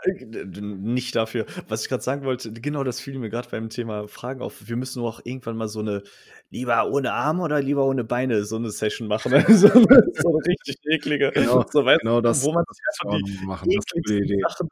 Äh, 0.03 0.25
nicht 0.61 1.15
dafür. 1.15 1.45
Was 1.67 1.83
ich 1.83 1.89
grad 1.89 2.03
sagen 2.03 2.23
wollte, 2.23 2.51
genau 2.53 2.83
das 2.83 2.99
fiel 2.99 3.17
mir 3.19 3.29
grad 3.29 3.49
beim 3.51 3.69
Thema 3.69 4.07
Fragen 4.07 4.41
auf. 4.41 4.67
Wir 4.67 4.75
müssen 4.75 5.01
doch 5.01 5.19
auch 5.19 5.21
irgendwann 5.23 5.57
mal 5.57 5.67
so 5.67 5.81
'ne 5.81 6.03
„Lieber 6.49 6.89
ohne 6.91 7.13
Arme 7.13 7.43
oder 7.43 7.61
lieber 7.61 7.85
ohne 7.85 8.03
Beine“ 8.03 8.43
so 8.45 8.57
'ne 8.59 8.69
Session 8.69 9.07
machen? 9.07 9.31
So 9.49 9.67
'ne 9.67 10.01
so 10.13 10.29
'ne 10.29 10.39
richtig 10.47 10.77
eklige, 10.85 11.31
Genau, 11.33 11.65
so 11.71 11.83
weißt 11.85 12.01
genau 12.01 12.21
das 12.21 12.47
wo 12.47 12.53
man 12.53 12.63
das 12.67 12.77
auch 13.05 13.21
die 13.21 13.39
machen. 13.39 13.73
Das 13.73 13.85
ist 13.93 14.07
'ne 14.07 14.17
ekligsten 14.19 14.23
Idee. 14.23 14.47
Sachen 14.47 14.69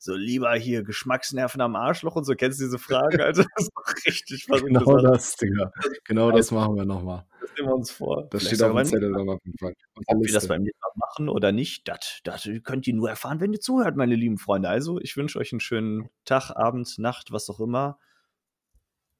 so 0.00 0.14
„Lieber 0.14 0.54
hier 0.54 0.82
Geschmacksnerven 0.84 1.60
am 1.60 1.76
Arschloch“ 1.76 2.16
und 2.16 2.24
so. 2.24 2.34
Kennst 2.34 2.60
du 2.60 2.64
diese 2.64 2.78
Fragen, 2.78 3.20
Alter? 3.20 3.44
Das 3.54 3.64
ist 3.64 3.72
doch 3.76 4.06
richtig 4.06 4.46
verrückte 4.46 4.86
Genau 4.86 4.98
das, 5.00 5.36
Digga. 5.36 5.72
Genau 6.04 6.30
das 6.32 6.50
machen 6.50 6.76
wir 6.76 6.84
noch 6.84 7.02
mal. 7.02 7.26
Das 7.42 7.50
nehmen 7.56 7.68
wir 7.68 7.74
uns 7.74 7.90
vor. 7.90 8.28
Das 8.30 8.42
Vielleicht 8.42 8.46
steht 8.46 8.58
sogar 8.60 8.74
beim 8.74 8.86
Zettel 8.86 9.12
dann 9.12 9.28
auf 9.28 9.40
jeden 9.44 9.58
Fall, 9.58 9.72
auf 9.94 10.04
Ob 10.06 10.24
wir 10.24 10.32
das 10.32 10.48
beim 10.48 10.62
nächsten 10.62 10.80
Mal 10.80 10.92
machen 11.08 11.28
oder 11.28 11.52
nicht, 11.52 11.88
das 11.88 12.20
das 12.24 12.48
könnt 12.64 12.86
ihr 12.86 12.94
nur 12.94 13.08
erfahren, 13.10 13.40
wenn 13.40 13.52
ihr 13.52 13.60
zuhört, 13.60 13.96
meine 13.96 14.14
lieben 14.16 14.38
Freunde. 14.38 14.68
Also, 14.68 15.00
ich 15.00 15.16
wünsche 15.16 15.38
euch 15.38 15.52
'n 15.52 15.60
schönen 15.60 16.08
Tag, 16.24 16.50
Abend, 16.50 16.98
Nacht, 16.98 17.32
was 17.32 17.50
auch 17.50 17.60
immer. 17.60 17.98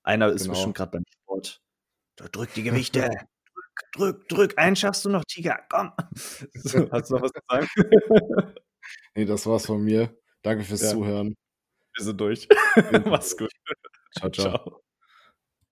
Einer 0.07 0.29
ist 0.31 0.43
Genau. 0.43 0.53
bestimmt 0.55 0.77
grad 0.77 0.93
beim 0.93 1.05
Sport. 1.23 1.61
„D 2.21 2.25
drück 2.33 2.55
die 2.55 2.63
Gewichte. 2.65 3.01
Drück, 3.95 4.29
drück, 4.29 4.29
drück. 4.29 4.59
Einen 4.59 4.77
schaffst 4.77 5.05
du 5.05 5.11
noch, 5.11 5.25
Tiger. 5.25 5.61
Komm.“ 5.71 5.93
So, 6.55 6.91
hast 6.93 7.11
du 7.11 7.15
noch 7.17 7.23
was 7.23 7.33
zu 7.33 7.41
sagen? 7.49 7.69
Ne, 9.17 9.27
das 9.27 9.47
war's 9.47 9.67
von 9.67 9.83
mir. 9.85 10.17
Danke 10.43 10.65
fürs 10.65 10.83
Ja. 10.83 10.91
Zuhören. 10.91 11.37
Wir 11.97 12.05
sind 12.05 12.21
durch. 12.21 12.49
Mach's 13.07 13.37
gut. 13.37 13.51
Tschau, 14.19 14.31
tschau. 14.31 14.59
Tschau. 14.59 14.83